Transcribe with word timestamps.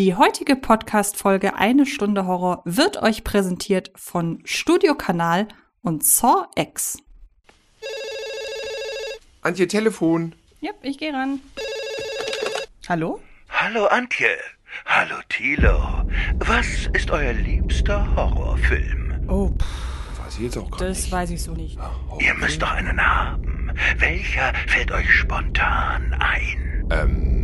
Die 0.00 0.14
heutige 0.14 0.56
Podcast-Folge 0.56 1.56
Eine 1.56 1.84
Stunde 1.84 2.24
Horror 2.26 2.62
wird 2.64 3.02
euch 3.02 3.22
präsentiert 3.22 3.92
von 3.96 4.40
Studio 4.46 4.94
Kanal 4.94 5.46
und 5.82 6.02
Saw 6.04 6.46
X. 6.56 6.96
Antje, 9.42 9.68
Telefon. 9.68 10.34
Ja, 10.62 10.70
ich 10.80 10.96
gehe 10.96 11.12
ran. 11.12 11.40
Hallo? 12.88 13.20
Hallo 13.50 13.88
Antje. 13.88 14.38
Hallo 14.86 15.16
Thilo. 15.28 16.06
Was 16.38 16.86
ist 16.94 17.10
euer 17.10 17.34
liebster 17.34 18.16
Horrorfilm? 18.16 19.26
Oh, 19.28 19.48
pff, 19.50 20.24
Weiß 20.24 20.36
ich 20.36 20.44
jetzt 20.44 20.56
auch 20.56 20.70
gar 20.70 20.88
das 20.88 21.02
nicht. 21.02 21.12
weiß 21.12 21.28
ich 21.28 21.42
so 21.42 21.52
nicht. 21.52 21.78
Ihr 22.20 22.34
müsst 22.36 22.62
doch 22.62 22.70
einen 22.72 23.06
haben. 23.06 23.70
Welcher 23.98 24.54
fällt 24.66 24.92
euch 24.92 25.10
spontan 25.14 26.14
ein? 26.18 26.88
Ähm, 26.90 27.39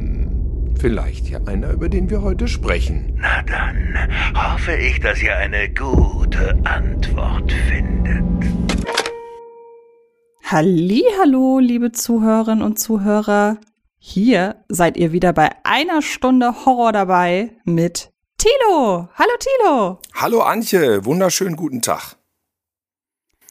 vielleicht 0.79 1.29
ja 1.29 1.41
einer, 1.47 1.71
über 1.71 1.89
den 1.89 2.11
wir 2.11 2.23
heute 2.23 2.49
sprechen. 2.49 3.19
Na 3.21 3.43
dann 3.43 3.97
hoffe 4.35 4.75
ich, 4.77 5.01
dass 5.01 5.23
ihr 5.23 5.37
eine 5.37 5.73
gute 5.73 6.57
Antwort 6.65 7.53
findet. 7.69 8.25
Hallo, 10.45 11.59
liebe 11.59 11.91
Zuhörerinnen 11.93 12.63
und 12.63 12.79
Zuhörer. 12.79 13.59
Hier 13.99 14.65
seid 14.69 14.97
ihr 14.97 15.11
wieder 15.11 15.33
bei 15.33 15.51
einer 15.65 16.03
Stunde 16.03 16.65
Horror 16.65 16.93
dabei 16.93 17.51
mit 17.65 18.13
Tilo. 18.39 19.09
Hallo 19.15 19.33
Tilo. 19.41 19.99
Hallo 20.15 20.43
Antje, 20.43 21.05
wunderschönen 21.05 21.57
guten 21.57 21.83
Tag. 21.83 22.17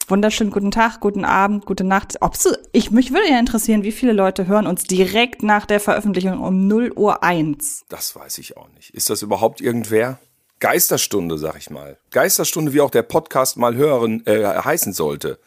Wunderschönen 0.08 0.52
guten 0.52 0.70
Tag, 0.70 1.00
guten 1.00 1.24
Abend, 1.24 1.66
gute 1.66 1.82
Nacht. 1.82 2.14
Ob's, 2.20 2.48
ich, 2.70 2.92
mich 2.92 3.12
würde 3.12 3.28
ja 3.28 3.40
interessieren, 3.40 3.82
wie 3.82 3.90
viele 3.90 4.12
Leute 4.12 4.46
hören 4.46 4.68
uns 4.68 4.84
direkt 4.84 5.42
nach 5.42 5.66
der 5.66 5.80
Veröffentlichung 5.80 6.38
um 6.38 6.68
0 6.68 6.92
Uhr 6.94 7.24
1. 7.24 7.86
Das 7.88 8.14
weiß 8.14 8.38
ich 8.38 8.56
auch 8.56 8.68
nicht. 8.76 8.90
Ist 8.90 9.10
das 9.10 9.22
überhaupt 9.22 9.60
irgendwer? 9.60 10.18
Geisterstunde, 10.60 11.38
sag 11.38 11.56
ich 11.58 11.70
mal. 11.70 11.98
Geisterstunde, 12.12 12.72
wie 12.72 12.80
auch 12.80 12.90
der 12.90 13.02
Podcast 13.02 13.56
mal 13.56 13.74
hören, 13.74 14.24
äh, 14.26 14.44
heißen 14.44 14.92
sollte. 14.92 15.40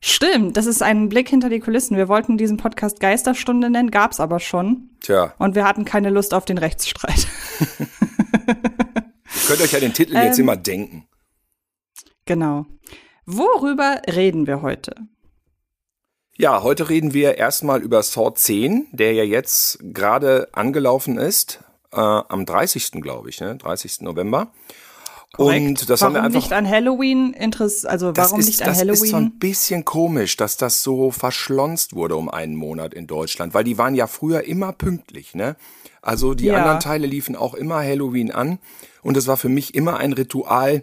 Stimmt, 0.00 0.56
das 0.56 0.66
ist 0.66 0.80
ein 0.82 1.08
Blick 1.08 1.28
hinter 1.28 1.48
die 1.48 1.58
Kulissen. 1.60 1.96
Wir 1.96 2.08
wollten 2.08 2.38
diesen 2.38 2.58
Podcast 2.58 3.00
Geisterstunde 3.00 3.70
nennen, 3.70 3.90
gab's 3.90 4.20
aber 4.20 4.38
schon. 4.38 4.90
Tja, 5.00 5.34
Und 5.38 5.56
wir 5.56 5.64
hatten 5.64 5.84
keine 5.84 6.10
Lust 6.10 6.32
auf 6.32 6.44
den 6.44 6.58
Rechtsstreit. 6.58 7.26
ihr 7.78 8.56
könnt 9.48 9.60
euch 9.60 9.72
ja 9.72 9.80
den 9.80 9.92
Titel 9.94 10.14
jetzt 10.14 10.38
Ähm. 10.38 10.44
immer 10.44 10.56
denken. 10.56 11.08
genau. 12.24 12.66
Worüber 13.26 14.02
reden 14.06 14.46
wir 14.46 14.62
heute? 14.62 14.94
Ja, 16.36 16.62
heute 16.62 16.88
reden 16.88 17.14
wir 17.14 17.38
erstmal 17.38 17.80
über 17.80 18.02
Saw 18.02 18.34
10, 18.34 18.88
der 18.92 19.12
ja 19.12 19.22
jetzt 19.24 19.78
gerade 19.80 20.48
angelaufen 20.52 21.16
ist, 21.16 21.60
äh, 21.92 21.96
am 22.00 22.44
30. 22.44 23.00
glaube 23.00 23.30
ich, 23.30 23.40
ne? 23.40 23.56
30. 23.56 24.00
November. 24.02 24.48
Korrekt. 25.32 25.66
Und 25.66 25.90
das 25.90 26.00
warum 26.00 26.14
haben 26.14 26.22
wir 26.22 26.26
einfach 26.26 26.40
nicht 26.42 26.52
an 26.52 26.68
Halloween 26.68 27.32
Interess 27.32 27.84
also 27.84 28.12
Das 28.12 28.26
warum 28.30 28.40
ist, 28.40 28.46
nicht 28.46 28.62
an 28.62 28.68
das 28.68 28.82
ist 28.82 28.86
so 28.86 28.92
Halloween? 28.92 29.14
ein 29.34 29.38
bisschen 29.38 29.84
komisch, 29.84 30.36
dass 30.36 30.56
das 30.56 30.82
so 30.82 31.10
verschlonzt 31.10 31.94
wurde 31.94 32.14
um 32.16 32.28
einen 32.28 32.54
Monat 32.56 32.94
in 32.94 33.06
Deutschland, 33.08 33.52
weil 33.54 33.64
die 33.64 33.78
waren 33.78 33.94
ja 33.96 34.06
früher 34.06 34.44
immer 34.44 34.72
pünktlich, 34.72 35.34
ne? 35.34 35.56
Also 36.02 36.34
die 36.34 36.46
Ja. 36.46 36.56
anderen 36.56 36.78
Teile 36.80 37.06
liefen 37.06 37.34
auch 37.34 37.54
immer 37.54 37.76
Halloween 37.78 38.30
an 38.30 38.58
und 39.02 39.16
es 39.16 39.26
war 39.26 39.36
für 39.36 39.48
mich 39.48 39.74
immer 39.74 39.96
ein 39.96 40.12
Ritual, 40.12 40.82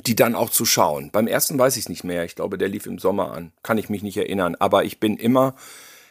die 0.00 0.16
dann 0.16 0.34
auch 0.34 0.50
zu 0.50 0.64
schauen. 0.64 1.10
Beim 1.10 1.26
ersten 1.26 1.58
weiß 1.58 1.76
ich 1.76 1.88
nicht 1.88 2.04
mehr, 2.04 2.24
ich 2.24 2.34
glaube, 2.34 2.58
der 2.58 2.68
lief 2.68 2.86
im 2.86 2.98
Sommer 2.98 3.32
an, 3.32 3.52
kann 3.62 3.78
ich 3.78 3.88
mich 3.88 4.02
nicht 4.02 4.16
erinnern, 4.16 4.56
aber 4.58 4.84
ich 4.84 5.00
bin 5.00 5.16
immer 5.16 5.54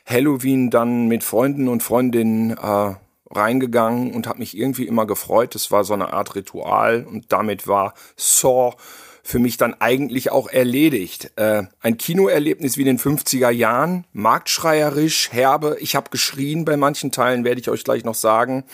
Halloween 0.05 0.69
dann 0.69 1.07
mit 1.07 1.23
Freunden 1.23 1.67
und 1.67 1.81
Freundinnen 1.83 2.51
äh, 2.57 2.95
reingegangen 3.31 4.13
und 4.13 4.27
habe 4.27 4.39
mich 4.39 4.55
irgendwie 4.57 4.85
immer 4.87 5.05
gefreut. 5.05 5.55
Das 5.55 5.71
war 5.71 5.83
so 5.83 5.93
eine 5.93 6.13
Art 6.13 6.35
Ritual 6.35 7.05
und 7.09 7.31
damit 7.31 7.67
war 7.67 7.93
Saw 8.15 8.75
für 9.23 9.39
mich 9.39 9.57
dann 9.57 9.73
eigentlich 9.81 10.31
auch 10.31 10.47
erledigt. 10.49 11.31
Äh, 11.35 11.63
ein 11.81 11.97
Kinoerlebnis 11.97 12.77
wie 12.77 12.81
in 12.81 12.97
den 12.97 12.99
50er 12.99 13.49
Jahren, 13.49 14.05
marktschreierisch, 14.13 15.31
herbe. 15.31 15.77
Ich 15.79 15.95
habe 15.95 16.11
geschrien 16.11 16.63
bei 16.63 16.77
manchen 16.77 17.11
Teilen, 17.11 17.43
werde 17.43 17.59
ich 17.59 17.69
euch 17.69 17.83
gleich 17.83 18.03
noch 18.03 18.13
sagen. 18.13 18.65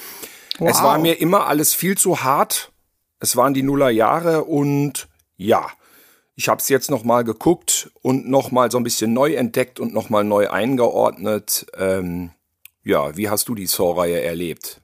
Es 0.60 0.78
Wow. 0.78 0.84
war 0.84 0.98
mir 1.00 1.22
immer 1.22 1.48
alles 1.48 1.74
viel 1.74 1.98
zu 1.98 2.24
hart. 2.24 2.72
Es 3.22 3.36
waren 3.36 3.54
die 3.54 3.62
Nullerjahre 3.64 4.44
und 4.46 5.08
ja, 5.38 5.68
ich 6.36 6.50
habe 6.50 6.60
es 6.60 6.70
jetzt 6.70 6.90
noch 6.90 7.04
mal 7.04 7.24
geguckt 7.24 7.92
und 8.02 8.28
noch 8.28 8.52
mal 8.52 8.72
so 8.72 8.78
ein 8.80 8.84
bisschen 8.84 9.14
neu 9.14 9.36
entdeckt 9.36 9.80
und 9.80 9.94
noch 9.94 10.10
mal 10.10 10.24
neu 10.24 10.50
eingeordnet. 10.50 11.68
Ähm, 11.78 12.32
ja, 12.84 13.16
wie 13.16 13.30
hast 13.30 13.48
du 13.48 13.54
die 13.54 13.68
Saw-Reihe 13.68 14.22
erlebt? 14.22 14.82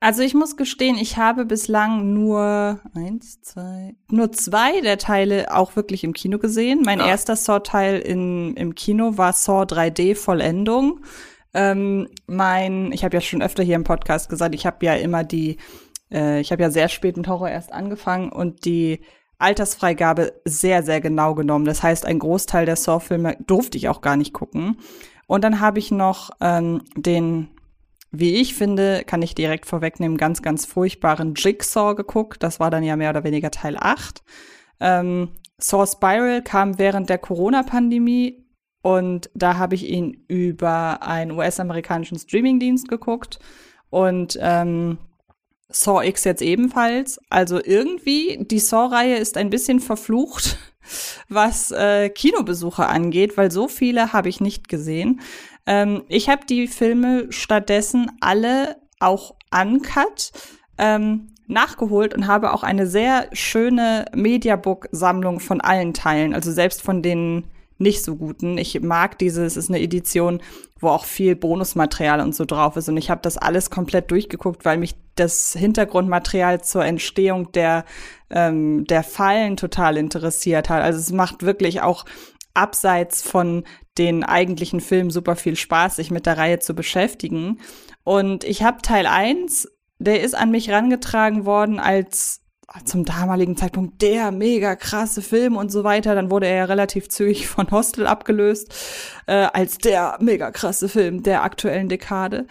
Also 0.00 0.22
ich 0.22 0.32
muss 0.32 0.56
gestehen, 0.56 0.96
ich 0.96 1.18
habe 1.18 1.44
bislang 1.44 2.14
nur 2.14 2.80
eins, 2.94 3.42
zwei, 3.42 3.94
nur 4.10 4.32
zwei 4.32 4.80
der 4.80 4.96
Teile 4.96 5.54
auch 5.54 5.76
wirklich 5.76 6.04
im 6.04 6.14
Kino 6.14 6.38
gesehen. 6.38 6.80
Mein 6.82 7.00
Ja. 7.00 7.08
erster 7.08 7.36
Saw-Teil 7.36 7.98
im 7.98 8.74
Kino 8.74 9.18
war 9.18 9.34
Saw 9.34 9.64
3D 9.64 10.14
Vollendung. 10.14 11.00
Ähm, 11.52 12.08
mein, 12.26 12.92
ich 12.92 13.04
habe 13.04 13.16
ja 13.16 13.20
schon 13.20 13.42
öfter 13.42 13.62
hier 13.64 13.74
im 13.74 13.82
Podcast 13.84 14.28
gesagt, 14.28 14.54
ich 14.54 14.66
habe 14.66 14.86
ja 14.86 14.94
immer 14.94 15.24
die, 15.24 15.56
äh, 16.12 16.40
ich 16.40 16.52
habe 16.52 16.62
ja 16.62 16.70
sehr 16.70 16.88
spät 16.88 17.16
mit 17.16 17.28
Horror 17.28 17.50
erst 17.50 17.72
angefangen 17.72 18.30
und 18.30 18.64
die 18.64 19.00
Altersfreigabe 19.38 20.32
sehr, 20.44 20.82
sehr 20.82 21.00
genau 21.00 21.34
genommen. 21.34 21.64
Das 21.64 21.82
heißt, 21.82 22.04
ein 22.04 22.18
Großteil 22.18 22.66
der 22.66 22.76
Saw-Filme 22.76 23.36
durfte 23.46 23.78
ich 23.78 23.88
auch 23.88 24.00
gar 24.00 24.16
nicht 24.16 24.32
gucken. 24.32 24.78
Und 25.26 25.44
dann 25.44 25.60
habe 25.60 25.78
ich 25.78 25.90
noch 25.90 26.30
ähm, 26.40 26.82
den 26.96 27.50
wie 28.10 28.36
ich 28.36 28.54
finde, 28.54 29.04
kann 29.04 29.22
ich 29.22 29.34
direkt 29.34 29.66
vorwegnehmen, 29.66 30.16
ganz, 30.16 30.40
ganz 30.42 30.64
furchtbaren 30.64 31.34
Jigsaw 31.34 31.94
geguckt. 31.94 32.42
Das 32.42 32.58
war 32.58 32.70
dann 32.70 32.82
ja 32.82 32.96
mehr 32.96 33.10
oder 33.10 33.24
weniger 33.24 33.50
Teil 33.50 33.76
8. 33.78 34.22
Ähm, 34.80 35.32
Saw 35.58 35.86
Spiral 35.86 36.42
kam 36.42 36.78
während 36.78 37.10
der 37.10 37.18
Corona-Pandemie 37.18 38.46
und 38.80 39.28
da 39.34 39.58
habe 39.58 39.74
ich 39.74 39.88
ihn 39.88 40.24
über 40.28 41.02
einen 41.02 41.32
US-amerikanischen 41.32 42.18
Streamingdienst 42.18 42.88
geguckt 42.88 43.38
und 43.90 44.38
ähm, 44.40 44.98
Saw 45.70 46.02
X 46.02 46.24
jetzt 46.24 46.42
ebenfalls. 46.42 47.20
Also 47.28 47.60
irgendwie, 47.62 48.38
die 48.40 48.58
Saw-Reihe 48.58 49.16
ist 49.16 49.36
ein 49.36 49.50
bisschen 49.50 49.80
verflucht, 49.80 50.58
was 51.28 51.70
äh, 51.70 52.08
Kinobesuche 52.08 52.86
angeht, 52.86 53.36
weil 53.36 53.50
so 53.50 53.68
viele 53.68 54.12
habe 54.12 54.28
ich 54.28 54.40
nicht 54.40 54.68
gesehen. 54.68 55.20
Ähm, 55.66 56.04
ich 56.08 56.28
habe 56.28 56.46
die 56.46 56.66
Filme 56.66 57.30
stattdessen 57.30 58.10
alle 58.20 58.76
auch 59.00 59.34
uncut 59.52 60.32
ähm, 60.78 61.34
nachgeholt 61.46 62.14
und 62.14 62.26
habe 62.26 62.52
auch 62.52 62.62
eine 62.62 62.86
sehr 62.86 63.28
schöne 63.32 64.06
Mediabook-Sammlung 64.14 65.40
von 65.40 65.60
allen 65.60 65.94
Teilen, 65.94 66.34
also 66.34 66.52
selbst 66.52 66.82
von 66.82 67.02
den 67.02 67.44
nicht 67.78 68.04
so 68.04 68.16
guten. 68.16 68.58
Ich 68.58 68.80
mag 68.80 69.18
diese, 69.18 69.44
es 69.44 69.56
ist 69.56 69.70
eine 69.70 69.80
Edition, 69.80 70.40
wo 70.80 70.88
auch 70.88 71.04
viel 71.04 71.36
Bonusmaterial 71.36 72.20
und 72.20 72.34
so 72.34 72.44
drauf 72.44 72.76
ist. 72.76 72.88
Und 72.88 72.96
ich 72.96 73.10
habe 73.10 73.20
das 73.22 73.38
alles 73.38 73.70
komplett 73.70 74.10
durchgeguckt, 74.10 74.64
weil 74.64 74.78
mich 74.78 74.96
das 75.14 75.54
Hintergrundmaterial 75.54 76.62
zur 76.62 76.84
Entstehung 76.84 77.52
der, 77.52 77.84
ähm, 78.30 78.84
der 78.84 79.02
Fallen 79.02 79.56
total 79.56 79.96
interessiert 79.96 80.68
hat. 80.68 80.82
Also 80.82 80.98
es 80.98 81.12
macht 81.12 81.42
wirklich 81.42 81.80
auch 81.80 82.04
abseits 82.54 83.22
von 83.22 83.64
den 83.96 84.24
eigentlichen 84.24 84.80
Filmen 84.80 85.10
super 85.10 85.36
viel 85.36 85.56
Spaß, 85.56 85.96
sich 85.96 86.10
mit 86.10 86.26
der 86.26 86.38
Reihe 86.38 86.58
zu 86.58 86.74
beschäftigen. 86.74 87.60
Und 88.04 88.44
ich 88.44 88.62
habe 88.62 88.82
Teil 88.82 89.06
1, 89.06 89.68
der 89.98 90.22
ist 90.22 90.34
an 90.34 90.50
mich 90.50 90.70
rangetragen 90.70 91.44
worden 91.44 91.78
als 91.78 92.40
zum 92.84 93.04
damaligen 93.04 93.56
Zeitpunkt 93.56 94.02
der 94.02 94.30
mega 94.30 94.76
krasse 94.76 95.22
Film 95.22 95.56
und 95.56 95.72
so 95.72 95.84
weiter. 95.84 96.14
Dann 96.14 96.30
wurde 96.30 96.46
er 96.46 96.56
ja 96.56 96.64
relativ 96.64 97.08
zügig 97.08 97.48
von 97.48 97.70
Hostel 97.70 98.06
abgelöst 98.06 98.74
äh, 99.26 99.48
als 99.52 99.78
der 99.78 100.18
mega 100.20 100.50
krasse 100.50 100.88
Film 100.88 101.22
der 101.22 101.42
aktuellen 101.42 101.88
Dekade. 101.88 102.46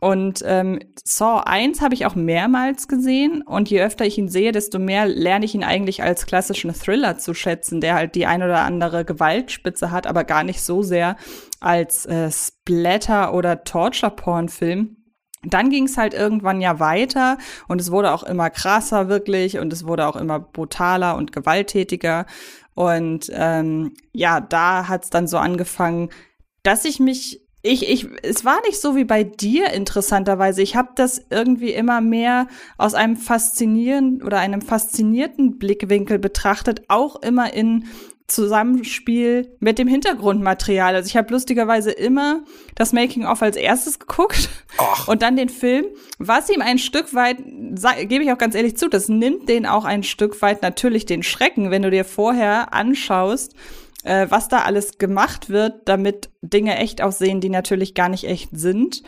Und 0.00 0.44
ähm, 0.46 0.78
Saw 1.02 1.42
1 1.44 1.80
habe 1.80 1.92
ich 1.92 2.06
auch 2.06 2.14
mehrmals 2.14 2.86
gesehen 2.86 3.42
und 3.42 3.68
je 3.68 3.82
öfter 3.82 4.06
ich 4.06 4.16
ihn 4.16 4.28
sehe, 4.28 4.52
desto 4.52 4.78
mehr 4.78 5.06
lerne 5.06 5.44
ich 5.44 5.56
ihn 5.56 5.64
eigentlich 5.64 6.04
als 6.04 6.24
klassischen 6.24 6.72
Thriller 6.72 7.18
zu 7.18 7.34
schätzen, 7.34 7.80
der 7.80 7.94
halt 7.94 8.14
die 8.14 8.24
ein 8.24 8.44
oder 8.44 8.60
andere 8.60 9.04
Gewaltspitze 9.04 9.90
hat, 9.90 10.06
aber 10.06 10.22
gar 10.22 10.44
nicht 10.44 10.60
so 10.60 10.82
sehr 10.82 11.16
als 11.58 12.06
äh, 12.06 12.30
Splatter- 12.30 13.34
oder 13.34 13.64
Torture-Porn-Film. 13.64 14.98
Dann 15.44 15.70
ging 15.70 15.84
es 15.84 15.96
halt 15.96 16.14
irgendwann 16.14 16.60
ja 16.60 16.80
weiter 16.80 17.38
und 17.68 17.80
es 17.80 17.90
wurde 17.90 18.12
auch 18.12 18.24
immer 18.24 18.50
krasser 18.50 19.08
wirklich 19.08 19.58
und 19.58 19.72
es 19.72 19.86
wurde 19.86 20.06
auch 20.06 20.16
immer 20.16 20.40
brutaler 20.40 21.16
und 21.16 21.32
gewalttätiger. 21.32 22.26
Und 22.74 23.30
ähm, 23.32 23.94
ja, 24.12 24.40
da 24.40 24.88
hat 24.88 25.04
es 25.04 25.10
dann 25.10 25.26
so 25.26 25.38
angefangen, 25.38 26.10
dass 26.62 26.84
ich 26.84 27.00
mich 27.00 27.40
ich, 27.62 27.88
ich, 27.88 28.08
es 28.22 28.44
war 28.44 28.60
nicht 28.66 28.80
so 28.80 28.94
wie 28.94 29.04
bei 29.04 29.24
dir 29.24 29.72
interessanterweise. 29.72 30.62
Ich 30.62 30.76
habe 30.76 30.90
das 30.94 31.20
irgendwie 31.28 31.72
immer 31.72 32.00
mehr 32.00 32.46
aus 32.76 32.94
einem 32.94 33.16
faszinierenden 33.16 34.22
oder 34.22 34.38
einem 34.38 34.62
faszinierten 34.62 35.58
Blickwinkel 35.58 36.20
betrachtet, 36.20 36.82
auch 36.86 37.20
immer 37.20 37.52
in 37.52 37.86
Zusammenspiel 38.28 39.56
mit 39.58 39.78
dem 39.78 39.88
Hintergrundmaterial. 39.88 40.94
Also 40.94 41.08
ich 41.08 41.16
habe 41.16 41.32
lustigerweise 41.32 41.90
immer 41.90 42.44
das 42.74 42.92
Making-of 42.92 43.40
als 43.40 43.56
erstes 43.56 43.98
geguckt 43.98 44.50
Ach. 44.76 45.08
und 45.08 45.22
dann 45.22 45.36
den 45.36 45.48
Film, 45.48 45.86
was 46.18 46.50
ihm 46.50 46.60
ein 46.60 46.78
Stück 46.78 47.14
weit, 47.14 47.38
gebe 48.08 48.22
ich 48.22 48.30
auch 48.30 48.38
ganz 48.38 48.54
ehrlich 48.54 48.76
zu, 48.76 48.88
das 48.88 49.08
nimmt 49.08 49.48
den 49.48 49.64
auch 49.64 49.86
ein 49.86 50.02
Stück 50.02 50.40
weit 50.42 50.62
natürlich 50.62 51.06
den 51.06 51.22
Schrecken, 51.22 51.70
wenn 51.70 51.82
du 51.82 51.90
dir 51.90 52.04
vorher 52.04 52.74
anschaust, 52.74 53.54
äh, 54.04 54.26
was 54.28 54.48
da 54.48 54.58
alles 54.60 54.98
gemacht 54.98 55.48
wird, 55.48 55.88
damit 55.88 56.28
Dinge 56.42 56.76
echt 56.76 57.00
aussehen, 57.00 57.40
die 57.40 57.50
natürlich 57.50 57.94
gar 57.94 58.10
nicht 58.10 58.24
echt 58.24 58.50
sind. 58.52 59.02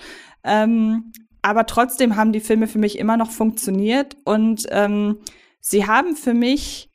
Ähm, 0.45 1.13
aber 1.43 1.67
trotzdem 1.67 2.17
haben 2.17 2.33
die 2.33 2.41
Filme 2.41 2.67
für 2.67 2.79
mich 2.79 2.99
immer 2.99 3.19
noch 3.19 3.31
funktioniert 3.31 4.17
und 4.25 4.67
ähm, 4.71 5.19
sie 5.61 5.87
haben 5.87 6.17
für 6.17 6.35
mich 6.35 6.90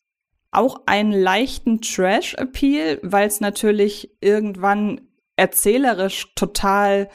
auch 0.55 0.81
einen 0.85 1.11
leichten 1.11 1.81
Trash-Appeal, 1.81 2.99
weil 3.03 3.27
es 3.27 3.39
natürlich 3.41 4.09
irgendwann 4.21 5.01
erzählerisch 5.35 6.33
total 6.35 7.09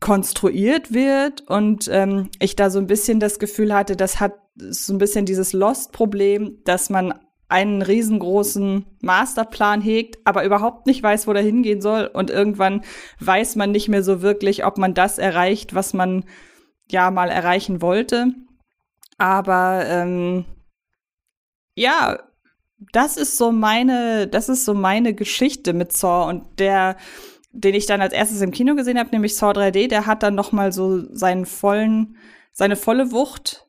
konstruiert 0.00 0.92
wird 0.92 1.42
und 1.42 1.88
ähm, 1.90 2.30
ich 2.40 2.56
da 2.56 2.70
so 2.70 2.78
ein 2.78 2.88
bisschen 2.88 3.20
das 3.20 3.38
Gefühl 3.38 3.72
hatte, 3.72 3.96
das 3.96 4.18
hat 4.18 4.34
so 4.56 4.92
ein 4.92 4.98
bisschen 4.98 5.26
dieses 5.26 5.52
Lost-Problem, 5.52 6.58
dass 6.64 6.90
man 6.90 7.14
einen 7.48 7.82
riesengroßen 7.82 8.86
Masterplan 9.02 9.80
hegt, 9.82 10.18
aber 10.24 10.44
überhaupt 10.44 10.86
nicht 10.86 11.02
weiß, 11.02 11.28
wo 11.28 11.32
der 11.34 11.42
hingehen 11.42 11.80
soll 11.80 12.10
und 12.12 12.30
irgendwann 12.30 12.82
weiß 13.20 13.56
man 13.56 13.70
nicht 13.70 13.88
mehr 13.88 14.02
so 14.02 14.22
wirklich, 14.22 14.64
ob 14.64 14.78
man 14.78 14.94
das 14.94 15.18
erreicht, 15.18 15.74
was 15.74 15.92
man 15.92 16.24
ja 16.90 17.10
mal 17.10 17.28
erreichen 17.28 17.82
wollte. 17.82 18.28
Aber 19.18 19.84
ähm, 19.86 20.46
ja, 21.74 22.18
das 22.92 23.16
ist 23.16 23.36
so 23.36 23.52
meine, 23.52 24.26
das 24.26 24.48
ist 24.48 24.64
so 24.64 24.74
meine 24.74 25.14
Geschichte 25.14 25.72
mit 25.72 25.92
Saw 25.92 26.28
und 26.28 26.58
der, 26.58 26.96
den 27.52 27.74
ich 27.74 27.86
dann 27.86 28.00
als 28.00 28.12
erstes 28.12 28.40
im 28.40 28.50
Kino 28.50 28.74
gesehen 28.74 28.98
habe, 28.98 29.10
nämlich 29.10 29.36
Saw 29.36 29.52
3D, 29.52 29.88
der 29.88 30.06
hat 30.06 30.22
dann 30.22 30.34
noch 30.34 30.52
mal 30.52 30.72
so 30.72 31.04
seinen 31.14 31.46
vollen, 31.46 32.16
seine 32.52 32.76
volle 32.76 33.12
Wucht 33.12 33.68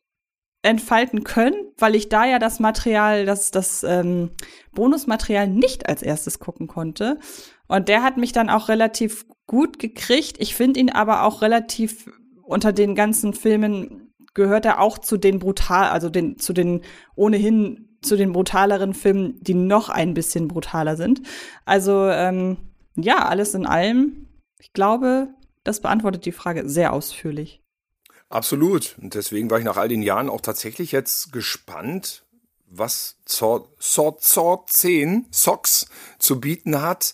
entfalten 0.63 1.23
können, 1.23 1.55
weil 1.77 1.93
ich 1.93 2.09
da 2.09 2.25
ja 2.25 2.39
das 2.39 2.59
Material, 2.59 3.25
das, 3.25 3.51
das 3.51 3.83
ähm, 3.83 4.31
Bonusmaterial 4.71 5.47
nicht 5.47 5.89
als 5.89 6.01
erstes 6.01 6.39
gucken 6.39 6.67
konnte. 6.67 7.19
Und 7.67 7.89
der 7.89 8.01
hat 8.01 8.17
mich 8.17 8.31
dann 8.31 8.49
auch 8.49 8.69
relativ 8.69 9.25
gut 9.45 9.77
gekriegt. 9.77 10.37
Ich 10.39 10.55
finde 10.55 10.79
ihn 10.79 10.89
aber 10.89 11.23
auch 11.23 11.41
relativ 11.41 12.09
unter 12.43 12.71
den 12.71 12.95
ganzen 12.95 13.33
Filmen 13.33 14.13
gehört 14.33 14.65
er 14.65 14.79
auch 14.79 14.97
zu 14.97 15.17
den 15.17 15.39
brutal, 15.39 15.89
also 15.89 16.09
den, 16.09 16.37
zu 16.37 16.53
den 16.53 16.81
ohnehin 17.15 17.92
zu 18.03 18.15
den 18.15 18.33
brutaleren 18.33 18.93
Filmen, 18.93 19.39
die 19.41 19.53
noch 19.53 19.89
ein 19.89 20.13
bisschen 20.13 20.47
brutaler 20.47 20.95
sind. 20.95 21.21
Also 21.65 22.07
ähm, 22.07 22.57
ja, 22.95 23.27
alles 23.27 23.53
in 23.53 23.65
allem, 23.65 24.27
ich 24.59 24.73
glaube, 24.73 25.29
das 25.63 25.81
beantwortet 25.81 26.25
die 26.25 26.31
Frage 26.31 26.67
sehr 26.67 26.93
ausführlich. 26.93 27.61
Absolut. 28.29 28.95
Und 28.99 29.13
deswegen 29.13 29.49
war 29.51 29.59
ich 29.59 29.65
nach 29.65 29.77
all 29.77 29.87
den 29.87 30.01
Jahren 30.01 30.29
auch 30.29 30.41
tatsächlich 30.41 30.91
jetzt 30.91 31.31
gespannt, 31.31 32.25
was 32.65 33.17
Saw, 33.25 33.67
Saw 33.79 34.65
10 34.65 35.27
Socks 35.29 35.87
zu 36.19 36.39
bieten 36.39 36.81
hat. 36.81 37.13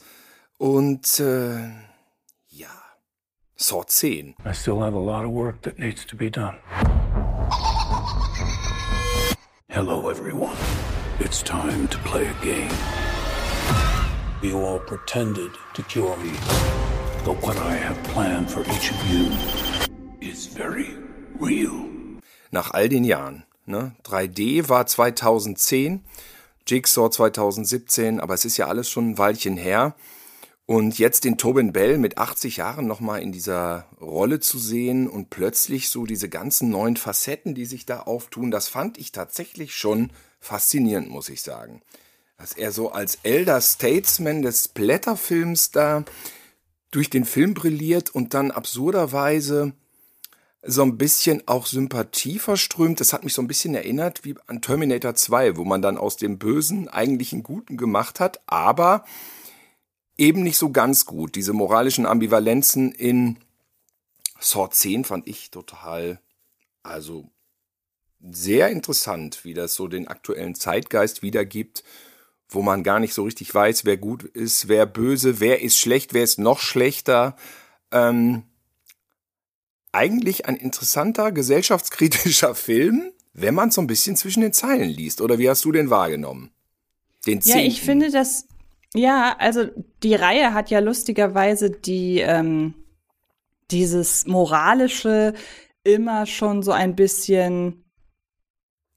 Und 0.57 1.19
äh, 1.19 1.69
ja, 2.47 2.69
Saw 3.55 3.83
10. 3.85 4.35
I 4.45 4.53
still 4.53 4.79
have 4.79 4.95
a 4.95 4.99
lot 4.99 5.25
of 5.25 5.33
work 5.33 5.61
that 5.63 5.77
needs 5.77 6.05
to 6.07 6.15
be 6.15 6.31
done. 6.31 6.57
Hello, 9.71 10.09
everyone. 10.09 10.57
It's 11.19 11.43
time 11.43 11.87
to 11.89 11.97
play 11.99 12.25
a 12.25 12.33
game. 12.43 12.71
You 14.41 14.65
all 14.65 14.79
pretended 14.79 15.51
to 15.75 15.83
cure 15.83 16.17
me, 16.17 16.31
but 17.23 17.39
what 17.43 17.55
I 17.57 17.75
have 17.75 18.01
planned 18.05 18.49
for 18.49 18.61
each 18.61 18.89
of 18.89 18.97
you 19.11 19.29
is 20.27 20.47
very 20.47 20.87
real. 21.39 21.87
Nach 22.49 22.73
all 22.73 22.89
den 22.89 23.03
Jahren. 23.03 23.43
Ne? 23.67 23.91
3D 24.05 24.69
war 24.69 24.87
2010, 24.87 26.03
Jigsaw 26.65 27.09
2017, 27.09 28.19
aber 28.19 28.33
es 28.33 28.45
ist 28.45 28.57
ja 28.57 28.65
alles 28.65 28.89
schon 28.89 29.11
ein 29.11 29.17
Weilchen 29.19 29.55
her. 29.55 29.93
Und 30.69 30.99
jetzt 30.99 31.23
den 31.23 31.39
Tobin 31.39 31.73
Bell 31.73 31.97
mit 31.97 32.19
80 32.19 32.57
Jahren 32.57 32.85
nochmal 32.85 33.23
in 33.23 33.31
dieser 33.31 33.87
Rolle 33.99 34.39
zu 34.39 34.59
sehen 34.59 35.07
und 35.07 35.31
plötzlich 35.31 35.89
so 35.89 36.05
diese 36.05 36.29
ganzen 36.29 36.69
neuen 36.69 36.95
Facetten, 36.95 37.55
die 37.55 37.65
sich 37.65 37.87
da 37.87 38.01
auftun, 38.01 38.51
das 38.51 38.67
fand 38.67 38.99
ich 38.99 39.11
tatsächlich 39.11 39.73
schon 39.73 40.11
faszinierend, 40.39 41.09
muss 41.09 41.29
ich 41.29 41.41
sagen. 41.41 41.81
Dass 42.37 42.53
er 42.53 42.71
so 42.71 42.91
als 42.91 43.17
Elder 43.23 43.59
Statesman 43.61 44.43
des 44.43 44.67
Blätterfilms 44.67 45.71
da 45.71 46.05
durch 46.91 47.09
den 47.09 47.25
Film 47.25 47.55
brilliert 47.55 48.13
und 48.13 48.35
dann 48.35 48.51
absurderweise 48.51 49.73
so 50.61 50.83
ein 50.83 50.99
bisschen 50.99 51.41
auch 51.47 51.65
Sympathie 51.65 52.37
verströmt. 52.37 52.99
Das 52.99 53.11
hat 53.11 53.23
mich 53.23 53.33
so 53.33 53.41
ein 53.41 53.47
bisschen 53.47 53.73
erinnert 53.73 54.23
wie 54.23 54.35
an 54.45 54.61
Terminator 54.61 55.15
2, 55.15 55.57
wo 55.57 55.65
man 55.65 55.81
dann 55.81 55.97
aus 55.97 56.15
dem 56.15 56.37
Bösen 56.37 56.87
eigentlich 56.87 57.33
einen 57.33 57.41
Guten 57.41 57.75
gemacht 57.75 58.19
hat, 58.19 58.39
aber 58.45 59.03
eben 60.19 60.43
nicht 60.43 60.57
so 60.57 60.71
ganz 60.71 61.05
gut. 61.05 61.35
Diese 61.35 61.53
moralischen 61.53 62.05
Ambivalenzen 62.05 62.91
in 62.91 63.37
Saw 64.39 64.69
10 64.69 65.05
fand 65.05 65.27
ich 65.27 65.49
total, 65.49 66.19
also 66.83 67.29
sehr 68.21 68.69
interessant, 68.69 69.45
wie 69.45 69.53
das 69.53 69.75
so 69.75 69.87
den 69.87 70.07
aktuellen 70.07 70.55
Zeitgeist 70.55 71.21
wiedergibt, 71.21 71.83
wo 72.49 72.61
man 72.61 72.83
gar 72.83 72.99
nicht 72.99 73.13
so 73.13 73.23
richtig 73.23 73.53
weiß, 73.53 73.85
wer 73.85 73.97
gut 73.97 74.23
ist, 74.23 74.67
wer 74.67 74.85
böse, 74.85 75.39
wer 75.39 75.61
ist 75.61 75.77
schlecht, 75.77 76.13
wer 76.13 76.23
ist 76.23 76.37
noch 76.37 76.59
schlechter. 76.59 77.35
Ähm, 77.91 78.43
eigentlich 79.91 80.47
ein 80.47 80.55
interessanter 80.55 81.31
gesellschaftskritischer 81.31 82.55
Film, 82.55 83.11
wenn 83.33 83.55
man 83.55 83.71
so 83.71 83.79
ein 83.81 83.87
bisschen 83.87 84.17
zwischen 84.17 84.41
den 84.41 84.53
Zeilen 84.53 84.89
liest. 84.89 85.21
Oder 85.21 85.37
wie 85.37 85.49
hast 85.49 85.63
du 85.63 85.71
den 85.71 85.89
wahrgenommen? 85.89 86.51
Den 87.25 87.39
ja, 87.41 87.57
ich 87.57 87.81
finde 87.81 88.11
das 88.11 88.48
ja, 88.95 89.35
also 89.37 89.65
die 90.03 90.15
Reihe 90.15 90.53
hat 90.53 90.69
ja 90.69 90.79
lustigerweise 90.79 91.69
die 91.69 92.19
ähm, 92.19 92.73
dieses 93.71 94.25
moralische 94.25 95.33
immer 95.83 96.25
schon 96.25 96.63
so 96.63 96.71
ein 96.71 96.95
bisschen 96.95 97.85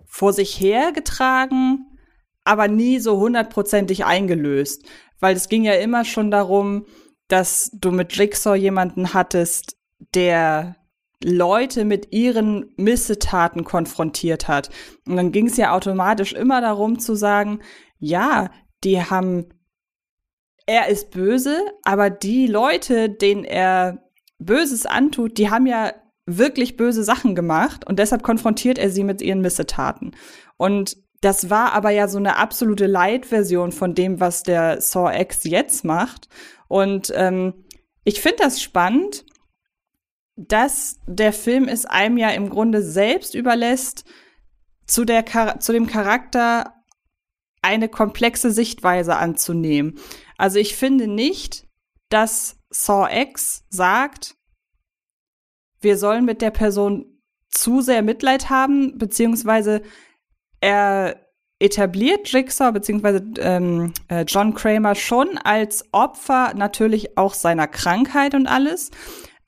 vor 0.04 0.32
sich 0.32 0.58
hergetragen, 0.60 1.98
aber 2.44 2.68
nie 2.68 2.98
so 2.98 3.18
hundertprozentig 3.18 4.04
eingelöst, 4.04 4.84
weil 5.20 5.36
es 5.36 5.48
ging 5.48 5.64
ja 5.64 5.74
immer 5.74 6.04
schon 6.04 6.30
darum, 6.30 6.86
dass 7.28 7.70
du 7.72 7.90
mit 7.90 8.14
Jigsaw 8.14 8.56
jemanden 8.56 9.14
hattest, 9.14 9.76
der 10.14 10.76
Leute 11.22 11.84
mit 11.84 12.12
ihren 12.12 12.74
Missetaten 12.76 13.64
konfrontiert 13.64 14.48
hat. 14.48 14.70
Und 15.06 15.16
dann 15.16 15.32
ging 15.32 15.46
es 15.46 15.56
ja 15.56 15.72
automatisch 15.72 16.32
immer 16.32 16.60
darum 16.60 16.98
zu 16.98 17.14
sagen, 17.14 17.60
ja, 17.98 18.50
die 18.82 19.00
haben 19.00 19.48
er 20.72 20.88
ist 20.88 21.10
böse, 21.10 21.60
aber 21.82 22.08
die 22.08 22.46
Leute, 22.46 23.10
denen 23.10 23.44
er 23.44 24.08
Böses 24.38 24.86
antut, 24.86 25.36
die 25.36 25.50
haben 25.50 25.66
ja 25.66 25.92
wirklich 26.24 26.78
böse 26.78 27.04
Sachen 27.04 27.34
gemacht 27.34 27.86
und 27.86 27.98
deshalb 27.98 28.22
konfrontiert 28.22 28.78
er 28.78 28.88
sie 28.88 29.04
mit 29.04 29.20
ihren 29.20 29.42
Missetaten. 29.42 30.16
Und 30.56 30.96
das 31.20 31.50
war 31.50 31.74
aber 31.74 31.90
ja 31.90 32.08
so 32.08 32.16
eine 32.16 32.38
absolute 32.38 32.86
Light-Version 32.86 33.70
von 33.70 33.94
dem, 33.94 34.18
was 34.18 34.44
der 34.44 34.80
Saw 34.80 35.14
X 35.14 35.44
jetzt 35.44 35.84
macht. 35.84 36.30
Und 36.68 37.12
ähm, 37.14 37.66
ich 38.04 38.22
finde 38.22 38.38
das 38.38 38.62
spannend, 38.62 39.26
dass 40.36 41.00
der 41.06 41.34
Film 41.34 41.68
es 41.68 41.84
einem 41.84 42.16
ja 42.16 42.30
im 42.30 42.48
Grunde 42.48 42.80
selbst 42.80 43.34
überlässt, 43.34 44.06
zu, 44.86 45.04
der, 45.04 45.26
zu 45.60 45.72
dem 45.72 45.86
Charakter 45.86 46.72
eine 47.60 47.90
komplexe 47.90 48.50
Sichtweise 48.50 49.16
anzunehmen. 49.16 49.98
Also 50.36 50.58
ich 50.58 50.76
finde 50.76 51.06
nicht, 51.06 51.66
dass 52.08 52.56
Saw 52.70 53.08
X 53.10 53.64
sagt, 53.68 54.36
wir 55.80 55.96
sollen 55.96 56.24
mit 56.24 56.42
der 56.42 56.50
Person 56.50 57.20
zu 57.50 57.80
sehr 57.80 58.02
Mitleid 58.02 58.50
haben, 58.50 58.98
beziehungsweise 58.98 59.82
er 60.60 61.16
etabliert 61.62 62.30
Jigsaw 62.30 62.72
beziehungsweise 62.72 63.24
ähm, 63.38 63.92
äh, 64.08 64.24
John 64.26 64.54
Kramer 64.54 64.94
schon 64.94 65.38
als 65.38 65.84
Opfer 65.92 66.54
natürlich 66.54 67.16
auch 67.16 67.34
seiner 67.34 67.68
Krankheit 67.68 68.34
und 68.34 68.46
alles. 68.48 68.90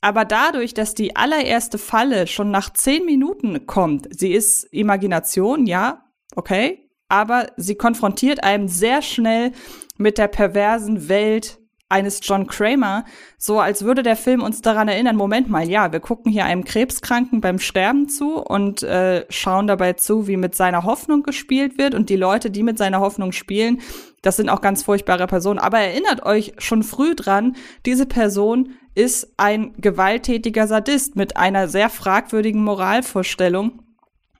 Aber 0.00 0.25
dadurch, 0.25 0.75
dass 0.75 0.95
die 0.95 1.17
allererste 1.17 1.79
Falle 1.79 2.26
schon 2.26 2.50
nach 2.50 2.73
zehn 2.73 3.05
Minuten 3.05 3.67
kommt, 3.67 4.07
sie 4.17 4.33
ist 4.33 4.64
Imagination, 4.64 5.67
ja, 5.67 6.05
okay, 6.37 6.88
aber 7.09 7.49
sie 7.57 7.75
konfrontiert 7.75 8.45
einem 8.45 8.69
sehr 8.69 9.03
schnell 9.03 9.53
mit 9.99 10.19
der 10.19 10.29
perversen 10.29 11.09
Welt 11.09 11.59
eines 11.89 12.21
John 12.23 12.47
Kramer, 12.47 13.05
so 13.39 13.61
als 13.61 13.85
würde 13.85 14.03
der 14.03 14.17
Film 14.17 14.43
uns 14.43 14.63
daran 14.63 14.89
erinnern, 14.89 15.17
Moment 15.17 15.49
mal, 15.49 15.69
ja, 15.69 15.93
wir 15.93 16.01
gucken 16.01 16.33
hier 16.33 16.45
einem 16.45 16.65
Krebskranken 16.65 17.41
beim 17.41 17.59
Sterben 17.59 18.09
zu 18.09 18.39
und 18.39 18.83
äh, 18.83 19.27
schauen 19.29 19.67
dabei 19.67 19.93
zu, 19.93 20.27
wie 20.27 20.37
mit 20.37 20.55
seiner 20.57 20.83
Hoffnung 20.85 21.23
gespielt 21.23 21.79
wird 21.79 21.95
und 21.95 22.09
die 22.09 22.17
Leute, 22.17 22.51
die 22.51 22.63
mit 22.63 22.79
seiner 22.79 23.01
Hoffnung 23.01 23.33
spielen, 23.33 23.81
das 24.23 24.37
sind 24.37 24.49
auch 24.49 24.63
ganz 24.63 24.83
furchtbare 24.83 25.27
Personen. 25.27 25.59
Aber 25.59 25.79
erinnert 25.79 26.25
euch 26.25 26.55
schon 26.59 26.83
früh 26.83 27.15
dran, 27.15 27.55
diese 27.85 28.07
Person 28.07 28.71
ist 28.95 29.35
ein 29.37 29.75
gewalttätiger 29.77 30.67
Sadist 30.67 31.15
mit 31.15 31.37
einer 31.37 31.69
sehr 31.69 31.91
fragwürdigen 31.91 32.65
Moralvorstellung, 32.65 33.83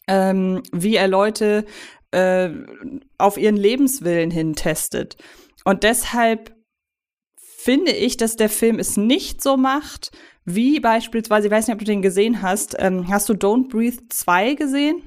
ähm, 0.09 0.63
wie 0.73 0.97
er 0.97 1.09
Leute 1.09 1.67
äh, 2.13 2.51
auf 3.19 3.37
ihren 3.37 3.57
Lebenswillen 3.57 4.31
hin 4.31 4.55
testet. 4.55 5.17
Und 5.65 5.83
deshalb 5.83 6.55
finde 7.37 7.93
ich, 7.93 8.17
dass 8.17 8.37
der 8.37 8.51
Film 8.51 8.79
es 8.79 8.97
nicht 8.97 9.43
so 9.43 9.57
macht, 9.57 10.13
wie 10.45 10.79
beispielsweise, 10.81 11.47
ich 11.47 11.53
weiß 11.53 11.67
nicht, 11.67 11.75
ob 11.75 11.79
du 11.79 11.87
den 11.87 12.03
gesehen 12.03 12.43
hast, 12.43 12.77
ähm, 12.79 13.09
hast 13.09 13.29
du 13.29 13.33
Don't 13.33 13.71
Breathe 13.71 14.09
2 14.11 14.55
gesehen? 14.55 15.03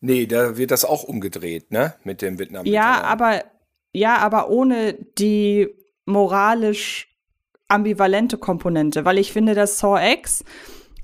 Nee, 0.00 0.26
da 0.26 0.56
wird 0.58 0.70
das 0.70 0.84
auch 0.84 1.04
umgedreht, 1.04 1.70
ne? 1.70 1.94
Mit 2.04 2.20
dem 2.22 2.38
Vietnam. 2.38 2.66
Ja, 2.66 3.02
aber, 3.02 3.44
ja, 3.92 4.18
aber 4.18 4.50
ohne 4.50 4.94
die 5.18 5.68
moralisch 6.04 7.08
ambivalente 7.68 8.36
Komponente, 8.36 9.04
weil 9.04 9.18
ich 9.18 9.32
finde, 9.32 9.54
dass 9.54 9.78
Saw 9.78 9.98
X 10.12 10.44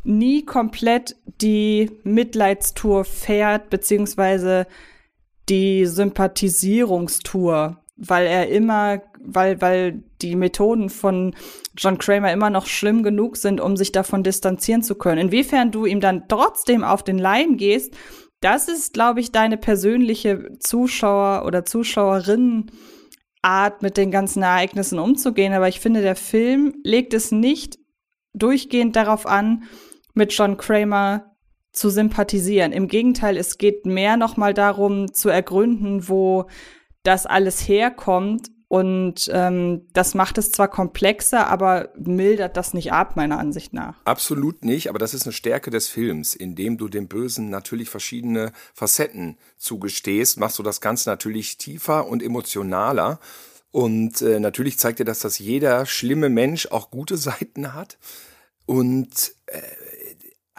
nie 0.05 0.45
komplett 0.45 1.17
die 1.41 1.91
Mitleidstour 2.03 3.05
fährt, 3.05 3.71
beziehungsweise 3.71 4.67
die 5.49 5.87
Sympathisierungstour, 5.87 7.83
weil 7.99 8.27
er 8.27 8.49
immer, 8.49 9.03
weil, 9.21 9.61
weil 9.61 10.05
die 10.23 10.37
Methoden 10.37 10.89
von 10.89 11.35
John 11.77 11.99
Kramer 11.99 12.33
immer 12.33 12.51
noch 12.51 12.67
schlimm 12.67 13.03
genug 13.03 13.37
sind, 13.37 13.61
um 13.61 13.77
sich 13.77 13.93
davon 13.93 14.23
distanzieren 14.23 14.83
zu 14.83 14.95
können. 14.95 15.19
Inwiefern 15.19 15.73
du 15.73 15.85
ihm 15.85 16.01
dann 16.01 16.29
trotzdem 16.29 16.85
auf 16.85 17.03
den 17.03 17.19
Leim 17.19 17.57
gehst, 17.57 17.95
das 18.41 18.69
ist, 18.69 18.95
glaube 18.95 19.21
ich, 19.21 19.33
deine 19.33 19.57
persönliche 19.57 20.59
Zuschauer- 20.61 21.45
oder 21.45 21.65
Zuschauerinnen 21.65 22.71
Art, 23.43 23.83
mit 23.83 23.97
den 23.97 24.11
ganzen 24.11 24.43
Ereignissen 24.43 24.99
umzugehen. 24.99 25.53
Aber 25.53 25.69
ich 25.69 25.81
finde, 25.81 26.03
der 26.03 26.17
Film 26.17 26.75
legt 26.83 27.15
es 27.15 27.33
nicht 27.33 27.79
durchgehend 28.35 28.97
darauf 28.97 29.27
an, 29.27 29.65
mit 30.15 30.33
John 30.33 30.57
Kramer 30.57 31.37
zu 31.73 31.91
sympathisieren. 31.91 32.73
Im 32.73 32.89
Gegenteil, 32.89 33.37
es 33.37 33.59
geht 33.59 33.87
mehr 33.87 34.17
nochmal 34.17 34.55
darum 34.55 35.13
zu 35.13 35.29
ergründen, 35.29 36.09
wo 36.09 36.47
das 37.03 37.27
alles 37.27 37.69
herkommt. 37.69 38.51
Und 38.71 39.31
ähm, 39.33 39.87
das 39.95 40.15
macht 40.15 40.37
es 40.37 40.53
zwar 40.53 40.69
komplexer, 40.69 41.47
aber 41.47 41.89
mildert 41.97 42.59
das 42.59 42.75
nicht 42.75 42.93
ab, 42.93 43.17
meiner 43.17 43.39
Ansicht 43.39 43.73
nach. 43.73 43.97
Absolut 44.05 44.63
nicht, 44.63 44.91
aber 44.91 44.99
das 44.99 45.15
ist 45.15 45.25
eine 45.25 45.33
Stärke 45.33 45.71
des 45.71 45.89
Films. 45.89 46.35
Indem 46.35 46.77
du 46.77 46.89
dem 46.89 47.09
Bösen 47.09 47.49
natürlich 47.49 47.89
verschiedene 47.89 48.53
Facetten 48.75 49.39
zugestehst, 49.57 50.39
machst 50.39 50.59
du 50.59 50.63
das 50.63 50.83
Ganze 50.83 51.09
natürlich 51.09 51.57
tiefer 51.57 52.07
und 52.07 52.23
emotionaler. 52.23 53.21
Und 53.71 54.21
äh, 54.21 54.39
natürlich 54.39 54.79
zeigt 54.79 54.99
dir 54.99 55.07
das, 55.07 55.21
dass 55.21 55.39
jeder 55.39 55.87
schlimme 55.87 56.29
Mensch 56.29 56.67
auch 56.67 56.91
gute 56.91 57.17
Seiten 57.17 57.73
hat. 57.73 57.97
Und 58.67 59.33
äh, 59.47 59.61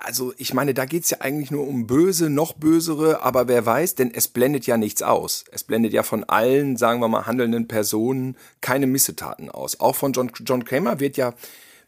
also 0.03 0.33
ich 0.37 0.53
meine, 0.53 0.73
da 0.73 0.85
geht's 0.85 1.09
ja 1.09 1.21
eigentlich 1.21 1.51
nur 1.51 1.67
um 1.67 1.87
böse, 1.87 2.29
noch 2.29 2.53
bösere, 2.53 3.21
aber 3.21 3.47
wer 3.47 3.65
weiß, 3.65 3.95
denn 3.95 4.13
es 4.13 4.27
blendet 4.27 4.65
ja 4.65 4.77
nichts 4.77 5.01
aus. 5.01 5.45
Es 5.51 5.63
blendet 5.63 5.93
ja 5.93 6.03
von 6.03 6.23
allen, 6.23 6.77
sagen 6.77 7.01
wir 7.01 7.07
mal, 7.07 7.25
handelnden 7.25 7.67
Personen 7.67 8.37
keine 8.61 8.87
Missetaten 8.87 9.49
aus. 9.49 9.79
Auch 9.79 9.95
von 9.95 10.13
John, 10.13 10.31
John 10.45 10.65
Kramer 10.65 10.99
wird 10.99 11.17
ja, 11.17 11.33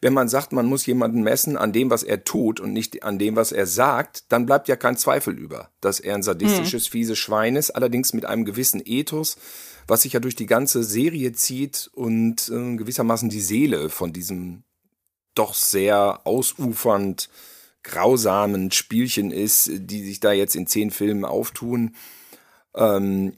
wenn 0.01 0.13
man 0.13 0.29
sagt, 0.29 0.51
man 0.51 0.65
muss 0.65 0.85
jemanden 0.85 1.21
messen 1.21 1.57
an 1.57 1.73
dem, 1.73 1.89
was 1.89 2.03
er 2.03 2.23
tut 2.23 2.59
und 2.59 2.73
nicht 2.73 3.03
an 3.03 3.19
dem, 3.19 3.35
was 3.35 3.51
er 3.51 3.67
sagt, 3.67 4.31
dann 4.31 4.45
bleibt 4.45 4.67
ja 4.67 4.75
kein 4.75 4.97
Zweifel 4.97 5.37
über, 5.37 5.69
dass 5.79 5.99
er 5.99 6.15
ein 6.15 6.23
sadistisches, 6.23 6.87
mhm. 6.87 6.91
fieses 6.91 7.19
Schwein 7.19 7.55
ist, 7.55 7.71
allerdings 7.71 8.13
mit 8.13 8.25
einem 8.25 8.45
gewissen 8.45 8.81
Ethos, 8.83 9.37
was 9.87 10.01
sich 10.01 10.13
ja 10.13 10.19
durch 10.19 10.35
die 10.35 10.47
ganze 10.47 10.83
Serie 10.83 11.33
zieht 11.33 11.89
und 11.93 12.49
äh, 12.49 12.75
gewissermaßen 12.75 13.29
die 13.29 13.41
Seele 13.41 13.89
von 13.89 14.11
diesem 14.11 14.63
doch 15.35 15.53
sehr 15.53 16.21
ausufernd 16.25 17.29
grausamen 17.83 18.71
Spielchen 18.71 19.31
ist, 19.31 19.69
die 19.71 20.03
sich 20.03 20.19
da 20.19 20.31
jetzt 20.31 20.55
in 20.55 20.67
zehn 20.67 20.91
Filmen 20.91 21.25
auftun. 21.25 21.95
Ähm, 22.75 23.33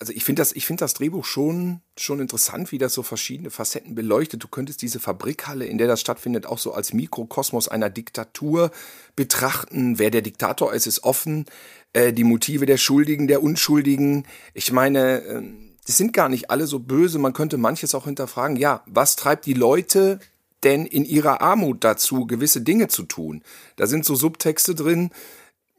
also 0.00 0.12
ich 0.12 0.24
finde 0.24 0.40
das, 0.40 0.52
ich 0.52 0.64
finde 0.64 0.80
das 0.80 0.94
Drehbuch 0.94 1.24
schon, 1.24 1.80
schon 1.96 2.20
interessant, 2.20 2.70
wie 2.70 2.78
das 2.78 2.94
so 2.94 3.02
verschiedene 3.02 3.50
Facetten 3.50 3.96
beleuchtet. 3.96 4.42
Du 4.42 4.48
könntest 4.48 4.80
diese 4.80 5.00
Fabrikhalle, 5.00 5.66
in 5.66 5.76
der 5.76 5.88
das 5.88 6.00
stattfindet, 6.00 6.46
auch 6.46 6.58
so 6.58 6.72
als 6.72 6.92
Mikrokosmos 6.92 7.66
einer 7.66 7.90
Diktatur 7.90 8.70
betrachten. 9.16 9.98
Wer 9.98 10.10
der 10.10 10.22
Diktator 10.22 10.72
ist, 10.72 10.86
ist 10.86 11.02
offen. 11.02 11.46
Äh, 11.92 12.12
die 12.12 12.24
Motive 12.24 12.64
der 12.64 12.76
Schuldigen, 12.76 13.26
der 13.26 13.42
Unschuldigen. 13.42 14.24
Ich 14.54 14.70
meine, 14.70 15.20
äh, 15.22 15.42
die 15.88 15.92
sind 15.92 16.12
gar 16.12 16.28
nicht 16.28 16.50
alle 16.50 16.68
so 16.68 16.78
böse. 16.78 17.18
Man 17.18 17.32
könnte 17.32 17.58
manches 17.58 17.94
auch 17.96 18.04
hinterfragen. 18.04 18.56
Ja, 18.56 18.84
was 18.86 19.16
treibt 19.16 19.46
die 19.46 19.54
Leute 19.54 20.20
denn 20.64 20.86
in 20.86 21.04
ihrer 21.04 21.40
Armut 21.40 21.84
dazu, 21.84 22.26
gewisse 22.26 22.60
Dinge 22.60 22.88
zu 22.88 23.04
tun. 23.04 23.42
Da 23.76 23.86
sind 23.86 24.04
so 24.04 24.14
Subtexte 24.14 24.74
drin, 24.74 25.10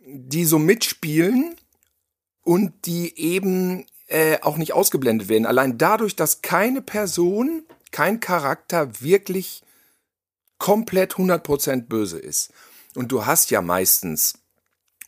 die 0.05 0.45
so 0.45 0.59
mitspielen 0.59 1.55
und 2.41 2.86
die 2.86 3.17
eben 3.17 3.86
äh, 4.07 4.39
auch 4.41 4.57
nicht 4.57 4.74
ausgeblendet 4.74 5.29
werden. 5.29 5.45
Allein 5.45 5.77
dadurch, 5.77 6.15
dass 6.15 6.41
keine 6.41 6.81
Person, 6.81 7.63
kein 7.91 8.19
Charakter 8.19 9.01
wirklich 9.01 9.62
komplett 10.57 11.13
100% 11.13 11.88
böse 11.88 12.19
ist. 12.19 12.51
Und 12.95 13.12
du 13.12 13.25
hast 13.25 13.51
ja 13.51 13.62
meistens, 13.62 14.33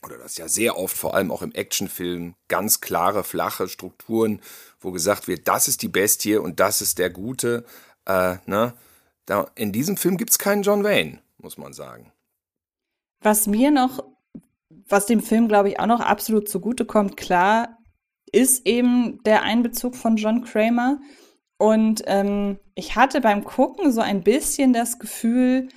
oder 0.04 0.18
das 0.18 0.36
ja 0.36 0.48
sehr 0.48 0.78
oft, 0.78 0.96
vor 0.96 1.14
allem 1.14 1.30
auch 1.30 1.42
im 1.42 1.52
Actionfilm, 1.52 2.34
ganz 2.48 2.80
klare, 2.80 3.24
flache 3.24 3.68
Strukturen, 3.68 4.40
wo 4.80 4.92
gesagt 4.92 5.28
wird, 5.28 5.48
das 5.48 5.68
ist 5.68 5.82
die 5.82 5.88
Bestie 5.88 6.36
und 6.36 6.60
das 6.60 6.80
ist 6.80 6.98
der 6.98 7.10
Gute. 7.10 7.64
Äh, 8.06 8.36
ne? 8.46 8.74
Da, 9.26 9.50
in 9.54 9.72
diesem 9.72 9.96
Film 9.96 10.16
gibt 10.16 10.30
es 10.30 10.38
keinen 10.38 10.62
John 10.62 10.84
Wayne, 10.84 11.20
muss 11.38 11.58
man 11.58 11.72
sagen. 11.72 12.12
Was 13.20 13.46
mir 13.46 13.70
noch, 13.70 14.04
was 14.88 15.06
dem 15.06 15.20
Film, 15.20 15.48
glaube 15.48 15.68
ich, 15.68 15.78
auch 15.78 15.86
noch 15.86 16.00
absolut 16.00 16.48
zugutekommt, 16.48 17.16
klar, 17.16 17.78
ist 18.32 18.66
eben 18.66 19.22
der 19.24 19.42
Einbezug 19.42 19.94
von 19.94 20.16
John 20.16 20.42
Kramer. 20.42 20.98
Und 21.58 22.02
ähm, 22.06 22.58
ich 22.74 22.96
hatte 22.96 23.20
beim 23.20 23.44
Gucken 23.44 23.92
so 23.92 24.00
ein 24.00 24.22
bisschen 24.24 24.72
das 24.72 24.98
Gefühl, 24.98 25.68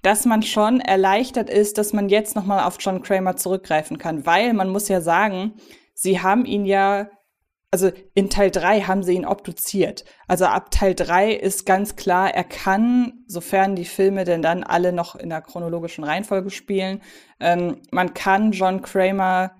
dass 0.00 0.24
man 0.24 0.42
schon 0.42 0.80
erleichtert 0.80 1.50
ist, 1.50 1.76
dass 1.78 1.92
man 1.92 2.08
jetzt 2.08 2.36
noch 2.36 2.46
mal 2.46 2.64
auf 2.64 2.76
John 2.78 3.02
Kramer 3.02 3.36
zurückgreifen 3.36 3.98
kann, 3.98 4.26
weil 4.26 4.52
man 4.52 4.68
muss 4.68 4.88
ja 4.88 5.00
sagen, 5.00 5.54
sie 5.94 6.20
haben 6.20 6.44
ihn 6.44 6.64
ja 6.64 7.08
also 7.74 7.90
in 8.14 8.30
Teil 8.30 8.52
3 8.52 8.82
haben 8.82 9.02
sie 9.02 9.14
ihn 9.14 9.26
obduziert. 9.26 10.04
Also 10.28 10.44
ab 10.44 10.70
Teil 10.70 10.94
3 10.94 11.32
ist 11.32 11.66
ganz 11.66 11.96
klar, 11.96 12.32
er 12.32 12.44
kann, 12.44 13.24
sofern 13.26 13.74
die 13.74 13.84
Filme 13.84 14.22
denn 14.22 14.42
dann 14.42 14.62
alle 14.62 14.92
noch 14.92 15.16
in 15.16 15.28
der 15.28 15.40
chronologischen 15.40 16.04
Reihenfolge 16.04 16.50
spielen, 16.50 17.02
ähm, 17.40 17.78
man 17.90 18.14
kann 18.14 18.52
John 18.52 18.80
Kramer, 18.80 19.56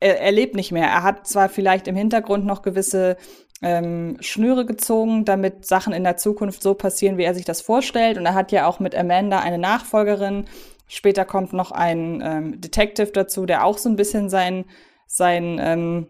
er, 0.00 0.20
er, 0.20 0.32
lebt 0.32 0.54
nicht 0.54 0.70
mehr. 0.70 0.86
Er 0.86 1.02
hat 1.02 1.26
zwar 1.26 1.48
vielleicht 1.48 1.88
im 1.88 1.96
Hintergrund 1.96 2.44
noch 2.44 2.60
gewisse 2.60 3.16
ähm, 3.62 4.18
Schnüre 4.20 4.66
gezogen, 4.66 5.24
damit 5.24 5.64
Sachen 5.64 5.94
in 5.94 6.04
der 6.04 6.18
Zukunft 6.18 6.62
so 6.62 6.74
passieren, 6.74 7.16
wie 7.16 7.24
er 7.24 7.34
sich 7.34 7.46
das 7.46 7.62
vorstellt. 7.62 8.18
Und 8.18 8.26
er 8.26 8.34
hat 8.34 8.52
ja 8.52 8.66
auch 8.66 8.80
mit 8.80 8.94
Amanda 8.94 9.38
eine 9.38 9.56
Nachfolgerin. 9.56 10.44
Später 10.88 11.24
kommt 11.24 11.54
noch 11.54 11.72
ein 11.72 12.20
ähm, 12.22 12.60
Detective 12.60 13.12
dazu, 13.12 13.46
der 13.46 13.64
auch 13.64 13.78
so 13.78 13.88
ein 13.88 13.96
bisschen 13.96 14.28
sein, 14.28 14.66
sein 15.06 15.58
ähm, 15.58 16.08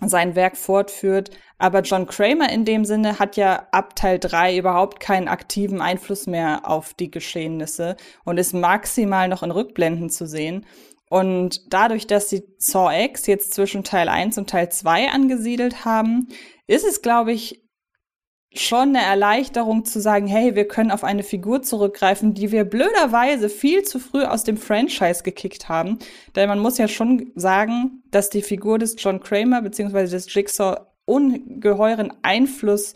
sein 0.00 0.34
Werk 0.34 0.56
fortführt. 0.56 1.30
Aber 1.58 1.80
John 1.80 2.06
Kramer 2.06 2.50
in 2.50 2.64
dem 2.64 2.84
Sinne 2.84 3.18
hat 3.18 3.36
ja 3.36 3.68
ab 3.70 3.96
Teil 3.96 4.18
3 4.18 4.56
überhaupt 4.58 5.00
keinen 5.00 5.28
aktiven 5.28 5.80
Einfluss 5.80 6.26
mehr 6.26 6.62
auf 6.68 6.94
die 6.94 7.10
Geschehnisse 7.10 7.96
und 8.24 8.38
ist 8.38 8.54
maximal 8.54 9.28
noch 9.28 9.42
in 9.42 9.50
Rückblenden 9.50 10.10
zu 10.10 10.26
sehen. 10.26 10.66
Und 11.10 11.72
dadurch, 11.72 12.06
dass 12.06 12.28
sie 12.28 12.42
Saw 12.58 13.04
X 13.04 13.26
jetzt 13.26 13.54
zwischen 13.54 13.84
Teil 13.84 14.08
1 14.08 14.36
und 14.38 14.50
Teil 14.50 14.70
2 14.70 15.10
angesiedelt 15.10 15.84
haben, 15.84 16.28
ist 16.66 16.84
es, 16.84 17.02
glaube 17.02 17.32
ich, 17.32 17.63
schon 18.54 18.90
eine 18.90 19.02
Erleichterung 19.02 19.84
zu 19.84 20.00
sagen, 20.00 20.26
hey, 20.26 20.54
wir 20.54 20.68
können 20.68 20.90
auf 20.90 21.04
eine 21.04 21.22
Figur 21.22 21.62
zurückgreifen, 21.62 22.34
die 22.34 22.52
wir 22.52 22.64
blöderweise 22.64 23.48
viel 23.48 23.82
zu 23.82 23.98
früh 23.98 24.22
aus 24.24 24.44
dem 24.44 24.56
Franchise 24.56 25.22
gekickt 25.22 25.68
haben. 25.68 25.98
Denn 26.36 26.48
man 26.48 26.60
muss 26.60 26.78
ja 26.78 26.88
schon 26.88 27.32
sagen, 27.34 28.02
dass 28.10 28.30
die 28.30 28.42
Figur 28.42 28.78
des 28.78 28.96
John 28.98 29.20
Kramer 29.20 29.62
bzw. 29.62 30.06
des 30.06 30.32
Jigsaw 30.32 30.76
ungeheuren 31.04 32.12
Einfluss 32.22 32.94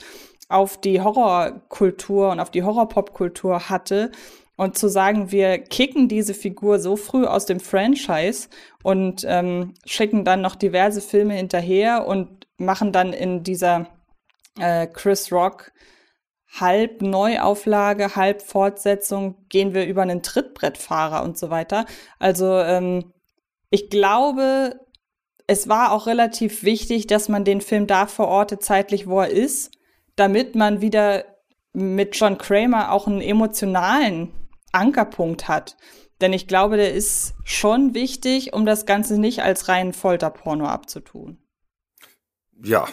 auf 0.49 0.81
die 0.81 1.01
Horrorkultur 1.01 2.31
und 2.31 2.41
auf 2.41 2.51
die 2.51 2.63
Horrorpopkultur 2.63 3.69
hatte. 3.69 4.11
Und 4.57 4.77
zu 4.77 4.89
sagen, 4.89 5.31
wir 5.31 5.59
kicken 5.59 6.09
diese 6.09 6.35
Figur 6.35 6.81
so 6.81 6.97
früh 6.97 7.25
aus 7.25 7.47
dem 7.47 7.61
Franchise 7.61 8.49
und 8.83 9.25
ähm, 9.27 9.75
schicken 9.85 10.25
dann 10.25 10.41
noch 10.41 10.57
diverse 10.57 11.01
Filme 11.01 11.35
hinterher 11.35 12.09
und 12.09 12.49
machen 12.57 12.91
dann 12.91 13.13
in 13.13 13.45
dieser 13.45 13.87
äh, 14.61 14.87
Chris 14.87 15.33
Rock 15.33 15.73
halb 16.61 17.03
Neuauflage, 17.03 18.17
halb 18.17 18.43
Fortsetzung, 18.43 19.37
gehen 19.49 19.75
wir 19.75 19.87
über 19.87 20.03
einen 20.03 20.23
Trittbrettfahrer 20.23 21.23
und 21.23 21.37
so 21.37 21.51
weiter. 21.51 21.85
Also 22.19 22.59
ähm, 22.59 23.13
ich 23.71 23.91
glaube, 23.91 24.81
es 25.47 25.69
war 25.69 25.93
auch 25.93 26.07
relativ 26.07 26.63
wichtig, 26.63 27.07
dass 27.07 27.29
man 27.29 27.45
den 27.45 27.61
Film 27.61 27.87
da 27.87 28.07
verortet, 28.07 28.63
zeitlich, 28.63 29.07
wo 29.07 29.21
er 29.21 29.31
ist, 29.31 29.73
damit 30.17 30.55
man 30.55 30.81
wieder 30.81 31.25
mit 31.73 32.17
John 32.17 32.39
Kramer 32.39 32.93
auch 32.93 33.07
einen 33.07 33.21
emotionalen 33.21 34.33
Ankerpunkt 34.73 35.49
hat. 35.49 35.77
Denn 36.21 36.33
ich 36.33 36.49
glaube, 36.49 36.77
der 36.77 36.93
ist 36.93 37.35
schon 37.45 37.95
wichtig, 37.95 38.53
um 38.53 38.67
das 38.67 38.87
Ganze 38.87 39.19
nicht 39.19 39.43
als 39.43 39.69
reinen 39.69 39.93
Folterporno 39.93 40.67
abzutun. 40.67 41.39
Ja, 42.61 42.89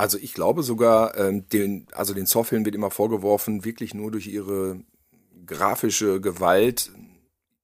also 0.00 0.16
ich 0.16 0.32
glaube 0.32 0.62
sogar, 0.62 1.14
ähm, 1.18 1.46
den, 1.50 1.86
also 1.92 2.14
den 2.14 2.24
Saw-Film 2.24 2.64
wird 2.64 2.74
immer 2.74 2.90
vorgeworfen, 2.90 3.66
wirklich 3.66 3.92
nur 3.92 4.10
durch 4.10 4.28
ihre 4.28 4.80
grafische 5.44 6.22
Gewalt 6.22 6.90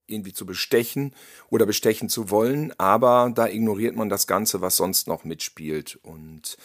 irgendwie 0.07 0.35
zu 0.35 0.45
bestechen 0.45 1.15
oder 1.49 1.65
bestechen 1.65 2.11
zu 2.11 2.29
wollen, 2.29 2.79
aber 2.79 3.33
da 3.35 3.49
ignoriert 3.49 3.97
man 3.97 4.11
das 4.11 4.27
Ganze, 4.27 4.61
was 4.61 4.77
sonst 4.77 5.09
noch 5.09 5.25
mitspielt. 5.25 5.99
Und 6.03 6.59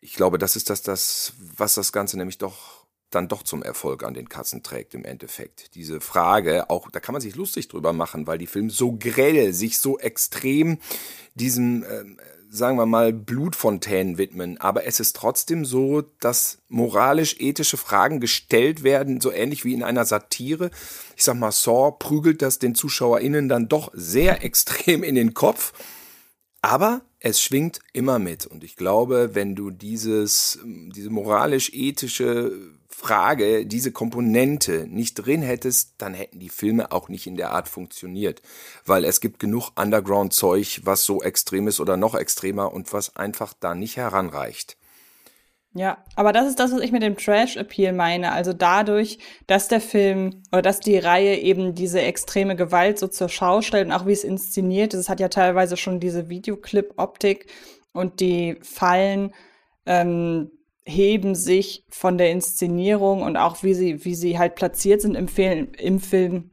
ich 0.00 0.14
glaube, 0.14 0.38
das 0.38 0.54
ist 0.54 0.70
das, 0.70 0.82
das, 0.82 1.32
was 1.56 1.74
das 1.74 1.92
Ganze 1.92 2.16
nämlich 2.16 2.38
doch 2.38 2.86
dann 3.10 3.26
doch 3.26 3.42
zum 3.42 3.64
Erfolg 3.64 4.04
an 4.04 4.14
den 4.14 4.28
Kassen 4.28 4.62
trägt 4.62 4.94
im 4.94 5.04
Endeffekt. 5.04 5.74
Diese 5.74 6.00
Frage, 6.00 6.70
auch 6.70 6.92
da 6.92 7.00
kann 7.00 7.14
man 7.14 7.22
sich 7.22 7.34
lustig 7.34 7.66
drüber 7.66 7.92
machen, 7.92 8.28
weil 8.28 8.38
die 8.38 8.46
Filme 8.46 8.70
so 8.70 8.92
grell, 8.92 9.52
sich 9.52 9.80
so 9.80 9.98
extrem 9.98 10.78
diesem 11.34 11.82
äh, 11.82 12.04
sagen 12.50 12.78
wir 12.78 12.86
mal, 12.86 13.12
Blutfontänen 13.12 14.18
widmen. 14.18 14.58
Aber 14.58 14.84
es 14.86 15.00
ist 15.00 15.16
trotzdem 15.16 15.64
so, 15.64 16.02
dass 16.20 16.58
moralisch-ethische 16.68 17.76
Fragen 17.76 18.20
gestellt 18.20 18.82
werden, 18.82 19.20
so 19.20 19.32
ähnlich 19.32 19.64
wie 19.64 19.74
in 19.74 19.82
einer 19.82 20.04
Satire. 20.04 20.70
Ich 21.16 21.24
sag 21.24 21.36
mal, 21.36 21.52
Saw 21.52 21.92
prügelt 21.98 22.42
das 22.42 22.58
den 22.58 22.74
ZuschauerInnen 22.74 23.48
dann 23.48 23.68
doch 23.68 23.90
sehr 23.92 24.44
extrem 24.44 25.02
in 25.02 25.14
den 25.14 25.34
Kopf. 25.34 25.72
Aber 26.60 27.02
es 27.20 27.40
schwingt 27.40 27.80
immer 27.92 28.18
mit. 28.18 28.46
Und 28.46 28.64
ich 28.64 28.76
glaube, 28.76 29.34
wenn 29.34 29.54
du 29.54 29.70
dieses, 29.70 30.58
diese 30.64 31.10
moralisch-ethische 31.10 32.77
Frage, 33.00 33.64
diese 33.64 33.92
Komponente 33.92 34.88
nicht 34.88 35.14
drin 35.14 35.40
hättest, 35.40 35.94
dann 35.98 36.14
hätten 36.14 36.40
die 36.40 36.48
Filme 36.48 36.90
auch 36.90 37.08
nicht 37.08 37.28
in 37.28 37.36
der 37.36 37.52
Art 37.52 37.68
funktioniert. 37.68 38.42
Weil 38.84 39.04
es 39.04 39.20
gibt 39.20 39.38
genug 39.38 39.70
Underground-Zeug, 39.76 40.80
was 40.82 41.04
so 41.04 41.22
extrem 41.22 41.68
ist 41.68 41.78
oder 41.78 41.96
noch 41.96 42.16
extremer 42.16 42.72
und 42.72 42.92
was 42.92 43.14
einfach 43.14 43.54
da 43.60 43.76
nicht 43.76 43.96
heranreicht. 43.96 44.76
Ja, 45.74 45.98
aber 46.16 46.32
das 46.32 46.48
ist 46.48 46.58
das, 46.58 46.72
was 46.72 46.80
ich 46.80 46.90
mit 46.90 47.04
dem 47.04 47.16
Trash-Appeal 47.16 47.92
meine. 47.92 48.32
Also 48.32 48.52
dadurch, 48.52 49.20
dass 49.46 49.68
der 49.68 49.80
Film 49.80 50.42
oder 50.50 50.62
dass 50.62 50.80
die 50.80 50.98
Reihe 50.98 51.36
eben 51.36 51.76
diese 51.76 52.00
extreme 52.00 52.56
Gewalt 52.56 52.98
so 52.98 53.06
zur 53.06 53.28
Schau 53.28 53.62
stellt 53.62 53.86
und 53.86 53.92
auch 53.92 54.06
wie 54.06 54.12
es 54.12 54.24
inszeniert 54.24 54.92
ist, 54.92 55.00
es 55.00 55.08
hat 55.08 55.20
ja 55.20 55.28
teilweise 55.28 55.76
schon 55.76 56.00
diese 56.00 56.28
Videoclip-Optik 56.28 57.46
und 57.92 58.18
die 58.18 58.58
Fallen 58.60 59.32
ähm, 59.86 60.50
heben 60.88 61.34
sich 61.34 61.84
von 61.90 62.16
der 62.16 62.30
Inszenierung 62.30 63.22
und 63.22 63.36
auch 63.36 63.62
wie 63.62 63.74
sie, 63.74 64.04
wie 64.06 64.14
sie 64.14 64.38
halt 64.38 64.54
platziert 64.54 65.02
sind 65.02 65.14
im 65.14 65.28
Film, 65.28 65.68
im 65.78 66.00
Film, 66.00 66.50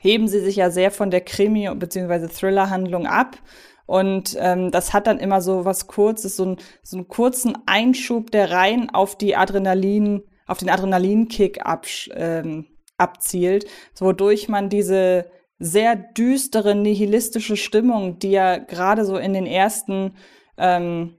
heben 0.00 0.28
sie 0.28 0.40
sich 0.40 0.56
ja 0.56 0.70
sehr 0.70 0.92
von 0.92 1.10
der 1.10 1.24
Krimi- 1.24 1.74
bzw. 1.74 2.28
Thriller-Handlung 2.28 3.06
ab. 3.06 3.36
Und 3.86 4.36
ähm, 4.38 4.70
das 4.70 4.94
hat 4.94 5.08
dann 5.08 5.18
immer 5.18 5.40
so 5.40 5.64
was 5.64 5.88
Kurzes, 5.88 6.36
so, 6.36 6.44
ein, 6.44 6.56
so 6.82 6.96
einen 6.96 7.08
kurzen 7.08 7.58
Einschub, 7.66 8.30
der 8.30 8.52
rein 8.52 8.90
auf 8.90 9.18
die 9.18 9.34
Adrenalin, 9.34 10.22
auf 10.46 10.58
den 10.58 10.70
Adrenalinkick 10.70 11.66
ab, 11.66 11.86
ähm, 12.12 12.66
abzielt, 12.96 13.66
wodurch 13.98 14.48
man 14.48 14.68
diese 14.68 15.26
sehr 15.58 15.96
düstere, 15.96 16.76
nihilistische 16.76 17.56
Stimmung, 17.56 18.20
die 18.20 18.30
ja 18.30 18.58
gerade 18.58 19.04
so 19.04 19.16
in 19.16 19.32
den 19.32 19.46
ersten 19.46 20.14
ähm, 20.56 21.16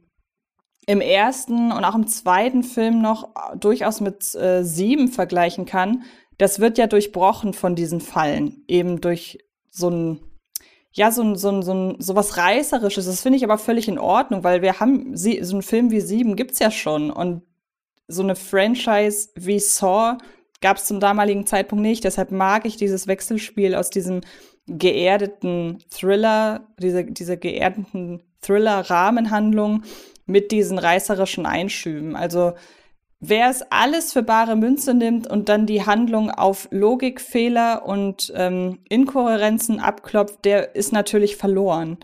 im 0.88 1.01
ersten 1.01 1.72
und 1.72 1.84
auch 1.84 1.96
im 1.96 2.08
zweiten 2.08 2.63
Film 2.63 3.01
noch 3.01 3.30
durchaus 3.56 4.01
mit 4.01 4.36
äh, 4.36 4.63
sieben 4.63 5.08
vergleichen 5.08 5.65
kann, 5.65 6.04
das 6.38 6.60
wird 6.60 6.77
ja 6.77 6.88
durchbrochen 6.88 7.54
von 7.54 7.75
diesen 7.75 8.01
Fallen, 8.01 8.63
eben 8.68 9.01
durch 9.01 9.39
so 9.70 9.89
ein 9.89 10.20
ja, 10.96 11.12
so 11.12 11.24
ein, 11.24 11.36
so 11.36 11.50
ein, 11.50 11.62
so 11.62 11.74
ein, 11.74 11.96
so 12.00 12.15
was 12.15 12.38
Reißerisches. 12.38 13.06
Das 13.06 13.22
finde 13.22 13.36
ich 13.36 13.44
aber 13.44 13.58
völlig 13.58 13.89
in 13.89 14.00
Ordnung, 14.00 14.46
weil 14.46 14.62
wir 14.62 14.80
haben, 14.80 15.15
sie, 15.18 15.44
so 15.44 15.55
einen 15.55 15.62
Film 15.62 15.92
wie 15.92 16.00
Sieben 16.00 16.38
gibt's 16.38 16.59
ja 16.59 16.72
schon. 16.72 17.12
Und 17.12 17.42
so 18.07 18.24
eine 18.24 18.38
Franchise 18.38 19.27
wie 19.36 19.59
Saw 19.59 20.18
gab's 20.62 20.86
zum 20.86 21.01
damaligen 21.01 21.46
Zeitpunkt 21.46 21.81
nicht. 21.81 22.05
Deshalb 22.05 22.31
mag 22.31 22.66
ich 22.66 22.77
dieses 22.77 23.07
Wechselspiel 23.07 23.75
aus 23.75 23.90
diesem 23.90 24.22
geerdeten 24.68 25.83
Thriller, 25.90 26.68
diese, 26.79 27.03
diese 27.03 27.38
geerdeten 27.38 28.24
Thriller-Rahmenhandlung 28.42 29.83
mit 30.25 30.51
diesen 30.51 30.79
reißerischen 30.79 31.46
Einschüben. 31.46 32.16
Also 32.16 32.53
wer 33.20 33.50
es 33.50 33.64
alles 33.70 34.14
für 34.14 34.24
bare 34.24 34.55
Münze 34.55 34.94
nimmt 34.94 35.27
und 35.27 35.50
dann 35.50 35.66
die 35.66 35.85
Handlung 35.85 36.31
auf 36.31 36.68
Logikfehler 36.72 37.85
und 37.85 38.31
ähm, 38.35 38.79
Inkohärenzen 38.90 39.79
abklopft, 39.79 40.46
der 40.46 40.75
ist 40.75 40.92
natürlich 40.92 41.38
verloren. 41.38 41.98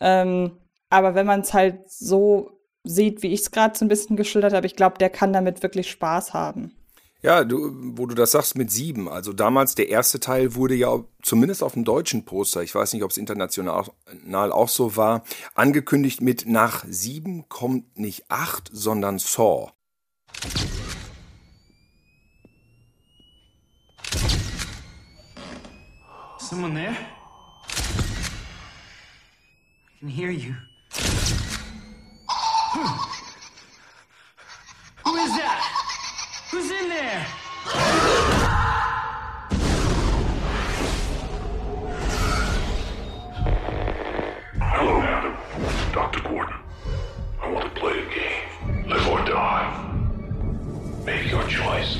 Ähm, 0.00 0.52
aber 0.90 1.14
wenn 1.14 1.26
man 1.26 1.40
es 1.40 1.52
halt 1.54 1.90
so 1.90 2.50
sieht, 2.84 3.22
wie 3.22 3.32
ich 3.32 3.40
es 3.40 3.50
gerade 3.50 3.76
so 3.76 3.84
ein 3.84 3.88
bisschen 3.88 4.16
geschildert 4.16 4.54
habe, 4.54 4.66
ich 4.66 4.76
glaube, 4.76 4.98
der 4.98 5.10
kann 5.10 5.32
damit 5.32 5.62
wirklich 5.62 5.90
Spaß 5.90 6.32
haben. 6.32 6.77
Ja, 7.20 7.42
du, 7.42 7.72
wo 7.96 8.06
du 8.06 8.14
das 8.14 8.30
sagst 8.30 8.56
mit 8.56 8.70
sieben. 8.70 9.08
Also 9.08 9.32
damals 9.32 9.74
der 9.74 9.88
erste 9.88 10.20
Teil 10.20 10.54
wurde 10.54 10.76
ja 10.76 11.02
zumindest 11.20 11.64
auf 11.64 11.72
dem 11.72 11.84
deutschen 11.84 12.24
Poster, 12.24 12.62
ich 12.62 12.72
weiß 12.72 12.92
nicht, 12.92 13.02
ob 13.02 13.10
es 13.10 13.16
international 13.16 14.52
auch 14.52 14.68
so 14.68 14.96
war, 14.96 15.24
angekündigt 15.54 16.20
mit 16.20 16.46
nach 16.46 16.84
sieben 16.88 17.48
kommt 17.48 17.98
nicht 17.98 18.30
acht, 18.30 18.70
sondern 18.72 19.18
Saw. 19.18 19.72
Someone 26.38 26.74
there? 26.74 26.96
I 29.96 29.98
can 29.98 30.08
hear 30.08 30.30
you. 30.30 30.54
Who 35.04 35.16
is 35.16 35.36
that? 35.36 35.77
Who's 36.50 36.70
in 36.70 36.88
there? 36.88 37.26
Hello, 44.60 45.00
Adam. 45.02 45.36
Dr. 45.92 46.20
Gordon. 46.22 46.54
I 47.42 47.50
want 47.50 47.64
to 47.74 47.80
play 47.80 47.92
a 47.92 48.06
game. 48.18 48.88
Live 48.88 49.08
or 49.08 49.18
die. 49.24 49.66
Make 51.04 51.30
your 51.30 51.44
choice. 51.48 51.98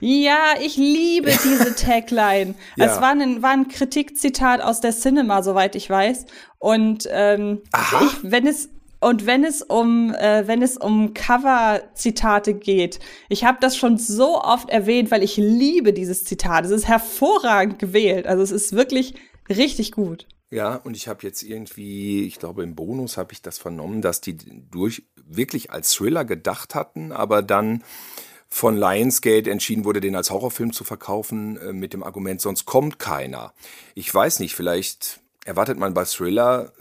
Ja, 0.00 0.54
ich 0.60 0.76
liebe 0.76 1.30
diese 1.30 1.74
Tagline. 1.86 2.54
ja. 2.76 2.84
Es 2.86 3.00
war 3.00 3.10
ein, 3.12 3.42
war 3.42 3.50
ein 3.50 3.68
Kritikzitat 3.68 4.60
aus 4.60 4.80
der 4.80 4.92
Cinema, 4.92 5.42
soweit 5.42 5.74
ich 5.74 5.88
weiß. 5.88 6.26
Und 6.58 7.08
ähm, 7.10 7.62
ich, 8.02 8.18
wenn 8.30 8.46
es 8.46 8.68
und 9.00 9.26
wenn 9.26 9.44
es 9.44 9.62
um 9.62 10.14
äh, 10.14 10.46
wenn 10.46 10.62
es 10.62 10.76
um 10.76 11.14
Cover-Zitate 11.14 12.54
geht, 12.54 12.98
ich 13.28 13.44
habe 13.44 13.58
das 13.60 13.76
schon 13.76 13.98
so 13.98 14.40
oft 14.42 14.70
erwähnt, 14.70 15.10
weil 15.10 15.22
ich 15.22 15.36
liebe 15.36 15.92
dieses 15.92 16.24
Zitat. 16.24 16.64
Es 16.64 16.70
ist 16.70 16.88
hervorragend 16.88 17.78
gewählt. 17.78 18.26
Also 18.26 18.42
es 18.42 18.50
ist 18.50 18.72
wirklich 18.72 19.14
richtig 19.48 19.92
gut. 19.92 20.26
Ja, 20.50 20.76
und 20.76 20.96
ich 20.96 21.08
habe 21.08 21.22
jetzt 21.22 21.42
irgendwie, 21.42 22.24
ich 22.24 22.38
glaube 22.38 22.62
im 22.62 22.74
Bonus 22.74 23.16
habe 23.16 23.32
ich 23.32 23.42
das 23.42 23.58
vernommen, 23.58 24.00
dass 24.00 24.20
die 24.20 24.36
durch 24.70 25.02
wirklich 25.26 25.72
als 25.72 25.90
Thriller 25.92 26.24
gedacht 26.24 26.74
hatten, 26.74 27.10
aber 27.10 27.42
dann 27.42 27.82
von 28.48 28.76
Lionsgate 28.76 29.50
entschieden 29.50 29.84
wurde, 29.84 30.00
den 30.00 30.14
als 30.14 30.30
Horrorfilm 30.30 30.72
zu 30.72 30.84
verkaufen, 30.84 31.56
äh, 31.56 31.72
mit 31.72 31.92
dem 31.92 32.04
Argument, 32.04 32.40
sonst 32.40 32.64
kommt 32.64 32.98
keiner. 32.98 33.52
Ich 33.94 34.12
weiß 34.12 34.38
nicht, 34.38 34.54
vielleicht 34.54 35.20
erwartet 35.44 35.78
man 35.78 35.94
bei 35.94 36.04
Thriller 36.04 36.72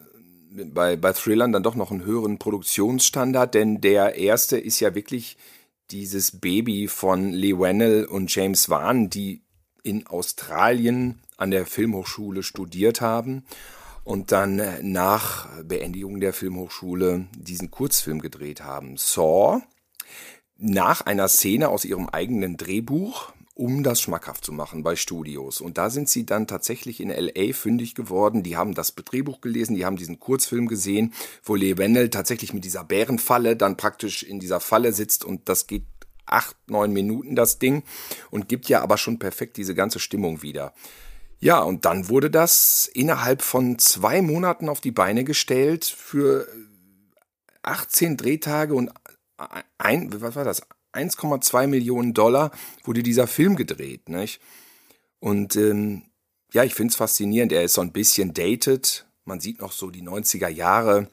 bei, 0.74 0.96
bei 0.96 1.13
Thrillern 1.13 1.52
dann 1.52 1.63
doch 1.63 1.76
noch 1.76 1.91
einen 1.91 2.06
höheren 2.06 2.38
Produktionsstandard, 2.38 3.54
denn 3.54 3.82
der 3.82 4.15
erste 4.15 4.58
ist 4.58 4.80
ja 4.80 4.96
wirklich 4.96 5.38
dieses 5.91 6.39
Baby 6.39 6.88
von 6.88 7.32
Lee 7.32 7.58
Wennell 7.58 8.06
und 8.06 8.34
James 8.34 8.70
Wan, 8.70 9.10
die 9.10 9.41
in 9.84 10.08
Australien 10.08 11.20
an 11.38 11.52
der 11.52 11.65
Filmhochschule 11.65 12.41
studiert 12.41 13.02
haben 13.02 13.46
und 14.04 14.32
dann 14.32 14.62
nach 14.82 15.48
Beendigung 15.63 16.20
der 16.20 16.34
Filmhochschule 16.34 17.28
diesen 17.38 17.72
Kurzfilm 17.72 18.20
gedreht 18.20 18.62
haben. 18.62 18.98
Saw, 18.98 19.62
nach 20.58 21.02
einer 21.02 21.28
Szene 21.28 21.70
aus 21.70 21.86
ihrem 21.86 22.10
eigenen 22.10 22.58
Drehbuch 22.58 23.34
um 23.56 23.84
das 23.84 24.02
schmackhaft 24.02 24.46
zu 24.46 24.52
machen 24.52 24.84
bei 24.84 24.98
Studios. 24.98 25.62
Und 25.62 25.78
da 25.78 25.89
sind 25.89 26.10
sie 26.10 26.26
dann 26.26 26.46
tatsächlich 26.46 27.00
in 27.00 27.10
LA 27.10 27.54
fündig 27.54 27.96
geworden. 27.96 28.44
Die 28.44 28.58
haben 28.58 28.76
das 28.76 28.94
Drehbuch 28.94 29.39
gelesen, 29.41 29.76
die 29.76 29.86
haben 29.86 29.96
diesen 29.96 30.20
Kurzfilm 30.20 30.68
gesehen, 30.68 31.13
wo 31.41 31.56
Lee 31.56 31.78
Wendell 31.78 32.10
tatsächlich 32.10 32.54
mit 32.54 32.65
dieser 32.65 32.84
Bärenfalle 32.84 33.56
dann 33.56 33.78
praktisch 33.78 34.24
in 34.24 34.39
dieser 34.39 34.60
Falle 34.60 34.91
sitzt 34.91 35.24
und 35.24 35.48
das 35.48 35.68
geht 35.68 35.86
acht, 36.26 36.58
neun 36.68 36.91
Minuten 36.91 37.36
das 37.36 37.58
Ding 37.58 37.84
und 38.30 38.50
gibt 38.50 38.68
ja 38.68 38.82
aber 38.82 38.98
schon 38.98 39.20
perfekt 39.20 39.56
diese 39.58 39.74
ganze 39.74 40.00
Stimmung 40.00 40.41
wieder. 40.41 40.74
Ja, 41.39 41.60
und 41.60 41.86
dann 41.86 42.10
wurde 42.10 42.30
das 42.30 42.89
innerhalb 42.94 43.41
von 43.41 43.80
zwei 43.80 44.22
Monaten 44.22 44.68
auf 44.68 44.82
die 44.82 44.91
Beine 44.91 45.24
gestellt 45.24 45.86
für 45.86 46.48
18 47.62 48.18
Drehtage 48.18 48.74
und 48.74 48.91
ein, 49.78 50.22
was 50.22 50.36
war 50.36 50.44
das? 50.44 50.62
1,2 50.95 51.67
Millionen 51.67 52.13
Dollar 52.13 52.51
wurde 52.84 53.03
dieser 53.03 53.27
Film 53.27 53.55
gedreht, 53.55 54.10
nicht? 54.10 54.39
Und 55.19 55.55
ähm, 55.55 56.03
ja, 56.53 56.63
ich 56.63 56.73
finde 56.73 56.91
es 56.91 56.95
faszinierend. 56.95 57.51
Er 57.51 57.63
ist 57.63 57.73
so 57.73 57.81
ein 57.81 57.91
bisschen 57.91 58.34
dated. 58.34 59.05
Man 59.25 59.39
sieht 59.39 59.60
noch 59.60 59.71
so 59.71 59.89
die 59.89 60.03
90er 60.03 60.47
Jahre. 60.49 61.10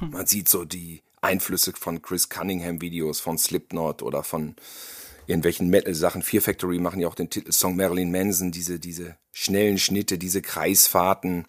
Man 0.00 0.26
sieht 0.26 0.48
so 0.48 0.64
die 0.64 1.02
Einflüsse 1.20 1.72
von 1.72 2.02
Chris 2.02 2.28
Cunningham 2.28 2.80
Videos, 2.80 3.20
von 3.20 3.38
Slipknot 3.38 4.02
oder 4.02 4.22
von 4.22 4.56
irgendwelchen 5.26 5.68
Metal-Sachen. 5.68 6.22
Fear 6.22 6.42
Factory 6.42 6.78
machen 6.78 7.00
ja 7.00 7.08
auch 7.08 7.14
den 7.14 7.30
Titelsong 7.30 7.76
Marilyn 7.76 8.10
Manson, 8.10 8.52
diese, 8.52 8.78
diese 8.78 9.16
schnellen 9.32 9.78
Schnitte, 9.78 10.18
diese 10.18 10.42
Kreisfahrten. 10.42 11.46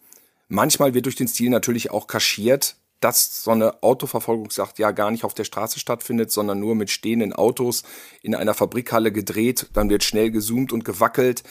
Manchmal 0.48 0.94
wird 0.94 1.06
durch 1.06 1.16
den 1.16 1.28
Stil 1.28 1.50
natürlich 1.50 1.92
auch 1.92 2.08
kaschiert, 2.08 2.78
dass 3.00 3.44
so 3.44 3.52
eine 3.52 3.84
Autoverfolgungsjagd 3.84 4.80
ja 4.80 4.92
gar 4.92 5.12
nicht 5.12 5.24
auf 5.24 5.34
der 5.34 5.44
Straße 5.44 5.80
stattfindet, 5.80 6.32
sondern 6.32 6.60
nur 6.60 6.76
mit 6.76 6.90
stehenden 6.90 7.34
Autos 7.34 7.84
in 8.22 8.36
einer 8.36 8.54
Fabrikhalle 8.54 9.12
gedreht. 9.12 9.68
Dann 9.74 9.90
wird 9.90 10.04
schnell 10.04 10.32
gezoomt 10.32 10.74
und 10.74 10.86
gewackelt 10.86 11.44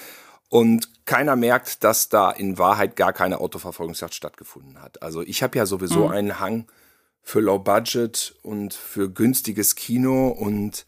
und 0.48 0.88
keiner 1.04 1.36
merkt, 1.36 1.84
dass 1.84 2.08
da 2.08 2.30
in 2.30 2.58
Wahrheit 2.58 2.96
gar 2.96 3.12
keine 3.12 3.40
Autoverfolgungsjagd 3.40 4.14
stattgefunden 4.14 4.80
hat. 4.80 5.02
Also 5.02 5.22
ich 5.22 5.42
habe 5.42 5.58
ja 5.58 5.66
sowieso 5.66 6.06
mhm. 6.06 6.12
einen 6.12 6.40
Hang 6.40 6.66
für 7.22 7.40
Low 7.40 7.58
Budget 7.58 8.34
und 8.42 8.74
für 8.74 9.10
günstiges 9.10 9.74
Kino 9.74 10.28
und 10.28 10.86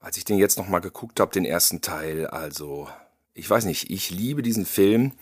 als 0.00 0.16
ich 0.16 0.24
den 0.24 0.38
jetzt 0.38 0.56
noch 0.56 0.68
mal 0.68 0.78
geguckt 0.78 1.20
habe, 1.20 1.32
den 1.32 1.44
ersten 1.44 1.82
Teil, 1.82 2.26
also 2.26 2.88
ich 3.34 3.48
weiß 3.48 3.66
nicht, 3.66 3.90
ich 3.90 4.10
liebe 4.10 4.42
diesen 4.42 4.64
Film. 4.64 5.12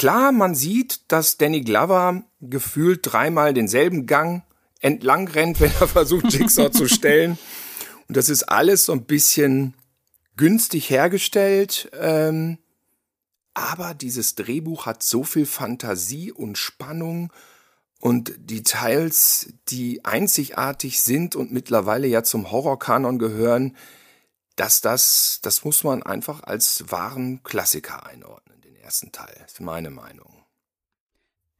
Klar, 0.00 0.32
man 0.32 0.54
sieht, 0.54 1.02
dass 1.12 1.36
Danny 1.36 1.60
Glover 1.60 2.22
gefühlt 2.40 3.00
dreimal 3.02 3.52
denselben 3.52 4.06
Gang 4.06 4.44
entlang 4.78 5.28
rennt, 5.28 5.60
wenn 5.60 5.72
er 5.78 5.88
versucht, 5.88 6.32
Jigsaw 6.32 6.70
zu 6.70 6.88
stellen. 6.88 7.38
Und 8.08 8.16
das 8.16 8.30
ist 8.30 8.44
alles 8.44 8.86
so 8.86 8.92
ein 8.94 9.04
bisschen 9.04 9.74
günstig 10.38 10.88
hergestellt. 10.88 11.90
Ähm, 11.92 12.56
aber 13.52 13.92
dieses 13.92 14.36
Drehbuch 14.36 14.86
hat 14.86 15.02
so 15.02 15.22
viel 15.22 15.44
Fantasie 15.44 16.32
und 16.32 16.56
Spannung 16.56 17.30
und 17.98 18.32
Details, 18.38 19.52
die 19.68 20.02
einzigartig 20.06 21.02
sind 21.02 21.36
und 21.36 21.52
mittlerweile 21.52 22.06
ja 22.06 22.22
zum 22.22 22.50
Horrorkanon 22.50 23.18
gehören, 23.18 23.76
dass 24.56 24.80
das, 24.80 25.40
das 25.42 25.62
muss 25.62 25.84
man 25.84 26.02
einfach 26.02 26.42
als 26.42 26.90
wahren 26.90 27.42
Klassiker 27.42 28.06
einordnen 28.06 28.49
ersten 28.90 29.12
Teil. 29.12 29.32
Das 29.40 29.52
ist 29.52 29.60
meine 29.60 29.90
Meinung. 29.90 30.44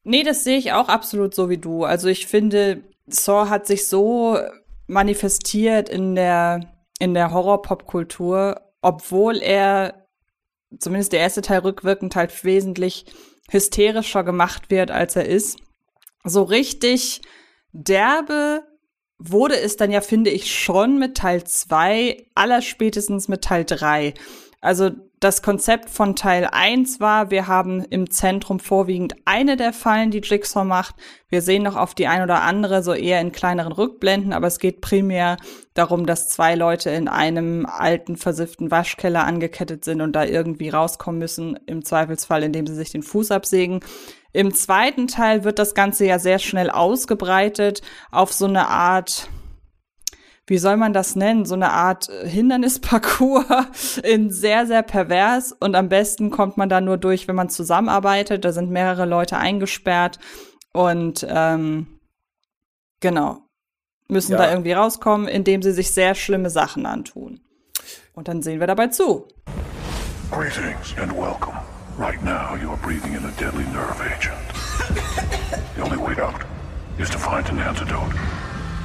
Nee, 0.02 0.24
das 0.24 0.42
sehe 0.42 0.58
ich 0.58 0.72
auch 0.72 0.88
absolut 0.88 1.32
so 1.32 1.48
wie 1.48 1.58
du. 1.58 1.84
Also 1.84 2.08
ich 2.08 2.26
finde, 2.26 2.82
Saw 3.06 3.48
hat 3.48 3.68
sich 3.68 3.86
so 3.86 4.36
manifestiert 4.88 5.88
in 5.88 6.16
der, 6.16 6.60
in 6.98 7.14
der 7.14 7.32
Horror-Pop-Kultur, 7.32 8.60
obwohl 8.82 9.36
er, 9.36 10.08
zumindest 10.76 11.12
der 11.12 11.20
erste 11.20 11.42
Teil 11.42 11.60
rückwirkend, 11.60 12.16
halt 12.16 12.44
wesentlich 12.44 13.06
hysterischer 13.48 14.24
gemacht 14.24 14.70
wird, 14.70 14.90
als 14.90 15.14
er 15.14 15.26
ist. 15.26 15.60
So 16.24 16.42
richtig 16.42 17.20
derbe 17.72 18.64
wurde 19.18 19.56
es 19.56 19.76
dann 19.76 19.92
ja, 19.92 20.00
finde 20.00 20.30
ich, 20.30 20.52
schon 20.52 20.98
mit 20.98 21.16
Teil 21.16 21.44
2, 21.44 22.26
allerspätestens 22.34 23.28
mit 23.28 23.42
Teil 23.42 23.64
3. 23.64 24.14
Also 24.62 24.90
das 25.20 25.40
Konzept 25.42 25.88
von 25.88 26.16
Teil 26.16 26.46
1 26.50 27.00
war, 27.00 27.30
wir 27.30 27.46
haben 27.46 27.82
im 27.84 28.10
Zentrum 28.10 28.60
vorwiegend 28.60 29.14
eine 29.24 29.56
der 29.56 29.72
Fallen, 29.72 30.10
die 30.10 30.20
Jigsaw 30.20 30.64
macht. 30.64 30.96
Wir 31.30 31.40
sehen 31.40 31.62
noch 31.62 31.76
auf 31.76 31.94
die 31.94 32.06
ein 32.06 32.22
oder 32.22 32.42
andere, 32.42 32.82
so 32.82 32.92
eher 32.92 33.22
in 33.22 33.32
kleineren 33.32 33.72
Rückblenden, 33.72 34.34
aber 34.34 34.48
es 34.48 34.58
geht 34.58 34.82
primär 34.82 35.38
darum, 35.72 36.04
dass 36.04 36.28
zwei 36.28 36.56
Leute 36.56 36.90
in 36.90 37.08
einem 37.08 37.64
alten, 37.64 38.16
versifften 38.16 38.70
Waschkeller 38.70 39.24
angekettet 39.24 39.84
sind 39.84 40.02
und 40.02 40.12
da 40.12 40.24
irgendwie 40.24 40.68
rauskommen 40.68 41.18
müssen, 41.18 41.58
im 41.66 41.82
Zweifelsfall, 41.82 42.42
indem 42.42 42.66
sie 42.66 42.74
sich 42.74 42.90
den 42.90 43.02
Fuß 43.02 43.30
absägen. 43.30 43.80
Im 44.32 44.52
zweiten 44.52 45.06
Teil 45.06 45.44
wird 45.44 45.58
das 45.58 45.74
Ganze 45.74 46.04
ja 46.04 46.18
sehr 46.18 46.38
schnell 46.38 46.70
ausgebreitet 46.70 47.80
auf 48.10 48.32
so 48.32 48.44
eine 48.44 48.68
Art, 48.68 49.28
wie 50.50 50.58
soll 50.58 50.76
man 50.76 50.92
das 50.92 51.14
nennen, 51.14 51.44
so 51.44 51.54
eine 51.54 51.70
Art 51.70 52.08
äh, 52.08 52.28
Hindernisparcours 52.28 53.98
in 54.02 54.30
sehr, 54.30 54.66
sehr 54.66 54.82
pervers. 54.82 55.52
Und 55.52 55.76
am 55.76 55.88
besten 55.88 56.30
kommt 56.30 56.56
man 56.56 56.68
da 56.68 56.80
nur 56.80 56.96
durch, 56.96 57.28
wenn 57.28 57.36
man 57.36 57.48
zusammenarbeitet. 57.48 58.44
Da 58.44 58.50
sind 58.50 58.68
mehrere 58.68 59.06
Leute 59.06 59.36
eingesperrt 59.36 60.18
und 60.72 61.24
ähm, 61.30 61.86
genau, 62.98 63.42
müssen 64.08 64.32
ja. 64.32 64.38
da 64.38 64.50
irgendwie 64.50 64.72
rauskommen, 64.72 65.28
indem 65.28 65.62
sie 65.62 65.70
sich 65.70 65.92
sehr 65.92 66.16
schlimme 66.16 66.50
Sachen 66.50 66.84
antun. 66.84 67.40
Und 68.12 68.26
dann 68.26 68.42
sehen 68.42 68.58
wir 68.58 68.66
dabei 68.66 68.88
zu. 68.88 69.28
Greetings 70.32 70.96
and 71.00 71.12
welcome. 71.12 71.54
Right 71.96 72.20
now 72.24 72.56
you 72.60 72.70
are 72.70 72.78
breathing 72.82 73.14
in 73.14 73.24
a 73.24 73.30
deadly 73.38 73.64
nerve 73.72 74.00
agent. 74.00 74.36
The 75.76 75.82
only 75.82 75.96
way 75.96 76.20
out 76.20 76.44
is 76.98 77.08
to 77.10 77.18
find 77.18 77.48
an 77.50 77.60
antidote. 77.60 78.16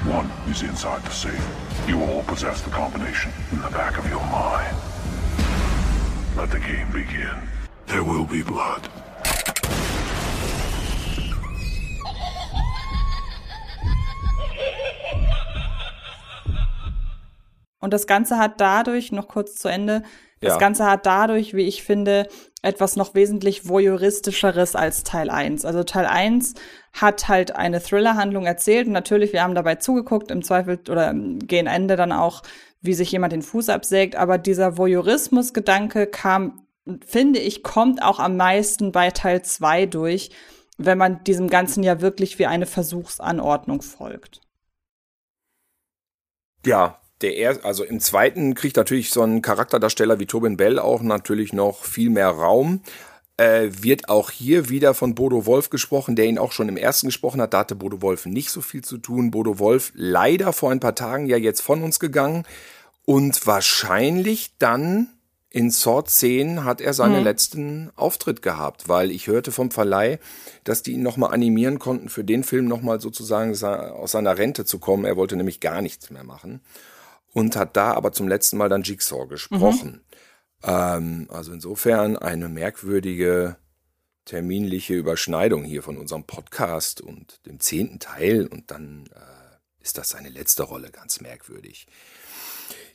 One 0.07 0.29
is 0.47 0.61
inside 0.61 1.01
the 1.03 1.09
safe. 1.09 1.47
You 1.87 1.99
all 2.03 2.21
possess 2.21 2.61
the 2.61 2.69
combination 2.69 3.31
in 3.51 3.59
the 3.59 3.69
back 3.71 3.97
of 3.97 4.07
your 4.07 4.23
mind. 4.27 4.77
Let 6.37 6.51
the 6.51 6.59
game 6.59 6.91
begin. 6.91 7.35
There 7.87 8.03
will 8.03 8.25
be 8.25 8.43
blood. 8.43 8.87
Und 17.79 17.91
das 17.91 18.05
Ganze 18.05 18.37
hat 18.37 18.61
dadurch, 18.61 19.11
noch 19.11 19.27
kurz 19.27 19.55
zu 19.55 19.69
Ende, 19.69 20.03
das 20.45 20.53
ja. 20.53 20.60
Ganze 20.60 20.86
hat 20.86 21.05
dadurch, 21.05 21.53
wie 21.53 21.63
ich 21.63 21.84
finde, 21.84 22.27
etwas 22.62 22.95
noch 22.95 23.15
wesentlich 23.15 23.67
voyeuristischeres 23.67 24.75
als 24.75 25.03
Teil 25.03 25.29
1. 25.29 25.65
Also 25.65 25.84
Teil 25.84 26.05
1 26.05 26.53
hat 26.93 27.27
halt 27.27 27.55
eine 27.55 27.81
Thriller-Handlung 27.81 28.45
erzählt. 28.45 28.88
Und 28.88 28.93
natürlich, 28.93 29.34
wir 29.34 29.43
haben 29.43 29.55
dabei 29.55 29.75
zugeguckt, 29.75 30.31
im 30.31 30.43
Zweifel 30.43 30.79
oder 30.89 31.13
gehen 31.13 31.67
Ende 31.67 31.95
dann 31.95 32.12
auch, 32.12 32.43
wie 32.81 32.93
sich 32.93 33.12
jemand 33.12 33.34
den 33.34 33.41
Fuß 33.41 33.69
absägt. 33.69 34.15
Aber 34.15 34.38
dieser 34.38 34.77
Voyeurismus-Gedanke 34.77 36.08
kam, 36.08 36.67
finde 37.05 37.39
ich, 37.39 37.63
kommt 37.63 38.01
auch 38.01 38.19
am 38.19 38.38
meisten 38.38 38.91
bei 38.91 39.12
Teil 39.12 39.41
2 39.41 39.88
durch, 39.88 40.31
wenn 40.77 40.97
man 40.97 41.23
diesem 41.23 41.49
Ganzen 41.49 41.84
ja 41.84 42.01
wirklich 42.01 42.39
wie 42.39 42.45
eine 42.45 42.65
Versuchsanordnung 42.65 43.81
folgt. 43.81 44.41
Ja, 46.65 46.99
der 47.25 47.38
er, 47.38 47.65
also 47.65 47.83
im 47.83 47.99
zweiten 47.99 48.53
kriegt 48.53 48.77
natürlich 48.77 49.09
so 49.09 49.23
ein 49.23 49.41
Charakterdarsteller 49.41 50.19
wie 50.19 50.27
Tobin 50.27 50.57
Bell 50.57 50.77
auch 50.77 51.01
natürlich 51.01 51.53
noch 51.53 51.83
viel 51.83 52.11
mehr 52.11 52.29
Raum. 52.29 52.81
Äh, 53.38 53.69
wird 53.81 54.09
auch 54.09 54.29
hier 54.29 54.69
wieder 54.69 54.93
von 54.93 55.15
Bodo 55.15 55.47
Wolf 55.47 55.71
gesprochen, 55.71 56.15
der 56.15 56.25
ihn 56.25 56.38
auch 56.38 56.51
schon 56.51 56.69
im 56.69 56.77
ersten 56.77 57.07
gesprochen 57.07 57.41
hat. 57.41 57.55
Da 57.55 57.59
hatte 57.61 57.75
Bodo 57.75 58.03
Wolf 58.03 58.27
nicht 58.27 58.51
so 58.51 58.61
viel 58.61 58.83
zu 58.83 58.99
tun. 58.99 59.31
Bodo 59.31 59.57
Wolf 59.57 59.91
leider 59.95 60.53
vor 60.53 60.69
ein 60.69 60.79
paar 60.79 60.93
Tagen 60.93 61.25
ja 61.25 61.35
jetzt 61.35 61.61
von 61.61 61.81
uns 61.81 61.99
gegangen 61.99 62.43
und 63.05 63.47
wahrscheinlich 63.47 64.51
dann 64.59 65.09
in 65.49 65.71
Saw 65.71 66.03
10 66.05 66.63
hat 66.63 66.79
er 66.79 66.93
seinen 66.93 67.19
mhm. 67.19 67.23
letzten 67.23 67.89
Auftritt 67.95 68.43
gehabt, 68.43 68.88
weil 68.88 69.09
ich 69.09 69.25
hörte 69.25 69.51
vom 69.51 69.71
Verleih, 69.71 70.19
dass 70.63 70.83
die 70.83 70.91
ihn 70.91 71.01
nochmal 71.01 71.33
animieren 71.33 71.79
konnten, 71.79 72.09
für 72.09 72.23
den 72.23 72.43
Film 72.43 72.67
nochmal 72.67 73.01
sozusagen 73.01 73.51
aus 73.63 74.11
seiner 74.11 74.38
Rente 74.38 74.65
zu 74.65 74.77
kommen. 74.77 75.05
Er 75.05 75.17
wollte 75.17 75.35
nämlich 75.35 75.59
gar 75.59 75.81
nichts 75.81 76.11
mehr 76.11 76.23
machen 76.23 76.61
und 77.35 77.57
hat 77.57 77.75
da 77.75 77.93
aber 77.93 78.13
zum 78.13 78.29
letzten 78.29 78.57
Mal 78.57 78.69
dann 78.69 78.83
Jigsaw 78.83 79.27
gesprochen. 79.27 80.01
Mhm. 80.63 80.69
Ähm, 80.69 81.27
also 81.29 81.51
insofern 81.51 82.17
eine 82.17 82.47
merkwürdige 82.47 83.57
terminliche 84.23 84.95
Überschneidung 84.95 85.65
hier 85.65 85.83
von 85.83 85.97
unserem 85.97 86.23
Podcast 86.23 87.01
und 87.01 87.45
dem 87.45 87.59
zehnten 87.59 87.99
Teil 87.99 88.47
und 88.47 88.71
dann 88.71 89.07
äh, 89.13 89.83
ist 89.83 89.97
das 89.97 90.09
seine 90.09 90.29
letzte 90.29 90.63
Rolle 90.63 90.89
ganz 90.91 91.19
merkwürdig. 91.19 91.87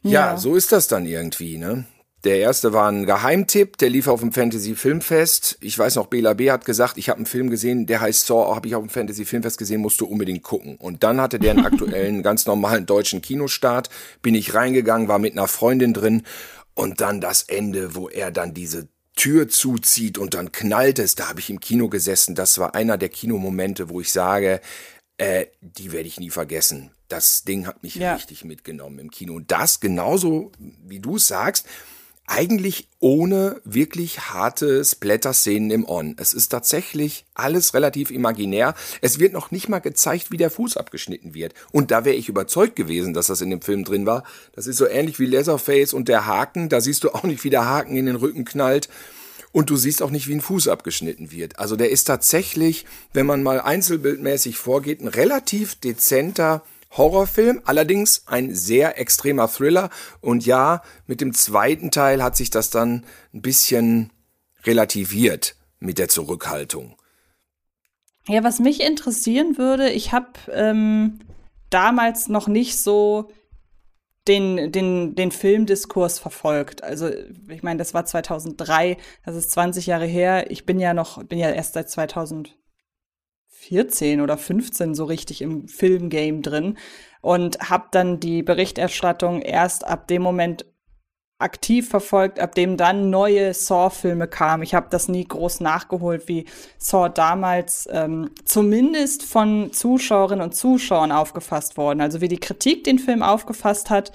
Ja. 0.02 0.10
ja, 0.32 0.36
so 0.38 0.56
ist 0.56 0.72
das 0.72 0.88
dann 0.88 1.04
irgendwie, 1.04 1.58
ne? 1.58 1.84
Der 2.24 2.38
erste 2.38 2.74
war 2.74 2.90
ein 2.90 3.06
Geheimtipp, 3.06 3.78
der 3.78 3.88
lief 3.88 4.06
auf 4.06 4.20
dem 4.20 4.32
Fantasy 4.32 4.74
Filmfest. 4.74 5.56
Ich 5.62 5.78
weiß 5.78 5.96
noch, 5.96 6.08
Bela 6.08 6.34
B. 6.34 6.50
hat 6.50 6.66
gesagt, 6.66 6.98
ich 6.98 7.08
habe 7.08 7.16
einen 7.16 7.26
Film 7.26 7.48
gesehen, 7.48 7.86
der 7.86 8.02
heißt 8.02 8.26
Saw, 8.26 8.54
habe 8.54 8.68
ich 8.68 8.74
auf 8.74 8.82
dem 8.82 8.90
Fantasy 8.90 9.24
Filmfest 9.24 9.56
gesehen, 9.56 9.80
musst 9.80 10.02
du 10.02 10.06
unbedingt 10.06 10.42
gucken. 10.42 10.76
Und 10.76 11.02
dann 11.02 11.18
hatte 11.18 11.38
der 11.38 11.52
einen 11.52 11.64
aktuellen, 11.64 12.22
ganz 12.22 12.44
normalen 12.44 12.84
deutschen 12.84 13.22
Kinostart, 13.22 13.88
bin 14.20 14.34
ich 14.34 14.52
reingegangen, 14.52 15.08
war 15.08 15.18
mit 15.18 15.32
einer 15.32 15.48
Freundin 15.48 15.94
drin 15.94 16.24
und 16.74 17.00
dann 17.00 17.22
das 17.22 17.42
Ende, 17.42 17.94
wo 17.94 18.10
er 18.10 18.30
dann 18.30 18.52
diese 18.52 18.88
Tür 19.16 19.48
zuzieht 19.48 20.18
und 20.18 20.34
dann 20.34 20.52
knallt 20.52 20.98
es, 20.98 21.14
da 21.14 21.28
habe 21.28 21.40
ich 21.40 21.48
im 21.48 21.60
Kino 21.60 21.88
gesessen. 21.88 22.34
Das 22.34 22.58
war 22.58 22.74
einer 22.74 22.98
der 22.98 23.08
Kinomomente, 23.08 23.88
wo 23.88 24.00
ich 24.00 24.12
sage, 24.12 24.60
äh, 25.16 25.46
die 25.60 25.92
werde 25.92 26.08
ich 26.08 26.20
nie 26.20 26.30
vergessen. 26.30 26.90
Das 27.08 27.44
Ding 27.44 27.66
hat 27.66 27.82
mich 27.82 27.96
ja. 27.96 28.14
richtig 28.14 28.44
mitgenommen 28.44 28.98
im 28.98 29.10
Kino. 29.10 29.34
Und 29.34 29.50
das 29.50 29.80
genauso, 29.80 30.52
wie 30.58 31.00
du 31.00 31.18
sagst, 31.18 31.66
eigentlich 32.30 32.86
ohne 33.00 33.60
wirklich 33.64 34.20
harte 34.20 34.84
Splatter-Szenen 34.84 35.70
im 35.72 35.88
On. 35.88 36.14
Es 36.16 36.32
ist 36.32 36.48
tatsächlich 36.48 37.24
alles 37.34 37.74
relativ 37.74 38.12
imaginär. 38.12 38.74
Es 39.00 39.18
wird 39.18 39.32
noch 39.32 39.50
nicht 39.50 39.68
mal 39.68 39.80
gezeigt, 39.80 40.30
wie 40.30 40.36
der 40.36 40.50
Fuß 40.50 40.76
abgeschnitten 40.76 41.34
wird. 41.34 41.54
Und 41.72 41.90
da 41.90 42.04
wäre 42.04 42.14
ich 42.14 42.28
überzeugt 42.28 42.76
gewesen, 42.76 43.14
dass 43.14 43.26
das 43.26 43.40
in 43.40 43.50
dem 43.50 43.62
Film 43.62 43.84
drin 43.84 44.06
war. 44.06 44.22
Das 44.52 44.68
ist 44.68 44.76
so 44.76 44.86
ähnlich 44.86 45.18
wie 45.18 45.26
Leatherface 45.26 45.92
und 45.92 46.08
der 46.08 46.26
Haken. 46.26 46.68
Da 46.68 46.80
siehst 46.80 47.02
du 47.02 47.10
auch 47.10 47.24
nicht, 47.24 47.42
wie 47.42 47.50
der 47.50 47.66
Haken 47.66 47.96
in 47.96 48.06
den 48.06 48.16
Rücken 48.16 48.44
knallt. 48.44 48.88
Und 49.50 49.68
du 49.68 49.76
siehst 49.76 50.00
auch 50.00 50.10
nicht, 50.10 50.28
wie 50.28 50.34
ein 50.34 50.40
Fuß 50.40 50.68
abgeschnitten 50.68 51.32
wird. 51.32 51.58
Also 51.58 51.74
der 51.74 51.90
ist 51.90 52.04
tatsächlich, 52.04 52.86
wenn 53.12 53.26
man 53.26 53.42
mal 53.42 53.60
einzelbildmäßig 53.60 54.56
vorgeht, 54.56 55.00
ein 55.00 55.08
relativ 55.08 55.74
dezenter 55.74 56.62
Horrorfilm, 56.96 57.62
allerdings 57.64 58.26
ein 58.26 58.54
sehr 58.54 58.98
extremer 58.98 59.48
Thriller. 59.48 59.90
Und 60.20 60.44
ja, 60.44 60.82
mit 61.06 61.20
dem 61.20 61.34
zweiten 61.34 61.90
Teil 61.90 62.22
hat 62.22 62.36
sich 62.36 62.50
das 62.50 62.70
dann 62.70 63.04
ein 63.32 63.42
bisschen 63.42 64.12
relativiert 64.64 65.56
mit 65.78 65.98
der 65.98 66.08
Zurückhaltung. 66.08 66.96
Ja, 68.26 68.44
was 68.44 68.58
mich 68.58 68.82
interessieren 68.82 69.56
würde, 69.56 69.90
ich 69.90 70.12
habe 70.12 70.28
ähm, 70.52 71.20
damals 71.70 72.28
noch 72.28 72.48
nicht 72.48 72.78
so 72.78 73.30
den, 74.28 74.70
den, 74.70 75.14
den 75.14 75.32
Filmdiskurs 75.32 76.18
verfolgt. 76.18 76.84
Also, 76.84 77.08
ich 77.48 77.62
meine, 77.62 77.78
das 77.78 77.94
war 77.94 78.04
2003, 78.04 78.98
das 79.24 79.36
ist 79.36 79.50
20 79.52 79.86
Jahre 79.86 80.06
her. 80.06 80.50
Ich 80.50 80.66
bin 80.66 80.78
ja 80.78 80.92
noch, 80.92 81.24
bin 81.24 81.38
ja 81.38 81.50
erst 81.50 81.72
seit 81.72 81.88
2000 81.88 82.59
14 83.70 84.20
oder 84.20 84.36
15 84.36 84.94
so 84.96 85.04
richtig 85.04 85.42
im 85.42 85.68
Filmgame 85.68 86.40
drin 86.40 86.76
und 87.22 87.70
habe 87.70 87.86
dann 87.92 88.18
die 88.18 88.42
Berichterstattung 88.42 89.42
erst 89.42 89.86
ab 89.86 90.08
dem 90.08 90.22
Moment 90.22 90.66
aktiv 91.38 91.88
verfolgt, 91.88 92.40
ab 92.40 92.56
dem 92.56 92.76
dann 92.76 93.10
neue 93.10 93.54
Saw-Filme 93.54 94.26
kamen. 94.26 94.64
Ich 94.64 94.74
habe 94.74 94.88
das 94.90 95.08
nie 95.08 95.24
groß 95.24 95.60
nachgeholt, 95.60 96.26
wie 96.26 96.46
Saw 96.78 97.08
damals 97.08 97.88
ähm, 97.92 98.30
zumindest 98.44 99.22
von 99.22 99.72
Zuschauerinnen 99.72 100.44
und 100.44 100.54
Zuschauern 100.54 101.12
aufgefasst 101.12 101.76
worden. 101.76 102.00
Also 102.00 102.20
wie 102.20 102.28
die 102.28 102.40
Kritik 102.40 102.82
den 102.82 102.98
Film 102.98 103.22
aufgefasst 103.22 103.88
hat, 103.88 104.10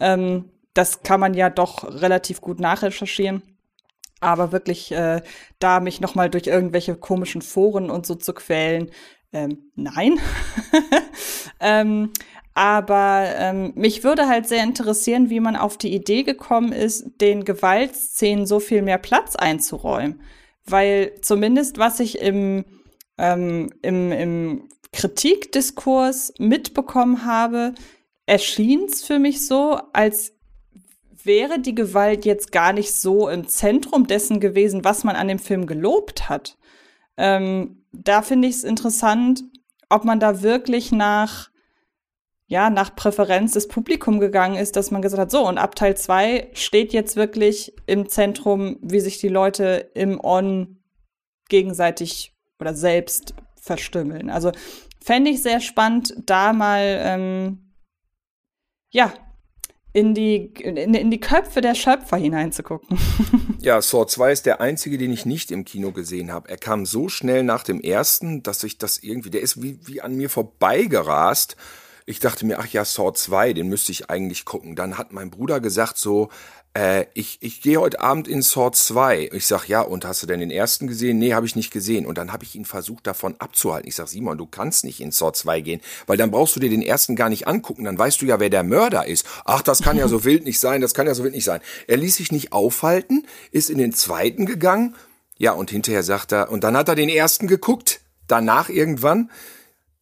ähm, 0.00 0.50
das 0.74 1.02
kann 1.04 1.20
man 1.20 1.32
ja 1.32 1.48
doch 1.48 1.84
relativ 1.84 2.40
gut 2.40 2.58
nachrecherchieren. 2.58 3.42
Aber 4.20 4.52
wirklich 4.52 4.92
äh, 4.92 5.22
da 5.58 5.80
mich 5.80 6.00
noch 6.00 6.14
mal 6.14 6.30
durch 6.30 6.46
irgendwelche 6.46 6.96
komischen 6.96 7.42
Foren 7.42 7.90
und 7.90 8.06
so 8.06 8.14
zu 8.14 8.32
quälen, 8.32 8.90
ähm, 9.32 9.70
nein. 9.74 10.18
ähm, 11.60 12.12
aber 12.54 13.34
ähm, 13.36 13.72
mich 13.74 14.02
würde 14.02 14.28
halt 14.28 14.48
sehr 14.48 14.62
interessieren, 14.62 15.28
wie 15.28 15.40
man 15.40 15.56
auf 15.56 15.76
die 15.76 15.94
Idee 15.94 16.22
gekommen 16.22 16.72
ist, 16.72 17.20
den 17.20 17.44
Gewaltszenen 17.44 18.46
so 18.46 18.60
viel 18.60 18.80
mehr 18.80 18.96
Platz 18.96 19.36
einzuräumen. 19.36 20.22
Weil 20.64 21.12
zumindest 21.20 21.76
was 21.76 22.00
ich 22.00 22.18
im, 22.18 22.64
ähm, 23.18 23.70
im, 23.82 24.10
im 24.10 24.68
Kritikdiskurs 24.92 26.32
mitbekommen 26.38 27.26
habe, 27.26 27.74
erschien 28.24 28.86
es 28.86 29.04
für 29.04 29.18
mich 29.18 29.46
so, 29.46 29.78
als 29.92 30.35
wäre 31.26 31.58
die 31.60 31.74
Gewalt 31.74 32.24
jetzt 32.24 32.52
gar 32.52 32.72
nicht 32.72 32.94
so 32.94 33.28
im 33.28 33.48
Zentrum 33.48 34.06
dessen 34.06 34.40
gewesen, 34.40 34.84
was 34.84 35.04
man 35.04 35.16
an 35.16 35.28
dem 35.28 35.38
Film 35.38 35.66
gelobt 35.66 36.28
hat. 36.28 36.56
Ähm, 37.16 37.84
da 37.92 38.22
finde 38.22 38.48
ich 38.48 38.56
es 38.56 38.64
interessant, 38.64 39.42
ob 39.88 40.04
man 40.04 40.20
da 40.20 40.42
wirklich 40.42 40.92
nach, 40.92 41.50
ja, 42.46 42.70
nach 42.70 42.94
Präferenz 42.94 43.52
des 43.52 43.68
Publikums 43.68 44.20
gegangen 44.20 44.56
ist, 44.56 44.76
dass 44.76 44.90
man 44.90 45.02
gesagt 45.02 45.20
hat, 45.20 45.30
so, 45.30 45.46
und 45.46 45.58
ab 45.58 45.74
Teil 45.74 45.96
2 45.96 46.50
steht 46.54 46.92
jetzt 46.92 47.16
wirklich 47.16 47.74
im 47.86 48.08
Zentrum, 48.08 48.78
wie 48.82 49.00
sich 49.00 49.18
die 49.18 49.28
Leute 49.28 49.90
im 49.94 50.20
On 50.22 50.78
gegenseitig 51.48 52.34
oder 52.60 52.74
selbst 52.74 53.34
verstümmeln. 53.56 54.30
Also 54.30 54.52
fände 55.02 55.30
ich 55.30 55.42
sehr 55.42 55.60
spannend, 55.60 56.14
da 56.26 56.52
mal, 56.52 57.00
ähm, 57.02 57.72
ja, 58.90 59.12
in 59.96 60.12
die, 60.12 60.52
in, 60.60 60.76
in 60.76 61.10
die 61.10 61.20
Köpfe 61.20 61.62
der 61.62 61.74
Schöpfer 61.74 62.18
hineinzugucken. 62.18 62.98
ja, 63.60 63.80
Saw 63.80 64.06
2 64.06 64.30
ist 64.30 64.44
der 64.44 64.60
einzige, 64.60 64.98
den 64.98 65.10
ich 65.10 65.24
nicht 65.24 65.50
im 65.50 65.64
Kino 65.64 65.90
gesehen 65.90 66.30
habe. 66.30 66.50
Er 66.50 66.58
kam 66.58 66.84
so 66.84 67.08
schnell 67.08 67.42
nach 67.42 67.64
dem 67.64 67.80
ersten, 67.80 68.42
dass 68.42 68.62
ich 68.62 68.76
das 68.76 68.98
irgendwie, 68.98 69.30
der 69.30 69.40
ist 69.40 69.62
wie, 69.62 69.78
wie 69.86 70.02
an 70.02 70.14
mir 70.14 70.28
vorbeigerast. 70.28 71.56
Ich 72.04 72.20
dachte 72.20 72.44
mir, 72.44 72.58
ach 72.58 72.66
ja, 72.66 72.84
Saw 72.84 73.14
2, 73.14 73.54
den 73.54 73.68
müsste 73.68 73.90
ich 73.90 74.10
eigentlich 74.10 74.44
gucken. 74.44 74.76
Dann 74.76 74.98
hat 74.98 75.14
mein 75.14 75.30
Bruder 75.30 75.60
gesagt 75.60 75.96
so, 75.96 76.28
äh, 76.76 77.06
ich, 77.14 77.38
ich 77.40 77.62
gehe 77.62 77.80
heute 77.80 78.00
Abend 78.00 78.28
in 78.28 78.42
Saw 78.42 78.70
2. 78.70 79.30
Ich 79.32 79.46
sag, 79.46 79.66
ja, 79.66 79.80
und 79.80 80.04
hast 80.04 80.22
du 80.22 80.26
denn 80.26 80.40
den 80.40 80.50
ersten 80.50 80.86
gesehen? 80.86 81.18
Nee, 81.18 81.32
habe 81.32 81.46
ich 81.46 81.56
nicht 81.56 81.70
gesehen. 81.70 82.04
Und 82.04 82.18
dann 82.18 82.32
habe 82.32 82.44
ich 82.44 82.54
ihn 82.54 82.66
versucht, 82.66 83.06
davon 83.06 83.34
abzuhalten. 83.38 83.88
Ich 83.88 83.96
sag, 83.96 84.08
Simon, 84.08 84.36
du 84.36 84.44
kannst 84.44 84.84
nicht 84.84 85.00
in 85.00 85.10
Saw 85.10 85.32
2 85.32 85.62
gehen, 85.62 85.80
weil 86.06 86.18
dann 86.18 86.30
brauchst 86.30 86.54
du 86.54 86.60
dir 86.60 86.68
den 86.68 86.82
ersten 86.82 87.16
gar 87.16 87.30
nicht 87.30 87.48
angucken. 87.48 87.84
Dann 87.84 87.98
weißt 87.98 88.20
du 88.20 88.26
ja, 88.26 88.40
wer 88.40 88.50
der 88.50 88.62
Mörder 88.62 89.06
ist. 89.06 89.26
Ach, 89.46 89.62
das 89.62 89.80
kann 89.80 89.96
ja 89.96 90.06
so 90.06 90.24
wild 90.24 90.44
nicht 90.44 90.60
sein, 90.60 90.82
das 90.82 90.92
kann 90.92 91.06
ja 91.06 91.14
so 91.14 91.24
wild 91.24 91.34
nicht 91.34 91.44
sein. 91.44 91.62
Er 91.86 91.96
ließ 91.96 92.16
sich 92.16 92.30
nicht 92.30 92.52
aufhalten, 92.52 93.26
ist 93.52 93.70
in 93.70 93.78
den 93.78 93.94
zweiten 93.94 94.44
gegangen. 94.44 94.94
Ja, 95.38 95.52
und 95.52 95.70
hinterher 95.70 96.02
sagt 96.02 96.32
er, 96.32 96.50
und 96.50 96.62
dann 96.62 96.76
hat 96.76 96.88
er 96.88 96.94
den 96.94 97.08
ersten 97.08 97.46
geguckt. 97.46 98.00
Danach 98.28 98.68
irgendwann, 98.68 99.30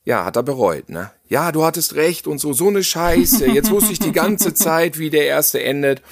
ja, 0.04 0.24
hat 0.24 0.36
er 0.36 0.42
bereut, 0.42 0.88
ne? 0.88 1.12
Ja, 1.28 1.52
du 1.52 1.64
hattest 1.64 1.94
recht 1.94 2.26
und 2.26 2.38
so, 2.38 2.52
so 2.52 2.68
eine 2.68 2.82
Scheiße. 2.82 3.46
Jetzt 3.46 3.70
wusste 3.70 3.92
ich 3.92 3.98
die 3.98 4.12
ganze 4.12 4.54
Zeit, 4.54 4.98
wie 4.98 5.10
der 5.10 5.26
erste 5.26 5.62
endet. 5.62 6.02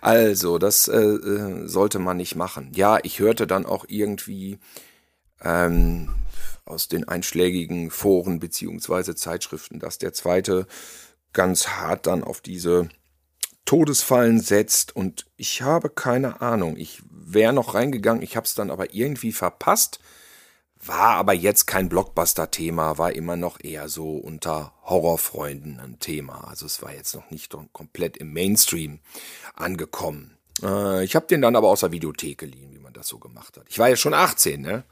Also, 0.00 0.58
das 0.58 0.88
äh, 0.88 0.98
äh, 0.98 1.66
sollte 1.66 1.98
man 1.98 2.16
nicht 2.16 2.36
machen. 2.36 2.72
Ja, 2.74 2.98
ich 3.02 3.18
hörte 3.18 3.46
dann 3.46 3.66
auch 3.66 3.84
irgendwie 3.88 4.58
ähm, 5.42 6.10
aus 6.64 6.88
den 6.88 7.08
einschlägigen 7.08 7.90
Foren 7.90 8.40
beziehungsweise 8.40 9.14
Zeitschriften, 9.14 9.78
dass 9.78 9.98
der 9.98 10.12
zweite 10.12 10.66
ganz 11.32 11.68
hart 11.68 12.06
dann 12.06 12.24
auf 12.24 12.40
diese 12.40 12.88
Todesfallen 13.66 14.40
setzt 14.40 14.94
und 14.94 15.26
ich 15.36 15.62
habe 15.62 15.90
keine 15.90 16.40
Ahnung. 16.40 16.76
Ich 16.76 17.02
wäre 17.10 17.52
noch 17.52 17.74
reingegangen, 17.74 18.22
ich 18.22 18.36
habe 18.36 18.46
es 18.46 18.54
dann 18.54 18.70
aber 18.70 18.94
irgendwie 18.94 19.32
verpasst. 19.32 19.98
War 20.84 21.16
aber 21.16 21.32
jetzt 21.32 21.66
kein 21.66 21.88
Blockbuster-Thema, 21.88 22.98
war 22.98 23.12
immer 23.12 23.36
noch 23.36 23.58
eher 23.62 23.88
so 23.88 24.16
unter 24.16 24.72
Horrorfreunden 24.84 25.80
ein 25.80 25.98
Thema. 25.98 26.46
Also 26.48 26.66
es 26.66 26.82
war 26.82 26.94
jetzt 26.94 27.14
noch 27.14 27.30
nicht 27.30 27.54
komplett 27.72 28.16
im 28.16 28.32
Mainstream 28.32 29.00
angekommen. 29.54 30.36
Äh, 30.62 31.04
ich 31.04 31.16
habe 31.16 31.26
den 31.26 31.42
dann 31.42 31.56
aber 31.56 31.68
aus 31.68 31.80
der 31.80 31.92
Videothek 31.92 32.38
geliehen, 32.38 32.72
wie 32.72 32.78
man 32.78 32.92
das 32.92 33.08
so 33.08 33.18
gemacht 33.18 33.56
hat. 33.56 33.66
Ich 33.68 33.78
war 33.78 33.88
ja 33.88 33.96
schon 33.96 34.14
18, 34.14 34.60
ne? 34.60 34.84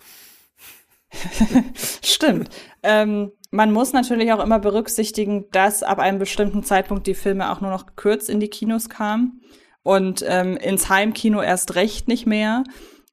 Stimmt. 2.02 2.50
Ähm, 2.82 3.30
man 3.50 3.72
muss 3.72 3.92
natürlich 3.92 4.32
auch 4.32 4.42
immer 4.42 4.58
berücksichtigen, 4.58 5.48
dass 5.52 5.82
ab 5.82 5.98
einem 5.98 6.18
bestimmten 6.18 6.64
Zeitpunkt 6.64 7.06
die 7.06 7.14
Filme 7.14 7.52
auch 7.52 7.60
nur 7.60 7.70
noch 7.70 7.86
gekürzt 7.86 8.28
in 8.28 8.40
die 8.40 8.48
Kinos 8.48 8.88
kamen 8.88 9.42
und 9.82 10.24
ähm, 10.26 10.56
ins 10.56 10.88
Heimkino 10.88 11.40
erst 11.40 11.76
recht 11.76 12.08
nicht 12.08 12.26
mehr. 12.26 12.64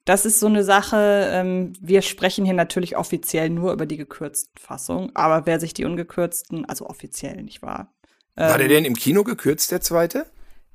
Das 0.06 0.26
ist 0.26 0.40
so 0.40 0.48
eine 0.48 0.64
Sache, 0.64 1.30
ähm, 1.32 1.74
wir 1.80 2.02
sprechen 2.02 2.44
hier 2.44 2.56
natürlich 2.56 2.98
offiziell 2.98 3.50
nur 3.50 3.72
über 3.72 3.86
die 3.86 3.98
gekürzten 3.98 4.54
Fassungen, 4.60 5.12
aber 5.16 5.46
wer 5.46 5.60
sich 5.60 5.74
die 5.74 5.86
ungekürzten, 5.86 6.66
also 6.66 6.88
offiziell, 6.88 7.44
nicht 7.44 7.62
wahr? 7.62 7.94
Ähm, 8.36 8.50
War 8.50 8.58
der 8.58 8.66
ähm, 8.66 8.74
denn 8.74 8.86
im 8.86 8.96
Kino 8.96 9.24
gekürzt, 9.24 9.72
der 9.72 9.82
zweite? 9.82 10.26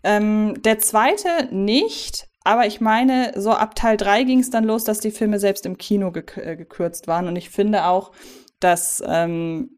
Ähm, 0.05 0.63
der 0.63 0.79
zweite 0.79 1.49
nicht, 1.51 2.29
aber 2.45 2.67
ich 2.67 2.81
meine, 2.81 3.33
so 3.35 3.51
ab 3.51 3.75
Teil 3.75 3.97
3 3.97 4.23
ging 4.23 4.39
es 4.39 4.51
dann 4.51 4.63
los, 4.63 4.85
dass 4.85 5.01
die 5.01 5.11
Filme 5.11 5.41
selbst 5.41 5.67
im 5.67 5.79
Kino 5.79 6.13
gek 6.13 6.37
äh, 6.37 6.55
gekürzt 6.55 7.09
waren. 7.09 7.27
Und 7.27 7.35
ich 7.35 7.51
finde 7.51 7.87
auch, 7.87 8.13
dass 8.61 9.03
ähm, 9.05 9.71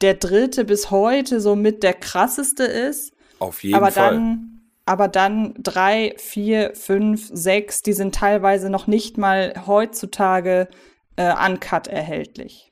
der 0.00 0.14
dritte 0.14 0.64
bis 0.64 0.92
heute 0.92 1.40
so 1.40 1.56
mit 1.56 1.82
der 1.82 1.94
krasseste 1.94 2.62
ist. 2.62 3.14
Auf 3.40 3.64
jeden 3.64 3.74
aber 3.74 3.90
Fall. 3.90 4.14
Dann 4.14 4.53
aber 4.86 5.08
dann 5.08 5.54
drei, 5.58 6.14
vier, 6.18 6.74
fünf, 6.74 7.30
sechs, 7.32 7.82
die 7.82 7.92
sind 7.92 8.14
teilweise 8.14 8.70
noch 8.70 8.86
nicht 8.86 9.16
mal 9.18 9.54
heutzutage 9.66 10.68
äh, 11.16 11.32
uncut 11.32 11.86
erhältlich. 11.86 12.70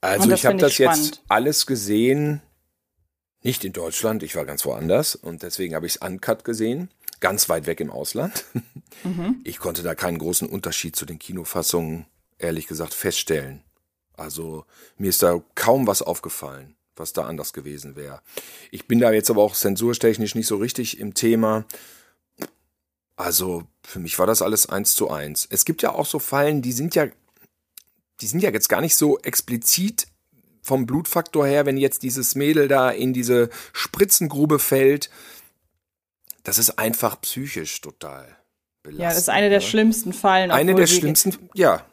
Also 0.00 0.30
ich 0.30 0.44
habe 0.44 0.58
das 0.58 0.74
spannend. 0.74 1.06
jetzt 1.06 1.22
alles 1.28 1.66
gesehen, 1.66 2.42
nicht 3.42 3.64
in 3.64 3.72
Deutschland, 3.72 4.22
ich 4.22 4.36
war 4.36 4.44
ganz 4.44 4.64
woanders 4.64 5.14
und 5.14 5.42
deswegen 5.42 5.74
habe 5.74 5.86
ich 5.86 5.96
es 5.96 6.02
uncut 6.02 6.44
gesehen. 6.44 6.90
ganz 7.20 7.48
weit 7.48 7.66
weg 7.66 7.80
im 7.80 7.90
Ausland. 7.90 8.44
Mhm. 9.04 9.42
Ich 9.44 9.58
konnte 9.58 9.82
da 9.82 9.94
keinen 9.94 10.16
großen 10.16 10.48
Unterschied 10.48 10.96
zu 10.96 11.04
den 11.04 11.18
Kinofassungen, 11.18 12.06
ehrlich 12.38 12.66
gesagt, 12.66 12.94
feststellen. 12.94 13.62
Also 14.14 14.64
mir 14.96 15.10
ist 15.10 15.22
da 15.22 15.42
kaum 15.54 15.86
was 15.86 16.00
aufgefallen, 16.00 16.76
was 16.96 17.12
da 17.12 17.24
anders 17.24 17.52
gewesen 17.52 17.96
wäre. 17.96 18.20
Ich 18.70 18.86
bin 18.86 18.98
da 18.98 19.12
jetzt 19.12 19.30
aber 19.30 19.42
auch 19.42 19.54
zensurtechnisch 19.54 20.34
nicht 20.34 20.46
so 20.46 20.56
richtig 20.56 20.98
im 20.98 21.14
Thema. 21.14 21.64
Also 23.16 23.64
für 23.82 23.98
mich 23.98 24.18
war 24.18 24.26
das 24.26 24.42
alles 24.42 24.68
eins 24.68 24.94
zu 24.94 25.10
eins. 25.10 25.46
Es 25.50 25.64
gibt 25.64 25.82
ja 25.82 25.92
auch 25.92 26.06
so 26.06 26.18
Fallen, 26.18 26.62
die 26.62 26.72
sind 26.72 26.94
ja, 26.94 27.06
die 28.20 28.26
sind 28.26 28.42
ja 28.42 28.50
jetzt 28.50 28.68
gar 28.68 28.80
nicht 28.80 28.96
so 28.96 29.18
explizit 29.20 30.06
vom 30.62 30.84
Blutfaktor 30.84 31.46
her, 31.46 31.64
wenn 31.64 31.76
jetzt 31.76 32.02
dieses 32.02 32.34
Mädel 32.34 32.68
da 32.68 32.90
in 32.90 33.12
diese 33.12 33.50
Spritzengrube 33.72 34.58
fällt. 34.58 35.10
Das 36.42 36.58
ist 36.58 36.78
einfach 36.78 37.20
psychisch 37.20 37.80
total 37.80 38.36
belastend. 38.82 39.02
Ja, 39.02 39.08
das 39.08 39.18
ist 39.18 39.28
eine 39.28 39.48
der 39.48 39.60
ne? 39.60 39.64
schlimmsten 39.64 40.12
Fallen. 40.12 40.50
Eine 40.50 40.74
der 40.74 40.86
schlimmsten, 40.86 41.48
ja. 41.54 41.84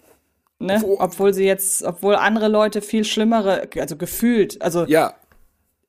Ne? 0.65 0.83
Obwohl 0.99 1.33
sie 1.33 1.45
jetzt, 1.45 1.83
obwohl 1.83 2.15
andere 2.15 2.47
Leute 2.47 2.81
viel 2.81 3.03
schlimmere, 3.03 3.69
also 3.77 3.95
gefühlt, 3.95 4.61
also 4.61 4.85
ja. 4.85 5.13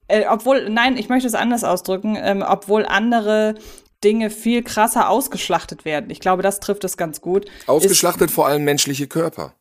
Äh, 0.06 0.26
obwohl, 0.28 0.68
nein, 0.68 0.96
ich 0.96 1.08
möchte 1.08 1.26
es 1.26 1.34
anders 1.34 1.64
ausdrücken, 1.64 2.16
ähm, 2.20 2.44
obwohl 2.46 2.84
andere 2.84 3.54
Dinge 4.02 4.28
viel 4.28 4.62
krasser 4.62 5.08
ausgeschlachtet 5.08 5.84
werden. 5.84 6.10
Ich 6.10 6.20
glaube, 6.20 6.42
das 6.42 6.60
trifft 6.60 6.84
es 6.84 6.96
ganz 6.96 7.22
gut. 7.22 7.46
Ausgeschlachtet 7.66 8.28
ist, 8.28 8.34
vor 8.34 8.46
allem 8.46 8.64
menschliche 8.64 9.06
Körper. 9.06 9.54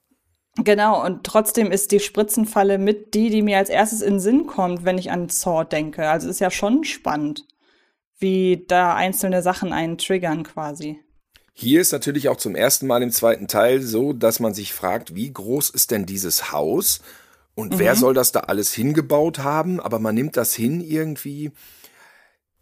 Genau, 0.57 1.03
und 1.03 1.23
trotzdem 1.23 1.71
ist 1.71 1.91
die 1.91 1.99
Spritzenfalle 1.99 2.77
mit 2.77 3.13
die, 3.15 3.29
die 3.29 3.41
mir 3.41 3.57
als 3.57 3.69
erstes 3.69 4.01
in 4.01 4.15
den 4.15 4.19
Sinn 4.19 4.45
kommt, 4.45 4.85
wenn 4.85 4.97
ich 4.97 5.09
an 5.11 5.29
Saw 5.29 5.63
denke. 5.63 6.09
Also 6.09 6.29
ist 6.29 6.41
ja 6.41 6.51
schon 6.51 6.83
spannend, 6.83 7.47
wie 8.19 8.65
da 8.67 8.93
einzelne 8.93 9.41
Sachen 9.41 9.73
einen 9.73 9.97
triggern 9.97 10.43
quasi. 10.43 10.99
Hier 11.53 11.81
ist 11.81 11.91
natürlich 11.91 12.29
auch 12.29 12.37
zum 12.37 12.55
ersten 12.55 12.87
Mal 12.87 13.03
im 13.03 13.11
zweiten 13.11 13.47
Teil 13.47 13.81
so, 13.81 14.11
dass 14.11 14.39
man 14.39 14.53
sich 14.53 14.73
fragt, 14.73 15.15
wie 15.15 15.31
groß 15.31 15.69
ist 15.69 15.91
denn 15.91 16.05
dieses 16.05 16.51
Haus 16.51 16.99
und 17.55 17.73
mhm. 17.73 17.79
wer 17.79 17.95
soll 17.95 18.13
das 18.13 18.31
da 18.31 18.41
alles 18.41 18.73
hingebaut 18.73 19.39
haben? 19.39 19.79
Aber 19.79 19.99
man 19.99 20.15
nimmt 20.15 20.35
das 20.35 20.53
hin 20.53 20.81
irgendwie. 20.81 21.51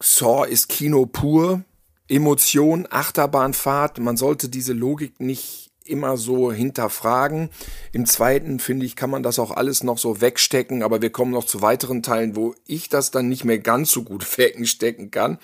Saw 0.02 0.46
ist 0.46 0.68
Kino 0.68 1.06
pur, 1.06 1.64
Emotion, 2.08 2.88
Achterbahnfahrt. 2.90 4.00
Man 4.00 4.18
sollte 4.18 4.50
diese 4.50 4.74
Logik 4.74 5.20
nicht 5.20 5.71
immer 5.86 6.18
so 6.18 6.52
hinterfragen. 6.52 7.50
Im 7.92 8.06
zweiten, 8.06 8.60
finde 8.60 8.86
ich, 8.86 8.96
kann 8.96 9.10
man 9.10 9.24
das 9.24 9.40
auch 9.40 9.52
alles 9.52 9.84
noch 9.84 9.98
so 9.98 10.22
wegstecken, 10.22 10.84
aber 10.84 11.02
wir 11.02 11.10
kommen 11.10 11.32
noch 11.32 11.46
zu 11.46 11.62
weiteren 11.62 12.04
Teilen, 12.04 12.36
wo 12.36 12.56
ich 12.66 12.90
das 12.90 13.12
dann 13.12 13.30
nicht 13.30 13.44
mehr 13.44 13.60
ganz 13.60 13.92
so 13.92 14.04
gut 14.04 14.26
wegstecken 14.38 15.12
kann. 15.12 15.40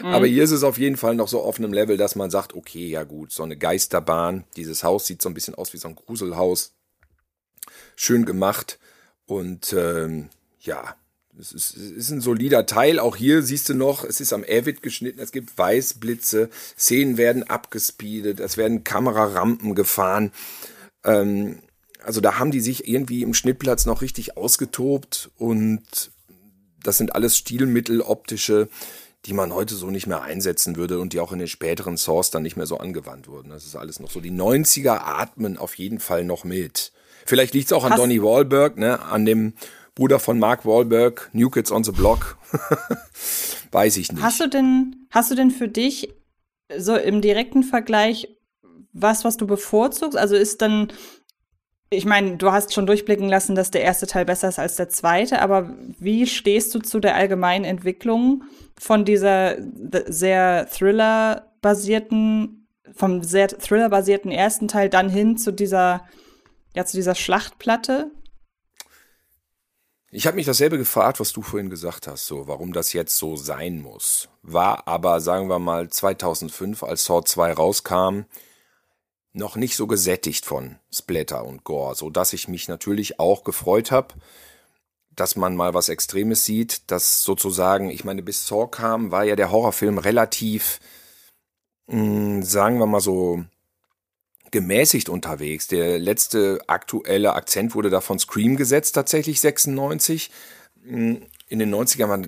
Mhm. 0.00 0.06
Aber 0.06 0.26
hier 0.26 0.44
ist 0.44 0.50
es 0.50 0.64
auf 0.64 0.78
jeden 0.78 0.96
Fall 0.96 1.14
noch 1.14 1.28
so 1.28 1.40
auf 1.42 1.58
einem 1.58 1.72
Level, 1.72 1.96
dass 1.96 2.16
man 2.16 2.30
sagt, 2.30 2.54
okay, 2.54 2.88
ja 2.88 3.04
gut, 3.04 3.32
so 3.32 3.42
eine 3.42 3.56
Geisterbahn, 3.56 4.44
dieses 4.56 4.84
Haus 4.84 5.06
sieht 5.06 5.22
so 5.22 5.28
ein 5.28 5.34
bisschen 5.34 5.54
aus 5.54 5.72
wie 5.72 5.78
so 5.78 5.88
ein 5.88 5.96
Gruselhaus. 5.96 6.74
Schön 7.96 8.24
gemacht 8.24 8.78
und 9.26 9.72
ähm, 9.72 10.28
ja, 10.60 10.96
es 11.42 11.52
ist, 11.52 11.76
es 11.76 11.90
ist 11.90 12.10
ein 12.10 12.20
solider 12.20 12.66
Teil. 12.66 13.00
Auch 13.00 13.16
hier 13.16 13.42
siehst 13.42 13.68
du 13.68 13.74
noch, 13.74 14.04
es 14.04 14.20
ist 14.20 14.32
am 14.32 14.44
Avid 14.44 14.80
geschnitten, 14.80 15.20
es 15.20 15.32
gibt 15.32 15.58
Weißblitze, 15.58 16.48
Szenen 16.78 17.16
werden 17.16 17.42
abgespeedet, 17.42 18.38
es 18.38 18.56
werden 18.56 18.84
Kamerarampen 18.84 19.74
gefahren. 19.74 20.30
Ähm, 21.04 21.58
also 22.02 22.20
da 22.20 22.38
haben 22.38 22.52
die 22.52 22.60
sich 22.60 22.88
irgendwie 22.88 23.22
im 23.22 23.34
Schnittplatz 23.34 23.86
noch 23.86 24.02
richtig 24.02 24.36
ausgetobt 24.36 25.30
und 25.36 26.12
das 26.82 26.98
sind 26.98 27.14
alles 27.14 27.36
Stilmittel, 27.36 28.00
optische, 28.00 28.68
die 29.26 29.34
man 29.34 29.52
heute 29.52 29.74
so 29.74 29.90
nicht 29.90 30.06
mehr 30.06 30.22
einsetzen 30.22 30.76
würde 30.76 31.00
und 31.00 31.12
die 31.12 31.20
auch 31.20 31.32
in 31.32 31.38
den 31.38 31.48
späteren 31.48 31.96
Source 31.96 32.30
dann 32.30 32.42
nicht 32.42 32.56
mehr 32.56 32.66
so 32.66 32.78
angewandt 32.78 33.28
wurden. 33.28 33.50
Das 33.50 33.64
ist 33.64 33.76
alles 33.76 34.00
noch 34.00 34.10
so. 34.10 34.20
Die 34.20 34.32
90er 34.32 34.98
atmen 35.04 35.56
auf 35.56 35.76
jeden 35.78 36.00
Fall 36.00 36.24
noch 36.24 36.44
mit. 36.44 36.92
Vielleicht 37.24 37.54
liegt 37.54 37.66
es 37.66 37.72
auch 37.72 37.84
an 37.84 37.96
Donny 37.96 38.20
Wahlberg, 38.20 38.78
ne, 38.78 39.00
an 39.00 39.24
dem 39.24 39.54
Bruder 39.94 40.18
von 40.18 40.38
Mark 40.38 40.64
Wahlberg, 40.64 41.30
New 41.32 41.50
Kids 41.50 41.70
on 41.70 41.84
the 41.84 41.92
Block. 41.92 42.38
Weiß 43.72 43.96
ich 43.96 44.10
nicht. 44.12 44.22
Hast 44.22 44.40
du 44.40 44.48
denn, 44.48 45.06
hast 45.10 45.30
du 45.30 45.34
denn 45.34 45.50
für 45.50 45.68
dich 45.68 46.14
so 46.76 46.96
im 46.96 47.20
direkten 47.20 47.62
Vergleich 47.62 48.28
was, 48.92 49.24
was 49.24 49.36
du 49.36 49.46
bevorzugst? 49.46 50.16
Also 50.16 50.36
ist 50.36 50.62
dann, 50.62 50.88
ich 51.90 52.04
meine, 52.04 52.36
du 52.36 52.52
hast 52.52 52.72
schon 52.72 52.86
durchblicken 52.86 53.28
lassen, 53.28 53.54
dass 53.54 53.70
der 53.70 53.82
erste 53.82 54.06
Teil 54.06 54.24
besser 54.24 54.48
ist 54.48 54.58
als 54.58 54.76
der 54.76 54.88
zweite, 54.88 55.40
aber 55.40 55.74
wie 55.98 56.26
stehst 56.26 56.74
du 56.74 56.78
zu 56.78 57.00
der 57.00 57.14
allgemeinen 57.14 57.64
Entwicklung 57.64 58.44
von 58.78 59.04
dieser 59.04 59.56
sehr 60.06 60.68
Thriller-basierten, 60.70 62.66
vom 62.94 63.22
sehr 63.22 63.48
Thriller-basierten 63.48 64.30
ersten 64.30 64.68
Teil 64.68 64.88
dann 64.88 65.08
hin 65.08 65.36
zu 65.36 65.52
dieser, 65.52 66.06
ja, 66.74 66.84
zu 66.84 66.96
dieser 66.96 67.14
Schlachtplatte? 67.14 68.10
Ich 70.14 70.26
habe 70.26 70.36
mich 70.36 70.44
dasselbe 70.44 70.76
gefragt, 70.76 71.20
was 71.20 71.32
du 71.32 71.40
vorhin 71.40 71.70
gesagt 71.70 72.06
hast, 72.06 72.26
so 72.26 72.46
warum 72.46 72.74
das 72.74 72.92
jetzt 72.92 73.16
so 73.16 73.34
sein 73.36 73.80
muss. 73.80 74.28
War 74.42 74.86
aber, 74.86 75.22
sagen 75.22 75.48
wir 75.48 75.58
mal, 75.58 75.88
2005, 75.88 76.82
als 76.82 77.04
Saw 77.04 77.22
2 77.24 77.54
rauskam, 77.54 78.24
noch 79.32 79.56
nicht 79.56 79.74
so 79.74 79.86
gesättigt 79.86 80.44
von 80.44 80.76
Splatter 80.92 81.46
und 81.46 81.64
Gore, 81.64 81.94
so 81.94 82.10
dass 82.10 82.34
ich 82.34 82.46
mich 82.46 82.68
natürlich 82.68 83.18
auch 83.20 83.42
gefreut 83.42 83.90
habe, 83.90 84.14
dass 85.16 85.34
man 85.34 85.56
mal 85.56 85.72
was 85.72 85.88
Extremes 85.88 86.44
sieht, 86.44 86.90
dass 86.90 87.22
sozusagen, 87.22 87.88
ich 87.88 88.04
meine, 88.04 88.22
bis 88.22 88.46
Saw 88.46 88.66
kam, 88.66 89.12
war 89.12 89.24
ja 89.24 89.34
der 89.34 89.50
Horrorfilm 89.50 89.96
relativ, 89.96 90.78
mh, 91.86 91.96
hm, 91.96 92.42
sagen 92.42 92.78
wir 92.78 92.86
mal 92.86 93.00
so, 93.00 93.44
gemäßigt 94.52 95.08
unterwegs. 95.08 95.66
Der 95.66 95.98
letzte 95.98 96.60
aktuelle 96.68 97.34
Akzent 97.34 97.74
wurde 97.74 97.90
da 97.90 98.00
von 98.00 98.18
Scream 98.18 98.56
gesetzt, 98.56 98.94
tatsächlich 98.94 99.40
96. 99.40 100.30
In 100.84 101.26
den 101.50 101.74
90ern 101.74 102.08
war 102.08 102.22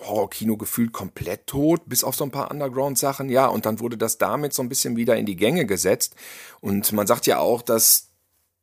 Horror-Kino 0.00 0.56
gefühlt 0.56 0.92
komplett 0.92 1.46
tot, 1.46 1.82
bis 1.86 2.02
auf 2.02 2.16
so 2.16 2.24
ein 2.24 2.30
paar 2.30 2.50
Underground-Sachen. 2.50 3.28
Ja, 3.28 3.46
und 3.46 3.66
dann 3.66 3.80
wurde 3.80 3.96
das 3.96 4.18
damit 4.18 4.52
so 4.54 4.62
ein 4.62 4.68
bisschen 4.68 4.96
wieder 4.96 5.16
in 5.16 5.26
die 5.26 5.36
Gänge 5.36 5.66
gesetzt. 5.66 6.16
Und 6.60 6.92
man 6.92 7.06
sagt 7.06 7.26
ja 7.26 7.38
auch, 7.38 7.62
dass 7.62 8.08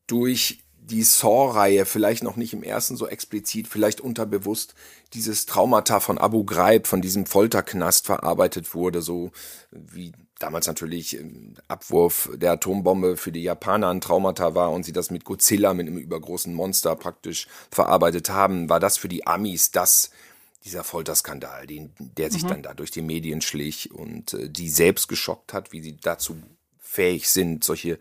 durch 0.08 0.64
die 0.90 1.04
Saw-Reihe 1.04 1.86
vielleicht 1.86 2.24
noch 2.24 2.36
nicht 2.36 2.54
im 2.54 2.64
ersten 2.64 2.98
so 2.98 3.08
explizit, 3.08 3.68
vielleicht 3.68 4.02
unterbewusst 4.02 4.74
dieses 5.14 5.46
Traumata 5.46 6.00
von 6.00 6.18
Abu 6.18 6.44
Ghraib, 6.44 6.88
von 6.88 7.02
diesem 7.02 7.26
Folterknast 7.26 8.08
verarbeitet 8.08 8.74
wurde, 8.74 9.02
so 9.02 9.32
wie 9.72 10.12
damals 10.40 10.68
natürlich 10.68 11.20
Abwurf 11.68 12.30
der 12.34 12.54
Atombombe 12.54 13.18
für 13.18 13.32
die 13.32 13.44
Japaner 13.44 13.90
ein 13.90 14.02
Traumata 14.02 14.56
war 14.56 14.72
und 14.72 14.84
sie 14.84 14.94
das 14.94 15.12
mit 15.12 15.26
Godzilla, 15.26 15.74
mit 15.74 15.88
einem 15.88 15.98
übergroßen 15.98 16.54
Monster 16.54 16.96
praktisch 16.96 17.48
verarbeitet 17.70 18.30
haben, 18.30 18.70
war 18.70 18.80
das 18.80 18.98
für 18.98 19.10
die 19.10 19.28
Amis 19.28 19.72
das, 19.72 20.12
dieser 20.64 20.84
Folterskandal, 20.84 21.68
den, 21.68 21.92
der 22.00 22.32
sich 22.32 22.44
mhm. 22.44 22.48
dann 22.48 22.64
da 22.64 22.74
durch 22.74 22.92
die 22.92 23.02
Medien 23.02 23.42
schlich 23.42 23.92
und 23.92 24.34
äh, 24.34 24.50
die 24.50 24.70
selbst 24.70 25.08
geschockt 25.08 25.54
hat, 25.54 25.72
wie 25.72 25.82
sie 25.82 25.98
dazu 25.98 26.38
fähig 26.80 27.30
sind, 27.30 27.64
solche 27.64 28.00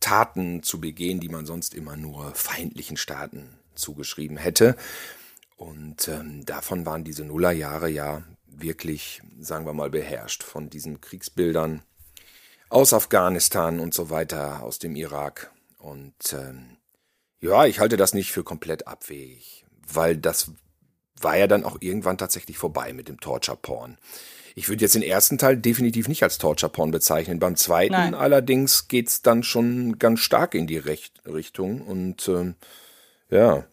Taten 0.00 0.62
zu 0.62 0.80
begehen, 0.80 1.18
die 1.18 1.28
man 1.28 1.46
sonst 1.46 1.74
immer 1.74 1.96
nur 1.96 2.34
feindlichen 2.34 2.96
Staaten 2.96 3.58
zugeschrieben 3.74 4.36
hätte. 4.36 4.76
Und 5.56 6.08
ähm, 6.08 6.44
davon 6.44 6.84
waren 6.84 7.04
diese 7.04 7.24
Nullerjahre 7.24 7.88
ja 7.88 8.22
wirklich, 8.60 9.22
sagen 9.38 9.66
wir 9.66 9.72
mal, 9.72 9.90
beherrscht 9.90 10.42
von 10.42 10.70
diesen 10.70 11.00
Kriegsbildern 11.00 11.82
aus 12.68 12.92
Afghanistan 12.92 13.80
und 13.80 13.94
so 13.94 14.10
weiter, 14.10 14.62
aus 14.62 14.78
dem 14.78 14.96
Irak. 14.96 15.52
Und 15.78 16.14
ähm, 16.32 16.76
ja, 17.40 17.66
ich 17.66 17.80
halte 17.80 17.96
das 17.96 18.14
nicht 18.14 18.32
für 18.32 18.42
komplett 18.42 18.86
abwegig, 18.86 19.66
weil 19.86 20.16
das 20.16 20.50
war 21.20 21.36
ja 21.36 21.46
dann 21.46 21.64
auch 21.64 21.76
irgendwann 21.80 22.18
tatsächlich 22.18 22.58
vorbei 22.58 22.92
mit 22.92 23.08
dem 23.08 23.20
Torture 23.20 23.56
Porn. 23.56 23.98
Ich 24.56 24.68
würde 24.68 24.82
jetzt 24.82 24.94
den 24.94 25.02
ersten 25.02 25.36
Teil 25.36 25.56
definitiv 25.56 26.06
nicht 26.06 26.22
als 26.22 26.38
Torture 26.38 26.70
Porn 26.70 26.90
bezeichnen. 26.90 27.40
Beim 27.40 27.56
zweiten 27.56 27.92
Nein. 27.92 28.14
allerdings 28.14 28.88
geht's 28.88 29.20
dann 29.20 29.42
schon 29.42 29.98
ganz 29.98 30.20
stark 30.20 30.54
in 30.54 30.66
die 30.66 30.78
Recht 30.78 31.22
Richtung. 31.26 31.80
Und 31.80 32.28
ähm, 32.28 32.54
ja, 33.30 33.66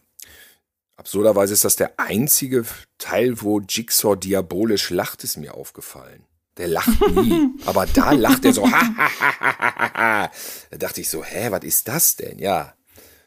Absurderweise 1.01 1.53
ist 1.53 1.65
das 1.65 1.77
der 1.77 1.99
einzige 1.99 2.63
Teil, 2.99 3.41
wo 3.41 3.59
Jigsaw 3.59 4.15
diabolisch 4.15 4.91
lacht, 4.91 5.23
ist 5.23 5.35
mir 5.35 5.55
aufgefallen. 5.55 6.25
Der 6.57 6.67
lacht 6.67 7.01
nie. 7.15 7.49
aber 7.65 7.87
da 7.87 8.11
lacht 8.11 8.45
er 8.45 8.53
so. 8.53 8.69
da 8.69 10.29
dachte 10.69 11.01
ich 11.01 11.09
so, 11.09 11.23
hä, 11.23 11.47
was 11.49 11.63
ist 11.63 11.87
das 11.87 12.17
denn? 12.17 12.37
Ja, 12.37 12.75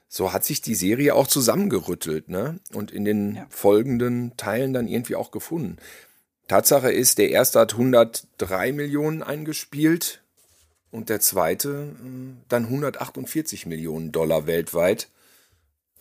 so 0.06 0.32
hat 0.32 0.44
sich 0.44 0.62
die 0.62 0.76
Serie 0.76 1.16
auch 1.16 1.26
zusammengerüttelt, 1.26 2.28
ne? 2.28 2.60
Und 2.72 2.92
in 2.92 3.04
den 3.04 3.34
ja. 3.34 3.46
folgenden 3.50 4.36
Teilen 4.36 4.72
dann 4.72 4.86
irgendwie 4.86 5.16
auch 5.16 5.32
gefunden. 5.32 5.78
Tatsache 6.46 6.92
ist, 6.92 7.18
der 7.18 7.30
erste 7.30 7.58
hat 7.58 7.72
103 7.72 8.70
Millionen 8.70 9.24
eingespielt 9.24 10.22
und 10.92 11.08
der 11.08 11.18
zweite 11.18 11.92
äh, 12.04 12.34
dann 12.48 12.66
148 12.66 13.66
Millionen 13.66 14.12
Dollar 14.12 14.46
weltweit. 14.46 15.08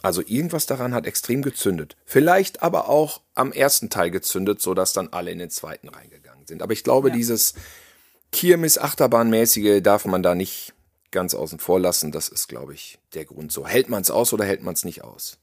Also 0.03 0.21
irgendwas 0.21 0.65
daran 0.65 0.93
hat 0.93 1.07
extrem 1.07 1.41
gezündet. 1.41 1.95
Vielleicht 2.05 2.61
aber 2.61 2.89
auch 2.89 3.21
am 3.36 3.53
ersten 3.53 3.89
Teil 3.89 4.11
gezündet, 4.11 4.61
sodass 4.61 4.91
dann 4.91 5.07
alle 5.07 5.32
in 5.32 5.39
den 5.39 5.49
zweiten 5.49 5.88
reingegangen 5.88 6.45
sind. 6.45 6.61
Aber 6.61 6.73
ich 6.73 6.84
glaube, 6.84 7.07
ja. 7.07 7.15
dieses 7.15 7.53
Kirmes-Achterbahn-mäßige 8.34 9.82
darf 9.82 10.03
man 10.03 10.21
da 10.21 10.36
nicht 10.36 10.73
ganz 11.11 11.34
außen 11.34 11.57
vor 11.57 11.80
lassen. 11.80 12.11
Das 12.11 12.28
ist, 12.28 12.49
glaube 12.49 12.73
ich, 12.73 12.99
der 13.13 13.23
Grund 13.23 13.53
so. 13.53 13.65
Hält 13.65 13.88
man 13.88 14.01
es 14.01 14.11
aus 14.11 14.34
oder 14.34 14.43
hält 14.43 14.61
man 14.61 14.73
es 14.73 14.84
nicht 14.84 15.05
aus? 15.05 15.39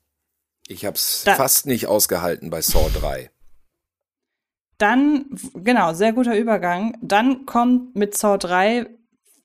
Ich 0.69 0.85
habe 0.85 0.97
es 0.97 1.23
fast 1.25 1.65
nicht 1.65 1.87
ausgehalten 1.87 2.51
bei 2.51 2.61
Saw 2.61 2.91
3. 3.01 3.31
Dann, 4.77 5.25
genau, 5.55 5.95
sehr 5.95 6.13
guter 6.13 6.37
Übergang. 6.37 6.99
Dann 7.01 7.47
kommt 7.47 7.97
mit 7.97 8.15
Saw 8.15 8.37
3 8.37 8.87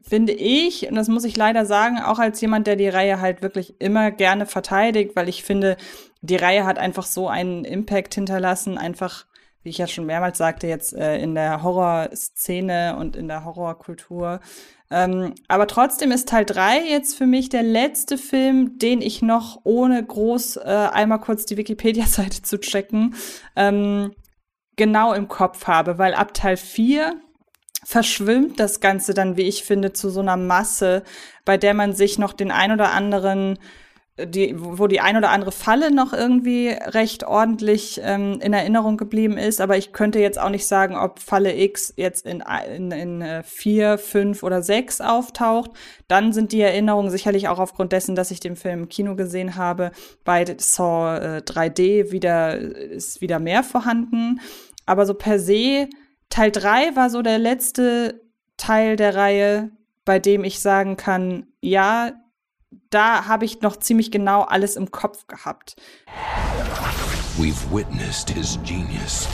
finde 0.08 0.34
ich, 0.34 0.88
und 0.88 0.96
das 0.96 1.08
muss 1.08 1.24
ich 1.24 1.36
leider 1.36 1.66
sagen, 1.66 2.00
auch 2.00 2.20
als 2.20 2.40
jemand, 2.42 2.68
der 2.68 2.76
die 2.76 2.88
Reihe 2.88 3.20
halt 3.20 3.42
wirklich 3.42 3.80
immer 3.80 4.12
gerne 4.12 4.46
verteidigt, 4.46 5.16
weil 5.16 5.30
ich 5.30 5.44
finde, 5.44 5.78
die 6.22 6.36
Reihe 6.36 6.66
hat 6.66 6.78
einfach 6.78 7.06
so 7.06 7.28
einen 7.28 7.66
Impact 7.66 8.16
hinterlassen, 8.16 8.78
einfach, 8.78 9.26
wie 9.64 9.70
ich 9.70 9.80
ja 9.80 9.88
schon 9.88 10.06
mehrmals 10.06 10.38
sagte, 10.38 10.68
jetzt 10.68 10.94
äh, 10.94 11.18
in 11.18 11.34
der 11.34 11.64
Horrorszene 11.64 12.96
und 12.98 13.16
in 13.16 13.28
der 13.28 13.46
Horrorkultur. 13.46 14.40
Ähm, 14.92 15.34
aber 15.48 15.66
trotzdem 15.66 16.12
ist 16.12 16.30
Teil 16.30 16.46
3 16.46 16.88
jetzt 16.88 17.18
für 17.18 17.26
mich 17.26 17.50
der 17.50 17.64
letzte 17.64 18.20
Film, 18.20 18.78
den 18.78 19.02
ich 19.02 19.24
noch 19.24 19.62
ohne 19.64 20.04
groß 20.04 20.58
äh, 20.58 20.90
einmal 20.92 21.20
kurz 21.20 21.46
die 21.46 21.58
Wikipedia-Seite 21.58 22.44
zu 22.44 22.60
checken, 22.60 23.16
ähm, 23.56 24.14
genau 24.76 25.14
im 25.14 25.28
Kopf 25.28 25.66
habe, 25.66 25.98
weil 25.98 26.14
ab 26.14 26.36
Teil 26.36 26.58
4 26.58 27.20
verschwimmt 27.86 28.60
das 28.60 28.82
Ganze 28.82 29.14
dann, 29.14 29.38
wie 29.38 29.44
ich 29.44 29.64
finde, 29.64 29.94
zu 29.94 30.10
so 30.10 30.20
einer 30.20 30.38
Masse, 30.38 31.04
bei 31.46 31.56
der 31.58 31.74
man 31.74 31.94
sich 31.94 32.18
noch 32.18 32.34
den 32.34 32.52
ein 32.52 32.72
oder 32.72 32.92
anderen 32.92 33.58
die, 34.18 34.56
wo 34.58 34.88
die 34.88 35.02
ein 35.02 35.18
oder 35.18 35.30
andere 35.30 35.52
Falle 35.52 35.94
noch 35.94 36.14
irgendwie 36.14 36.70
recht 36.70 37.26
ordentlich 37.26 38.00
ähm, 38.02 38.40
in 38.42 38.54
Erinnerung 38.54 38.96
geblieben 38.96 39.38
ist, 39.38 39.60
aber 39.60 39.76
ich 39.76 39.92
könnte 39.92 40.20
jetzt 40.20 40.40
auch 40.40 40.50
nicht 40.50 40.66
sagen, 40.68 40.96
ob 40.96 41.20
Falle 41.20 41.54
X 41.54 41.94
jetzt 41.98 42.26
in, 42.26 42.42
in, 42.74 42.92
in 42.92 43.22
äh, 43.22 43.44
vier, 43.44 43.98
fünf 43.98 44.42
oder 44.44 44.62
sechs 44.62 45.02
auftaucht. 45.02 45.72
Dann 46.08 46.32
sind 46.32 46.54
die 46.54 46.62
Erinnerungen 46.62 47.12
sicherlich 47.12 47.50
auch 47.50 47.60
aufgrund 47.60 47.92
dessen, 47.92 48.16
dass 48.16 48.32
ich 48.32 48.40
den 48.40 48.56
Film 48.56 48.84
im 48.84 48.90
Kino 48.90 49.16
gesehen 49.16 49.58
habe, 49.58 49.92
bei 50.24 50.46
Saw 50.60 51.18
äh, 51.18 51.42
3D 51.42 52.12
wieder 52.12 52.58
ist 52.58 53.20
wieder 53.20 53.40
mehr 53.40 53.64
vorhanden. 53.64 54.40
Aber 54.86 55.06
so 55.06 55.14
per 55.14 55.40
se 55.40 55.90
Teil 56.30 56.52
3 56.52 56.96
war 56.96 57.10
so 57.10 57.22
der 57.22 57.40
letzte 57.40 58.22
Teil 58.58 58.96
der 58.96 59.16
Reihe, 59.16 59.72
bei 60.06 60.20
dem 60.20 60.44
ich 60.44 60.60
sagen 60.60 60.98
kann, 60.98 61.48
ja, 61.62 62.12
da 62.90 63.28
habe 63.28 63.46
ich 63.46 63.62
noch 63.62 63.78
ziemlich 63.78 64.12
genau 64.12 64.42
alles 64.42 64.76
im 64.76 64.92
Kopf 64.92 65.28
gehabt. 65.28 65.76
We've 67.38 67.70
witnessed 67.72 68.30
his 68.30 68.58
genius. 68.64 69.28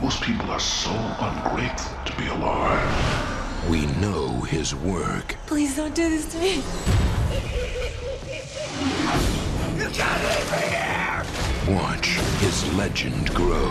Most 0.00 0.20
people 0.20 0.50
are 0.50 0.60
so 0.60 0.90
ungrateful 1.20 1.96
to 2.04 2.12
be 2.16 2.28
alive. 2.28 3.32
We 3.68 3.86
know 4.00 4.42
his 4.44 4.74
work. 4.74 5.36
Please 5.46 5.76
don't 5.76 5.94
do 5.94 6.08
this 6.08 6.26
to 6.32 6.38
me. 6.38 6.62
You 9.78 9.88
can't 9.90 10.22
leave 10.24 10.50
me 10.52 10.58
here! 10.70 11.24
Watch 11.68 12.18
his 12.40 12.74
legend 12.74 13.32
grow. 13.34 13.70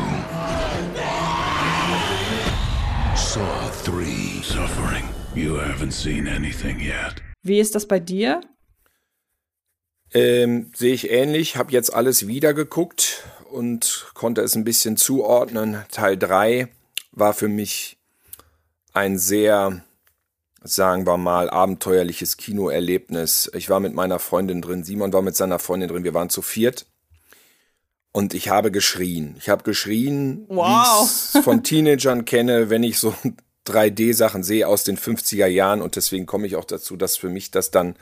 Saw 3.16 3.70
3. 3.84 4.41
Suffering. 4.41 5.03
You 5.36 5.57
haven't 5.57 5.91
seen 5.91 6.28
anything 6.28 6.80
yet. 6.80 7.22
Wie 7.43 7.59
ist 7.59 7.76
das 7.76 7.86
bei 7.86 7.99
dir? 7.99 8.41
Ähm, 10.14 10.72
Sehe 10.76 10.93
ich 10.93 11.12
ähnlich, 11.12 11.57
habe 11.57 11.72
jetzt 11.72 11.93
alles 11.93 12.28
wieder 12.28 12.53
geguckt 12.53 13.24
und 13.51 14.07
konnte 14.14 14.41
es 14.41 14.55
ein 14.55 14.64
bisschen 14.64 14.97
zuordnen. 14.97 15.84
Teil 15.91 16.18
3 16.18 16.70
war 17.12 17.34
für 17.34 17.47
mich 17.49 17.97
ein 18.93 19.18
sehr, 19.18 19.84
sagen 20.64 21.05
wir 21.05 21.18
mal, 21.18 21.49
abenteuerliches 21.49 22.38
Kinoerlebnis. 22.38 23.51
Ich 23.53 23.70
war 23.70 23.80
mit 23.80 23.93
meiner 23.93 24.20
Freundin 24.20 24.62
drin, 24.62 24.84
Simon 24.84 25.12
war 25.12 25.22
mit 25.22 25.36
seiner 25.36 25.59
Freundin 25.59 25.89
drin, 25.89 26.03
wir 26.03 26.14
waren 26.14 26.30
zu 26.30 26.41
viert. 26.41 26.86
Und 28.12 28.34
ich 28.34 28.49
habe 28.49 28.72
geschrien. 28.72 29.36
Ich 29.38 29.49
habe 29.49 29.64
geschrien, 29.64 30.45
wow. 30.49 30.66
wie 30.66 31.05
ich 31.05 31.36
es 31.36 31.43
von 31.43 31.64
Teenagern 31.64 32.26
kenne, 32.26 32.70
wenn 32.70 32.84
ich 32.84 32.99
so 32.99 33.16
3D-Sachen 33.68 34.43
sehe 34.43 34.68
aus 34.68 34.84
den 34.84 34.97
50er 34.97 35.47
Jahren. 35.47 35.82
Und 35.82 35.95
deswegen 35.95 36.26
komme 36.26 36.47
ich 36.47 36.55
auch 36.55 36.66
dazu, 36.66 36.97
dass 36.97 37.18
für 37.18 37.30
mich 37.30 37.51
das 37.51 37.72
dann 37.72 37.95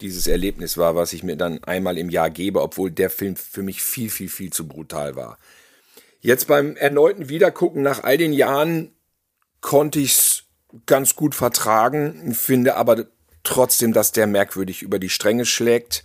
dieses 0.00 0.26
Erlebnis 0.26 0.76
war, 0.76 0.96
was 0.96 1.12
ich 1.12 1.22
mir 1.22 1.36
dann 1.36 1.62
einmal 1.64 1.98
im 1.98 2.10
Jahr 2.10 2.30
gebe, 2.30 2.60
obwohl 2.60 2.90
der 2.90 3.10
Film 3.10 3.36
für 3.36 3.62
mich 3.62 3.82
viel, 3.82 4.10
viel, 4.10 4.28
viel 4.28 4.52
zu 4.52 4.66
brutal 4.66 5.16
war. 5.16 5.38
Jetzt 6.20 6.46
beim 6.46 6.76
erneuten 6.76 7.28
Wiedergucken 7.28 7.82
nach 7.82 8.02
all 8.02 8.18
den 8.18 8.32
Jahren 8.32 8.92
konnte 9.60 10.00
ich 10.00 10.12
es 10.12 10.44
ganz 10.86 11.14
gut 11.14 11.34
vertragen, 11.34 12.34
finde 12.34 12.76
aber 12.76 13.06
trotzdem, 13.44 13.92
dass 13.92 14.12
der 14.12 14.26
merkwürdig 14.26 14.82
über 14.82 14.98
die 14.98 15.10
Stränge 15.10 15.46
schlägt. 15.46 16.04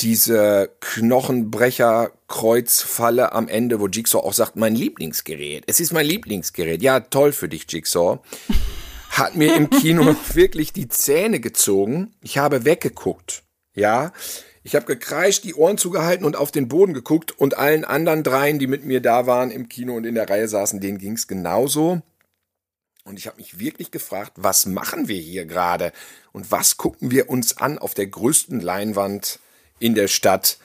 Diese 0.00 0.70
Knochenbrecher-Kreuzfalle 0.80 3.32
am 3.32 3.48
Ende, 3.48 3.80
wo 3.80 3.86
Jigsaw 3.86 4.22
auch 4.22 4.34
sagt, 4.34 4.56
mein 4.56 4.74
Lieblingsgerät. 4.74 5.64
Es 5.66 5.80
ist 5.80 5.92
mein 5.92 6.06
Lieblingsgerät. 6.06 6.82
Ja, 6.82 7.00
toll 7.00 7.32
für 7.32 7.48
dich, 7.48 7.64
Jigsaw 7.68 8.20
hat 9.18 9.34
mir 9.34 9.54
im 9.54 9.70
Kino 9.70 10.14
wirklich 10.34 10.72
die 10.72 10.88
Zähne 10.88 11.40
gezogen. 11.40 12.14
Ich 12.22 12.38
habe 12.38 12.64
weggeguckt. 12.64 13.42
Ja, 13.74 14.12
ich 14.62 14.74
habe 14.74 14.86
gekreischt, 14.86 15.44
die 15.44 15.54
Ohren 15.54 15.78
zugehalten 15.78 16.26
und 16.26 16.36
auf 16.36 16.50
den 16.50 16.68
Boden 16.68 16.92
geguckt 16.92 17.38
und 17.38 17.56
allen 17.56 17.84
anderen 17.84 18.22
dreien, 18.22 18.58
die 18.58 18.66
mit 18.66 18.84
mir 18.84 19.00
da 19.00 19.26
waren 19.26 19.50
im 19.50 19.68
Kino 19.68 19.94
und 19.94 20.04
in 20.04 20.14
der 20.14 20.28
Reihe 20.28 20.48
saßen, 20.48 20.80
denen 20.80 20.98
ging's 20.98 21.28
genauso. 21.28 22.02
Und 23.04 23.18
ich 23.18 23.28
habe 23.28 23.36
mich 23.36 23.60
wirklich 23.60 23.92
gefragt, 23.92 24.32
was 24.34 24.66
machen 24.66 25.06
wir 25.06 25.20
hier 25.20 25.46
gerade 25.46 25.92
und 26.32 26.50
was 26.50 26.76
gucken 26.76 27.12
wir 27.12 27.30
uns 27.30 27.58
an 27.58 27.78
auf 27.78 27.94
der 27.94 28.08
größten 28.08 28.60
Leinwand 28.60 29.38
in 29.78 29.94
der 29.94 30.08
Stadt? 30.08 30.58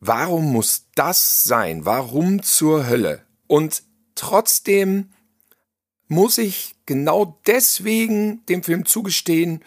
Warum 0.00 0.52
muss 0.52 0.86
das 0.94 1.44
sein? 1.44 1.84
Warum 1.84 2.42
zur 2.42 2.86
Hölle? 2.88 3.24
Und 3.46 3.82
trotzdem 4.14 5.10
muss 6.06 6.38
ich 6.38 6.76
genau 6.86 7.38
deswegen 7.46 8.44
dem 8.46 8.62
Film 8.62 8.86
zugestehen, 8.86 9.62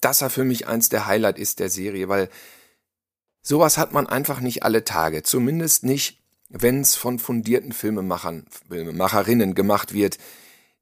dass 0.00 0.22
er 0.22 0.30
für 0.30 0.44
mich 0.44 0.66
eins 0.66 0.88
der 0.88 1.06
Highlight 1.06 1.38
ist 1.38 1.60
der 1.60 1.70
Serie, 1.70 2.08
weil 2.08 2.28
sowas 3.42 3.78
hat 3.78 3.92
man 3.92 4.06
einfach 4.06 4.40
nicht 4.40 4.62
alle 4.62 4.84
Tage, 4.84 5.22
zumindest 5.22 5.84
nicht, 5.84 6.20
wenn 6.48 6.80
es 6.80 6.94
von 6.94 7.18
fundierten 7.18 7.72
Filmemachern, 7.72 8.46
Filmemacherinnen 8.68 9.54
gemacht 9.54 9.92
wird, 9.92 10.18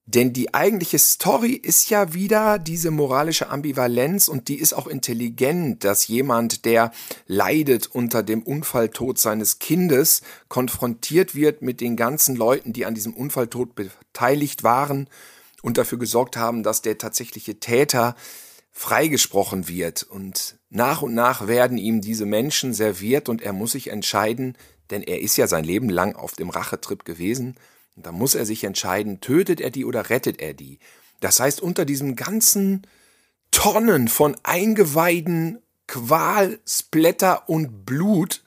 denn 0.07 0.33
die 0.33 0.53
eigentliche 0.53 0.99
Story 0.99 1.53
ist 1.53 1.89
ja 1.89 2.13
wieder 2.13 2.59
diese 2.59 2.91
moralische 2.91 3.49
Ambivalenz 3.51 4.27
und 4.27 4.49
die 4.49 4.59
ist 4.59 4.73
auch 4.73 4.89
intelligent, 4.89 5.85
dass 5.85 6.09
jemand, 6.09 6.65
der 6.65 6.91
leidet 7.29 7.87
unter 7.87 8.25
dem 8.25 8.43
Unfalltod 8.43 9.19
seines 9.19 9.61
Kindes, 9.61 10.23
konfrontiert 10.49 11.37
wird 11.37 11.63
mit 11.63 11.81
den 11.81 11.97
ganzen 11.97 12.35
Leuten, 12.35 12.73
die 12.73 12.85
an 12.85 12.95
diesem 12.95 13.15
Unfalltod 13.15 13.77
beteiligt 13.77 14.65
waren 14.65 15.09
und 15.63 15.79
dafür 15.79 15.99
gesorgt 15.99 16.37
haben, 16.37 16.65
dass 16.65 16.83
der 16.83 16.99
tatsächliche 16.99 17.61
Täter 17.61 18.17
freigesprochen 18.73 19.69
wird. 19.69 20.03
Und 20.03 20.57
nach 20.69 21.03
und 21.03 21.15
nach 21.15 21.47
werden 21.47 21.79
ihm 21.79 22.01
diese 22.01 22.27
Menschen 22.27 22.75
serviert 22.75 23.29
und 23.29 23.41
er 23.41 23.53
muss 23.53 23.73
sich 23.73 23.89
entscheiden, 23.89 24.59
denn 24.91 25.03
er 25.03 25.21
ist 25.21 25.37
ja 25.37 25.47
sein 25.47 25.65
Leben 25.65 25.89
lang 25.89 26.17
auf 26.17 26.33
dem 26.33 26.51
Rachetrip 26.51 27.05
gewesen, 27.05 27.55
und 27.97 28.07
da 28.07 28.13
muss 28.13 28.35
er 28.35 28.47
sich 28.47 28.65
entscheiden, 28.65 29.21
tötet 29.21 29.61
er 29.61 29.71
die 29.71 29.85
oder 29.85 30.11
rettet 30.11 30.41
er 30.41 30.55
die. 30.55 30.79
Das 31.21 31.41
heißt, 31.41 31.61
unter 31.61 31.85
diesem 31.85 32.17
ganzen 32.17 32.87
Tonnen 33.51 34.09
von 34.09 34.37
Eingeweiden, 34.43 35.63
Qual, 35.87 36.59
Splatter 36.67 37.49
und 37.49 37.85
Blut 37.85 38.43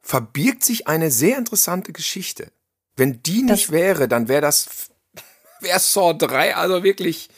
verbirgt 0.00 0.64
sich 0.64 0.88
eine 0.88 1.10
sehr 1.10 1.36
interessante 1.36 1.92
Geschichte. 1.92 2.50
Wenn 2.96 3.22
die 3.22 3.42
nicht 3.42 3.66
das 3.66 3.70
wäre, 3.72 4.08
dann 4.08 4.28
wäre 4.28 4.40
das 4.40 4.90
wäre 5.60 5.78
Saw 5.78 6.14
3 6.14 6.56
also 6.56 6.82
wirklich 6.82 7.28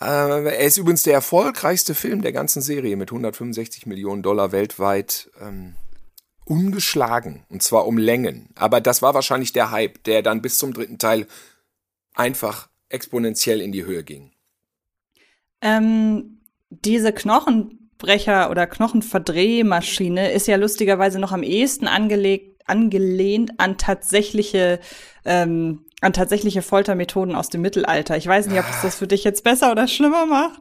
äh, 0.00 0.04
er 0.04 0.60
ist 0.60 0.76
übrigens 0.76 1.02
der 1.02 1.14
erfolgreichste 1.14 1.94
Film 1.94 2.22
der 2.22 2.32
ganzen 2.32 2.62
Serie 2.62 2.96
mit 2.96 3.10
165 3.10 3.86
Millionen 3.86 4.22
Dollar 4.22 4.52
weltweit. 4.52 5.30
Ähm, 5.40 5.74
ungeschlagen. 6.48 7.44
Und 7.48 7.62
zwar 7.62 7.86
um 7.86 7.98
Längen. 7.98 8.48
Aber 8.54 8.80
das 8.80 9.02
war 9.02 9.14
wahrscheinlich 9.14 9.52
der 9.52 9.70
Hype, 9.70 10.02
der 10.04 10.22
dann 10.22 10.42
bis 10.42 10.58
zum 10.58 10.72
dritten 10.72 10.98
Teil 10.98 11.26
einfach 12.14 12.68
exponentiell 12.88 13.60
in 13.60 13.72
die 13.72 13.84
Höhe 13.84 14.02
ging. 14.02 14.32
Ähm, 15.60 16.40
diese 16.70 17.12
Knochenbrecher 17.12 18.50
oder 18.50 18.66
Knochenverdrehmaschine 18.66 20.30
ist 20.32 20.46
ja 20.46 20.56
lustigerweise 20.56 21.18
noch 21.18 21.32
am 21.32 21.42
ehesten 21.42 21.86
angelegt, 21.86 22.62
angelehnt 22.66 23.58
an 23.58 23.78
tatsächliche 23.78 24.78
ähm, 25.24 25.84
an 26.00 26.12
tatsächliche 26.12 26.62
Foltermethoden 26.62 27.34
aus 27.34 27.48
dem 27.48 27.60
Mittelalter. 27.60 28.16
Ich 28.16 28.26
weiß 28.26 28.46
nicht, 28.46 28.60
ob 28.60 28.66
das, 28.68 28.82
das 28.82 28.94
für 28.94 29.08
dich 29.08 29.24
jetzt 29.24 29.42
besser 29.42 29.72
oder 29.72 29.88
schlimmer 29.88 30.26
macht. 30.26 30.60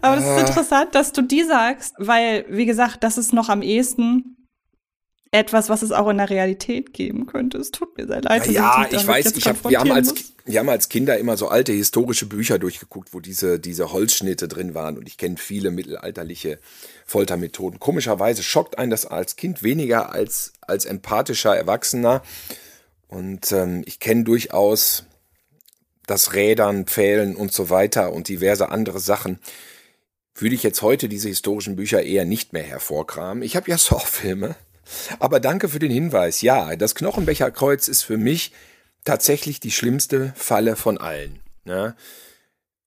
Aber 0.00 0.16
es 0.16 0.22
ist 0.24 0.30
Ah. 0.30 0.40
interessant, 0.40 0.94
dass 0.94 1.12
du 1.12 1.20
die 1.20 1.42
sagst, 1.42 1.94
weil, 1.98 2.46
wie 2.48 2.64
gesagt, 2.64 3.04
das 3.04 3.18
ist 3.18 3.34
noch 3.34 3.50
am 3.50 3.60
ehesten 3.60 4.38
etwas, 5.32 5.68
was 5.68 5.82
es 5.82 5.92
auch 5.92 6.08
in 6.08 6.18
der 6.18 6.28
Realität 6.28 6.92
geben 6.92 7.26
könnte. 7.26 7.58
Es 7.58 7.70
tut 7.70 7.96
mir 7.96 8.06
sehr 8.06 8.20
leid. 8.22 8.46
dass 8.46 8.52
Ja, 8.52 8.82
ich 8.84 8.90
damit 8.90 9.06
weiß, 9.06 9.24
jetzt 9.26 9.38
ich 9.38 9.46
hab, 9.46 9.68
wir, 9.68 9.78
haben 9.78 9.92
als, 9.92 10.10
muss. 10.10 10.32
wir 10.44 10.58
haben 10.58 10.68
als 10.68 10.88
Kinder 10.88 11.18
immer 11.18 11.36
so 11.36 11.48
alte 11.48 11.72
historische 11.72 12.26
Bücher 12.26 12.58
durchgeguckt, 12.58 13.14
wo 13.14 13.20
diese, 13.20 13.60
diese 13.60 13.92
Holzschnitte 13.92 14.48
drin 14.48 14.74
waren. 14.74 14.98
Und 14.98 15.06
ich 15.06 15.18
kenne 15.18 15.36
viele 15.36 15.70
mittelalterliche 15.70 16.58
Foltermethoden. 17.06 17.78
Komischerweise 17.78 18.42
schockt 18.42 18.78
einen 18.78 18.90
das 18.90 19.06
als 19.06 19.36
Kind 19.36 19.62
weniger 19.62 20.12
als 20.12 20.52
als 20.62 20.84
empathischer 20.84 21.56
Erwachsener. 21.56 22.22
Und 23.06 23.52
ähm, 23.52 23.82
ich 23.86 24.00
kenne 24.00 24.24
durchaus 24.24 25.04
das 26.06 26.32
Rädern, 26.32 26.86
Pfählen 26.86 27.36
und 27.36 27.52
so 27.52 27.70
weiter 27.70 28.12
und 28.12 28.28
diverse 28.28 28.70
andere 28.70 28.98
Sachen. 28.98 29.38
Würde 30.34 30.56
ich 30.56 30.64
jetzt 30.64 30.82
heute 30.82 31.08
diese 31.08 31.28
historischen 31.28 31.76
Bücher 31.76 32.02
eher 32.02 32.24
nicht 32.24 32.52
mehr 32.52 32.62
hervorkramen. 32.64 33.44
Ich 33.44 33.54
habe 33.54 33.70
ja 33.70 33.78
Saw-Filme. 33.78 34.56
Aber 35.18 35.40
danke 35.40 35.68
für 35.68 35.78
den 35.78 35.90
Hinweis. 35.90 36.42
Ja, 36.42 36.76
das 36.76 36.94
Knochenbecherkreuz 36.94 37.88
ist 37.88 38.02
für 38.02 38.16
mich 38.16 38.52
tatsächlich 39.04 39.60
die 39.60 39.70
schlimmste 39.70 40.32
Falle 40.36 40.76
von 40.76 40.98
allen. 40.98 41.40
Ne? 41.64 41.94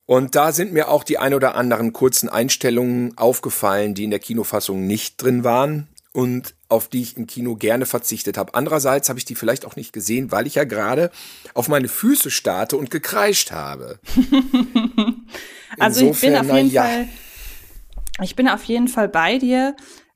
Und 0.06 0.36
da 0.36 0.52
sind 0.52 0.74
mir 0.74 0.90
auch 0.90 1.04
die 1.04 1.18
ein 1.18 1.34
oder 1.34 1.56
anderen 1.56 1.94
kurzen 1.94 2.30
Einstellungen 2.30 3.18
aufgefallen, 3.18 3.94
die 3.94 4.04
in 4.04 4.12
der 4.12 4.20
Kinofassung 4.20 4.86
nicht 4.86 5.22
drin 5.22 5.44
waren 5.44 5.88
und 6.12 6.54
auf 6.70 6.88
die 6.90 7.02
ich 7.02 7.18
im 7.18 7.28
Kino 7.28 7.56
gerne 7.56 7.86
verzichtet 7.86 8.38
habe. 8.38 8.54
Andererseits 8.54 9.10
habe 9.10 9.20
ich 9.20 9.26
die 9.26 9.36
vielleicht 9.36 9.66
auch 9.66 9.76
nicht 9.76 9.94
gesehen, 9.94 10.32
weil 10.32 10.46
ich 10.48 10.56
ja 10.56 10.64
gerade 10.64 11.12
auf 11.54 11.68
meine 11.68 11.88
Füße 11.88 12.32
starte 12.32 12.78
und 12.78 12.92
gekreischt 12.92 13.52
habe. 13.52 14.00
Also 15.80 16.06
ich 16.06 16.20
bin 16.22 16.34
Insofern, 16.34 16.52
auf 16.52 16.56
jeden 16.56 16.72
ja. 16.72 16.84
Fall, 16.84 17.08
ich 18.22 18.36
bin 18.36 18.48
auf 18.48 18.64
jeden 18.66 18.88
Fall 18.88 19.10
bei 19.10 19.40
dir. 19.40 19.76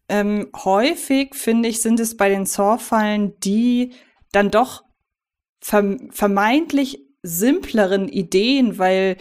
Ähm, 0.09 0.49
häufig 0.55 1.35
finde 1.35 1.69
ich, 1.69 1.81
sind 1.81 1.99
es 1.99 2.15
bei 2.15 2.29
den 2.29 2.45
Saw-Fallen 2.45 3.39
die 3.41 3.93
dann 4.31 4.51
doch 4.51 4.83
verm 5.59 6.09
vermeintlich 6.11 6.99
simpleren 7.23 8.07
Ideen, 8.07 8.77
weil 8.77 9.17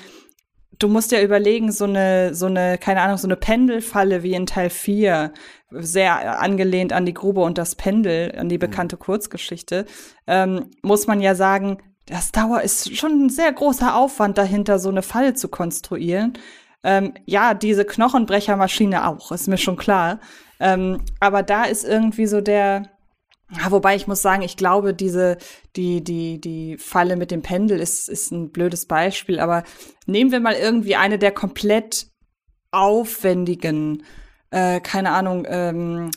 du 0.78 0.88
musst 0.88 1.12
ja 1.12 1.22
überlegen, 1.22 1.72
so 1.72 1.84
eine, 1.84 2.34
so 2.34 2.46
eine, 2.46 2.78
keine 2.78 3.00
Ahnung, 3.00 3.16
so 3.16 3.26
eine 3.26 3.36
Pendelfalle 3.36 4.22
wie 4.22 4.34
in 4.34 4.46
Teil 4.46 4.70
4, 4.70 5.32
sehr 5.70 6.40
angelehnt 6.40 6.92
an 6.92 7.06
die 7.06 7.14
Grube 7.14 7.40
und 7.40 7.58
das 7.58 7.74
Pendel, 7.74 8.34
an 8.38 8.48
die 8.48 8.58
bekannte 8.58 8.96
Kurzgeschichte, 8.96 9.86
ähm, 10.26 10.70
muss 10.82 11.06
man 11.06 11.20
ja 11.20 11.34
sagen, 11.34 11.78
das 12.06 12.30
Dauer 12.30 12.62
ist 12.62 12.96
schon 12.96 13.26
ein 13.26 13.30
sehr 13.30 13.52
großer 13.52 13.96
Aufwand 13.96 14.38
dahinter, 14.38 14.78
so 14.78 14.90
eine 14.90 15.02
Falle 15.02 15.34
zu 15.34 15.48
konstruieren. 15.48 16.34
Ähm, 16.84 17.14
ja, 17.24 17.54
diese 17.54 17.84
Knochenbrechermaschine 17.84 19.08
auch, 19.08 19.32
ist 19.32 19.48
mir 19.48 19.58
schon 19.58 19.76
klar. 19.76 20.20
Ähm, 20.60 21.02
aber 21.20 21.42
da 21.42 21.64
ist 21.64 21.84
irgendwie 21.84 22.26
so 22.26 22.40
der, 22.40 22.88
ja, 23.50 23.70
wobei 23.70 23.94
ich 23.94 24.06
muss 24.06 24.22
sagen, 24.22 24.42
ich 24.42 24.56
glaube, 24.56 24.94
diese, 24.94 25.38
die, 25.76 26.02
die, 26.02 26.40
die 26.40 26.76
Falle 26.78 27.16
mit 27.16 27.30
dem 27.30 27.42
Pendel 27.42 27.80
ist, 27.80 28.08
ist 28.08 28.32
ein 28.32 28.50
blödes 28.50 28.86
Beispiel, 28.86 29.38
aber 29.38 29.62
nehmen 30.06 30.32
wir 30.32 30.40
mal 30.40 30.54
irgendwie 30.54 30.96
eine 30.96 31.18
der 31.18 31.32
komplett 31.32 32.08
aufwendigen, 32.72 34.02
äh, 34.50 34.80
keine 34.80 35.10
Ahnung, 35.12 35.46
ähm, 35.48 36.10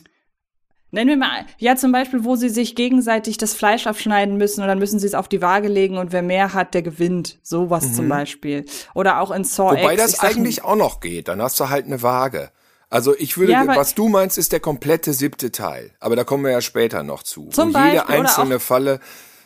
nennen 0.90 1.08
wir 1.08 1.16
mal, 1.16 1.46
ja, 1.58 1.76
zum 1.76 1.92
Beispiel, 1.92 2.24
wo 2.24 2.36
sie 2.36 2.48
sich 2.48 2.74
gegenseitig 2.74 3.38
das 3.38 3.54
Fleisch 3.54 3.86
abschneiden 3.86 4.36
müssen 4.36 4.62
und 4.62 4.68
dann 4.68 4.78
müssen 4.78 4.98
sie 4.98 5.06
es 5.06 5.14
auf 5.14 5.28
die 5.28 5.42
Waage 5.42 5.68
legen 5.68 5.98
und 5.98 6.12
wer 6.12 6.22
mehr 6.22 6.52
hat, 6.52 6.74
der 6.74 6.82
gewinnt. 6.82 7.38
Sowas 7.42 7.94
zum 7.94 8.08
Beispiel. 8.08 8.64
Oder 8.94 9.20
auch 9.20 9.30
in 9.30 9.44
Saw 9.44 9.72
Mhm. 9.72 9.78
Wobei 9.78 9.94
X, 9.94 10.02
das 10.02 10.20
eigentlich 10.20 10.64
auch 10.64 10.76
noch 10.76 11.00
geht. 11.00 11.28
Dann 11.28 11.40
hast 11.40 11.60
du 11.60 11.68
halt 11.68 11.86
eine 11.86 12.02
Waage. 12.02 12.50
Also 12.90 13.14
ich 13.16 13.38
würde, 13.38 13.52
Ja, 13.52 13.66
was 13.66 13.94
du 13.94 14.08
meinst, 14.08 14.36
ist 14.36 14.52
der 14.52 14.60
komplette 14.60 15.12
siebte 15.12 15.52
Teil. 15.52 15.92
Aber 16.00 16.16
da 16.16 16.24
kommen 16.24 16.44
wir 16.44 16.50
ja 16.50 16.60
später 16.60 17.04
noch 17.04 17.22
zu. 17.22 17.48
Zum 17.48 17.72
wo 17.72 17.78
jede 17.78 17.98
Beispiel, 17.98 18.02
oder 18.02 18.08
einzelne 18.08 18.60
Falle 18.60 19.00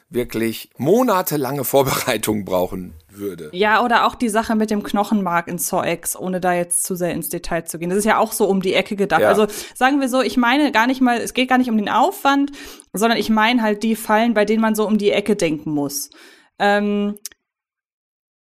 wirklich 0.09 0.71
monatelange 0.79 1.65
Vorbereitung 1.65 2.45
brauchen 2.45 2.95
würde. 3.09 3.51
Ja, 3.53 3.85
oder 3.85 4.07
auch 4.07 4.15
die 4.15 4.29
Sache 4.29 4.55
mit 4.55 4.71
dem 4.71 4.83
Knochenmark 4.83 5.49
in 5.49 5.59
Saw 5.59 5.87
X, 5.87 6.17
ohne 6.17 6.41
da 6.41 6.55
jetzt 6.55 6.85
zu 6.85 6.95
sehr 6.95 7.13
ins 7.13 7.29
Detail 7.29 7.65
zu 7.65 7.79
gehen. 7.79 7.91
Das 7.91 7.99
ist 7.99 8.05
ja 8.05 8.19
auch 8.19 8.33
so 8.33 8.47
um 8.47 8.63
die 8.63 8.75
Ecke 8.75 8.97
gedacht. 8.97 9.21
Ja. 9.21 9.29
Also 9.29 9.47
sagen 9.75 10.01
wir 10.01 10.09
so, 10.09 10.23
ich 10.23 10.37
meine 10.37 10.73
gar 10.73 10.87
nicht 10.87 11.01
mal, 11.01 11.19
es 11.19 11.35
geht 11.35 11.49
gar 11.49 11.59
nicht 11.59 11.71
um 11.71 11.77
den 11.77 11.89
Aufwand, 11.89 12.53
sondern 12.93 13.19
ich 13.19 13.29
meine 13.29 13.63
halt 13.63 13.83
die 13.83 13.97
Fallen, 13.97 14.35
bei 14.35 14.45
denen 14.45 14.63
man 14.63 14.75
so 14.75 14.87
um 14.87 14.99
die 14.99 15.11
Ecke 15.11 15.37
denken 15.37 15.71
muss. 15.73 16.11
Ähm, 16.59 17.19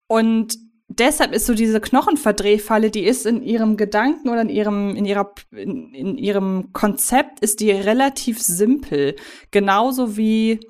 und 0.09 0.59
deshalb 0.99 1.32
ist 1.32 1.47
so 1.47 1.55
diese 1.55 1.80
Knochenverdrehfalle, 1.80 2.91
die 2.91 3.05
ist 3.05 3.24
in 3.24 3.43
ihrem 3.43 3.76
Gedanken 3.76 4.28
oder 4.28 4.43
in 4.43 4.49
ihrem, 4.49 4.97
in 4.97 5.05
ihrer, 5.05 5.32
in, 5.53 5.95
in 5.95 6.18
ihrem 6.18 6.72
Konzept 6.72 7.41
ist 7.41 7.61
die 7.61 7.70
relativ 7.70 8.41
simpel. 8.41 9.16
Genauso 9.51 10.16
wie 10.16 10.61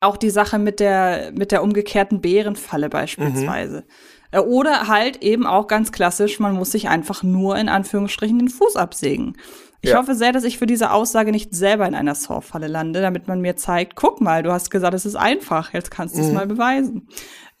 auch 0.00 0.16
die 0.16 0.30
Sache 0.30 0.58
mit 0.58 0.80
der, 0.80 1.32
mit 1.36 1.52
der 1.52 1.62
umgekehrten 1.62 2.20
Bärenfalle 2.20 2.88
beispielsweise. 2.88 3.84
Äh, 4.32 4.40
Oder 4.40 4.88
halt 4.88 5.22
eben 5.22 5.46
auch 5.46 5.68
ganz 5.68 5.92
klassisch, 5.92 6.40
man 6.40 6.54
muss 6.54 6.72
sich 6.72 6.88
einfach 6.88 7.22
nur 7.22 7.56
in 7.56 7.68
Anführungsstrichen 7.68 8.38
den 8.38 8.48
Fuß 8.48 8.74
absägen. 8.76 9.36
Ich 9.80 9.90
Ja. 9.90 9.98
hoffe 9.98 10.14
sehr, 10.14 10.32
dass 10.32 10.44
ich 10.44 10.58
für 10.58 10.66
diese 10.66 10.90
Aussage 10.92 11.30
nicht 11.30 11.54
selber 11.54 11.86
in 11.86 11.94
einer 11.94 12.14
Saw-Falle 12.14 12.66
lande, 12.68 13.00
damit 13.00 13.28
man 13.28 13.40
mir 13.40 13.56
zeigt, 13.56 13.94
guck 13.94 14.20
mal, 14.20 14.42
du 14.42 14.50
hast 14.52 14.70
gesagt, 14.70 14.94
es 14.94 15.06
ist 15.06 15.16
einfach, 15.16 15.72
jetzt 15.72 15.90
kannst 15.90 16.16
du 16.16 16.20
es 16.20 16.32
mal 16.32 16.46
beweisen. 16.46 17.08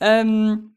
Ähm, 0.00 0.71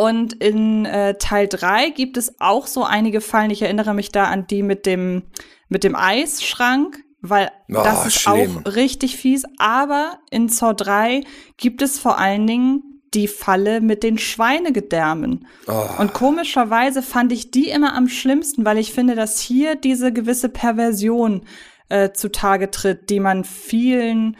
und 0.00 0.32
in 0.34 0.86
äh, 0.86 1.14
Teil 1.18 1.46
3 1.46 1.90
gibt 1.90 2.16
es 2.16 2.40
auch 2.40 2.66
so 2.66 2.84
einige 2.84 3.20
Fallen. 3.20 3.50
Ich 3.50 3.60
erinnere 3.62 3.92
mich 3.92 4.10
da 4.10 4.24
an 4.24 4.46
die 4.46 4.62
mit 4.62 4.86
dem, 4.86 5.24
mit 5.68 5.84
dem 5.84 5.94
Eisschrank, 5.94 6.98
weil 7.20 7.50
Oh, 7.68 7.82
das 7.84 8.06
ist 8.06 8.20
schlimm. 8.20 8.62
auch 8.64 8.74
richtig 8.74 9.16
fies. 9.16 9.44
Aber 9.58 10.18
in 10.30 10.48
Saw 10.48 10.72
3 10.72 11.22
gibt 11.58 11.82
es 11.82 11.98
vor 11.98 12.18
allen 12.18 12.46
Dingen 12.46 13.02
die 13.12 13.28
Falle 13.28 13.80
mit 13.80 14.02
den 14.02 14.16
Schweinegedärmen. 14.16 15.46
Oh. 15.66 15.84
Und 15.98 16.14
komischerweise 16.14 17.02
fand 17.02 17.32
ich 17.32 17.50
die 17.50 17.68
immer 17.68 17.94
am 17.94 18.08
schlimmsten, 18.08 18.64
weil 18.64 18.78
ich 18.78 18.92
finde, 18.92 19.16
dass 19.16 19.38
hier 19.40 19.74
diese 19.74 20.12
gewisse 20.12 20.48
Perversion 20.48 21.42
äh, 21.88 22.12
zutage 22.12 22.70
tritt, 22.70 23.10
die 23.10 23.20
man 23.20 23.44
vielen 23.44 24.36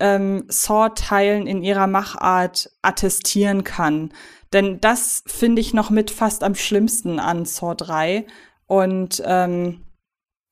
ähm, 0.00 0.44
Saw-Teilen 0.48 1.46
in 1.46 1.62
ihrer 1.62 1.86
Machart 1.86 2.70
attestieren 2.82 3.64
kann. 3.64 4.12
Denn 4.52 4.80
das 4.80 5.22
finde 5.26 5.60
ich 5.60 5.74
noch 5.74 5.90
mit 5.90 6.10
fast 6.10 6.42
am 6.42 6.54
schlimmsten 6.54 7.18
an 7.20 7.44
Saw 7.44 7.74
3. 7.74 8.26
Und 8.66 9.22
ähm, 9.24 9.84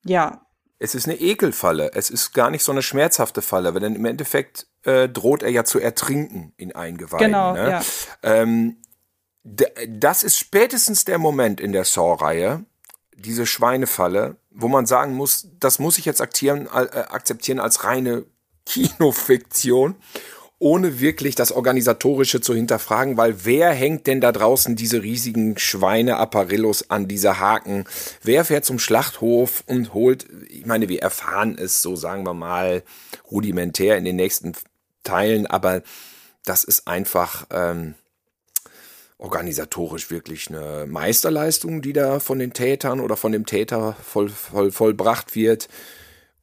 ja, 0.04 0.46
Es 0.78 0.94
ist 0.94 1.06
eine 1.06 1.18
Ekelfalle. 1.18 1.92
Es 1.94 2.10
ist 2.10 2.32
gar 2.32 2.50
nicht 2.50 2.62
so 2.62 2.72
eine 2.72 2.82
schmerzhafte 2.82 3.42
Falle, 3.42 3.74
weil 3.74 3.80
dann 3.80 3.96
im 3.96 4.04
Endeffekt 4.04 4.66
äh, 4.84 5.08
droht 5.08 5.42
er 5.42 5.50
ja 5.50 5.64
zu 5.64 5.78
ertrinken 5.78 6.52
in 6.56 6.74
Eingeweiden. 6.74 7.26
Genau, 7.26 7.54
ne? 7.54 7.70
ja. 7.70 7.82
Ähm, 8.22 8.76
das 9.88 10.22
ist 10.22 10.38
spätestens 10.38 11.04
der 11.04 11.18
Moment 11.18 11.60
in 11.60 11.72
der 11.72 11.84
Saw-Reihe, 11.84 12.64
diese 13.16 13.46
Schweinefalle, 13.46 14.36
wo 14.50 14.68
man 14.68 14.86
sagen 14.86 15.14
muss, 15.14 15.48
das 15.58 15.78
muss 15.78 15.98
ich 15.98 16.04
jetzt 16.04 16.20
aktieren, 16.20 16.66
äh, 16.66 17.04
akzeptieren 17.08 17.60
als 17.60 17.84
reine 17.84 18.24
Kinofiktion, 18.66 19.96
ohne 20.58 21.00
wirklich 21.00 21.34
das 21.34 21.52
Organisatorische 21.52 22.40
zu 22.40 22.54
hinterfragen, 22.54 23.16
weil 23.16 23.44
wer 23.44 23.70
hängt 23.70 24.06
denn 24.06 24.22
da 24.22 24.32
draußen 24.32 24.74
diese 24.74 25.02
riesigen 25.02 25.58
Schweine-Apparillos 25.58 26.90
an 26.90 27.08
diese 27.08 27.38
Haken? 27.38 27.84
Wer 28.22 28.44
fährt 28.44 28.64
zum 28.64 28.78
Schlachthof 28.78 29.62
und 29.66 29.92
holt, 29.92 30.26
ich 30.48 30.64
meine, 30.64 30.88
wir 30.88 31.02
erfahren 31.02 31.56
es, 31.58 31.82
so 31.82 31.94
sagen 31.94 32.24
wir 32.24 32.32
mal, 32.32 32.82
rudimentär 33.30 33.98
in 33.98 34.04
den 34.04 34.16
nächsten 34.16 34.52
Teilen, 35.04 35.46
aber 35.46 35.82
das 36.44 36.64
ist 36.64 36.88
einfach 36.88 37.46
ähm, 37.50 37.94
organisatorisch 39.18 40.10
wirklich 40.10 40.48
eine 40.48 40.86
Meisterleistung, 40.86 41.82
die 41.82 41.92
da 41.92 42.18
von 42.18 42.38
den 42.38 42.52
Tätern 42.54 43.00
oder 43.00 43.16
von 43.16 43.32
dem 43.32 43.44
Täter 43.44 43.94
voll, 44.02 44.28
voll, 44.30 44.70
vollbracht 44.70 45.34
wird. 45.34 45.68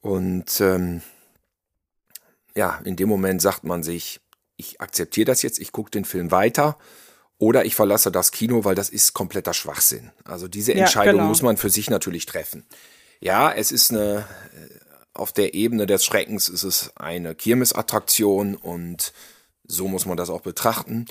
Und 0.01 0.59
ähm, 0.59 1.01
ja, 2.55 2.79
in 2.85 2.95
dem 2.95 3.09
Moment 3.09 3.41
sagt 3.41 3.63
man 3.63 3.83
sich, 3.83 4.21
ich 4.57 4.81
akzeptiere 4.81 5.25
das 5.25 5.41
jetzt, 5.41 5.59
ich 5.59 5.71
gucke 5.71 5.91
den 5.91 6.05
Film 6.05 6.31
weiter 6.31 6.77
oder 7.37 7.65
ich 7.65 7.75
verlasse 7.75 8.11
das 8.11 8.31
Kino, 8.31 8.63
weil 8.63 8.75
das 8.75 8.89
ist 8.89 9.13
kompletter 9.13 9.53
Schwachsinn. 9.53 10.11
Also 10.23 10.47
diese 10.47 10.73
Ja, 10.73 10.79
Entscheidung 10.79 11.21
genau. 11.21 11.29
muss 11.29 11.41
man 11.41 11.57
für 11.57 11.69
sich 11.69 11.89
natürlich 11.89 12.25
treffen. 12.25 12.65
Ja, 13.19 13.51
es 13.51 13.71
ist 13.71 13.91
eine, 13.91 14.19
äh, 14.53 14.79
auf 15.13 15.31
der 15.31 15.53
Ebene 15.53 15.85
des 15.85 16.05
Schreckens 16.05 16.49
ist 16.49 16.63
es 16.63 16.95
eine 16.97 17.35
Kirmesattraktion 17.35 18.55
und 18.55 19.13
so 19.65 19.87
muss 19.87 20.05
man 20.05 20.17
das 20.17 20.29
auch 20.29 20.41
betrachten. 20.41 21.05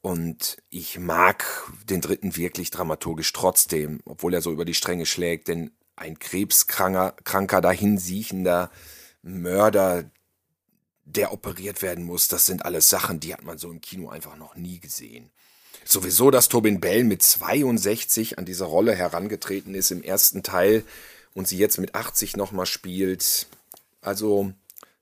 Und 0.00 0.58
ich 0.70 0.98
mag 0.98 1.44
den 1.84 2.00
dritten 2.00 2.36
wirklich 2.36 2.70
dramaturgisch 2.70 3.32
trotzdem, 3.32 4.00
obwohl 4.04 4.34
er 4.34 4.42
so 4.42 4.52
über 4.52 4.64
die 4.64 4.74
Stränge 4.74 5.06
schlägt, 5.06 5.48
denn 5.48 5.72
ein 5.96 6.18
krebskranker, 6.18 7.16
kranker, 7.24 7.60
dahinsiechender 7.60 8.70
Mörder, 9.22 10.10
der 11.14 11.32
operiert 11.32 11.82
werden 11.82 12.04
muss, 12.04 12.28
das 12.28 12.46
sind 12.46 12.64
alles 12.64 12.88
Sachen, 12.88 13.20
die 13.20 13.32
hat 13.32 13.42
man 13.42 13.58
so 13.58 13.70
im 13.70 13.80
Kino 13.80 14.08
einfach 14.08 14.36
noch 14.36 14.56
nie 14.56 14.78
gesehen. 14.78 15.30
Sowieso, 15.84 16.30
dass 16.30 16.48
Tobin 16.48 16.80
Bell 16.80 17.04
mit 17.04 17.22
62 17.22 18.38
an 18.38 18.44
diese 18.44 18.64
Rolle 18.64 18.94
herangetreten 18.94 19.74
ist 19.74 19.90
im 19.90 20.02
ersten 20.02 20.42
Teil 20.42 20.84
und 21.34 21.48
sie 21.48 21.56
jetzt 21.56 21.78
mit 21.78 21.94
80 21.94 22.36
nochmal 22.36 22.66
spielt. 22.66 23.46
Also, 24.02 24.52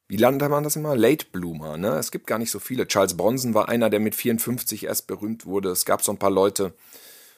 wie 0.06 0.16
nannte 0.16 0.48
man 0.48 0.62
das 0.62 0.76
immer? 0.76 0.94
Late 0.94 1.26
Bloomer, 1.32 1.76
ne? 1.76 1.96
Es 1.96 2.12
gibt 2.12 2.28
gar 2.28 2.38
nicht 2.38 2.52
so 2.52 2.60
viele. 2.60 2.86
Charles 2.86 3.16
Bronson 3.16 3.54
war 3.54 3.68
einer, 3.68 3.90
der 3.90 3.98
mit 3.98 4.14
54 4.14 4.84
erst 4.84 5.08
berühmt 5.08 5.44
wurde. 5.46 5.70
Es 5.70 5.84
gab 5.84 6.02
so 6.02 6.12
ein 6.12 6.18
paar 6.18 6.30
Leute. 6.30 6.72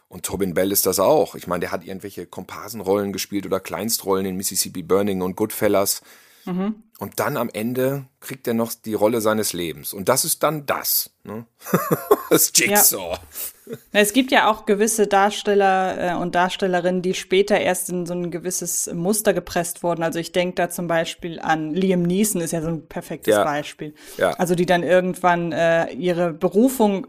Und 0.08 0.24
Tobin 0.24 0.54
Bell 0.54 0.72
ist 0.72 0.84
das 0.84 1.00
auch. 1.00 1.34
Ich 1.34 1.46
meine, 1.46 1.60
der 1.60 1.72
hat 1.72 1.84
irgendwelche 1.84 2.26
Komparsenrollen 2.26 3.12
gespielt 3.12 3.46
oder 3.46 3.60
Kleinstrollen 3.60 4.26
in 4.26 4.36
Mississippi 4.36 4.82
Burning 4.82 5.22
und 5.22 5.36
Goodfellas. 5.36 6.02
Mhm. 6.48 6.82
Und 6.98 7.20
dann 7.20 7.36
am 7.36 7.48
Ende 7.52 8.06
kriegt 8.20 8.48
er 8.48 8.54
noch 8.54 8.72
die 8.72 8.94
Rolle 8.94 9.20
seines 9.20 9.52
Lebens. 9.52 9.92
Und 9.92 10.08
das 10.08 10.24
ist 10.24 10.42
dann 10.42 10.66
das. 10.66 11.10
Ne? 11.22 11.46
das 12.30 12.52
Jigsaw. 12.54 13.18
Ja. 13.66 13.76
Es 13.92 14.12
gibt 14.12 14.32
ja 14.32 14.50
auch 14.50 14.64
gewisse 14.66 15.06
Darsteller 15.06 16.12
äh, 16.12 16.14
und 16.16 16.34
Darstellerinnen, 16.34 17.02
die 17.02 17.14
später 17.14 17.60
erst 17.60 17.90
in 17.90 18.06
so 18.06 18.14
ein 18.14 18.30
gewisses 18.30 18.90
Muster 18.92 19.34
gepresst 19.34 19.82
wurden. 19.82 20.02
Also 20.02 20.18
ich 20.18 20.32
denke 20.32 20.54
da 20.54 20.70
zum 20.70 20.88
Beispiel 20.88 21.38
an 21.38 21.74
Liam 21.74 22.02
Neeson, 22.02 22.40
ist 22.40 22.52
ja 22.52 22.62
so 22.62 22.68
ein 22.68 22.88
perfektes 22.88 23.34
ja. 23.34 23.44
Beispiel. 23.44 23.94
Ja. 24.16 24.30
Also 24.32 24.54
die 24.54 24.66
dann 24.66 24.82
irgendwann 24.82 25.52
äh, 25.52 25.92
ihre 25.92 26.32
Berufung 26.32 27.06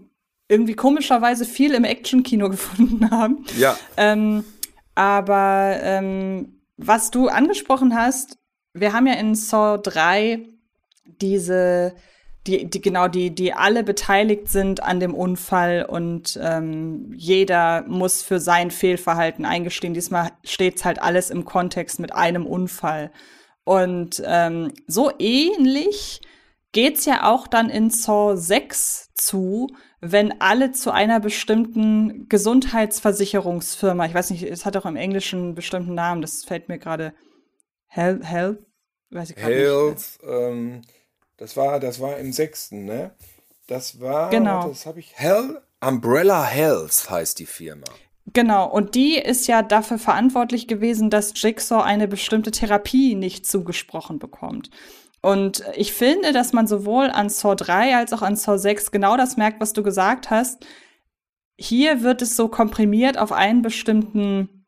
irgendwie 0.50 0.76
komischerweise 0.76 1.46
viel 1.46 1.74
im 1.74 1.86
Action-Kino 1.86 2.50
gefunden 2.52 3.10
haben. 3.10 3.46
Ja. 3.58 3.78
Ähm, 3.96 4.44
aber 4.96 5.78
ähm, 5.82 6.60
was 6.76 7.12
du 7.12 7.28
angesprochen 7.30 7.96
hast, 7.96 8.39
wir 8.74 8.94
haben 8.94 9.08
ja 9.08 9.14
in 9.14 9.36
Saw 9.36 9.78
3 9.78 10.46
diese, 11.22 11.94
die, 12.48 12.70
die 12.70 12.82
genau, 12.82 13.08
die, 13.08 13.34
die 13.34 13.54
alle 13.54 13.84
beteiligt 13.84 14.50
sind 14.50 14.84
an 14.84 15.00
dem 15.00 15.14
Unfall 15.14 15.86
und 15.88 16.40
ähm, 16.42 17.12
jeder 17.16 17.84
muss 17.88 18.22
für 18.22 18.40
sein 18.40 18.72
Fehlverhalten 18.72 19.46
eingestehen. 19.46 19.94
Diesmal 19.94 20.32
steht's 20.44 20.86
halt 20.86 21.02
alles 21.02 21.30
im 21.30 21.46
Kontext 21.46 22.00
mit 22.00 22.14
einem 22.14 22.46
Unfall. 22.46 23.12
Und 23.64 24.22
ähm, 24.26 24.72
so 24.88 25.12
ähnlich 25.20 26.22
geht's 26.72 27.06
ja 27.06 27.30
auch 27.30 27.48
dann 27.48 27.70
in 27.70 27.90
Saw 27.90 28.36
6 28.36 29.14
zu, 29.16 29.68
wenn 30.02 30.40
alle 30.40 30.72
zu 30.72 30.92
einer 30.92 31.20
bestimmten 31.20 32.30
Gesundheitsversicherungsfirma, 32.30 34.06
ich 34.06 34.14
weiß 34.14 34.30
nicht, 34.30 34.44
es 34.44 34.66
hat 34.66 34.78
auch 34.78 34.86
im 34.86 34.96
Englischen 34.96 35.40
einen 35.40 35.56
bestimmten 35.56 35.94
Namen, 35.94 36.22
das 36.22 36.46
fällt 36.46 36.70
mir 36.70 36.80
gerade 36.80 37.14
Health, 37.90 38.24
Health, 38.24 38.60
weiß 39.10 39.32
ich 39.32 39.38
Health, 39.38 39.96
nicht. 39.96 40.20
Ähm, 40.24 40.82
das 41.38 41.58
war, 41.58 41.80
das 41.80 42.00
war 42.00 42.18
im 42.18 42.32
sechsten, 42.32 42.86
ne? 42.86 43.12
Das 43.68 44.00
war, 44.00 44.30
genau. 44.30 44.68
das 44.68 44.86
habe 44.86 45.00
ich, 45.00 45.14
Hell, 45.16 45.62
Umbrella 45.82 46.44
Health 46.46 47.10
heißt 47.10 47.40
die 47.40 47.46
Firma. 47.46 47.86
Genau, 48.34 48.70
und 48.70 48.96
die 48.96 49.18
ist 49.18 49.48
ja 49.48 49.64
dafür 49.64 49.98
verantwortlich 49.98 50.68
gewesen, 50.68 51.10
dass 51.10 51.34
Jigsaw 51.36 51.82
eine 51.84 52.08
bestimmte 52.08 52.52
Therapie 52.52 53.16
nicht 53.16 53.48
zugesprochen 53.48 54.20
bekommt. 54.20 54.70
Und 55.22 55.64
ich 55.76 55.94
finde, 55.94 56.32
dass 56.32 56.54
man 56.54 56.68
sowohl 56.68 57.10
an 57.10 57.30
Saw 57.30 57.56
3 57.56 57.96
als 57.98 58.14
auch 58.14 58.22
an 58.22 58.36
Saw 58.36 58.58
6 58.58 58.92
genau 58.92 59.18
das 59.18 59.36
merkt, 59.36 59.60
was 59.60 59.74
du 59.74 59.84
gesagt 59.84 60.30
hast. 60.30 60.66
Hier 61.58 62.04
wird 62.04 62.22
es 62.22 62.36
so 62.36 62.48
komprimiert 62.48 63.18
auf 63.18 63.32
einen 63.32 63.62
bestimmten 63.62 64.59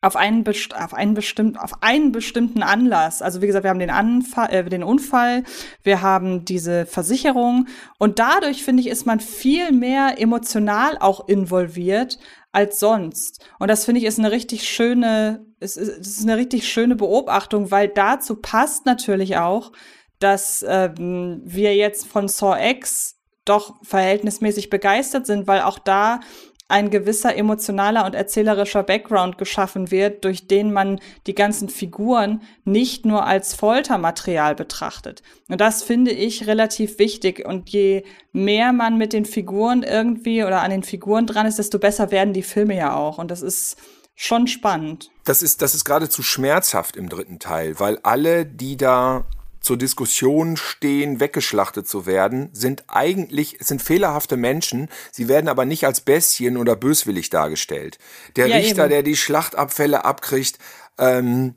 auf 0.00 0.14
einen, 0.14 0.44
auf 0.46 0.94
einen, 0.94 1.14
bestimmt, 1.14 1.58
auf 1.58 1.82
einen 1.82 2.12
bestimmten 2.12 2.62
Anlass. 2.62 3.20
Also 3.20 3.42
wie 3.42 3.46
gesagt, 3.46 3.64
wir 3.64 3.70
haben 3.70 3.80
den, 3.80 3.90
Anfall, 3.90 4.52
äh, 4.52 4.64
den 4.64 4.84
Unfall, 4.84 5.42
wir 5.82 6.02
haben 6.02 6.44
diese 6.44 6.86
Versicherung 6.86 7.66
und 7.98 8.20
dadurch, 8.20 8.62
finde 8.62 8.82
ich, 8.82 8.88
ist 8.88 9.06
man 9.06 9.18
viel 9.18 9.72
mehr 9.72 10.20
emotional 10.20 10.98
auch 10.98 11.28
involviert 11.28 12.18
als 12.52 12.78
sonst. 12.78 13.44
Und 13.58 13.68
das 13.68 13.84
finde 13.84 14.00
ich 14.00 14.06
ist 14.06 14.20
eine 14.20 14.30
richtig 14.30 14.68
schöne, 14.68 15.44
es 15.58 15.76
ist, 15.76 15.88
ist 15.88 16.22
eine 16.22 16.36
richtig 16.36 16.68
schöne 16.68 16.94
Beobachtung, 16.94 17.72
weil 17.72 17.88
dazu 17.88 18.36
passt 18.36 18.86
natürlich 18.86 19.36
auch, 19.36 19.72
dass 20.20 20.64
ähm, 20.66 21.42
wir 21.44 21.74
jetzt 21.74 22.06
von 22.06 22.28
Saw 22.28 22.56
X 22.70 23.16
doch 23.44 23.76
verhältnismäßig 23.82 24.70
begeistert 24.70 25.26
sind, 25.26 25.46
weil 25.46 25.62
auch 25.62 25.78
da 25.78 26.20
ein 26.68 26.90
gewisser 26.90 27.34
emotionaler 27.34 28.04
und 28.04 28.14
erzählerischer 28.14 28.82
Background 28.82 29.38
geschaffen 29.38 29.90
wird, 29.90 30.24
durch 30.24 30.46
den 30.46 30.72
man 30.72 31.00
die 31.26 31.34
ganzen 31.34 31.70
Figuren 31.70 32.42
nicht 32.64 33.06
nur 33.06 33.24
als 33.24 33.54
Foltermaterial 33.54 34.54
betrachtet. 34.54 35.22
Und 35.48 35.62
das 35.62 35.82
finde 35.82 36.10
ich 36.10 36.46
relativ 36.46 36.98
wichtig. 36.98 37.46
Und 37.46 37.70
je 37.70 38.04
mehr 38.32 38.74
man 38.74 38.98
mit 38.98 39.14
den 39.14 39.24
Figuren 39.24 39.82
irgendwie 39.82 40.44
oder 40.44 40.62
an 40.62 40.70
den 40.70 40.82
Figuren 40.82 41.26
dran 41.26 41.46
ist, 41.46 41.58
desto 41.58 41.78
besser 41.78 42.10
werden 42.10 42.34
die 42.34 42.42
Filme 42.42 42.76
ja 42.76 42.94
auch. 42.94 43.16
Und 43.16 43.30
das 43.30 43.40
ist 43.40 43.76
schon 44.14 44.46
spannend. 44.46 45.10
Das 45.24 45.42
ist, 45.42 45.62
das 45.62 45.74
ist 45.74 45.86
geradezu 45.86 46.22
schmerzhaft 46.22 46.96
im 46.96 47.08
dritten 47.08 47.38
Teil, 47.38 47.80
weil 47.80 47.98
alle, 48.02 48.44
die 48.44 48.76
da 48.76 49.24
zur 49.60 49.76
Diskussion 49.76 50.56
stehen, 50.56 51.20
weggeschlachtet 51.20 51.88
zu 51.88 52.06
werden, 52.06 52.50
sind 52.52 52.84
eigentlich, 52.88 53.58
sind 53.60 53.82
fehlerhafte 53.82 54.36
Menschen, 54.36 54.88
sie 55.12 55.28
werden 55.28 55.48
aber 55.48 55.64
nicht 55.64 55.84
als 55.84 56.00
Bestien 56.00 56.56
oder 56.56 56.76
böswillig 56.76 57.30
dargestellt. 57.30 57.98
Der 58.36 58.48
ja, 58.48 58.56
Richter, 58.56 58.84
eben. 58.84 58.90
der 58.90 59.02
die 59.02 59.16
Schlachtabfälle 59.16 60.04
abkriegt, 60.04 60.58
ähm, 60.98 61.54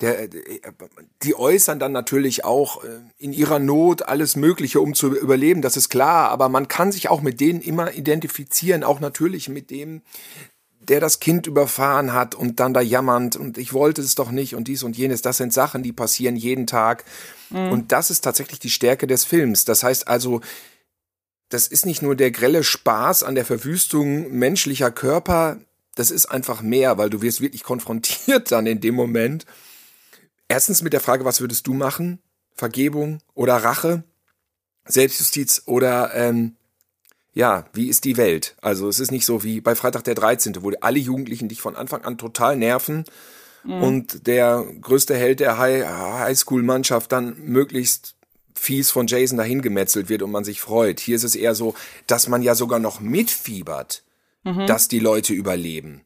der, 0.00 0.28
die 1.22 1.34
äußern 1.34 1.78
dann 1.78 1.92
natürlich 1.92 2.44
auch 2.44 2.82
äh, 2.84 2.88
in 3.18 3.32
ihrer 3.32 3.58
Not 3.58 4.02
alles 4.02 4.34
Mögliche, 4.34 4.80
um 4.80 4.94
zu 4.94 5.14
überleben, 5.14 5.60
das 5.62 5.76
ist 5.76 5.90
klar, 5.90 6.30
aber 6.30 6.48
man 6.48 6.68
kann 6.68 6.90
sich 6.90 7.10
auch 7.10 7.20
mit 7.20 7.40
denen 7.40 7.60
immer 7.60 7.92
identifizieren, 7.92 8.82
auch 8.82 9.00
natürlich 9.00 9.48
mit 9.48 9.70
dem, 9.70 10.02
der 10.90 11.00
das 11.00 11.20
Kind 11.20 11.46
überfahren 11.46 12.12
hat 12.12 12.34
und 12.34 12.60
dann 12.60 12.74
da 12.74 12.80
jammernd 12.80 13.36
und 13.36 13.56
ich 13.56 13.72
wollte 13.72 14.02
es 14.02 14.16
doch 14.16 14.30
nicht 14.30 14.54
und 14.54 14.68
dies 14.68 14.82
und 14.82 14.96
jenes. 14.96 15.22
Das 15.22 15.36
sind 15.36 15.52
Sachen, 15.52 15.82
die 15.82 15.92
passieren 15.92 16.36
jeden 16.36 16.66
Tag. 16.66 17.04
Mhm. 17.48 17.70
Und 17.70 17.92
das 17.92 18.10
ist 18.10 18.22
tatsächlich 18.22 18.58
die 18.58 18.70
Stärke 18.70 19.06
des 19.06 19.24
Films. 19.24 19.64
Das 19.64 19.84
heißt 19.84 20.08
also, 20.08 20.40
das 21.48 21.68
ist 21.68 21.86
nicht 21.86 22.02
nur 22.02 22.16
der 22.16 22.32
grelle 22.32 22.64
Spaß 22.64 23.22
an 23.22 23.36
der 23.36 23.44
Verwüstung 23.44 24.32
menschlicher 24.32 24.90
Körper, 24.90 25.58
das 25.94 26.10
ist 26.10 26.26
einfach 26.26 26.62
mehr, 26.62 26.98
weil 26.98 27.10
du 27.10 27.22
wirst 27.22 27.40
wirklich 27.40 27.62
konfrontiert 27.62 28.50
dann 28.52 28.66
in 28.66 28.80
dem 28.80 28.94
Moment. 28.94 29.46
Erstens 30.48 30.82
mit 30.82 30.92
der 30.92 31.00
Frage, 31.00 31.24
was 31.24 31.40
würdest 31.40 31.66
du 31.66 31.74
machen? 31.74 32.20
Vergebung 32.54 33.18
oder 33.34 33.56
Rache? 33.56 34.02
Selbstjustiz 34.86 35.62
oder 35.66 36.14
ähm, 36.14 36.56
ja, 37.32 37.66
wie 37.72 37.88
ist 37.88 38.04
die 38.04 38.16
Welt? 38.16 38.56
Also 38.60 38.88
es 38.88 38.98
ist 38.98 39.12
nicht 39.12 39.26
so 39.26 39.42
wie 39.44 39.60
bei 39.60 39.74
Freitag 39.74 40.04
der 40.04 40.14
13., 40.14 40.62
wo 40.62 40.72
alle 40.80 40.98
Jugendlichen 40.98 41.48
dich 41.48 41.60
von 41.60 41.76
Anfang 41.76 42.04
an 42.04 42.18
total 42.18 42.56
nerven 42.56 43.04
mhm. 43.64 43.82
und 43.82 44.26
der 44.26 44.64
größte 44.80 45.16
Held 45.16 45.40
der 45.40 45.58
Highschool-Mannschaft 45.58 47.12
dann 47.12 47.36
möglichst 47.44 48.16
fies 48.54 48.90
von 48.90 49.06
Jason 49.06 49.38
dahin 49.38 49.62
gemetzelt 49.62 50.08
wird 50.08 50.22
und 50.22 50.30
man 50.30 50.44
sich 50.44 50.60
freut. 50.60 51.00
Hier 51.00 51.16
ist 51.16 51.24
es 51.24 51.34
eher 51.34 51.54
so, 51.54 51.74
dass 52.06 52.28
man 52.28 52.42
ja 52.42 52.54
sogar 52.54 52.78
noch 52.78 53.00
mitfiebert, 53.00 54.02
mhm. 54.44 54.66
dass 54.66 54.88
die 54.88 54.98
Leute 54.98 55.32
überleben. 55.32 56.02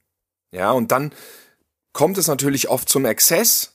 Ja, 0.52 0.70
und 0.70 0.92
dann 0.92 1.12
kommt 1.92 2.16
es 2.16 2.28
natürlich 2.28 2.68
oft 2.68 2.88
zum 2.88 3.06
Exzess, 3.06 3.72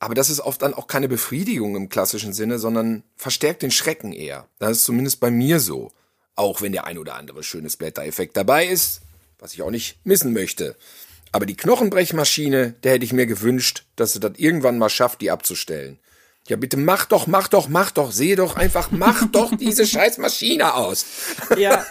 aber 0.00 0.14
das 0.14 0.30
ist 0.30 0.40
oft 0.40 0.62
dann 0.62 0.74
auch 0.74 0.86
keine 0.86 1.08
Befriedigung 1.08 1.76
im 1.76 1.88
klassischen 1.88 2.32
Sinne, 2.32 2.58
sondern 2.58 3.04
verstärkt 3.16 3.62
den 3.62 3.70
Schrecken 3.70 4.12
eher. 4.12 4.48
Das 4.58 4.72
ist 4.72 4.84
zumindest 4.84 5.20
bei 5.20 5.30
mir 5.30 5.60
so. 5.60 5.92
Auch 6.38 6.62
wenn 6.62 6.70
der 6.70 6.86
ein 6.86 6.98
oder 6.98 7.16
andere 7.16 7.42
schöne 7.42 7.68
Splatter-Effekt 7.68 8.36
dabei 8.36 8.64
ist, 8.64 9.00
was 9.40 9.54
ich 9.54 9.62
auch 9.62 9.72
nicht 9.72 9.98
missen 10.04 10.32
möchte. 10.32 10.76
Aber 11.32 11.46
die 11.46 11.56
Knochenbrechmaschine, 11.56 12.76
der 12.84 12.92
hätte 12.92 13.04
ich 13.04 13.12
mir 13.12 13.26
gewünscht, 13.26 13.86
dass 13.96 14.12
sie 14.12 14.20
das 14.20 14.38
irgendwann 14.38 14.78
mal 14.78 14.88
schafft, 14.88 15.20
die 15.20 15.32
abzustellen. 15.32 15.98
Ja, 16.46 16.56
bitte 16.56 16.76
mach 16.76 17.06
doch, 17.06 17.26
mach 17.26 17.48
doch, 17.48 17.68
mach 17.68 17.90
doch, 17.90 18.12
sehe 18.12 18.36
doch 18.36 18.54
einfach, 18.54 18.92
mach 18.92 19.26
doch 19.32 19.52
diese 19.56 19.84
scheiß 19.84 20.18
Maschine 20.18 20.74
aus. 20.74 21.06
Ja. 21.56 21.84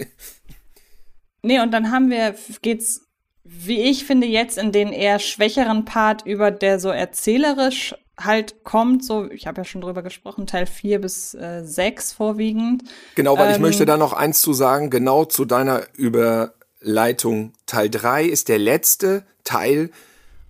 nee, 1.42 1.58
und 1.58 1.70
dann 1.70 1.92
haben 1.92 2.10
wir, 2.10 2.34
geht's, 2.60 3.06
wie 3.44 3.80
ich 3.80 4.04
finde, 4.04 4.26
jetzt 4.26 4.58
in 4.58 4.72
den 4.72 4.92
eher 4.92 5.20
schwächeren 5.20 5.86
Part 5.86 6.26
über, 6.26 6.50
der 6.50 6.78
so 6.78 6.90
erzählerisch 6.90 7.94
halt 8.24 8.64
kommt, 8.64 9.04
so, 9.04 9.30
ich 9.30 9.46
habe 9.46 9.60
ja 9.60 9.64
schon 9.64 9.80
drüber 9.80 10.02
gesprochen, 10.02 10.46
Teil 10.46 10.66
4 10.66 11.00
bis 11.00 11.34
äh, 11.34 11.62
6 11.64 12.12
vorwiegend. 12.12 12.84
Genau, 13.14 13.36
weil 13.38 13.48
ähm, 13.48 13.54
ich 13.54 13.58
möchte 13.58 13.86
da 13.86 13.96
noch 13.96 14.12
eins 14.12 14.40
zu 14.40 14.52
sagen, 14.52 14.90
genau 14.90 15.24
zu 15.24 15.44
deiner 15.44 15.82
Überleitung. 15.94 17.52
Teil 17.66 17.90
3 17.90 18.24
ist 18.24 18.48
der 18.48 18.58
letzte 18.58 19.24
Teil, 19.44 19.90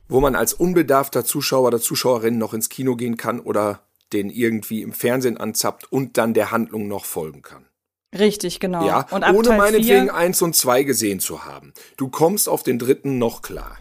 wo 0.08 0.20
man 0.20 0.34
als 0.34 0.52
unbedarfter 0.52 1.24
Zuschauer 1.24 1.68
oder 1.68 1.80
Zuschauerin 1.80 2.38
noch 2.38 2.54
ins 2.54 2.68
Kino 2.68 2.96
gehen 2.96 3.16
kann 3.16 3.40
oder 3.40 3.80
den 4.12 4.30
irgendwie 4.30 4.82
im 4.82 4.92
Fernsehen 4.92 5.36
anzappt 5.36 5.90
und 5.92 6.18
dann 6.18 6.34
der 6.34 6.50
Handlung 6.50 6.88
noch 6.88 7.04
folgen 7.04 7.42
kann. 7.42 7.66
Richtig, 8.18 8.58
genau. 8.58 8.84
Ja, 8.84 9.06
und 9.10 9.24
ohne 9.24 9.48
Teil 9.48 9.58
meinetwegen 9.58 10.10
1 10.10 10.42
und 10.42 10.56
2 10.56 10.82
gesehen 10.82 11.20
zu 11.20 11.44
haben. 11.44 11.72
Du 11.96 12.08
kommst 12.08 12.48
auf 12.48 12.64
den 12.64 12.78
dritten 12.78 13.18
noch 13.18 13.40
klar. 13.40 13.78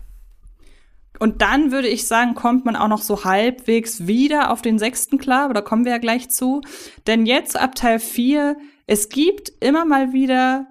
Und 1.19 1.41
dann 1.41 1.71
würde 1.71 1.89
ich 1.89 2.07
sagen, 2.07 2.33
kommt 2.33 2.65
man 2.65 2.75
auch 2.75 2.87
noch 2.87 3.01
so 3.01 3.25
halbwegs 3.25 4.07
wieder 4.07 4.51
auf 4.51 4.61
den 4.61 4.79
sechsten 4.79 5.17
klar, 5.17 5.45
aber 5.45 5.53
da 5.53 5.61
kommen 5.61 5.85
wir 5.85 5.91
ja 5.91 5.97
gleich 5.97 6.29
zu. 6.29 6.61
Denn 7.07 7.25
jetzt 7.25 7.57
ab 7.57 7.75
Teil 7.75 7.99
4, 7.99 8.57
es 8.87 9.09
gibt 9.09 9.51
immer 9.59 9.85
mal 9.85 10.13
wieder 10.13 10.65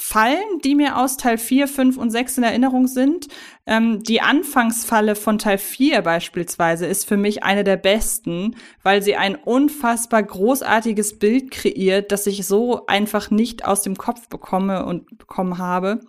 Fallen, 0.00 0.60
die 0.62 0.76
mir 0.76 0.96
aus 0.96 1.16
Teil 1.16 1.38
4, 1.38 1.66
5 1.66 1.96
und 1.96 2.10
6 2.10 2.38
in 2.38 2.44
Erinnerung 2.44 2.86
sind. 2.86 3.26
Ähm, 3.66 4.00
die 4.04 4.20
Anfangsfalle 4.20 5.16
von 5.16 5.38
Teil 5.38 5.58
4 5.58 6.02
beispielsweise 6.02 6.86
ist 6.86 7.08
für 7.08 7.16
mich 7.16 7.42
eine 7.42 7.64
der 7.64 7.76
besten, 7.76 8.54
weil 8.84 9.02
sie 9.02 9.16
ein 9.16 9.34
unfassbar 9.34 10.22
großartiges 10.22 11.18
Bild 11.18 11.50
kreiert, 11.50 12.12
das 12.12 12.28
ich 12.28 12.46
so 12.46 12.86
einfach 12.86 13.30
nicht 13.32 13.64
aus 13.64 13.82
dem 13.82 13.96
Kopf 13.96 14.28
bekomme 14.28 14.86
und 14.86 15.18
bekommen 15.18 15.58
habe. 15.58 16.00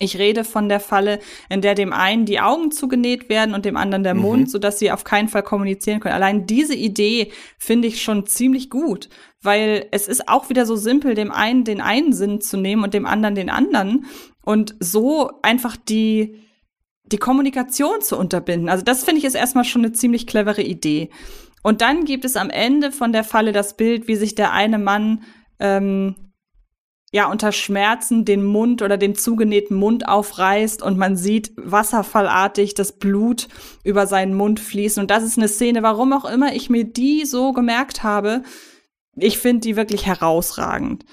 Ich 0.00 0.18
rede 0.18 0.44
von 0.44 0.68
der 0.70 0.80
Falle, 0.80 1.20
in 1.50 1.60
der 1.60 1.74
dem 1.74 1.92
einen 1.92 2.24
die 2.24 2.40
Augen 2.40 2.72
zugenäht 2.72 3.28
werden 3.28 3.54
und 3.54 3.66
dem 3.66 3.76
anderen 3.76 4.02
der 4.02 4.14
mhm. 4.14 4.22
Mund, 4.22 4.50
sodass 4.50 4.78
sie 4.78 4.90
auf 4.90 5.04
keinen 5.04 5.28
Fall 5.28 5.42
kommunizieren 5.42 6.00
können. 6.00 6.14
Allein 6.14 6.46
diese 6.46 6.74
Idee 6.74 7.30
finde 7.58 7.86
ich 7.86 8.02
schon 8.02 8.26
ziemlich 8.26 8.70
gut, 8.70 9.10
weil 9.42 9.86
es 9.92 10.08
ist 10.08 10.28
auch 10.28 10.48
wieder 10.48 10.64
so 10.64 10.74
simpel, 10.74 11.14
dem 11.14 11.30
einen 11.30 11.64
den 11.64 11.82
einen 11.82 12.14
Sinn 12.14 12.40
zu 12.40 12.56
nehmen 12.56 12.82
und 12.82 12.94
dem 12.94 13.04
anderen 13.04 13.34
den 13.34 13.50
anderen 13.50 14.06
und 14.42 14.74
so 14.80 15.30
einfach 15.42 15.76
die 15.76 16.40
die 17.04 17.18
Kommunikation 17.18 18.00
zu 18.00 18.16
unterbinden. 18.16 18.68
Also 18.68 18.84
das 18.84 19.04
finde 19.04 19.18
ich 19.18 19.24
ist 19.24 19.34
erstmal 19.34 19.64
schon 19.64 19.84
eine 19.84 19.92
ziemlich 19.92 20.26
clevere 20.26 20.62
Idee. 20.62 21.10
Und 21.62 21.82
dann 21.82 22.04
gibt 22.04 22.24
es 22.24 22.36
am 22.36 22.48
Ende 22.48 22.90
von 22.92 23.12
der 23.12 23.24
Falle 23.24 23.52
das 23.52 23.76
Bild, 23.76 24.08
wie 24.08 24.16
sich 24.16 24.34
der 24.34 24.52
eine 24.52 24.78
Mann 24.78 25.24
ähm, 25.58 26.14
ja 27.12 27.28
unter 27.28 27.52
Schmerzen 27.52 28.24
den 28.24 28.44
Mund 28.44 28.82
oder 28.82 28.96
den 28.96 29.14
zugenähten 29.14 29.76
Mund 29.76 30.08
aufreißt 30.08 30.82
und 30.82 30.96
man 30.96 31.16
sieht 31.16 31.52
wasserfallartig 31.56 32.74
das 32.74 32.92
Blut 32.98 33.48
über 33.82 34.06
seinen 34.06 34.34
Mund 34.34 34.60
fließen. 34.60 35.00
Und 35.00 35.10
das 35.10 35.24
ist 35.24 35.36
eine 35.36 35.48
Szene, 35.48 35.82
warum 35.82 36.12
auch 36.12 36.24
immer 36.24 36.54
ich 36.54 36.70
mir 36.70 36.84
die 36.84 37.24
so 37.24 37.52
gemerkt 37.52 38.02
habe. 38.02 38.42
Ich 39.16 39.38
finde 39.38 39.60
die 39.60 39.76
wirklich 39.76 40.06
herausragend. 40.06 41.04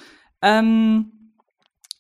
Ähm, 0.44 1.12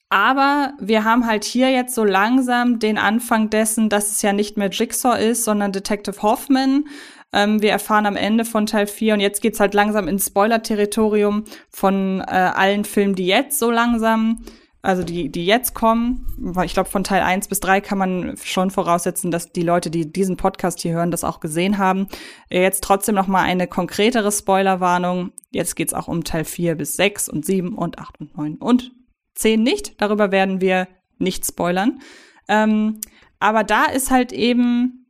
aber 0.10 0.74
wir 0.80 1.04
haben 1.04 1.26
halt 1.26 1.44
hier 1.44 1.70
jetzt 1.70 1.94
so 1.94 2.06
langsam 2.06 2.80
den 2.80 2.98
Anfang 2.98 3.50
dessen, 3.50 3.90
dass 3.90 4.12
es 4.12 4.22
ja 4.22 4.32
nicht 4.32 4.58
mehr 4.58 4.70
Jigsaw 4.70 5.20
ist, 5.20 5.44
sondern 5.44 5.74
Detective 5.74 6.22
Hoffman. 6.22 6.86
Ähm, 7.34 7.62
wir 7.62 7.72
erfahren 7.72 8.06
am 8.06 8.16
Ende 8.16 8.46
von 8.46 8.66
Teil 8.66 8.88
4 8.88 9.16
und 9.16 9.20
jetzt 9.20 9.42
geht's 9.42 9.60
halt 9.60 9.74
langsam 9.74 10.08
ins 10.08 10.28
Spoiler-Territorium 10.28 11.44
von 11.70 12.22
äh, 12.22 12.32
allen 12.32 12.86
Filmen, 12.86 13.16
die 13.16 13.28
jetzt 13.28 13.60
so 13.60 13.70
langsam, 13.70 14.44
also 14.82 15.04
die, 15.04 15.30
die 15.30 15.46
jetzt 15.46 15.74
kommen. 15.74 16.26
Ich 16.64 16.74
glaube, 16.74 16.90
von 16.90 17.04
Teil 17.04 17.22
1 17.22 17.50
bis 17.50 17.60
3 17.60 17.82
kann 17.82 17.98
man 17.98 18.38
schon 18.42 18.72
voraussetzen, 18.72 19.32
dass 19.32 19.52
die 19.52 19.64
Leute, 19.64 19.90
die 19.90 20.12
diesen 20.12 20.38
Podcast 20.38 20.82
hier 20.82 20.94
hören, 20.94 21.12
das 21.12 21.26
auch 21.26 21.42
gesehen 21.42 21.78
haben. 21.78 22.08
Jetzt 22.50 22.84
trotzdem 22.84 23.16
noch 23.16 23.28
mal 23.28 23.44
eine 23.44 23.68
konkretere 23.68 24.32
Spoilerwarnung. 24.32 25.32
Jetzt 25.52 25.76
geht's 25.76 25.94
auch 25.94 26.08
um 26.08 26.24
Teil 26.24 26.46
4 26.46 26.76
bis 26.76 26.96
6 26.96 27.28
und 27.28 27.46
7 27.46 27.74
und 27.74 28.00
8 28.00 28.22
und 28.22 28.38
9 28.38 28.56
und 28.56 28.92
10 29.36 29.62
nicht. 29.62 30.02
Darüber 30.02 30.32
werden 30.32 30.62
wir 30.62 30.88
nicht 31.20 31.46
spoilern. 31.46 32.00
Ähm, 32.48 33.02
aber 33.40 33.64
da 33.64 33.86
ist 33.86 34.12
halt 34.12 34.32
eben 34.32 35.07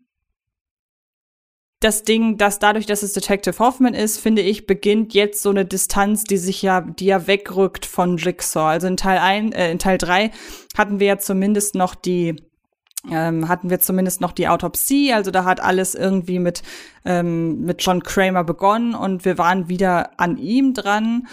das 1.79 2.03
Ding, 2.03 2.37
dass 2.37 2.57
dadurch, 2.59 2.87
dass 2.87 3.03
es 3.03 3.13
Detective 3.13 3.59
Hoffman 3.59 3.93
ist, 3.93 4.17
finde 4.17 4.41
ich, 4.41 4.65
beginnt 4.65 5.13
jetzt 5.13 5.43
so 5.43 5.51
eine 5.51 5.63
Distanz, 5.63 6.23
die 6.23 6.37
sich 6.37 6.61
ja, 6.61 6.81
die 6.81 7.05
ja 7.05 7.27
wegrückt 7.27 7.85
von 7.85 8.17
Jigsaw. 8.17 8.67
Also 8.67 8.87
in 8.87 8.97
Teil 8.97 9.19
ein, 9.19 9.51
äh, 9.51 9.71
in 9.71 9.77
Teil 9.77 9.97
drei 9.97 10.31
hatten 10.75 10.99
wir 10.99 11.07
ja 11.07 11.17
zumindest 11.19 11.75
noch 11.75 11.93
die, 11.93 12.35
ähm, 13.11 13.47
hatten 13.47 13.69
wir 13.69 13.79
zumindest 13.79 14.21
noch 14.21 14.31
die 14.31 14.47
Autopsie. 14.47 15.13
Also 15.13 15.29
da 15.29 15.45
hat 15.45 15.59
alles 15.59 15.93
irgendwie 15.93 16.39
mit, 16.39 16.63
ähm, 17.05 17.61
mit 17.61 17.83
John 17.83 18.01
Kramer 18.01 18.43
begonnen 18.43 18.95
und 18.95 19.23
wir 19.23 19.37
waren 19.37 19.69
wieder 19.69 20.19
an 20.19 20.37
ihm 20.37 20.73
dran. 20.73 21.27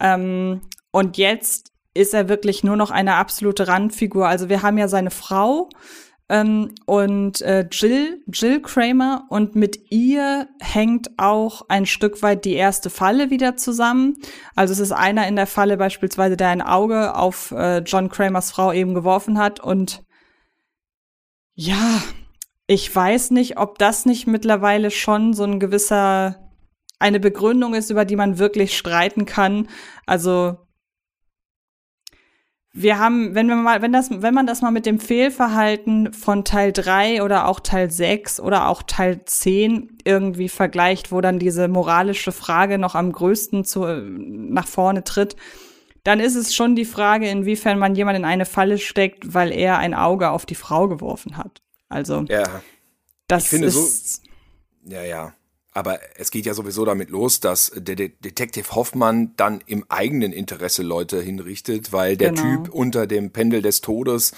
Ähm, 0.00 0.62
und 0.92 1.18
jetzt 1.18 1.72
ist 1.92 2.14
er 2.14 2.30
wirklich 2.30 2.64
nur 2.64 2.76
noch 2.76 2.90
eine 2.90 3.16
absolute 3.16 3.68
Randfigur. 3.68 4.26
Also 4.26 4.48
wir 4.48 4.62
haben 4.62 4.78
ja 4.78 4.88
seine 4.88 5.10
Frau, 5.10 5.68
ähm, 6.30 6.74
und 6.86 7.42
äh, 7.42 7.66
Jill, 7.70 8.22
Jill 8.32 8.62
Kramer 8.62 9.26
und 9.28 9.56
mit 9.56 9.90
ihr 9.90 10.48
hängt 10.60 11.18
auch 11.18 11.62
ein 11.68 11.84
Stück 11.84 12.22
weit 12.22 12.44
die 12.44 12.54
erste 12.54 12.88
Falle 12.88 13.30
wieder 13.30 13.56
zusammen. 13.56 14.16
Also 14.54 14.72
es 14.72 14.78
ist 14.78 14.92
einer 14.92 15.26
in 15.26 15.36
der 15.36 15.48
Falle 15.48 15.76
beispielsweise, 15.76 16.36
der 16.36 16.48
ein 16.48 16.62
Auge 16.62 17.16
auf 17.16 17.50
äh, 17.50 17.78
John 17.78 18.08
Kramers 18.08 18.52
Frau 18.52 18.72
eben 18.72 18.94
geworfen 18.94 19.38
hat 19.38 19.60
und 19.60 20.04
ja, 21.54 22.00
ich 22.68 22.94
weiß 22.94 23.32
nicht, 23.32 23.58
ob 23.58 23.78
das 23.78 24.06
nicht 24.06 24.28
mittlerweile 24.28 24.92
schon 24.92 25.34
so 25.34 25.42
ein 25.42 25.58
gewisser 25.58 26.50
eine 27.00 27.18
Begründung 27.18 27.74
ist, 27.74 27.90
über 27.90 28.04
die 28.04 28.14
man 28.14 28.38
wirklich 28.38 28.78
streiten 28.78 29.26
kann. 29.26 29.68
Also 30.06 30.58
wir 32.72 32.98
haben, 32.98 33.34
wenn 33.34 33.48
wir 33.48 33.56
mal, 33.56 33.82
wenn 33.82 33.92
das, 33.92 34.10
wenn 34.10 34.34
man 34.34 34.46
das 34.46 34.62
mal 34.62 34.70
mit 34.70 34.86
dem 34.86 35.00
Fehlverhalten 35.00 36.12
von 36.12 36.44
Teil 36.44 36.72
3 36.72 37.22
oder 37.22 37.48
auch 37.48 37.58
Teil 37.58 37.90
6 37.90 38.38
oder 38.38 38.68
auch 38.68 38.82
Teil 38.84 39.24
10 39.24 39.98
irgendwie 40.04 40.48
vergleicht, 40.48 41.10
wo 41.10 41.20
dann 41.20 41.40
diese 41.40 41.66
moralische 41.66 42.30
Frage 42.30 42.78
noch 42.78 42.94
am 42.94 43.10
größten 43.10 43.64
zu, 43.64 43.86
nach 43.86 44.68
vorne 44.68 45.02
tritt, 45.02 45.34
dann 46.04 46.20
ist 46.20 46.36
es 46.36 46.54
schon 46.54 46.76
die 46.76 46.84
Frage, 46.84 47.28
inwiefern 47.28 47.78
man 47.78 47.96
jemand 47.96 48.16
in 48.16 48.24
eine 48.24 48.46
Falle 48.46 48.78
steckt, 48.78 49.34
weil 49.34 49.52
er 49.52 49.78
ein 49.78 49.92
Auge 49.92 50.30
auf 50.30 50.46
die 50.46 50.54
Frau 50.54 50.86
geworfen 50.86 51.36
hat. 51.36 51.62
Also, 51.88 52.24
ja. 52.28 52.62
das 53.26 53.44
ich 53.44 53.50
finde 53.50 53.66
ist. 53.66 54.22
So, 54.22 54.92
ja, 54.92 55.02
ja. 55.02 55.34
Aber 55.72 56.00
es 56.16 56.30
geht 56.30 56.46
ja 56.46 56.54
sowieso 56.54 56.84
damit 56.84 57.10
los, 57.10 57.40
dass 57.40 57.70
der 57.74 57.94
De 57.94 58.10
Detective 58.20 58.74
Hoffmann 58.74 59.34
dann 59.36 59.60
im 59.66 59.84
eigenen 59.88 60.32
Interesse 60.32 60.82
Leute 60.82 61.20
hinrichtet, 61.20 61.92
weil 61.92 62.16
der 62.16 62.32
genau. 62.32 62.42
Typ 62.42 62.74
unter 62.74 63.06
dem 63.06 63.30
Pendel 63.30 63.62
des 63.62 63.80
Todes, 63.80 64.32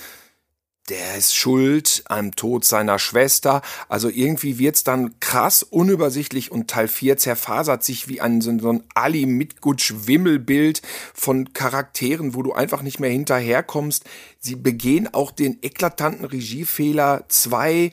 der 0.89 1.17
ist 1.17 1.35
schuld 1.35 2.03
am 2.07 2.33
Tod 2.33 2.65
seiner 2.65 2.99
Schwester. 2.99 3.63
Also 3.89 4.09
irgendwie 4.09 4.59
wird's 4.59 4.85
dann 4.85 5.19
krass 5.21 5.63
unübersichtlich 5.63 6.51
und 6.51 6.69
Teil 6.69 6.89
4 6.89 7.17
zerfasert 7.17 7.85
sich 7.85 8.09
wie 8.09 8.21
ein 8.21 8.41
so 8.41 8.51
ein 8.51 8.83
Ali 8.95 9.25
Mitgutsch 9.25 9.95
Wimmelbild 10.07 10.83
von 11.15 11.53
Charakteren, 11.53 12.35
wo 12.35 12.43
du 12.43 12.53
einfach 12.53 12.83
nicht 12.83 13.01
mehr 13.01 13.11
hinterherkommst. 13.11 14.05
Sie 14.39 14.57
begehen 14.57 15.09
auch 15.15 15.31
den 15.31 15.59
eklatanten 15.63 16.27
Regiefehler, 16.27 17.25
zwei 17.29 17.93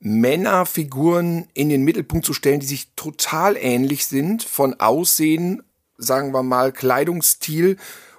Männerfiguren 0.00 1.48
in 1.52 1.68
den 1.68 1.84
Mittelpunkt 1.84 2.26
zu 2.26 2.32
stellen, 2.32 2.60
die 2.60 2.66
sich 2.66 2.88
total 2.96 3.56
ähnlich 3.56 4.06
sind, 4.06 4.42
von 4.42 4.80
Aussehen, 4.80 5.62
sagen 5.98 6.32
wir 6.32 6.42
mal, 6.42 6.72
Kleidungsstil 6.72 7.76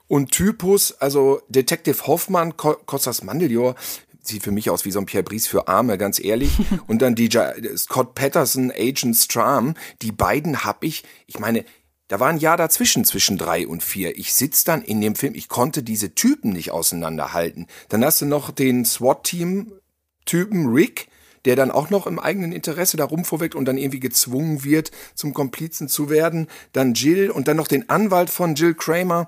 und 0.08 0.32
Typus. 0.32 0.94
Also 1.00 1.42
Detective 1.50 2.06
Hoffmann, 2.06 2.56
Kostas 2.56 3.24
Mandeljor, 3.24 3.76
sieht 4.22 4.44
für 4.44 4.52
mich 4.52 4.70
aus 4.70 4.86
wie 4.86 4.92
so 4.92 5.00
ein 5.00 5.08
Pierre 5.08 5.24
Brice 5.24 5.48
für 5.48 5.68
Arme, 5.68 5.98
ganz 5.98 6.20
ehrlich. 6.24 6.52
Und 6.88 7.02
dann 7.02 7.16
DJ 7.16 7.40
Scott 7.76 8.14
Patterson, 8.14 8.72
Agent 8.72 9.16
Stram, 9.16 9.74
die 10.04 10.12
beiden 10.12 10.64
hab 10.64 10.84
ich, 10.84 11.04
ich 11.26 11.40
meine, 11.40 11.66
da 12.08 12.20
war 12.20 12.28
ein 12.28 12.38
Jahr 12.38 12.58
dazwischen, 12.58 13.06
zwischen 13.06 13.38
drei 13.38 13.66
und 13.66 13.82
vier. 13.84 14.18
Ich 14.18 14.34
sitz 14.34 14.66
dann 14.66 14.82
in 14.82 15.00
dem 15.00 15.16
Film, 15.16 15.34
ich 15.34 15.48
konnte 15.48 15.82
diese 15.82 16.14
Typen 16.14 16.52
nicht 16.52 16.72
auseinanderhalten. 16.72 17.68
Dann 17.88 18.04
hast 18.04 18.20
du 18.22 18.26
noch 18.26 18.52
den 18.52 18.84
SWAT-Team-Typen 18.84 20.68
Rick, 20.68 21.08
der 21.46 21.56
dann 21.56 21.72
auch 21.72 21.90
noch 21.90 22.08
im 22.08 22.20
eigenen 22.20 22.52
Interesse 22.52 22.98
da 22.98 23.06
rumvorweckt 23.06 23.56
und 23.56 23.66
dann 23.66 23.78
irgendwie 23.78 24.00
gezwungen 24.00 24.64
wird, 24.64 24.92
zum 25.16 25.34
Komplizen 25.34 25.88
zu 25.88 26.10
werden. 26.10 26.48
Dann 26.74 26.94
Jill 26.94 27.32
und 27.32 27.48
dann 27.48 27.58
noch 27.58 27.68
den 27.68 27.90
Anwalt 27.90 28.30
von 28.30 28.56
Jill 28.56 28.76
Kramer. 28.76 29.28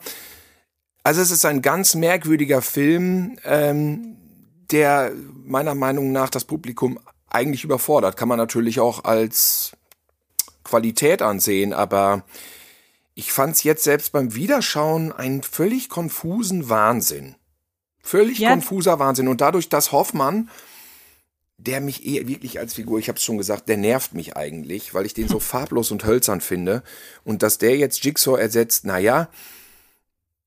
Also 1.03 1.21
es 1.21 1.31
ist 1.31 1.45
ein 1.45 1.61
ganz 1.61 1.95
merkwürdiger 1.95 2.61
Film, 2.61 3.37
ähm, 3.43 4.17
der 4.71 5.11
meiner 5.43 5.75
Meinung 5.75 6.11
nach 6.11 6.29
das 6.29 6.45
Publikum 6.45 6.99
eigentlich 7.29 7.63
überfordert. 7.63 8.15
Kann 8.15 8.29
man 8.29 8.37
natürlich 8.37 8.79
auch 8.79 9.03
als 9.03 9.73
Qualität 10.63 11.21
ansehen, 11.21 11.73
aber 11.73 12.23
ich 13.15 13.31
fand 13.31 13.55
es 13.55 13.63
jetzt 13.63 13.83
selbst 13.83 14.11
beim 14.11 14.33
Wiederschauen 14.33 15.11
einen 15.11 15.43
völlig 15.43 15.89
konfusen 15.89 16.69
Wahnsinn. 16.69 17.35
Völlig 18.01 18.39
ja. 18.39 18.49
konfuser 18.49 18.99
Wahnsinn. 18.99 19.27
Und 19.27 19.41
dadurch, 19.41 19.69
dass 19.69 19.91
Hoffmann 19.91 20.49
der 21.63 21.81
mich 21.81 22.05
eher 22.05 22.27
wirklich 22.27 22.59
als 22.59 22.73
Figur, 22.73 22.99
ich 22.99 23.07
habe 23.07 23.17
es 23.17 23.23
schon 23.23 23.37
gesagt, 23.37 23.69
der 23.69 23.77
nervt 23.77 24.13
mich 24.13 24.35
eigentlich, 24.35 24.93
weil 24.93 25.05
ich 25.05 25.13
den 25.13 25.27
so 25.27 25.39
farblos 25.39 25.91
und 25.91 26.05
hölzern 26.05 26.41
finde. 26.41 26.83
Und 27.23 27.43
dass 27.43 27.57
der 27.57 27.77
jetzt 27.77 28.03
Jigsaw 28.03 28.39
ersetzt, 28.39 28.85
naja, 28.85 29.29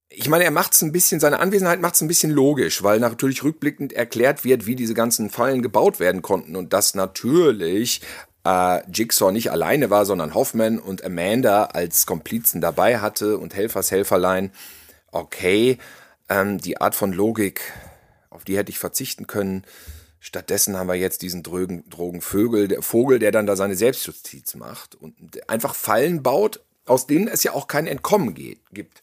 ich 0.08 0.28
meine, 0.28 0.44
er 0.44 0.50
macht 0.50 0.72
es 0.72 0.82
ein 0.82 0.92
bisschen, 0.92 1.20
seine 1.20 1.40
Anwesenheit 1.40 1.80
macht 1.80 1.94
es 1.94 2.00
ein 2.00 2.08
bisschen 2.08 2.30
logisch, 2.30 2.82
weil 2.82 3.00
natürlich 3.00 3.42
rückblickend 3.42 3.92
erklärt 3.92 4.44
wird, 4.44 4.66
wie 4.66 4.76
diese 4.76 4.94
ganzen 4.94 5.30
Fallen 5.30 5.62
gebaut 5.62 6.00
werden 6.00 6.22
konnten 6.22 6.56
und 6.56 6.72
dass 6.72 6.94
natürlich 6.94 8.00
äh, 8.44 8.80
Jigsaw 8.90 9.32
nicht 9.32 9.50
alleine 9.50 9.90
war, 9.90 10.06
sondern 10.06 10.34
Hoffman 10.34 10.78
und 10.78 11.04
Amanda 11.04 11.64
als 11.64 12.06
Komplizen 12.06 12.60
dabei 12.60 12.98
hatte 12.98 13.38
und 13.38 13.54
Helfershelferlein. 13.54 14.52
Okay, 15.10 15.78
ähm, 16.28 16.58
die 16.58 16.80
Art 16.80 16.94
von 16.94 17.12
Logik, 17.12 17.60
auf 18.30 18.44
die 18.44 18.56
hätte 18.56 18.70
ich 18.70 18.78
verzichten 18.78 19.26
können 19.26 19.64
Stattdessen 20.20 20.76
haben 20.76 20.88
wir 20.88 20.94
jetzt 20.94 21.22
diesen 21.22 21.42
Drogen, 21.42 21.88
Drogenvögel, 21.88 22.68
der 22.68 22.82
Vogel, 22.82 23.18
der 23.18 23.32
dann 23.32 23.46
da 23.46 23.56
seine 23.56 23.76
Selbstjustiz 23.76 24.54
macht 24.54 24.94
und 24.94 25.14
einfach 25.48 25.74
Fallen 25.74 26.22
baut, 26.22 26.60
aus 26.86 27.06
denen 27.06 27.28
es 27.28 27.42
ja 27.42 27.52
auch 27.52 27.68
kein 27.68 27.86
Entkommen 27.86 28.34
geht, 28.34 28.60
gibt. 28.72 29.02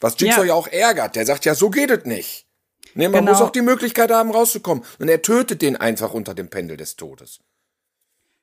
Was 0.00 0.18
Jigsaw 0.18 0.42
ja. 0.42 0.48
ja 0.48 0.54
auch 0.54 0.68
ärgert. 0.68 1.16
Der 1.16 1.26
sagt 1.26 1.44
ja, 1.44 1.54
so 1.54 1.70
geht 1.70 1.90
es 1.90 2.04
nicht. 2.04 2.46
Nee, 2.94 3.08
man 3.08 3.20
genau. 3.20 3.32
muss 3.32 3.42
auch 3.42 3.50
die 3.50 3.62
Möglichkeit 3.62 4.10
haben, 4.10 4.30
rauszukommen. 4.30 4.84
Und 4.98 5.08
er 5.08 5.22
tötet 5.22 5.62
den 5.62 5.76
einfach 5.76 6.14
unter 6.14 6.34
dem 6.34 6.48
Pendel 6.48 6.76
des 6.76 6.96
Todes. 6.96 7.40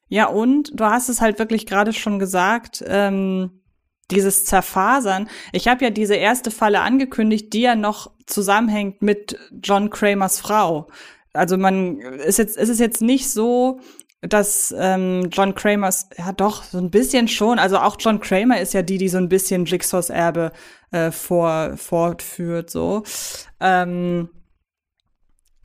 Ja, 0.09 0.27
und 0.27 0.71
du 0.73 0.85
hast 0.85 1.09
es 1.09 1.21
halt 1.21 1.39
wirklich 1.39 1.65
gerade 1.65 1.93
schon 1.93 2.19
gesagt, 2.19 2.83
ähm, 2.87 3.63
dieses 4.11 4.45
Zerfasern. 4.45 5.29
Ich 5.53 5.67
habe 5.67 5.83
ja 5.83 5.89
diese 5.89 6.15
erste 6.15 6.51
Falle 6.51 6.81
angekündigt, 6.81 7.53
die 7.53 7.61
ja 7.61 7.75
noch 7.75 8.11
zusammenhängt 8.27 9.01
mit 9.01 9.37
John 9.51 9.89
Kramers 9.89 10.39
Frau. 10.39 10.87
Also 11.33 11.57
man 11.57 11.99
ist 11.99 12.37
jetzt, 12.37 12.57
ist 12.57 12.69
es 12.69 12.79
jetzt 12.79 13.01
nicht 13.01 13.29
so, 13.29 13.79
dass 14.21 14.73
ähm, 14.77 15.29
John 15.31 15.53
Kramers, 15.53 16.07
ja 16.17 16.31
doch, 16.31 16.63
so 16.63 16.77
ein 16.77 16.91
bisschen 16.91 17.27
schon, 17.27 17.59
also 17.59 17.77
auch 17.77 17.97
John 17.99 18.21
Kramer 18.21 18.61
ist 18.61 18.73
ja 18.73 18.81
die, 18.81 18.97
die 18.97 19.09
so 19.09 19.17
ein 19.17 19.27
bisschen 19.27 19.65
Jigsaws 19.65 20.09
Erbe 20.09 20.51
äh, 20.91 21.11
vor, 21.11 21.75
fortführt, 21.75 22.69
so. 22.69 23.03
Ähm, 23.59 24.29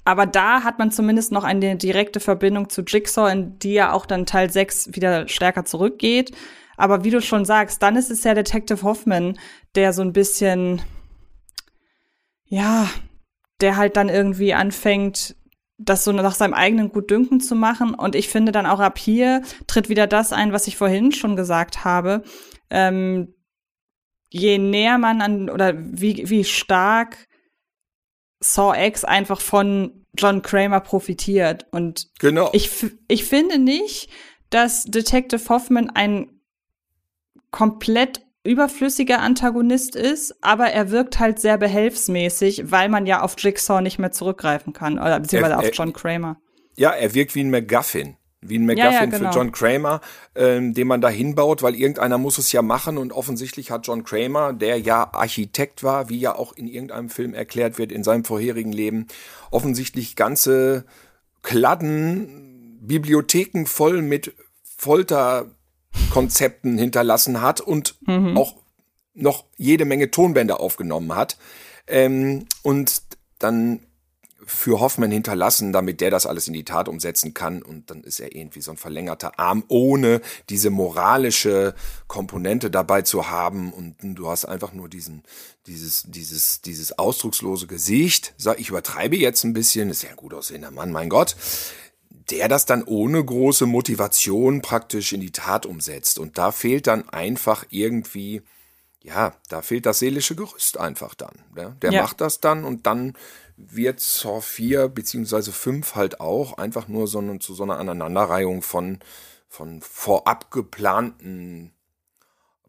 aber 0.04 0.26
da 0.26 0.64
hat 0.64 0.78
man 0.78 0.90
zumindest 0.90 1.32
noch 1.32 1.44
eine 1.44 1.76
direkte 1.76 2.18
Verbindung 2.18 2.70
zu 2.70 2.80
Jigsaw, 2.82 3.30
in 3.30 3.58
die 3.58 3.74
ja 3.74 3.92
auch 3.92 4.06
dann 4.06 4.26
Teil 4.26 4.50
6 4.50 4.94
wieder 4.94 5.28
stärker 5.28 5.66
zurückgeht. 5.66 6.34
Aber 6.78 7.04
wie 7.04 7.10
du 7.10 7.20
schon 7.20 7.44
sagst, 7.44 7.82
dann 7.82 7.94
ist 7.94 8.10
es 8.10 8.24
ja 8.24 8.32
Detective 8.34 8.82
Hoffman, 8.82 9.38
der 9.74 9.92
so 9.92 10.00
ein 10.00 10.14
bisschen, 10.14 10.80
ja, 12.46 12.88
der 13.60 13.76
halt 13.76 13.96
dann 13.96 14.08
irgendwie 14.08 14.54
anfängt, 14.54 15.36
das 15.79 16.05
so 16.05 16.12
nach 16.12 16.35
seinem 16.35 16.55
eigenen 16.55 16.91
Gutdünken 16.91 17.41
zu 17.41 17.55
machen. 17.55 17.95
Und 17.95 18.14
ich 18.14 18.29
finde 18.29 18.53
dann 18.53 18.66
auch 18.66 18.81
ab 18.81 18.99
hier 18.99 19.43
tritt 19.66 19.89
wieder 19.89 20.07
das 20.07 20.33
ein, 20.33 20.53
was 20.53 20.66
ich 20.66 20.76
vorhin 20.76 21.12
schon 21.12 21.37
gesagt 21.37 21.85
habe. 21.85 22.22
Ähm, 22.68 23.35
je 24.31 24.59
näher 24.59 24.99
man 24.99 25.22
an 25.22 25.49
oder 25.49 25.74
wie, 25.76 26.29
wie 26.29 26.45
stark 26.45 27.29
Saw 28.41 28.74
X 28.87 29.05
einfach 29.05 29.41
von 29.41 30.05
John 30.16 30.43
Kramer 30.43 30.81
profitiert. 30.81 31.66
Und 31.70 32.09
genau. 32.18 32.51
ich, 32.53 32.70
ich 33.07 33.24
finde 33.24 33.59
nicht, 33.59 34.11
dass 34.51 34.85
Detective 34.85 35.49
Hoffman 35.49 35.91
ein 35.91 36.41
komplett 37.51 38.20
überflüssiger 38.49 39.20
Antagonist 39.20 39.94
ist, 39.94 40.34
aber 40.40 40.68
er 40.68 40.90
wirkt 40.90 41.18
halt 41.18 41.38
sehr 41.38 41.59
behelfsmäßig, 41.59 42.70
weil 42.70 42.88
man 42.88 43.07
ja 43.07 43.20
auf 43.20 43.34
Jigsaw 43.38 43.82
nicht 43.82 43.99
mehr 43.99 44.11
zurückgreifen 44.11 44.72
kann, 44.72 44.99
oder 44.99 45.20
beziehungsweise 45.20 45.55
er, 45.55 45.62
er, 45.62 45.68
auf 45.68 45.74
John 45.74 45.92
Kramer. 45.92 46.40
Ja, 46.76 46.90
er 46.90 47.14
wirkt 47.14 47.34
wie 47.34 47.40
ein 47.44 47.51
MacGuffin. 47.51 48.16
Wie 48.40 48.59
ein 48.59 48.66
MacGuffin 48.66 48.92
ja, 48.92 49.01
ja, 49.01 49.05
genau. 49.07 49.32
für 49.32 49.38
John 49.38 49.53
Kramer, 49.53 50.01
ähm, 50.34 50.72
den 50.72 50.86
man 50.86 51.01
da 51.01 51.09
hinbaut, 51.09 51.62
weil 51.62 51.74
irgendeiner 51.74 52.18
muss 52.18 52.38
es 52.38 52.51
ja 52.53 52.62
machen 52.62 52.96
und 52.96 53.12
offensichtlich 53.12 53.70
hat 53.70 53.86
John 53.86 54.05
Kramer, 54.05 54.53
der 54.53 54.78
ja 54.78 55.12
Architekt 55.12 55.82
war, 55.82 56.09
wie 56.09 56.18
ja 56.18 56.34
auch 56.34 56.53
in 56.53 56.68
irgendeinem 56.68 57.11
Film 57.11 57.34
erklärt 57.34 57.78
wird 57.78 57.92
in 57.92 58.05
seinem 58.05 58.24
vorherigen 58.24 58.72
Leben, 58.72 59.09
offensichtlich 59.51 60.16
ganze 60.16 60.84
Kladden, 61.42 62.78
Bibliotheken 62.80 63.66
voll 63.66 64.03
mit 64.03 64.34
Folter 64.62 65.51
Konzepten 66.11 66.78
hinterlassen 66.78 67.41
hat 67.41 67.61
und 67.61 67.97
mhm. 68.07 68.36
auch 68.36 68.55
noch 69.14 69.45
jede 69.57 69.84
Menge 69.84 70.11
Tonbänder 70.11 70.61
aufgenommen 70.61 71.14
hat. 71.14 71.36
Ähm, 71.86 72.47
und 72.62 73.03
dann 73.39 73.80
für 74.49 74.80
Hoffmann 74.80 75.11
hinterlassen, 75.11 75.72
damit 75.72 76.01
der 76.01 76.11
das 76.11 76.24
alles 76.24 76.47
in 76.47 76.55
die 76.55 76.64
Tat 76.64 76.89
umsetzen 76.89 77.34
kann. 77.34 77.61
Und 77.61 77.91
dann 77.91 78.03
ist 78.03 78.18
er 78.18 78.34
irgendwie 78.34 78.62
so 78.62 78.70
ein 78.70 78.78
verlängerter 78.78 79.39
Arm, 79.39 79.62
ohne 79.68 80.22
diese 80.49 80.70
moralische 80.70 81.74
Komponente 82.07 82.70
dabei 82.70 83.03
zu 83.03 83.28
haben. 83.28 83.72
Und 83.74 83.97
du 84.01 84.28
hast 84.28 84.47
einfach 84.47 84.72
nur 84.72 84.89
diesen, 84.89 85.22
dieses, 85.66 86.05
dieses, 86.09 86.62
dieses 86.62 86.99
ausdruckslose 86.99 87.66
Gesicht. 87.66 88.34
Ich 88.57 88.70
übertreibe 88.70 89.16
jetzt 89.16 89.45
ein 89.45 89.53
bisschen, 89.53 89.91
ist 89.91 90.03
ja 90.03 90.11
ein 90.11 90.16
gut 90.16 90.32
aussehender 90.32 90.70
Mann, 90.70 90.93
mein 90.93 91.11
Gott 91.11 91.36
der 92.31 92.49
das 92.49 92.66
dann 92.66 92.85
ohne 92.85 93.24
große 93.24 93.66
Motivation 93.66 94.61
praktisch 94.61 95.12
in 95.12 95.20
die 95.20 95.33
Tat 95.33 95.66
umsetzt. 95.66 96.18
Und 96.18 96.37
da 96.39 96.53
fehlt 96.53 96.87
dann 96.87 97.09
einfach 97.09 97.64
irgendwie, 97.70 98.43
ja, 99.03 99.35
da 99.49 99.62
fehlt 99.62 99.87
das 99.87 100.01
seelische 100.01 100.37
Gerüst 100.37 100.79
einfach 100.79 101.14
dann. 101.14 101.37
Ja? 101.57 101.70
Der 101.83 101.93
ja. 101.93 102.03
macht 102.03 102.20
das 102.20 102.41
dann 102.41 102.64
und 102.64 102.87
dann 102.87 103.14
wird 103.57 104.01
Saw 104.01 104.41
4 104.41 104.89
beziehungsweise 104.89 105.53
5 105.53 105.95
halt 105.95 106.20
auch 106.20 106.59
einfach 106.59 106.87
nur 106.87 107.09
so 107.09 107.18
eine, 107.18 107.39
zu 107.39 107.55
so 107.55 107.64
einer 107.64 107.79
Aneinanderreihung 107.79 108.62
von, 108.62 109.01
von 109.49 109.81
vorab 109.81 110.51
geplanten, 110.51 111.72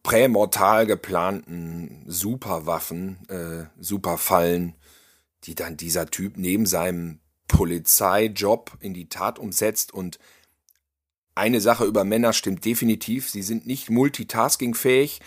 prämortal 0.04 0.88
geplanten 0.88 2.06
Superwaffen, 2.08 3.20
äh, 3.28 3.66
Superfallen, 3.80 4.76
die 5.44 5.54
dann 5.54 5.78
dieser 5.78 6.08
Typ 6.08 6.38
neben 6.38 6.66
seinem 6.66 7.20
Polizeijob 7.50 8.72
in 8.80 8.94
die 8.94 9.10
Tat 9.10 9.38
umsetzt 9.40 9.94
und 9.94 10.20
eine 11.36 11.60
Sache 11.60 11.86
über 11.86 12.06
Männer 12.06 12.32
stimmt 12.32 12.64
definitiv, 12.64 13.30
sie 13.30 13.42
sind 13.42 13.68
nicht 13.68 13.90
multitaskingfähig, 13.90 15.20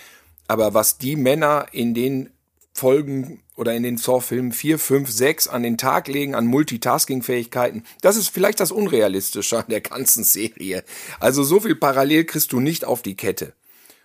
aber 0.48 0.72
was 0.72 0.98
die 0.98 1.16
Männer 1.16 1.66
in 1.72 1.94
den 1.94 2.30
Folgen 2.74 3.42
oder 3.56 3.74
in 3.74 3.82
den 3.82 3.98
Saw-Filmen 3.98 4.52
4, 4.52 4.78
5, 4.78 5.10
6 5.10 5.48
an 5.48 5.62
den 5.62 5.76
Tag 5.78 6.08
legen 6.08 6.34
an 6.34 6.46
Multitasking-Fähigkeiten, 6.46 7.84
das 8.00 8.16
ist 8.16 8.28
vielleicht 8.28 8.60
das 8.60 8.72
Unrealistische 8.72 9.58
an 9.58 9.66
der 9.68 9.80
ganzen 9.82 10.24
Serie. 10.24 10.84
Also 11.20 11.42
so 11.42 11.60
viel 11.60 11.76
parallel 11.76 12.24
kriegst 12.24 12.52
du 12.52 12.60
nicht 12.60 12.84
auf 12.84 13.02
die 13.02 13.16
Kette. 13.16 13.52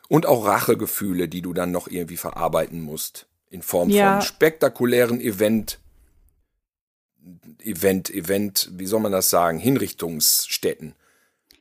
Und 0.10 0.26
auch 0.26 0.46
Rachegefühle, 0.46 1.28
die 1.28 1.42
du 1.42 1.54
dann 1.54 1.72
noch 1.72 1.88
irgendwie 1.88 2.18
verarbeiten 2.18 2.82
musst. 2.82 3.28
In 3.50 3.62
Form 3.62 3.90
ja. 3.90 4.14
von 4.14 4.22
spektakulären 4.22 5.20
Event, 5.22 5.80
Event, 7.62 8.10
Event, 8.10 8.70
wie 8.74 8.86
soll 8.86 9.00
man 9.00 9.12
das 9.12 9.30
sagen, 9.30 9.60
Hinrichtungsstätten. 9.60 10.96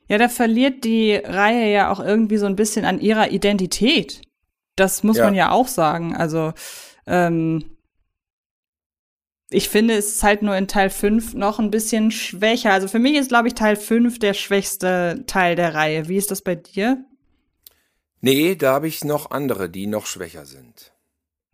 Ja, 0.09 0.19
da 0.19 0.29
verliert 0.29 0.85
die 0.85 1.15
Reihe 1.15 1.73
ja 1.73 1.91
auch 1.91 2.01
irgendwie 2.01 2.37
so 2.37 2.47
ein 2.47 2.57
bisschen 2.57 2.85
an 2.85 3.01
ihrer 3.01 3.31
Identität. 3.31 4.23
Das 4.77 5.03
muss 5.03 5.17
ja. 5.17 5.25
man 5.25 5.35
ja 5.35 5.51
auch 5.51 5.69
sagen. 5.69 6.15
Also, 6.15 6.53
ähm, 7.07 7.77
ich 9.51 9.69
finde, 9.69 9.95
es 9.95 10.09
ist 10.09 10.23
halt 10.23 10.43
nur 10.43 10.57
in 10.57 10.69
Teil 10.69 10.91
5 10.91 11.35
noch 11.35 11.59
ein 11.59 11.71
bisschen 11.71 12.11
schwächer. 12.11 12.73
Also 12.73 12.89
für 12.89 12.99
mich 12.99 13.15
ist, 13.15 13.29
glaube 13.29 13.49
ich, 13.49 13.55
Teil 13.55 13.77
5 13.77 14.19
der 14.19 14.35
schwächste 14.35 15.25
Teil 15.27 15.55
der 15.55 15.75
Reihe. 15.75 16.09
Wie 16.09 16.17
ist 16.17 16.31
das 16.31 16.43
bei 16.43 16.57
dir? 16.57 17.05
Nee, 18.21 18.57
da 18.57 18.75
habe 18.75 18.89
ich 18.89 19.05
noch 19.05 19.31
andere, 19.31 19.71
die 19.71 19.87
noch 19.87 20.07
schwächer 20.07 20.47
sind. 20.47 20.93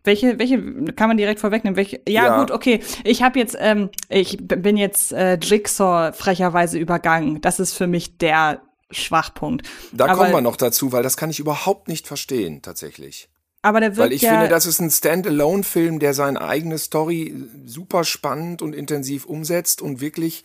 Welche, 0.03 0.37
welche 0.37 0.61
kann 0.93 1.07
man 1.07 1.17
direkt 1.17 1.39
vorwegnehmen? 1.39 1.77
Welche? 1.77 2.01
Ja, 2.07 2.25
ja. 2.25 2.39
gut, 2.39 2.51
okay. 2.51 2.81
Ich 3.03 3.23
habe 3.23 3.39
jetzt, 3.39 3.55
ähm, 3.59 3.89
ich 4.09 4.37
bin 4.37 4.75
jetzt 4.75 5.13
äh, 5.13 5.35
Jigsaw 5.35 6.11
frecherweise 6.11 6.77
übergangen. 6.77 7.39
Das 7.39 7.59
ist 7.59 7.73
für 7.73 7.87
mich 7.87 8.17
der 8.17 8.61
Schwachpunkt. 8.91 9.67
Da 9.93 10.05
aber, 10.05 10.15
kommen 10.15 10.31
wir 10.33 10.41
noch 10.41 10.57
dazu, 10.57 10.91
weil 10.91 11.03
das 11.03 11.15
kann 11.15 11.29
ich 11.29 11.39
überhaupt 11.39 11.87
nicht 11.87 12.07
verstehen, 12.07 12.61
tatsächlich. 12.61 13.29
Aber 13.61 13.79
der 13.79 13.95
wird 13.95 14.07
Weil 14.07 14.13
ich 14.13 14.23
ja 14.23 14.31
finde, 14.31 14.49
das 14.49 14.65
ist 14.65 14.81
ein 14.81 14.91
Standalone-Film, 14.91 15.99
der 15.99 16.13
seine 16.13 16.41
eigene 16.41 16.77
Story 16.77 17.33
super 17.65 18.03
spannend 18.03 18.61
und 18.61 18.75
intensiv 18.75 19.25
umsetzt 19.25 19.81
und 19.81 20.01
wirklich 20.01 20.43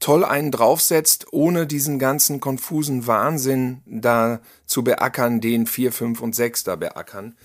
toll 0.00 0.24
einen 0.24 0.50
draufsetzt, 0.50 1.26
ohne 1.32 1.66
diesen 1.66 1.98
ganzen 1.98 2.40
konfusen 2.40 3.06
Wahnsinn 3.06 3.82
da 3.84 4.40
zu 4.64 4.82
beackern, 4.82 5.42
den 5.42 5.66
vier, 5.66 5.92
fünf 5.92 6.22
und 6.22 6.34
sechs 6.34 6.64
da 6.64 6.76
beackern. 6.76 7.36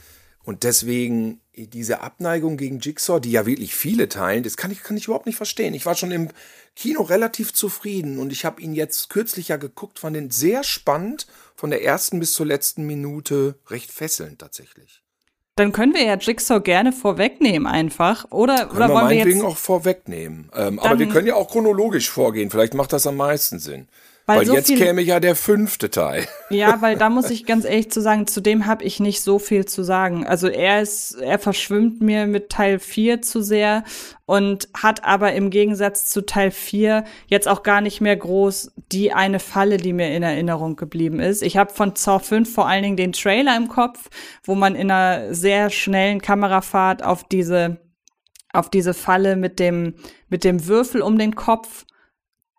Und 0.43 0.63
deswegen 0.63 1.40
diese 1.55 2.01
Abneigung 2.01 2.57
gegen 2.57 2.79
Jigsaw, 2.79 3.19
die 3.19 3.31
ja 3.31 3.45
wirklich 3.45 3.75
viele 3.75 4.07
teilen, 4.09 4.43
das 4.43 4.57
kann 4.57 4.71
ich, 4.71 4.83
kann 4.83 4.97
ich 4.97 5.05
überhaupt 5.05 5.25
nicht 5.25 5.35
verstehen. 5.35 5.73
Ich 5.73 5.85
war 5.85 5.95
schon 5.95 6.11
im 6.11 6.29
Kino 6.75 7.01
relativ 7.01 7.53
zufrieden 7.53 8.19
und 8.19 8.31
ich 8.31 8.45
habe 8.45 8.61
ihn 8.61 8.73
jetzt 8.73 9.09
kürzlich 9.09 9.49
ja 9.49 9.57
geguckt, 9.57 9.99
fand 9.99 10.15
ihn 10.15 10.31
sehr 10.31 10.63
spannend, 10.63 11.27
von 11.55 11.69
der 11.69 11.83
ersten 11.83 12.19
bis 12.19 12.33
zur 12.33 12.45
letzten 12.45 12.85
Minute 12.85 13.59
recht 13.69 13.91
fesselnd 13.91 14.39
tatsächlich. 14.39 15.01
Dann 15.55 15.73
können 15.73 15.93
wir 15.93 16.03
ja 16.03 16.15
Jigsaw 16.15 16.61
gerne 16.61 16.93
vorwegnehmen 16.93 17.67
einfach, 17.67 18.25
oder? 18.31 18.65
Können 18.65 18.77
oder 18.77 18.87
wir 18.87 18.93
wollen 18.95 19.09
wir 19.09 19.17
jetzt 19.17 19.43
auch 19.43 19.57
vorwegnehmen. 19.57 20.49
Ähm, 20.55 20.79
aber 20.79 20.97
wir 20.97 21.09
können 21.09 21.27
ja 21.27 21.35
auch 21.35 21.51
chronologisch 21.51 22.09
vorgehen. 22.09 22.49
Vielleicht 22.49 22.73
macht 22.73 22.93
das 22.93 23.05
am 23.05 23.17
meisten 23.17 23.59
Sinn. 23.59 23.89
Weil, 24.32 24.39
weil 24.39 24.45
so 24.45 24.53
jetzt 24.53 24.75
käme 24.75 25.01
ja 25.01 25.19
der 25.19 25.36
fünfte 25.36 25.89
Teil. 25.89 26.27
Ja, 26.49 26.82
weil 26.82 26.97
da 26.97 27.09
muss 27.09 27.29
ich 27.29 27.45
ganz 27.45 27.63
ehrlich 27.63 27.91
zu 27.91 28.01
sagen, 28.01 28.27
zu 28.27 28.41
dem 28.41 28.65
habe 28.65 28.84
ich 28.84 28.99
nicht 28.99 29.21
so 29.21 29.39
viel 29.39 29.63
zu 29.63 29.84
sagen. 29.84 30.27
Also 30.27 30.49
er 30.49 30.82
ist, 30.82 31.13
er 31.13 31.39
verschwimmt 31.39 32.01
mir 32.01 32.27
mit 32.27 32.49
Teil 32.49 32.77
4 32.77 33.21
zu 33.21 33.41
sehr 33.41 33.86
und 34.25 34.67
hat 34.73 35.05
aber 35.05 35.32
im 35.32 35.49
Gegensatz 35.49 36.09
zu 36.09 36.25
Teil 36.25 36.51
4 36.51 37.05
jetzt 37.27 37.47
auch 37.47 37.63
gar 37.63 37.79
nicht 37.79 38.01
mehr 38.01 38.17
groß 38.17 38.73
die 38.91 39.13
eine 39.13 39.39
Falle, 39.39 39.77
die 39.77 39.93
mir 39.93 40.13
in 40.13 40.23
Erinnerung 40.23 40.75
geblieben 40.75 41.21
ist. 41.21 41.41
Ich 41.41 41.55
habe 41.55 41.73
von 41.73 41.95
Saw 41.95 42.19
5 42.19 42.53
vor 42.53 42.67
allen 42.67 42.84
Dingen 42.84 42.97
den 42.97 43.13
Trailer 43.13 43.55
im 43.55 43.69
Kopf, 43.69 44.09
wo 44.43 44.53
man 44.53 44.75
in 44.75 44.91
einer 44.91 45.34
sehr 45.34 45.69
schnellen 45.69 46.21
Kamerafahrt 46.21 47.01
auf 47.01 47.23
diese 47.23 47.77
auf 48.53 48.69
diese 48.69 48.93
Falle 48.93 49.38
mit 49.38 49.59
dem 49.59 49.95
mit 50.27 50.43
dem 50.43 50.67
Würfel 50.67 51.01
um 51.01 51.17
den 51.17 51.36
Kopf 51.36 51.86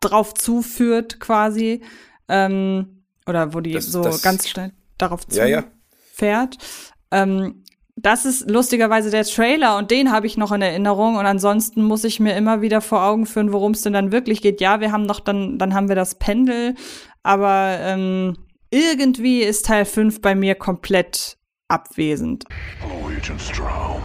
drauf 0.03 0.35
zuführt 0.35 1.19
quasi. 1.21 1.83
Ähm, 2.29 3.05
oder 3.27 3.55
wo 3.55 3.61
die 3.61 3.73
Das- 3.73 3.87
so 3.87 4.03
das- 4.03 4.23
ganz 4.23 4.49
schnell 4.49 4.73
darauf 4.99 5.23
Ja, 5.31 5.47
ja. 5.47 5.65
zufährt. 6.13 6.57
Ähm, 7.11 7.65
das 7.97 8.25
ist 8.25 8.49
lustigerweise 8.51 9.11
der 9.11 9.25
Trailer 9.25 9.77
und 9.77 9.91
den 9.91 10.11
habe 10.13 10.27
ich 10.27 10.37
noch 10.37 10.51
in 10.51 10.63
Erinnerung 10.63 11.17
und 11.17 11.27
ansonsten 11.27 11.83
muss 11.83 12.05
ich 12.05 12.21
mir 12.21 12.35
immer 12.37 12.63
wieder 12.63 12.81
vor 12.81 13.03
Augen 13.05 13.27
führen, 13.27 13.53
worum 13.53 13.73
es 13.73 13.83
denn 13.83 13.93
dann 13.93 14.13
wirklich 14.13 14.41
geht. 14.41 14.61
Ja, 14.61 14.81
wir 14.81 14.93
haben 14.93 15.03
noch 15.05 15.21
dann, 15.21 15.59
dann 15.59 15.75
haben 15.75 15.89
wir 15.89 15.95
das 15.97 16.15
Pendel, 16.15 16.75
aber 17.23 17.77
ähm, 17.81 18.39
irgendwie 18.71 19.43
ist 19.43 19.67
Teil 19.67 19.85
5 19.85 20.23
bei 20.23 20.35
mir 20.35 20.55
komplett 20.55 21.37
abwesend. 21.69 22.45
Hello, 22.81 23.09
Agent 23.15 23.41
Straum. 23.43 24.03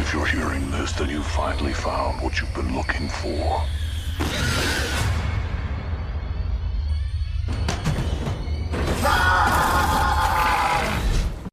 If 0.00 0.12
you're 0.14 0.26
hearing 0.26 0.62
this, 0.72 0.94
then 0.96 1.10
you 1.10 1.22
finally 1.22 1.74
found 1.74 2.22
what 2.22 2.32
you've 2.34 2.54
been 2.54 2.74
looking 2.74 3.08
for. 3.10 3.62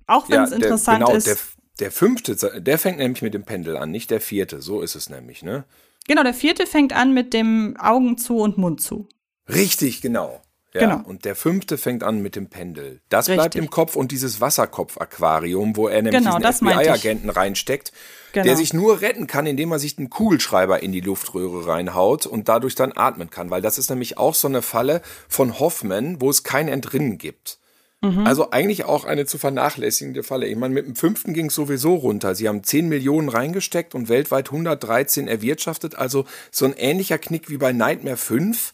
Auch 0.07 0.30
wenn 0.30 0.43
es 0.43 0.49
der, 0.49 0.59
interessant 0.59 0.99
genau, 0.99 1.16
ist. 1.16 1.28
Der, 1.28 1.38
der 1.80 1.91
fünfte, 1.91 2.62
der 2.62 2.78
fängt 2.78 2.97
nämlich 2.97 3.22
mit 3.22 3.34
dem 3.34 3.43
Pendel 3.43 3.78
an, 3.78 3.91
nicht 3.91 4.12
der 4.12 4.20
vierte. 4.20 4.62
So 4.62 4.82
ist 4.82 4.95
es 4.95 5.09
nämlich, 5.09 5.41
ne? 5.41 5.64
genau, 6.07 6.24
der 6.24 6.34
vierte 6.34 6.66
fängt 6.68 6.93
an 6.93 7.14
mit 7.14 7.34
dem 7.34 7.78
Augen 7.80 8.18
zu 8.18 8.38
und 8.38 8.57
Mund 8.57 8.82
zu. 8.82 9.07
Richtig, 9.47 10.01
genau. 10.01 10.41
Ja, 10.74 10.82
Genau. 10.82 11.01
Und 11.07 11.26
der 11.26 11.36
fünfte 11.36 11.78
fängt 11.78 12.03
an 12.03 12.22
mit 12.22 12.36
dem 12.36 12.47
Pendel. 12.47 13.01
Das 13.09 13.28
Richtig. 13.28 13.36
bleibt 13.36 13.55
im 13.55 13.69
Kopf 13.69 13.95
und 13.97 14.11
dieses 14.11 14.39
Wasserkopf-Aquarium, 14.39 15.76
wo 15.76 15.88
er 15.88 16.01
nämlich 16.01 16.24
Genau, 16.24 16.38
diesen. 16.38 16.67
FBI-Agenten 16.67 17.30
reinsteckt, 17.30 17.91
Genau. 18.32 18.45
der 18.45 18.55
sich 18.55 18.74
nur 18.74 19.01
retten 19.01 19.28
kann, 19.28 19.45
indem 19.45 19.72
er 19.72 19.80
sich 19.80 19.97
einen 19.97 20.09
Kugelschreiber 20.09 20.82
in 20.82 20.91
die 20.93 21.01
Luftröhre 21.01 21.67
reinhaut 21.67 22.26
und 22.26 22.47
dadurch 22.47 22.76
dann 22.76 22.93
atmen 22.95 23.30
kann. 23.30 23.49
Weil 23.49 23.61
das 23.61 23.78
ist 23.78 23.89
nämlich 23.89 24.17
auch 24.17 24.34
so 24.36 24.47
eine 24.47 24.61
Falle 24.61 25.01
von 25.28 25.59
Hoffman, 25.59 26.22
wo 26.22 26.30
es 26.30 26.43
kein 26.43 26.67
Entrinnen 26.69 27.17
gibt. 27.17 27.57
Mhm. 27.99 28.26
Also 28.26 28.49
eigentlich 28.51 28.86
auch 28.86 29.05
eine 29.05 29.26
zu 29.26 29.38
vernachlässigende 29.38 30.24
Falle. 30.24 30.47
Ich 30.47 30.55
meine, 30.55 30.74
mit 30.74 30.88
dem 30.88 30.95
fünften 30.95 31.34
ging 31.34 31.47
es 31.47 31.55
sowieso 31.55 31.93
runter. 31.95 32.34
Sie 32.34 32.47
haben 32.47 32.63
10 32.63 32.88
Millionen 32.89 33.30
reingesteckt 33.30 33.93
und 33.93 34.09
weltweit 34.09 34.47
113 34.49 35.28
erwirtschaftet. 35.28 35.95
Also 35.95 36.26
so 36.49 36.65
ein 36.65 36.74
ähnlicher 36.78 37.17
Knick 37.19 37.49
wie 37.49 37.57
bei 37.57 37.74
Nightmare 37.74 38.17
5, 38.17 38.74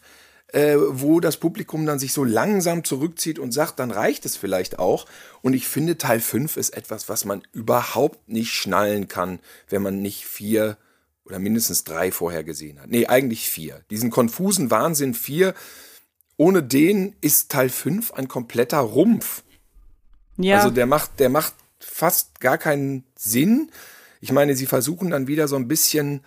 äh, 0.52 0.76
wo 0.76 1.20
das 1.20 1.36
Publikum 1.36 1.84
dann 1.84 1.98
sich 1.98 2.12
so 2.12 2.24
langsam 2.24 2.84
zurückzieht 2.84 3.38
und 3.38 3.52
sagt, 3.52 3.78
dann 3.78 3.90
reicht 3.90 4.24
es 4.24 4.36
vielleicht 4.36 4.78
auch. 4.78 5.06
Und 5.42 5.52
ich 5.52 5.68
finde, 5.68 5.98
Teil 5.98 6.20
5 6.20 6.56
ist 6.56 6.70
etwas, 6.70 7.08
was 7.08 7.24
man 7.24 7.42
überhaupt 7.52 8.28
nicht 8.28 8.52
schnallen 8.52 9.08
kann, 9.08 9.40
wenn 9.68 9.82
man 9.82 10.00
nicht 10.00 10.24
vier 10.26 10.78
oder 11.24 11.38
mindestens 11.38 11.84
drei 11.84 12.10
vorher 12.10 12.44
gesehen 12.44 12.80
hat. 12.80 12.88
Nee, 12.88 13.06
eigentlich 13.06 13.50
vier. 13.50 13.82
Diesen 13.90 14.10
konfusen 14.10 14.70
Wahnsinn 14.70 15.12
vier, 15.12 15.54
ohne 16.38 16.62
den 16.62 17.14
ist 17.20 17.50
Teil 17.50 17.68
5 17.68 18.12
ein 18.12 18.28
kompletter 18.28 18.78
Rumpf. 18.78 19.42
Ja, 20.38 20.56
Also 20.56 20.70
der 20.70 20.86
macht, 20.86 21.20
der 21.20 21.28
macht 21.28 21.54
fast 21.78 22.40
gar 22.40 22.56
keinen 22.56 23.04
Sinn. 23.16 23.70
Ich 24.20 24.32
meine, 24.32 24.56
sie 24.56 24.66
versuchen 24.66 25.10
dann 25.10 25.26
wieder 25.26 25.48
so 25.48 25.56
ein 25.56 25.68
bisschen 25.68 26.22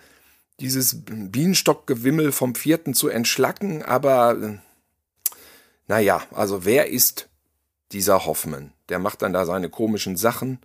dieses 0.60 1.04
Bienenstockgewimmel 1.04 2.32
vom 2.32 2.54
vierten 2.54 2.94
zu 2.94 3.08
entschlacken, 3.08 3.82
aber 3.82 4.36
äh, 4.40 4.58
naja, 5.88 6.22
also 6.30 6.64
wer 6.64 6.88
ist 6.88 7.28
dieser 7.92 8.24
Hoffmann? 8.26 8.72
Der 8.88 8.98
macht 8.98 9.22
dann 9.22 9.32
da 9.32 9.44
seine 9.44 9.68
komischen 9.68 10.16
Sachen. 10.16 10.58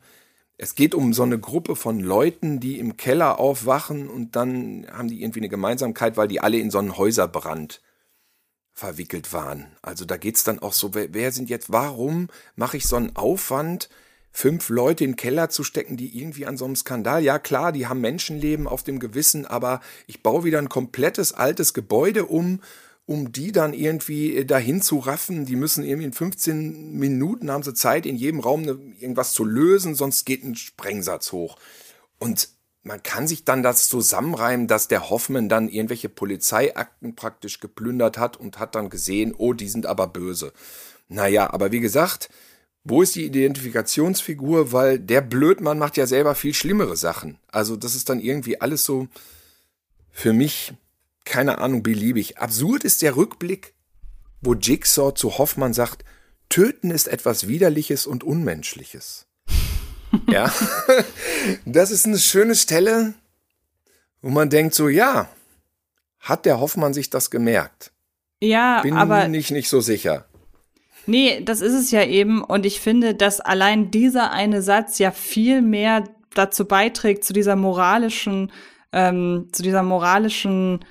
Es 0.58 0.76
geht 0.76 0.96
um 0.96 1.14
so 1.14 1.24
eine 1.24 1.40
Gruppe 1.40 1.76
von 1.76 2.00
Leuten, 2.00 2.60
die 2.60 2.80
im 2.80 2.98
Keller 2.98 3.40
aufwachen 3.40 4.10
und 4.10 4.36
dann 4.36 4.88
haben 4.92 5.08
die 5.08 5.22
irgendwie 5.22 5.40
eine 5.40 5.50
Gemeinsamkeit, 5.50 6.18
weil 6.18 6.28
die 6.28 6.40
alle 6.40 6.58
in 6.58 6.72
so 6.72 6.80
einen 6.80 6.98
Häuserbrand 6.98 7.82
verwickelt 8.74 9.34
waren. 9.34 9.66
Also 9.82 10.06
da 10.06 10.18
geht's 10.18 10.44
dann 10.44 10.60
auch 10.60 10.74
so, 10.74 10.94
wer, 10.94 11.14
wer 11.14 11.32
sind 11.32 11.50
jetzt, 11.50 11.72
warum 11.72 12.30
mache 12.56 12.78
ich 12.78 12.88
so 12.88 12.96
einen 12.96 13.16
Aufwand, 13.16 13.90
fünf 14.38 14.70
Leute 14.70 15.04
in 15.04 15.14
den 15.14 15.16
Keller 15.16 15.50
zu 15.50 15.64
stecken, 15.64 15.98
die 15.98 16.16
irgendwie 16.16 16.46
an 16.46 16.58
so 16.58 16.66
einem 16.66 16.76
Skandal, 16.76 17.24
ja 17.24 17.40
klar, 17.40 17.72
die 17.72 17.88
haben 17.88 18.02
Menschenleben 18.02 18.68
auf 18.68 18.84
dem 18.84 19.00
Gewissen, 19.00 19.48
aber 19.48 19.82
ich 20.06 20.22
baue 20.22 20.44
wieder 20.44 20.60
ein 20.60 20.70
komplettes 20.70 21.34
altes 21.34 21.74
Gebäude 21.74 22.28
um, 22.28 22.62
um 23.08 23.32
die 23.32 23.52
dann 23.52 23.74
irgendwie 23.74 24.36
äh, 24.36 24.46
dahin 24.46 24.84
zu 24.84 25.00
raffen. 25.00 25.48
Die 25.48 25.56
müssen 25.56 25.84
irgendwie 25.84 26.06
in 26.06 26.14
15 26.14 26.92
Minuten 26.92 27.50
haben 27.50 27.64
sie 27.64 27.74
Zeit, 27.74 28.06
in 28.06 28.16
jedem 28.16 28.40
Raum 28.40 28.62
ne, 28.62 28.78
irgendwas 29.00 29.34
zu 29.34 29.44
lösen, 29.44 29.96
sonst 29.96 30.24
geht 30.26 30.44
ein 30.44 30.54
Sprengsatz 30.54 31.32
hoch. 31.32 31.58
Und 32.20 32.50
man 32.84 33.02
kann 33.02 33.28
sich 33.28 33.44
dann 33.44 33.64
das 33.64 33.90
zusammenreimen, 33.90 34.68
dass 34.68 34.88
der 34.88 35.10
Hoffmann 35.10 35.50
dann 35.50 35.68
irgendwelche 35.68 36.10
Polizeiakten 36.10 37.16
praktisch 37.16 37.60
geplündert 37.60 38.20
hat 38.20 38.38
und 38.38 38.60
hat 38.60 38.76
dann 38.76 38.92
gesehen, 38.92 39.34
oh, 39.36 39.54
die 39.54 39.68
sind 39.68 39.88
aber 39.88 40.06
böse. 40.06 40.54
Naja, 41.10 41.52
aber 41.52 41.72
wie 41.72 41.80
gesagt, 41.80 42.30
wo 42.90 43.02
ist 43.02 43.16
die 43.16 43.26
Identifikationsfigur? 43.26 44.72
Weil 44.72 45.00
der 45.00 45.22
Blödmann 45.22 45.78
macht 45.78 45.98
ja 45.98 46.08
selber 46.08 46.36
viel 46.36 46.54
schlimmere 46.54 46.96
Sachen. 46.96 47.38
Also 47.52 47.76
das 47.76 47.96
ist 47.96 48.10
dann 48.10 48.20
irgendwie 48.20 48.62
alles 48.62 48.86
so 48.86 49.08
für 50.12 50.34
mich, 50.34 50.74
keine 51.26 51.58
Ahnung, 51.60 51.84
beliebig. 51.84 52.38
Absurd 52.38 52.84
ist 52.84 53.02
der 53.02 53.16
Rückblick, 53.16 53.74
wo 54.42 54.54
Jigsaw 54.54 55.14
zu 55.14 55.38
Hoffmann 55.38 55.74
sagt, 55.74 56.06
Töten 56.50 56.92
ist 56.92 57.08
etwas 57.10 57.48
Widerliches 57.48 58.08
und 58.08 58.24
Unmenschliches. 58.24 59.26
Ja, 60.30 60.52
das 61.66 61.92
ist 61.92 62.06
eine 62.06 62.18
schöne 62.18 62.56
Stelle, 62.56 63.14
wo 64.22 64.30
man 64.30 64.50
denkt 64.50 64.74
so, 64.74 64.88
ja, 64.88 65.30
hat 66.20 66.46
der 66.46 66.62
Hoffmann 66.62 66.94
sich 66.94 67.10
das 67.10 67.30
gemerkt? 67.30 67.92
ja, 68.42 68.82
Bin 68.82 68.94
aber 68.96 69.28
ich 69.30 69.52
nicht 69.52 69.70
so 69.70 69.82
sicher. 69.82 70.27
Nee, 71.08 71.42
das 71.44 71.62
ist 71.62 71.74
es 71.74 71.92
ja 71.92 72.04
eben. 72.04 72.44
Und 72.44 72.66
ich 72.66 72.80
finde, 72.82 73.16
dass 73.16 73.40
allein 73.40 73.92
dieser 73.92 74.32
eine 74.32 74.62
Satz 74.62 75.00
ja 75.00 75.12
viel 75.12 75.62
mehr 75.62 76.04
dazu 76.34 76.66
beiträgt, 76.66 77.24
zu 77.24 77.34
dieser 77.34 77.56
moralischen, 77.56 78.52
ähm, 78.92 79.48
zu 79.54 79.64
dieser 79.64 79.84
moralischen 79.84 80.86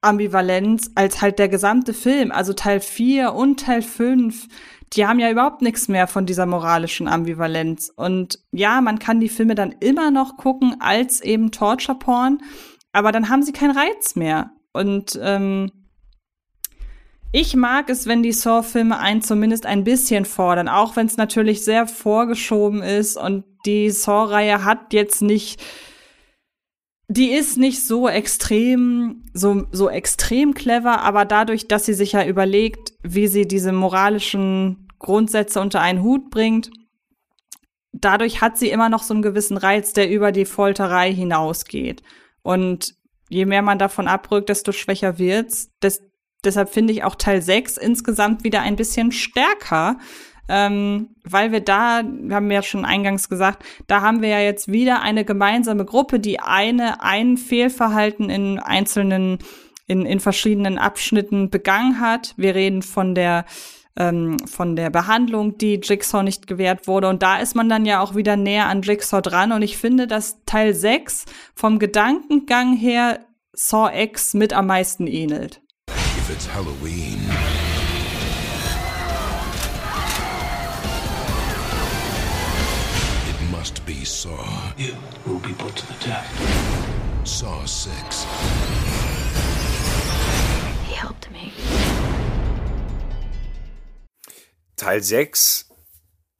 Ambivalenz, 0.00 0.90
als 0.94 1.20
halt 1.20 1.38
der 1.38 1.48
gesamte 1.48 1.92
Film. 1.92 2.32
Also 2.32 2.54
Teil 2.54 2.80
4 2.80 3.34
und 3.34 3.60
Teil 3.60 3.82
5, 3.82 4.48
die 4.94 5.06
haben 5.06 5.18
ja 5.18 5.30
überhaupt 5.30 5.60
nichts 5.62 5.88
mehr 5.88 6.06
von 6.06 6.24
dieser 6.24 6.46
moralischen 6.46 7.06
Ambivalenz. 7.06 7.92
Und 7.94 8.38
ja, 8.52 8.80
man 8.80 8.98
kann 8.98 9.20
die 9.20 9.28
Filme 9.28 9.54
dann 9.54 9.72
immer 9.80 10.10
noch 10.10 10.38
gucken 10.38 10.76
als 10.80 11.20
eben 11.20 11.50
Torture-Porn, 11.50 12.38
aber 12.92 13.12
dann 13.12 13.28
haben 13.28 13.42
sie 13.42 13.52
keinen 13.52 13.76
Reiz 13.76 14.16
mehr. 14.16 14.52
Und 14.72 15.18
ähm, 15.22 15.70
ich 17.38 17.54
mag 17.54 17.90
es, 17.90 18.06
wenn 18.06 18.22
die 18.22 18.32
Saw-Filme 18.32 18.98
einen 18.98 19.20
zumindest 19.20 19.66
ein 19.66 19.84
bisschen 19.84 20.24
fordern, 20.24 20.70
auch 20.70 20.96
wenn 20.96 21.04
es 21.06 21.18
natürlich 21.18 21.62
sehr 21.62 21.86
vorgeschoben 21.86 22.82
ist 22.82 23.18
und 23.18 23.44
die 23.66 23.90
Saw-Reihe 23.90 24.64
hat 24.64 24.94
jetzt 24.94 25.20
nicht, 25.20 25.62
die 27.08 27.32
ist 27.32 27.58
nicht 27.58 27.86
so 27.86 28.08
extrem, 28.08 29.22
so, 29.34 29.66
so 29.70 29.90
extrem 29.90 30.54
clever, 30.54 31.02
aber 31.02 31.26
dadurch, 31.26 31.68
dass 31.68 31.84
sie 31.84 31.92
sich 31.92 32.12
ja 32.12 32.24
überlegt, 32.24 32.94
wie 33.02 33.26
sie 33.26 33.46
diese 33.46 33.70
moralischen 33.70 34.88
Grundsätze 34.98 35.60
unter 35.60 35.82
einen 35.82 36.02
Hut 36.02 36.30
bringt, 36.30 36.70
dadurch 37.92 38.40
hat 38.40 38.56
sie 38.56 38.70
immer 38.70 38.88
noch 38.88 39.02
so 39.02 39.12
einen 39.12 39.22
gewissen 39.22 39.58
Reiz, 39.58 39.92
der 39.92 40.08
über 40.08 40.32
die 40.32 40.46
Folterei 40.46 41.12
hinausgeht. 41.12 42.02
Und 42.42 42.94
je 43.28 43.44
mehr 43.44 43.60
man 43.60 43.78
davon 43.78 44.08
abrückt, 44.08 44.48
desto 44.48 44.72
schwächer 44.72 45.18
wird's. 45.18 45.68
Des, 45.82 46.00
deshalb 46.44 46.70
finde 46.70 46.92
ich 46.92 47.04
auch 47.04 47.14
Teil 47.14 47.42
6 47.42 47.76
insgesamt 47.76 48.44
wieder 48.44 48.60
ein 48.60 48.76
bisschen 48.76 49.12
stärker. 49.12 49.98
Ähm, 50.48 51.08
weil 51.24 51.50
wir 51.50 51.60
da, 51.60 52.02
wir 52.04 52.36
haben 52.36 52.50
ja 52.50 52.62
schon 52.62 52.84
eingangs 52.84 53.28
gesagt, 53.28 53.64
da 53.88 54.00
haben 54.00 54.22
wir 54.22 54.28
ja 54.28 54.40
jetzt 54.40 54.70
wieder 54.70 55.02
eine 55.02 55.24
gemeinsame 55.24 55.84
Gruppe, 55.84 56.20
die 56.20 56.38
eine, 56.38 57.02
ein 57.02 57.36
Fehlverhalten 57.36 58.30
in 58.30 58.60
einzelnen, 58.60 59.38
in, 59.88 60.06
in 60.06 60.20
verschiedenen 60.20 60.78
Abschnitten 60.78 61.50
begangen 61.50 62.00
hat. 62.00 62.34
Wir 62.36 62.54
reden 62.54 62.82
von 62.82 63.16
der, 63.16 63.44
ähm, 63.96 64.36
von 64.46 64.76
der 64.76 64.90
Behandlung, 64.90 65.58
die 65.58 65.80
Jigsaw 65.82 66.22
nicht 66.22 66.46
gewährt 66.46 66.86
wurde. 66.86 67.08
Und 67.08 67.24
da 67.24 67.38
ist 67.38 67.56
man 67.56 67.68
dann 67.68 67.84
ja 67.84 68.00
auch 68.00 68.14
wieder 68.14 68.36
näher 68.36 68.66
an 68.66 68.82
Jigsaw 68.82 69.20
dran. 69.22 69.50
Und 69.50 69.62
ich 69.62 69.76
finde, 69.76 70.06
dass 70.06 70.44
Teil 70.44 70.74
6 70.74 71.24
vom 71.56 71.80
Gedankengang 71.80 72.76
her 72.76 73.18
Saw 73.52 73.90
X 74.00 74.34
mit 74.34 74.52
am 74.52 74.68
meisten 74.68 75.08
ähnelt. 75.08 75.60
If 76.28 76.32
it's 76.32 76.46
Halloween, 76.46 77.20
it 83.30 83.50
must 83.52 83.86
be 83.86 84.04
Saw. 84.04 84.72
You 84.76 84.94
will 85.24 85.38
be 85.38 85.52
put 85.52 85.76
to 85.76 85.86
the 85.86 85.94
test. 86.00 86.28
Saw 87.22 87.64
6. 87.64 88.26
He 90.88 90.94
helped 90.96 91.30
me. 91.30 91.52
Teil 94.74 95.04
6 95.04 95.68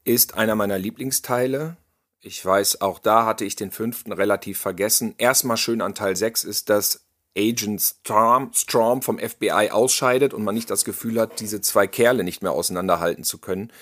ist 0.02 0.34
einer 0.34 0.56
meiner 0.56 0.80
Lieblingsteile. 0.80 1.76
Ich 2.18 2.44
weiß, 2.44 2.80
auch 2.80 2.98
da 2.98 3.24
hatte 3.24 3.44
ich 3.44 3.54
den 3.54 3.70
fünften 3.70 4.10
relativ 4.10 4.58
vergessen. 4.58 5.14
Erstmal 5.16 5.56
schön 5.56 5.80
an 5.80 5.94
Teil 5.94 6.16
6 6.16 6.42
ist, 6.42 6.70
dass 6.70 7.05
Agent 7.36 7.80
Storm, 7.80 8.50
Storm 8.54 9.02
vom 9.02 9.18
FBI 9.18 9.70
ausscheidet 9.70 10.34
und 10.34 10.44
man 10.44 10.54
nicht 10.54 10.70
das 10.70 10.84
Gefühl 10.84 11.20
hat, 11.20 11.40
diese 11.40 11.60
zwei 11.60 11.86
Kerle 11.86 12.24
nicht 12.24 12.42
mehr 12.42 12.52
auseinanderhalten 12.52 13.24
zu 13.24 13.38
können. 13.38 13.72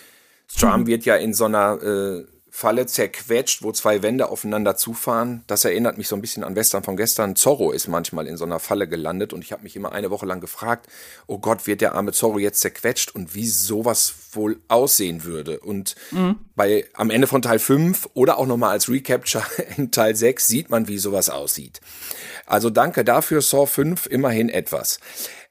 Storm 0.48 0.82
mhm. 0.82 0.86
wird 0.86 1.04
ja 1.04 1.16
in 1.16 1.34
so 1.34 1.44
einer 1.44 1.82
äh, 1.82 2.24
Falle 2.56 2.86
zerquetscht, 2.86 3.64
wo 3.64 3.72
zwei 3.72 4.00
Wände 4.00 4.28
aufeinander 4.28 4.76
zufahren. 4.76 5.42
Das 5.48 5.64
erinnert 5.64 5.98
mich 5.98 6.06
so 6.06 6.14
ein 6.14 6.20
bisschen 6.20 6.44
an 6.44 6.54
Western 6.54 6.84
von 6.84 6.96
gestern. 6.96 7.34
Zorro 7.34 7.72
ist 7.72 7.88
manchmal 7.88 8.28
in 8.28 8.36
so 8.36 8.44
einer 8.44 8.60
Falle 8.60 8.86
gelandet 8.86 9.32
und 9.32 9.42
ich 9.42 9.50
habe 9.50 9.64
mich 9.64 9.74
immer 9.74 9.90
eine 9.90 10.12
Woche 10.12 10.24
lang 10.24 10.40
gefragt, 10.40 10.86
oh 11.26 11.38
Gott, 11.38 11.66
wird 11.66 11.80
der 11.80 11.96
arme 11.96 12.12
Zorro 12.12 12.38
jetzt 12.38 12.60
zerquetscht 12.60 13.12
und 13.12 13.34
wie 13.34 13.48
sowas 13.48 14.14
wohl 14.34 14.60
aussehen 14.68 15.24
würde. 15.24 15.58
Und 15.58 15.96
mhm. 16.12 16.36
bei 16.54 16.86
am 16.94 17.10
Ende 17.10 17.26
von 17.26 17.42
Teil 17.42 17.58
5 17.58 18.10
oder 18.14 18.38
auch 18.38 18.46
nochmal 18.46 18.70
als 18.70 18.88
Recapture 18.88 19.44
in 19.76 19.90
Teil 19.90 20.14
6 20.14 20.46
sieht 20.46 20.70
man, 20.70 20.86
wie 20.86 20.98
sowas 20.98 21.30
aussieht. 21.30 21.80
Also 22.46 22.70
danke 22.70 23.04
dafür, 23.04 23.42
Saw 23.42 23.66
5, 23.66 24.06
immerhin 24.06 24.48
etwas. 24.48 25.00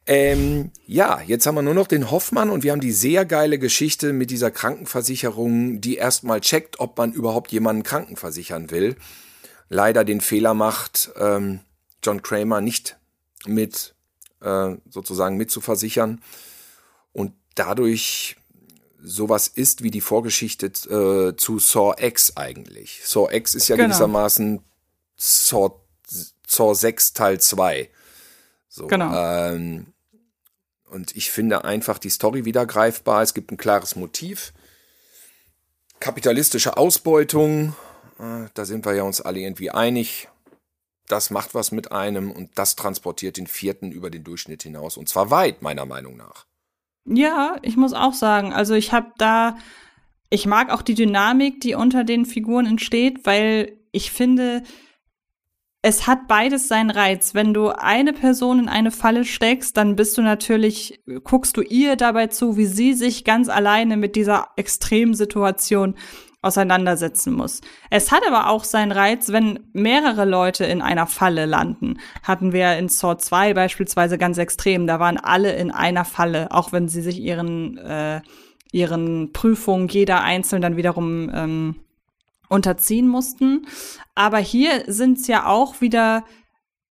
Ähm, 0.05 0.71
ja, 0.85 1.21
jetzt 1.21 1.45
haben 1.45 1.55
wir 1.55 1.61
nur 1.61 1.73
noch 1.73 1.87
den 1.87 2.11
Hoffmann 2.11 2.49
und 2.49 2.63
wir 2.63 2.73
haben 2.73 2.81
die 2.81 2.91
sehr 2.91 3.25
geile 3.25 3.57
Geschichte 3.57 4.11
mit 4.11 4.31
dieser 4.31 4.51
Krankenversicherung, 4.51 5.79
die 5.79 5.95
erstmal 5.95 6.41
checkt, 6.41 6.79
ob 6.79 6.97
man 6.97 7.13
überhaupt 7.13 7.51
jemanden 7.51 7.83
krankenversichern 7.83 8.69
will. 8.69 8.97
Leider 9.69 10.03
den 10.03 10.19
Fehler 10.19 10.53
macht, 10.53 11.11
ähm, 11.17 11.61
John 12.03 12.21
Kramer 12.21 12.59
nicht 12.59 12.97
mit 13.45 13.95
äh, 14.41 14.75
sozusagen 14.89 15.37
mitzuversichern 15.37 16.21
und 17.13 17.33
dadurch 17.55 18.35
sowas 19.01 19.47
ist 19.47 19.83
wie 19.83 19.91
die 19.91 20.01
Vorgeschichte 20.01 20.67
äh, 20.67 21.35
zu 21.35 21.59
Saw 21.59 21.95
X 21.97 22.35
eigentlich. 22.35 23.01
Saw 23.05 23.33
X 23.33 23.55
ist 23.55 23.69
ja 23.69 23.77
genau. 23.77 23.87
gewissermaßen 23.87 24.61
Saw, 25.15 25.75
Saw 26.47 26.73
6 26.73 27.13
Teil 27.13 27.39
2. 27.39 27.89
So, 28.69 28.87
genau. 28.87 29.13
Ähm, 29.13 29.92
und 30.93 31.15
ich 31.15 31.31
finde 31.31 31.65
einfach 31.65 31.97
die 31.97 32.09
Story 32.09 32.45
wieder 32.45 32.65
greifbar. 32.65 33.21
Es 33.21 33.33
gibt 33.33 33.51
ein 33.51 33.57
klares 33.57 33.95
Motiv. 33.95 34.53
Kapitalistische 35.99 36.77
Ausbeutung, 36.77 37.75
äh, 38.19 38.47
da 38.53 38.65
sind 38.65 38.85
wir 38.85 38.93
ja 38.93 39.03
uns 39.03 39.21
alle 39.21 39.39
irgendwie 39.39 39.71
einig. 39.71 40.27
Das 41.07 41.29
macht 41.29 41.53
was 41.53 41.71
mit 41.71 41.91
einem 41.91 42.31
und 42.31 42.51
das 42.55 42.75
transportiert 42.75 43.37
den 43.37 43.47
vierten 43.47 43.91
über 43.91 44.09
den 44.09 44.23
Durchschnitt 44.23 44.63
hinaus. 44.63 44.97
Und 44.97 45.09
zwar 45.09 45.31
weit, 45.31 45.61
meiner 45.61 45.85
Meinung 45.85 46.15
nach. 46.15 46.45
Ja, 47.05 47.57
ich 47.61 47.75
muss 47.75 47.93
auch 47.93 48.13
sagen, 48.13 48.53
also 48.53 48.73
ich 48.73 48.93
habe 48.93 49.11
da, 49.17 49.57
ich 50.29 50.45
mag 50.45 50.71
auch 50.71 50.81
die 50.81 50.95
Dynamik, 50.95 51.59
die 51.59 51.75
unter 51.75 52.03
den 52.03 52.25
Figuren 52.25 52.65
entsteht, 52.65 53.25
weil 53.25 53.77
ich 53.91 54.11
finde, 54.11 54.63
es 55.85 56.07
hat 56.07 56.29
beides 56.29 56.69
seinen 56.69 56.89
Reiz. 56.89 57.35
Wenn 57.35 57.53
du 57.53 57.67
eine 57.67 58.13
Person 58.13 58.57
in 58.57 58.69
eine 58.69 58.89
Falle 58.89 59.25
steckst, 59.25 59.75
dann 59.75 59.97
bist 59.97 60.17
du 60.17 60.21
natürlich, 60.21 61.03
guckst 61.25 61.57
du 61.57 61.61
ihr 61.61 61.97
dabei 61.97 62.27
zu, 62.27 62.55
wie 62.55 62.65
sie 62.65 62.93
sich 62.93 63.25
ganz 63.25 63.49
alleine 63.49 63.97
mit 63.97 64.15
dieser 64.15 64.47
Extremsituation 64.55 65.95
auseinandersetzen 66.41 67.33
muss. 67.33 67.59
Es 67.89 68.13
hat 68.13 68.21
aber 68.25 68.49
auch 68.49 68.63
seinen 68.63 68.93
Reiz, 68.93 69.33
wenn 69.33 69.59
mehrere 69.73 70.23
Leute 70.23 70.63
in 70.63 70.81
einer 70.81 71.05
Falle 71.05 71.45
landen. 71.45 71.99
Hatten 72.23 72.53
wir 72.53 72.77
in 72.77 72.87
Saw 72.87 73.17
2 73.17 73.53
beispielsweise 73.53 74.17
ganz 74.17 74.37
extrem. 74.37 74.87
Da 74.87 75.01
waren 75.01 75.17
alle 75.17 75.53
in 75.53 75.69
einer 75.69 76.05
Falle, 76.05 76.51
auch 76.51 76.71
wenn 76.71 76.87
sie 76.87 77.01
sich 77.01 77.19
ihren, 77.19 77.77
äh, 77.77 78.21
ihren 78.71 79.33
Prüfungen 79.33 79.89
jeder 79.89 80.21
einzeln 80.21 80.61
dann 80.61 80.77
wiederum 80.77 81.29
ähm, 81.33 81.75
unterziehen 82.53 83.07
mussten. 83.07 83.65
Aber 84.15 84.37
hier 84.37 84.83
sind 84.87 85.17
es 85.17 85.27
ja 85.27 85.47
auch 85.47 85.81
wieder 85.81 86.23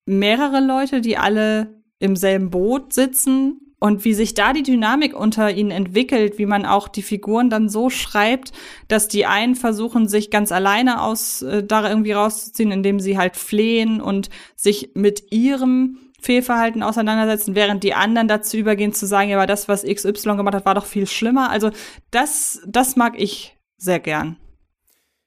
mehrere 0.04 0.60
Leute, 0.60 1.00
die 1.00 1.16
alle 1.16 1.82
im 2.00 2.16
selben 2.16 2.50
Boot 2.50 2.92
sitzen 2.92 3.60
und 3.78 4.04
wie 4.04 4.14
sich 4.14 4.34
da 4.34 4.52
die 4.52 4.62
Dynamik 4.62 5.14
unter 5.14 5.50
ihnen 5.52 5.70
entwickelt, 5.70 6.38
wie 6.38 6.46
man 6.46 6.66
auch 6.66 6.88
die 6.88 7.02
Figuren 7.02 7.50
dann 7.50 7.68
so 7.68 7.90
schreibt, 7.90 8.52
dass 8.88 9.08
die 9.08 9.26
einen 9.26 9.54
versuchen, 9.54 10.08
sich 10.08 10.30
ganz 10.30 10.52
alleine 10.52 11.02
aus 11.02 11.42
äh, 11.42 11.64
da 11.64 11.88
irgendwie 11.88 12.12
rauszuziehen, 12.12 12.72
indem 12.72 13.00
sie 13.00 13.18
halt 13.18 13.36
flehen 13.36 14.00
und 14.00 14.30
sich 14.56 14.90
mit 14.94 15.32
ihrem 15.32 15.98
Fehlverhalten 16.20 16.84
auseinandersetzen, 16.84 17.56
während 17.56 17.82
die 17.82 17.94
anderen 17.94 18.28
dazu 18.28 18.56
übergehen 18.56 18.92
zu 18.92 19.06
sagen, 19.06 19.30
ja, 19.30 19.36
aber 19.36 19.48
das, 19.48 19.68
was 19.68 19.82
XY 19.82 20.36
gemacht 20.36 20.54
hat, 20.54 20.66
war 20.66 20.76
doch 20.76 20.86
viel 20.86 21.08
schlimmer. 21.08 21.50
Also 21.50 21.70
das, 22.12 22.62
das 22.66 22.94
mag 22.94 23.20
ich 23.20 23.58
sehr 23.76 23.98
gern. 23.98 24.36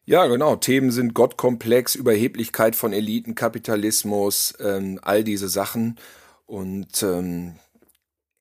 Ja, 0.05 0.27
genau. 0.27 0.55
Themen 0.55 0.91
sind 0.91 1.15
Gottkomplex, 1.15 1.95
Überheblichkeit 1.95 2.75
von 2.75 2.93
Eliten, 2.93 3.33
Kapitalismus, 3.33 4.53
ähm, 4.59 4.99
all 5.01 5.23
diese 5.23 5.49
Sachen. 5.49 5.97
Und 6.45 7.01
ähm, 7.01 7.55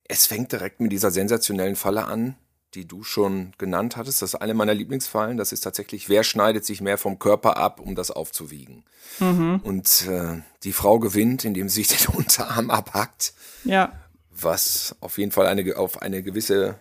es 0.07 0.27
fängt 0.27 0.53
direkt 0.53 0.81
mit 0.81 0.93
dieser 0.93 1.11
sensationellen 1.11 1.77
Falle 1.77 2.05
an, 2.05 2.37
die 2.75 2.87
du 2.87 3.03
schon 3.03 3.53
genannt 3.57 3.97
hattest. 3.97 4.21
Das 4.21 4.35
ist 4.35 4.41
eine 4.41 4.53
meiner 4.53 4.75
Lieblingsfallen. 4.75 5.39
Das 5.39 5.53
ist 5.53 5.63
tatsächlich, 5.63 6.11
wer 6.11 6.23
schneidet 6.23 6.67
sich 6.67 6.83
mehr 6.83 6.99
vom 6.99 7.19
Körper 7.19 7.57
ab, 7.57 7.81
um 7.81 7.95
das 7.95 8.11
aufzuwiegen? 8.11 8.85
Mhm. 9.21 9.61
Und 9.63 10.07
äh, 10.07 10.43
die 10.65 10.73
Frau 10.73 10.99
gewinnt, 10.99 11.47
indem 11.47 11.71
sie 11.71 11.83
sich 11.83 12.05
den 12.05 12.15
Unterarm 12.17 12.71
abhackt. 12.71 13.33
Ja. 13.65 13.93
Was 14.31 14.97
auf 15.01 15.17
jeden 15.17 15.33
Fall 15.33 15.47
eine, 15.47 15.77
auf 15.77 16.03
eine 16.03 16.23
gewisse 16.23 16.77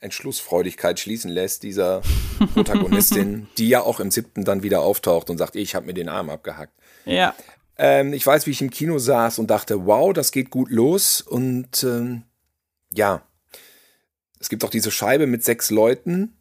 Entschlussfreudigkeit 0.00 0.98
schließen 0.98 1.30
lässt, 1.30 1.62
dieser 1.62 2.02
Protagonistin, 2.54 3.48
die 3.58 3.68
ja 3.68 3.82
auch 3.82 4.00
im 4.00 4.10
siebten 4.10 4.44
dann 4.44 4.62
wieder 4.62 4.80
auftaucht 4.80 5.30
und 5.30 5.38
sagt, 5.38 5.56
ich 5.56 5.74
habe 5.74 5.86
mir 5.86 5.94
den 5.94 6.08
Arm 6.08 6.30
abgehackt. 6.30 6.72
Ja. 7.04 7.34
Ähm, 7.76 8.12
ich 8.12 8.26
weiß, 8.26 8.46
wie 8.46 8.50
ich 8.50 8.62
im 8.62 8.70
Kino 8.70 8.98
saß 8.98 9.38
und 9.38 9.50
dachte, 9.50 9.86
wow, 9.86 10.12
das 10.12 10.32
geht 10.32 10.50
gut 10.50 10.70
los. 10.70 11.20
Und 11.20 11.82
ähm, 11.84 12.22
ja, 12.92 13.22
es 14.38 14.48
gibt 14.48 14.64
auch 14.64 14.70
diese 14.70 14.90
Scheibe 14.90 15.26
mit 15.26 15.44
sechs 15.44 15.70
Leuten, 15.70 16.36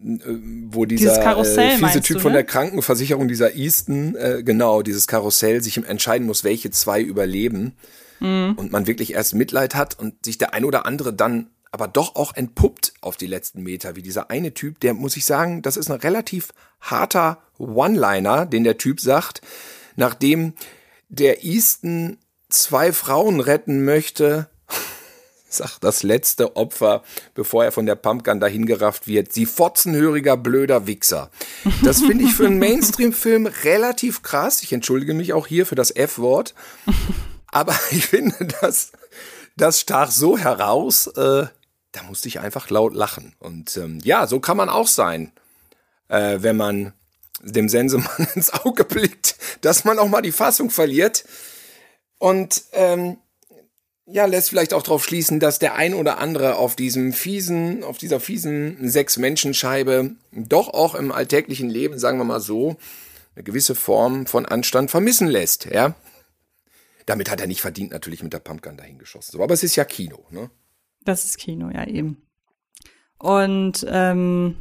äh, 0.00 0.18
wo 0.66 0.84
dieser 0.84 1.20
äh, 1.38 1.78
fiese 1.78 2.00
Typ 2.00 2.16
du, 2.16 2.22
von 2.22 2.32
ne? 2.32 2.38
der 2.38 2.44
Krankenversicherung, 2.44 3.28
dieser 3.28 3.54
Easton, 3.54 4.16
äh, 4.16 4.42
genau, 4.44 4.82
dieses 4.82 5.06
Karussell 5.06 5.62
sich 5.62 5.76
entscheiden 5.76 6.26
muss, 6.26 6.44
welche 6.44 6.70
zwei 6.70 7.00
überleben. 7.00 7.76
Mhm. 8.20 8.54
Und 8.56 8.72
man 8.72 8.86
wirklich 8.86 9.14
erst 9.14 9.34
Mitleid 9.34 9.74
hat 9.74 9.98
und 9.98 10.24
sich 10.24 10.38
der 10.38 10.54
ein 10.54 10.64
oder 10.64 10.86
andere 10.86 11.12
dann 11.12 11.50
aber 11.72 11.88
doch 11.88 12.14
auch 12.16 12.36
entpuppt 12.36 12.92
auf 13.00 13.16
die 13.16 13.26
letzten 13.26 13.62
Meter, 13.62 13.96
wie 13.96 14.02
dieser 14.02 14.30
eine 14.30 14.52
Typ, 14.52 14.78
der 14.80 14.92
muss 14.92 15.16
ich 15.16 15.24
sagen, 15.24 15.62
das 15.62 15.78
ist 15.78 15.90
ein 15.90 15.98
relativ 15.98 16.52
harter 16.80 17.38
One-Liner, 17.58 18.44
den 18.44 18.62
der 18.62 18.76
Typ 18.76 19.00
sagt, 19.00 19.40
nachdem 19.96 20.52
der 21.08 21.44
Easton 21.44 22.18
zwei 22.50 22.92
Frauen 22.92 23.40
retten 23.40 23.86
möchte, 23.86 24.50
sagt 25.48 25.82
das 25.82 26.02
letzte 26.02 26.56
Opfer, 26.56 27.02
bevor 27.34 27.64
er 27.64 27.72
von 27.72 27.86
der 27.86 27.94
Pumpgun 27.94 28.38
dahingerafft 28.38 29.06
wird, 29.06 29.32
sie 29.32 29.46
fotzenhöriger, 29.46 30.36
blöder 30.36 30.86
Wichser. 30.86 31.30
Das 31.82 32.00
finde 32.02 32.24
ich 32.24 32.34
für 32.34 32.46
einen 32.46 32.58
Mainstream-Film 32.58 33.46
relativ 33.46 34.22
krass. 34.22 34.62
Ich 34.62 34.74
entschuldige 34.74 35.14
mich 35.14 35.32
auch 35.32 35.46
hier 35.46 35.64
für 35.64 35.74
das 35.74 35.90
F-Wort. 35.90 36.54
Aber 37.46 37.74
ich 37.90 38.06
finde, 38.06 38.34
das, 38.60 38.92
das 39.56 39.80
stach 39.80 40.10
so 40.10 40.36
heraus, 40.36 41.06
äh, 41.06 41.46
da 41.92 42.02
musste 42.02 42.28
ich 42.28 42.40
einfach 42.40 42.70
laut 42.70 42.94
lachen. 42.94 43.34
Und 43.38 43.76
ähm, 43.76 44.00
ja, 44.02 44.26
so 44.26 44.40
kann 44.40 44.56
man 44.56 44.68
auch 44.68 44.88
sein, 44.88 45.32
äh, 46.08 46.38
wenn 46.40 46.56
man 46.56 46.92
dem 47.42 47.68
Sensemann 47.68 48.28
ins 48.34 48.52
Auge 48.52 48.84
blickt, 48.84 49.36
dass 49.60 49.84
man 49.84 49.98
auch 49.98 50.08
mal 50.08 50.22
die 50.22 50.32
Fassung 50.32 50.70
verliert. 50.70 51.24
Und 52.18 52.64
ähm, 52.72 53.18
ja, 54.06 54.26
lässt 54.26 54.48
vielleicht 54.48 54.74
auch 54.74 54.82
darauf 54.82 55.04
schließen, 55.04 55.38
dass 55.38 55.58
der 55.58 55.74
ein 55.74 55.94
oder 55.94 56.18
andere 56.18 56.56
auf 56.56 56.76
diesem 56.76 57.12
fiesen, 57.12 57.84
auf 57.84 57.98
dieser 57.98 58.20
fiesen 58.20 58.88
Sechs-Menschen-Scheibe 58.88 60.12
doch 60.32 60.68
auch 60.68 60.94
im 60.94 61.12
alltäglichen 61.12 61.70
Leben, 61.70 61.98
sagen 61.98 62.18
wir 62.18 62.24
mal 62.24 62.40
so, 62.40 62.76
eine 63.34 63.44
gewisse 63.44 63.74
Form 63.74 64.26
von 64.26 64.44
Anstand 64.44 64.90
vermissen 64.90 65.28
lässt, 65.28 65.66
ja. 65.66 65.94
Damit 67.06 67.30
hat 67.30 67.40
er 67.40 67.46
nicht 67.46 67.60
verdient, 67.60 67.90
natürlich 67.90 68.22
mit 68.22 68.32
der 68.32 68.38
Pumpgun 68.38 68.76
dahin 68.76 68.98
geschossen. 68.98 69.32
So, 69.32 69.42
aber 69.42 69.54
es 69.54 69.62
ist 69.62 69.76
ja 69.76 69.84
Kino, 69.84 70.24
ne? 70.30 70.50
Das 71.04 71.24
ist 71.24 71.38
Kino, 71.38 71.70
ja 71.70 71.86
eben. 71.86 72.22
Und 73.18 73.86
ähm, 73.88 74.56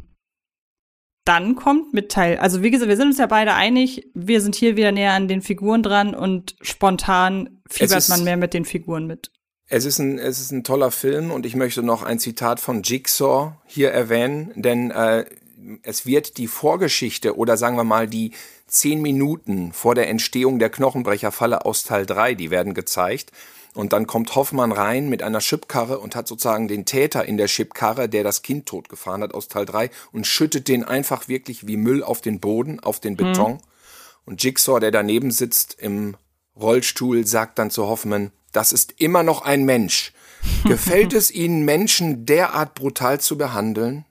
dann 1.25 1.55
kommt 1.55 1.93
mit 1.93 2.11
Teil, 2.11 2.37
also 2.37 2.63
wie 2.63 2.71
gesagt, 2.71 2.89
wir 2.89 2.97
sind 2.97 3.09
uns 3.09 3.17
ja 3.17 3.27
beide 3.27 3.53
einig, 3.53 4.09
wir 4.13 4.41
sind 4.41 4.55
hier 4.55 4.75
wieder 4.75 4.91
näher 4.91 5.13
an 5.13 5.27
den 5.27 5.41
Figuren 5.41 5.83
dran 5.83 6.15
und 6.15 6.55
spontan 6.61 7.61
fiebert 7.69 7.97
ist, 7.97 8.09
man 8.09 8.23
mehr 8.23 8.37
mit 8.37 8.53
den 8.53 8.65
Figuren 8.65 9.05
mit. 9.05 9.31
Es 9.67 9.85
ist, 9.85 9.99
ein, 9.99 10.19
es 10.19 10.41
ist 10.41 10.51
ein 10.51 10.63
toller 10.63 10.91
Film 10.91 11.31
und 11.31 11.45
ich 11.45 11.55
möchte 11.55 11.83
noch 11.83 12.03
ein 12.03 12.19
Zitat 12.19 12.59
von 12.59 12.83
Jigsaw 12.83 13.53
hier 13.65 13.91
erwähnen, 13.91 14.51
denn 14.55 14.91
äh, 14.91 15.25
es 15.83 16.05
wird 16.05 16.37
die 16.37 16.47
Vorgeschichte 16.47 17.37
oder 17.37 17.55
sagen 17.55 17.77
wir 17.77 17.83
mal 17.83 18.07
die 18.07 18.31
zehn 18.67 19.01
Minuten 19.01 19.73
vor 19.73 19.95
der 19.95 20.09
Entstehung 20.09 20.59
der 20.59 20.69
Knochenbrecherfalle 20.69 21.65
aus 21.65 21.83
Teil 21.83 22.05
3, 22.05 22.35
die 22.35 22.51
werden 22.51 22.73
gezeigt. 22.73 23.31
Und 23.73 23.93
dann 23.93 24.05
kommt 24.05 24.35
Hoffmann 24.35 24.71
rein 24.71 25.07
mit 25.07 25.23
einer 25.23 25.39
Chipkarre 25.39 25.99
und 25.99 26.15
hat 26.15 26.27
sozusagen 26.27 26.67
den 26.67 26.85
Täter 26.85 27.25
in 27.25 27.37
der 27.37 27.47
Chipkarre, 27.47 28.09
der 28.09 28.23
das 28.23 28.41
Kind 28.41 28.65
totgefahren 28.65 29.23
hat 29.23 29.33
aus 29.33 29.47
Teil 29.47 29.65
3 29.65 29.89
und 30.11 30.27
schüttet 30.27 30.67
den 30.67 30.83
einfach 30.83 31.29
wirklich 31.29 31.67
wie 31.67 31.77
Müll 31.77 32.03
auf 32.03 32.19
den 32.19 32.39
Boden, 32.39 32.81
auf 32.81 32.99
den 32.99 33.15
Beton. 33.15 33.53
Mhm. 33.53 33.59
Und 34.25 34.43
Jigsaw, 34.43 34.79
der 34.79 34.91
daneben 34.91 35.31
sitzt 35.31 35.77
im 35.79 36.17
Rollstuhl 36.59 37.25
sagt 37.25 37.59
dann 37.59 37.71
zu 37.71 37.87
Hoffman, 37.87 38.31
das 38.51 38.73
ist 38.73 38.95
immer 38.97 39.23
noch 39.23 39.41
ein 39.43 39.63
Mensch. 39.63 40.13
Gefällt 40.65 41.13
es 41.13 41.31
Ihnen, 41.31 41.63
Menschen 41.63 42.25
derart 42.25 42.75
brutal 42.75 43.21
zu 43.21 43.37
behandeln? 43.37 44.05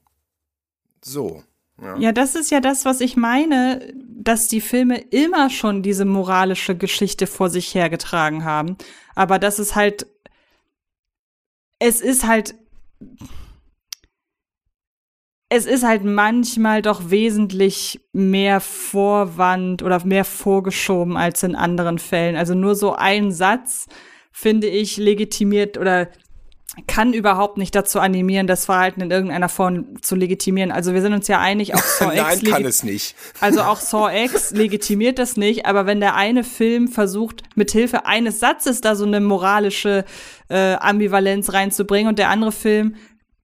So. 1.03 1.43
Ja. 1.83 1.97
ja, 1.97 2.13
das 2.13 2.35
ist 2.35 2.51
ja 2.51 2.61
das, 2.61 2.85
was 2.85 3.01
ich 3.01 3.17
meine, 3.17 3.93
dass 3.95 4.49
die 4.49 4.61
Filme 4.61 4.99
immer 4.99 5.49
schon 5.49 5.83
diese 5.83 6.05
moralische 6.05 6.77
Geschichte 6.77 7.27
vor 7.27 7.49
sich 7.49 7.75
hergetragen 7.75 8.45
haben. 8.45 8.77
Aber 9.15 9.39
das 9.39 9.59
ist 9.59 9.75
halt, 9.75 10.07
es 11.79 12.01
ist 12.01 12.27
halt, 12.27 12.55
es 15.49 15.67
ist 15.67 15.83
halt 15.83 16.05
manchmal 16.05 16.83
doch 16.83 17.11
wesentlich 17.11 18.01
mehr 18.13 18.61
Vorwand 18.61 19.83
oder 19.83 20.05
mehr 20.05 20.25
vorgeschoben 20.25 21.17
als 21.17 21.43
in 21.43 21.57
anderen 21.57 21.99
Fällen. 21.99 22.37
Also 22.37 22.55
nur 22.55 22.75
so 22.75 22.95
ein 22.95 23.33
Satz, 23.33 23.87
finde 24.31 24.69
ich, 24.69 24.97
legitimiert 24.99 25.79
oder 25.79 26.09
kann 26.87 27.13
überhaupt 27.13 27.59
nicht 27.59 27.75
dazu 27.75 28.01
animieren, 28.01 28.47
das 28.47 28.67
Verhalten 28.67 29.01
in 29.01 29.11
irgendeiner 29.11 29.49
Form 29.49 30.01
zu 30.03 30.15
legitimieren. 30.15 30.73
Also 30.73 30.95
wir 30.95 31.03
sind 31.03 31.13
uns 31.13 31.29
ja 31.29 31.41
einig, 31.41 31.75
auch 31.75 31.83
Saw 31.83 32.13
X. 32.13 32.43
Nein, 32.43 32.53
kann 32.53 32.65
es 32.65 32.83
nicht. 32.83 33.17
Also 33.41 33.63
auch 33.63 33.81
Saw 33.81 34.11
X 34.25 34.51
legitimiert 34.51 35.19
das 35.19 35.37
nicht, 35.37 35.67
aber 35.67 35.87
wenn 35.87 36.01
der 36.01 36.15
eine 36.15 36.45
Film 36.45 36.89
versucht, 36.89 37.43
mit 37.55 37.71
Hilfe 37.71 38.07
eines 38.07 38.41
Satzes 38.41 38.81
da 38.81 38.95
so 38.95 39.05
eine 39.05 39.21
moralische 39.21 40.05
äh, 40.49 40.75
Ambivalenz 40.75 41.53
reinzubringen 41.53 42.09
und 42.09 42.19
der 42.19 42.29
andere 42.29 42.53
Film 42.53 42.97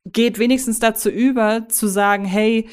geht 0.05 0.39
wenigstens 0.39 0.79
dazu 0.79 1.09
über, 1.09 1.69
zu 1.69 1.87
sagen, 1.89 2.25
hey, 2.25 2.69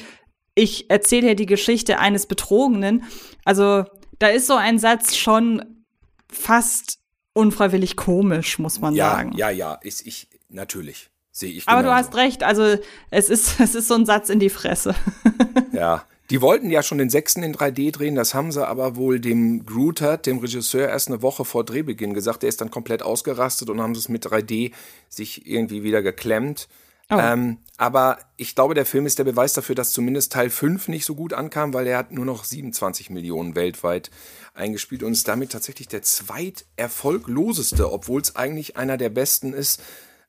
ich 0.54 0.90
erzähle 0.90 1.28
hier 1.28 1.36
die 1.36 1.46
Geschichte 1.46 1.98
eines 1.98 2.26
Betrogenen. 2.26 3.04
Also 3.44 3.84
da 4.18 4.28
ist 4.28 4.46
so 4.46 4.54
ein 4.54 4.78
Satz 4.78 5.16
schon 5.16 5.84
fast 6.30 6.98
unfreiwillig 7.32 7.96
komisch, 7.96 8.58
muss 8.58 8.80
man 8.80 8.94
ja, 8.94 9.10
sagen. 9.10 9.32
Ja, 9.36 9.50
ja, 9.50 9.74
ist 9.74 10.06
ich 10.06 10.28
natürlich 10.54 11.10
sehe 11.30 11.52
ich. 11.52 11.68
Aber 11.68 11.82
du 11.82 11.92
hast 11.92 12.14
recht, 12.14 12.42
also 12.42 12.76
es 13.10 13.28
ist 13.28 13.56
es 13.60 13.74
ist 13.74 13.88
so 13.88 13.94
ein 13.94 14.06
Satz 14.06 14.30
in 14.30 14.38
die 14.38 14.50
Fresse. 14.50 14.94
ja. 15.72 16.04
Die 16.30 16.40
wollten 16.40 16.70
ja 16.70 16.82
schon 16.82 16.96
den 16.96 17.10
sechsten 17.10 17.42
in 17.42 17.54
3D 17.54 17.92
drehen, 17.92 18.14
das 18.14 18.32
haben 18.32 18.50
sie 18.50 18.66
aber 18.66 18.96
wohl 18.96 19.20
dem 19.20 19.66
Grutert, 19.66 20.24
dem 20.24 20.38
Regisseur, 20.38 20.88
erst 20.88 21.08
eine 21.08 21.20
Woche 21.20 21.44
vor 21.44 21.64
Drehbeginn 21.64 22.14
gesagt. 22.14 22.42
Der 22.42 22.48
ist 22.48 22.62
dann 22.62 22.70
komplett 22.70 23.02
ausgerastet 23.02 23.68
und 23.68 23.82
haben 23.82 23.92
es 23.92 24.08
mit 24.08 24.24
3D 24.24 24.72
sich 25.10 25.46
irgendwie 25.46 25.82
wieder 25.82 26.00
geklemmt. 26.00 26.66
Oh. 27.10 27.18
Ähm, 27.18 27.58
aber 27.76 28.18
ich 28.38 28.54
glaube, 28.54 28.72
der 28.74 28.86
Film 28.86 29.04
ist 29.04 29.18
der 29.18 29.24
Beweis 29.24 29.52
dafür, 29.52 29.74
dass 29.74 29.92
zumindest 29.92 30.32
Teil 30.32 30.48
5 30.48 30.88
nicht 30.88 31.04
so 31.04 31.14
gut 31.14 31.34
ankam, 31.34 31.74
weil 31.74 31.86
er 31.86 31.98
hat 31.98 32.12
nur 32.12 32.24
noch 32.24 32.44
27 32.44 33.10
Millionen 33.10 33.54
weltweit 33.54 34.10
eingespielt 34.54 35.02
und 35.02 35.12
ist 35.12 35.28
damit 35.28 35.52
tatsächlich 35.52 35.88
der 35.88 36.00
zweiterfolgloseste, 36.00 37.92
obwohl 37.92 38.22
es 38.22 38.34
eigentlich 38.34 38.78
einer 38.78 38.96
der 38.96 39.10
besten 39.10 39.52
ist. 39.52 39.82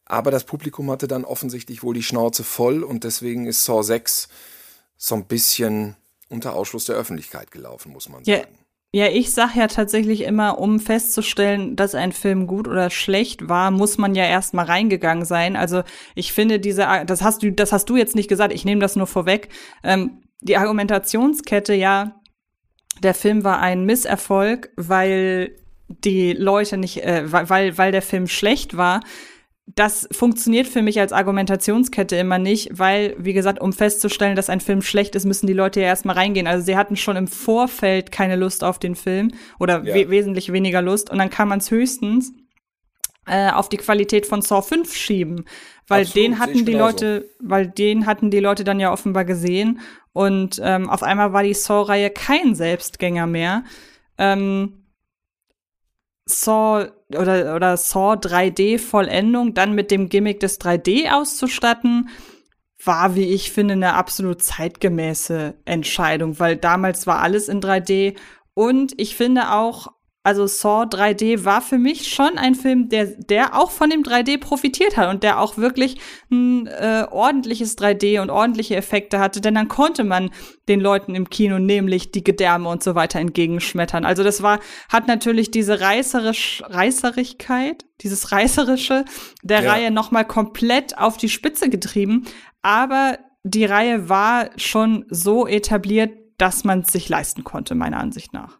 Aber 0.06 0.32
das 0.32 0.44
Publikum 0.44 0.91
hatte 0.91 1.07
dann 1.07 1.26
offensichtlich 1.26 1.84
wohl 1.84 1.95
die 1.95 2.03
Schnauze 2.03 2.44
voll 2.44 2.84
und 2.84 3.03
deswegen 3.03 3.48
ist 3.48 3.65
Saw 3.65 3.82
6 3.82 4.27
so 4.98 5.15
ein 5.15 5.26
bisschen 5.26 5.95
unter 6.30 6.53
Ausschluss 6.53 6.86
der 6.86 6.95
Öffentlichkeit 6.95 7.52
gelaufen, 7.52 7.91
muss 7.91 8.10
man 8.10 8.23
sagen. 8.23 8.48
Ja, 8.95 9.07
ich 9.07 9.34
sag 9.34 9.56
ja 9.56 9.68
tatsächlich 9.68 10.22
immer, 10.22 10.57
um 10.57 10.80
festzustellen, 10.80 11.76
dass 11.76 11.95
ein 11.95 12.14
Film 12.14 12.48
gut 12.48 12.65
oder 12.65 12.90
schlecht 12.90 13.49
war, 13.49 13.69
muss 13.69 13.98
man 13.98 14.15
ja 14.15 14.23
erstmal 14.23 14.68
reingegangen 14.68 15.26
sein. 15.26 15.57
Also 15.57 15.84
ich 16.14 16.32
finde 16.32 16.61
diese, 16.61 16.88
das 17.06 17.22
hast 17.22 17.44
du, 17.44 17.52
das 17.52 17.73
hast 17.73 17.90
du 17.90 17.98
jetzt 17.98 18.15
nicht 18.15 18.30
gesagt, 18.30 18.53
ich 18.53 18.64
nehme 18.64 18.80
das 18.80 18.95
nur 18.95 19.06
vorweg. 19.06 19.49
Ähm, 19.84 20.22
die 20.40 20.56
Argumentationskette, 20.56 21.73
ja, 21.73 22.22
der 23.03 23.14
Film 23.14 23.44
war 23.44 23.60
ein 23.60 23.86
Misserfolg, 23.86 24.69
weil 24.77 25.57
die 25.90 26.32
Leute 26.32 26.77
nicht, 26.77 27.03
äh, 27.03 27.30
weil, 27.30 27.77
weil 27.77 27.91
der 27.91 28.02
Film 28.02 28.27
schlecht 28.27 28.77
war 28.77 29.02
das 29.68 30.08
funktioniert 30.12 30.68
für 30.68 30.84
mich 30.84 31.00
als 31.00 31.12
Argumentationskette 31.12 32.16
immer 32.16 32.38
nicht, 32.38 32.70
weil, 32.78 33.16
wie 33.18 33.34
gesagt, 33.34 33.60
um 33.60 33.74
festzustellen, 33.74 34.36
dass 34.36 34.50
ein 34.50 34.62
Film 34.62 34.82
schlecht 34.82 35.16
ist, 35.16 35.26
müssen 35.26 35.48
die 35.48 35.54
Leute 35.54 35.82
ja 35.82 35.88
erstmal 35.88 36.16
reingehen. 36.16 36.48
Also 36.48 36.66
sie 36.66 36.78
hatten 36.78 36.96
schon 36.96 37.16
im 37.16 37.28
Vorfeld 37.28 38.12
keine 38.12 38.36
Lust 38.36 38.64
auf 38.64 38.78
den 38.78 38.96
Film 38.96 39.32
oder 39.60 39.84
ja. 39.84 39.96
we 39.96 40.10
wesentlich 40.10 40.52
weniger 40.52 40.82
Lust 40.82 41.10
und 41.10 41.18
dann 41.18 41.32
kann 41.32 41.48
man 41.48 41.60
es 41.60 41.72
höchstens 41.72 42.32
äh, 43.26 43.50
auf 43.50 43.68
die 43.68 43.78
Qualität 43.78 44.28
von 44.28 44.44
Saw 44.44 44.62
5 44.62 44.96
schieben, 44.96 45.46
weil 45.88 46.04
Absolut, 46.04 46.16
den 46.16 46.40
hatten 46.40 46.66
die 46.66 46.72
genauso. 46.74 47.06
Leute, 47.06 47.30
weil 47.40 47.68
den 47.68 48.06
hatten 48.06 48.30
die 48.30 48.40
Leute 48.40 48.64
dann 48.64 48.80
ja 48.80 48.94
offenbar 48.94 49.26
gesehen 49.26 49.80
und 50.14 50.62
ähm, 50.64 50.90
auf 50.92 51.02
einmal 51.02 51.34
war 51.34 51.42
die 51.42 51.56
Saw-Reihe 51.56 52.12
kein 52.12 52.54
Selbstgänger 52.54 53.26
mehr. 53.26 53.64
Ähm, 54.20 54.86
Saw 56.28 56.92
oder, 57.18 57.56
oder 57.56 57.78
Saw 57.78 58.14
3D 58.14 58.80
Vollendung 58.80 59.54
dann 59.54 59.74
mit 59.74 59.92
dem 59.92 60.10
Gimmick 60.10 60.40
des 60.40 60.60
3D 60.60 61.12
auszustatten, 61.12 62.10
war, 62.84 63.16
wie 63.16 63.34
ich 63.34 63.52
finde, 63.52 63.74
eine 63.74 63.94
absolut 63.94 64.44
zeitgemäße 64.44 65.56
Entscheidung, 65.66 66.40
weil 66.40 66.56
damals 66.56 67.08
war 67.08 67.20
alles 67.20 67.50
in 67.50 67.62
3D 67.62 68.16
und 68.54 68.94
ich 69.00 69.16
finde 69.16 69.52
auch, 69.52 69.88
also 70.26 70.47
Saw 70.47 70.85
3D 70.85 71.45
war 71.45 71.61
für 71.61 71.77
mich 71.77 72.11
schon 72.11 72.39
ein 72.39 72.56
Film, 72.56 72.89
der, 72.89 73.06
der 73.06 73.56
auch 73.56 73.69
von 73.69 73.91
dem 73.91 74.02
3D 74.02 74.39
profitiert 74.39 74.97
hat 74.97 75.10
und 75.10 75.22
der 75.22 75.39
auch 75.39 75.57
wirklich 75.57 75.97
ein 76.31 76.65
äh, 76.65 77.06
ordentliches 77.11 77.77
3D 77.77 78.19
und 78.19 78.31
ordentliche 78.31 78.76
Effekte 78.76 79.19
hatte, 79.19 79.39
denn 79.39 79.53
dann 79.53 79.68
konnte 79.68 80.03
man 80.03 80.31
den 80.68 80.80
Leuten 80.80 81.14
im 81.14 81.30
Kino 81.30 81.60
nämlich 81.60 82.11
die 82.11 82.23
Gedärme 82.23 82.68
und 82.69 82.81
so 82.81 82.95
weiter 82.95 83.19
entgegenschmettern. 83.19 84.03
Also 84.03 84.23
das 84.23 84.41
war, 84.41 84.61
hat 84.89 85.07
natürlich 85.07 85.52
diese 85.52 85.80
reißerisch, 85.80 86.64
Reißerigkeit, 86.65 87.85
dieses 88.02 88.31
Reißerische 88.31 89.06
der 89.43 89.61
ja. 89.61 89.73
Reihe 89.73 89.91
nochmal 89.91 90.26
komplett 90.26 90.97
auf 90.97 91.18
die 91.18 91.30
Spitze 91.30 91.69
getrieben, 91.69 92.26
aber 92.64 93.19
die 93.43 93.65
Reihe 93.65 94.10
war 94.10 94.49
schon 94.57 95.06
so 95.11 95.45
etabliert, 95.45 96.18
dass 96.39 96.64
man 96.64 96.80
es 96.80 96.88
sich 96.88 97.10
leisten 97.10 97.43
konnte, 97.43 97.76
meiner 97.76 97.99
Ansicht 97.99 98.34
nach. 98.34 98.57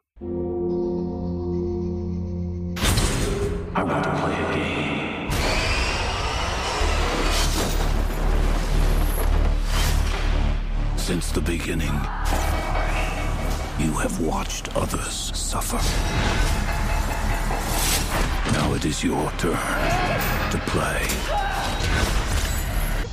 I 3.77 3.84
want 3.84 4.06
to 4.06 4.10
play 4.10 4.34
a 4.34 4.53
game. 4.56 5.30
Since 10.97 11.31
the 11.34 11.41
beginning, 11.41 11.93
you 13.77 13.91
have 13.99 14.22
watched 14.22 14.73
others 14.77 15.31
suffer. 15.35 15.81
Now 18.53 18.73
it 18.76 18.85
is 18.85 19.03
your 19.03 19.30
turn 19.31 19.57
to 20.52 20.61
play. 20.68 21.06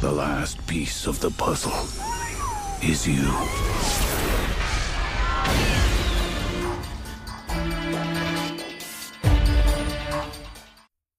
The 0.00 0.12
last 0.12 0.64
piece 0.68 1.08
of 1.08 1.18
the 1.18 1.32
puzzle 1.32 1.72
is 2.80 3.08
you. 3.08 3.32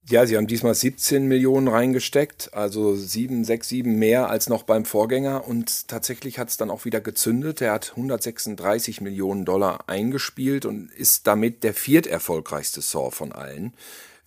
Ja, 0.09 0.25
sie 0.25 0.35
haben 0.35 0.47
diesmal 0.47 0.75
17 0.75 1.27
Millionen 1.27 1.69
reingesteckt, 1.69 2.53
also 2.53 2.93
7, 2.93 3.45
6, 3.45 3.69
7 3.69 3.99
mehr 3.99 4.29
als 4.29 4.49
noch 4.49 4.63
beim 4.63 4.83
Vorgänger 4.83 5.47
und 5.47 5.87
tatsächlich 5.87 6.39
hat 6.39 6.49
es 6.49 6.57
dann 6.57 6.69
auch 6.69 6.83
wieder 6.83 6.99
gezündet. 6.99 7.61
Er 7.61 7.71
hat 7.71 7.91
136 7.91 8.99
Millionen 8.99 9.45
Dollar 9.45 9.85
eingespielt 9.87 10.65
und 10.65 10.91
ist 10.91 11.25
damit 11.25 11.63
der 11.63 11.73
vierterfolgreichste 11.73 12.81
Saw 12.81 13.11
von 13.11 13.31
allen 13.31 13.73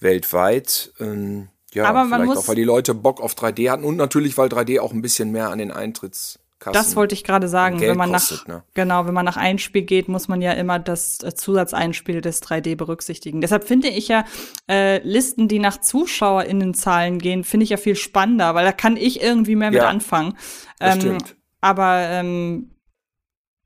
weltweit. 0.00 0.92
Ähm, 0.98 1.48
ja, 1.74 1.84
Aber 1.84 2.06
vielleicht 2.06 2.38
auch, 2.38 2.48
weil 2.48 2.56
die 2.56 2.64
Leute 2.64 2.94
Bock 2.94 3.20
auf 3.20 3.34
3D 3.34 3.70
hatten 3.70 3.84
und 3.84 3.96
natürlich, 3.96 4.38
weil 4.38 4.48
3D 4.48 4.80
auch 4.80 4.92
ein 4.92 5.02
bisschen 5.02 5.30
mehr 5.30 5.50
an 5.50 5.58
den 5.58 5.72
Eintritts 5.72 6.38
Kassen 6.58 6.72
das 6.72 6.96
wollte 6.96 7.14
ich 7.14 7.22
gerade 7.22 7.48
sagen. 7.48 7.80
Wenn 7.80 7.96
man 7.96 8.12
kostet, 8.12 8.48
nach, 8.48 8.56
ne? 8.56 8.62
genau, 8.74 9.06
wenn 9.06 9.12
man 9.12 9.26
nach 9.26 9.36
Einspiel 9.36 9.82
geht, 9.82 10.08
muss 10.08 10.26
man 10.26 10.40
ja 10.40 10.52
immer 10.52 10.78
das 10.78 11.22
äh, 11.22 11.34
Zusatzeinspiel 11.34 12.22
des 12.22 12.42
3D 12.42 12.76
berücksichtigen. 12.76 13.42
Deshalb 13.42 13.64
finde 13.64 13.88
ich 13.88 14.08
ja 14.08 14.24
äh, 14.68 14.98
Listen, 15.06 15.48
die 15.48 15.58
nach 15.58 15.80
ZuschauerInnenzahlen 15.80 17.18
gehen, 17.18 17.44
finde 17.44 17.64
ich 17.64 17.70
ja 17.70 17.76
viel 17.76 17.94
spannender, 17.94 18.54
weil 18.54 18.64
da 18.64 18.72
kann 18.72 18.96
ich 18.96 19.22
irgendwie 19.22 19.56
mehr 19.56 19.70
mit 19.70 19.82
anfangen. 19.82 20.36
Das 20.78 20.94
ähm, 20.94 21.00
stimmt. 21.00 21.36
Aber 21.60 22.06
ähm, 22.08 22.70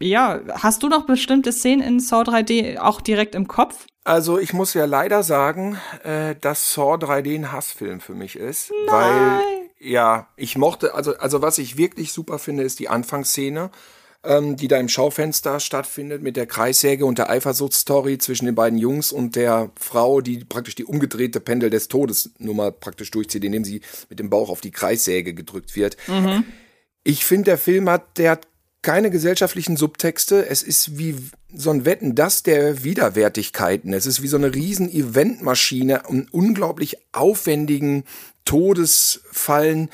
ja, 0.02 0.40
hast 0.54 0.82
du 0.82 0.88
noch 0.88 1.06
bestimmte 1.06 1.52
Szenen 1.52 1.82
in 1.82 2.00
Saw 2.00 2.22
3D 2.22 2.78
auch 2.78 3.00
direkt 3.00 3.34
im 3.34 3.46
Kopf? 3.46 3.86
Also 4.02 4.38
ich 4.38 4.52
muss 4.52 4.74
ja 4.74 4.86
leider 4.86 5.22
sagen, 5.22 5.78
äh, 6.02 6.34
dass 6.34 6.72
Saw 6.72 6.94
3D 6.94 7.34
ein 7.34 7.52
Hassfilm 7.52 8.00
für 8.00 8.14
mich 8.14 8.36
ist, 8.36 8.72
Nein. 8.86 8.88
weil 8.88 9.69
ja, 9.80 10.28
ich 10.36 10.56
mochte, 10.56 10.94
also, 10.94 11.16
also 11.16 11.42
was 11.42 11.58
ich 11.58 11.76
wirklich 11.76 12.12
super 12.12 12.38
finde, 12.38 12.62
ist 12.62 12.78
die 12.78 12.88
Anfangsszene, 12.88 13.70
ähm, 14.22 14.56
die 14.56 14.68
da 14.68 14.76
im 14.76 14.90
Schaufenster 14.90 15.58
stattfindet 15.58 16.22
mit 16.22 16.36
der 16.36 16.46
Kreissäge 16.46 17.06
und 17.06 17.18
der 17.18 17.30
Eifersuchtsstory 17.30 18.18
zwischen 18.18 18.44
den 18.44 18.54
beiden 18.54 18.78
Jungs 18.78 19.10
und 19.12 19.36
der 19.36 19.70
Frau, 19.76 20.20
die 20.20 20.44
praktisch 20.44 20.74
die 20.74 20.84
umgedrehte 20.84 21.40
Pendel 21.40 21.70
des 21.70 21.88
Todes 21.88 22.30
Nummer 22.38 22.70
praktisch 22.70 23.10
durchzieht, 23.10 23.44
indem 23.44 23.64
sie 23.64 23.80
mit 24.10 24.18
dem 24.18 24.28
Bauch 24.28 24.50
auf 24.50 24.60
die 24.60 24.70
Kreissäge 24.70 25.32
gedrückt 25.32 25.74
wird. 25.74 25.96
Mhm. 26.06 26.44
Ich 27.02 27.24
finde, 27.24 27.44
der 27.44 27.58
Film 27.58 27.88
hat, 27.88 28.18
der 28.18 28.32
hat 28.32 28.46
keine 28.82 29.10
gesellschaftlichen 29.10 29.76
Subtexte. 29.76 30.46
Es 30.46 30.62
ist 30.62 30.98
wie 30.98 31.16
so 31.52 31.70
ein 31.70 31.84
Wetten, 31.84 32.14
das 32.14 32.42
der 32.42 32.82
Widerwärtigkeiten. 32.82 33.92
Es 33.92 34.06
ist 34.06 34.22
wie 34.22 34.28
so 34.28 34.36
eine 34.36 34.54
riesen 34.54 34.90
Eventmaschine 34.90 36.02
und 36.06 36.32
unglaublich 36.32 36.96
aufwendigen 37.12 38.04
Todesfallen, 38.44 39.90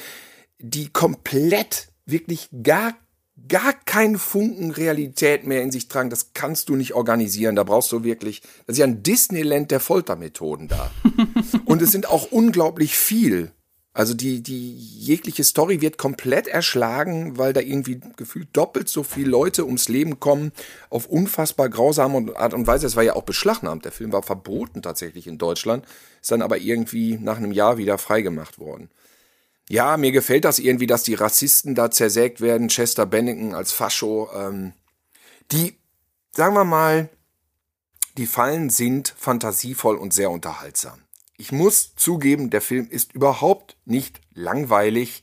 die 0.59 0.89
komplett 0.89 1.89
wirklich 2.07 2.49
gar 2.63 2.95
gar 3.49 3.73
keinen 3.73 4.19
Funken 4.19 4.71
Realität 4.71 5.47
mehr 5.47 5.63
in 5.63 5.71
sich 5.71 5.89
tragen. 5.89 6.11
Das 6.11 6.33
kannst 6.35 6.69
du 6.69 6.77
nicht 6.77 6.95
organisieren. 6.95 7.57
Da 7.57 7.65
brauchst 7.65 7.93
du 7.93 8.03
wirklich, 8.03 8.43
das 8.67 8.75
ist 8.75 8.79
ja 8.79 8.87
ein 8.87 9.03
Disneyland 9.03 9.71
der 9.71 9.81
Foltermethoden 9.81 10.69
da. 10.69 10.91
und 11.65 11.83
es 11.83 11.93
sind 11.93 12.09
auch 12.09 12.33
unglaublich 12.33 12.97
viel. 12.97 13.53
Also 13.97 14.13
die, 14.13 14.43
die 14.43 14.77
jegliche 14.77 15.43
Story 15.43 15.81
wird 15.81 15.97
komplett 15.97 16.49
erschlagen, 16.49 17.39
weil 17.39 17.55
da 17.55 17.63
irgendwie 17.63 17.99
gefühlt 18.17 18.49
doppelt 18.53 18.91
so 18.91 19.03
viele 19.03 19.31
Leute 19.31 19.65
ums 19.65 19.89
Leben 19.89 20.21
kommen, 20.21 20.53
auf 20.91 21.07
unfassbar 21.07 21.71
grausame 21.71 22.37
Art 22.37 22.53
und 22.53 22.67
Weise. 22.67 22.87
Es 22.87 22.95
war 22.95 23.05
ja 23.05 23.17
auch 23.17 23.23
beschlagnahmt. 23.23 23.87
Der 23.87 23.93
Film 23.93 24.13
war 24.13 24.23
verboten 24.23 24.83
tatsächlich 24.83 25.27
in 25.27 25.39
Deutschland, 25.39 25.87
ist 26.21 26.31
dann 26.31 26.43
aber 26.43 26.59
irgendwie 26.59 27.17
nach 27.17 27.39
einem 27.39 27.53
Jahr 27.53 27.79
wieder 27.79 27.97
freigemacht 27.97 28.59
worden. 28.59 28.91
Ja, 29.71 29.97
mir 29.97 30.13
gefällt 30.13 30.45
das 30.45 30.59
irgendwie, 30.59 30.87
dass 30.87 31.03
die 31.03 31.15
Rassisten 31.15 31.75
da 31.75 31.91
zersägt 31.91 32.43
werden, 32.43 32.69
Chester 32.69 33.07
Bennington 33.07 33.55
als 33.55 33.73
Fascho. 33.73 34.29
Ähm, 34.37 34.75
die, 35.53 35.75
sagen 36.33 36.55
wir 36.55 36.65
mal, 36.65 37.09
die 38.19 38.27
Fallen 38.27 38.69
sind 38.69 39.15
fantasievoll 39.17 39.97
und 39.97 40.13
sehr 40.13 40.31
unterhaltsam. 40.31 41.06
Ich 41.39 41.53
muss 41.53 41.95
zugeben, 41.97 42.51
der 42.51 42.61
Film 42.61 42.89
ist 42.89 43.13
überhaupt 43.13 43.77
nicht 43.85 44.21
langweilig, 44.35 45.23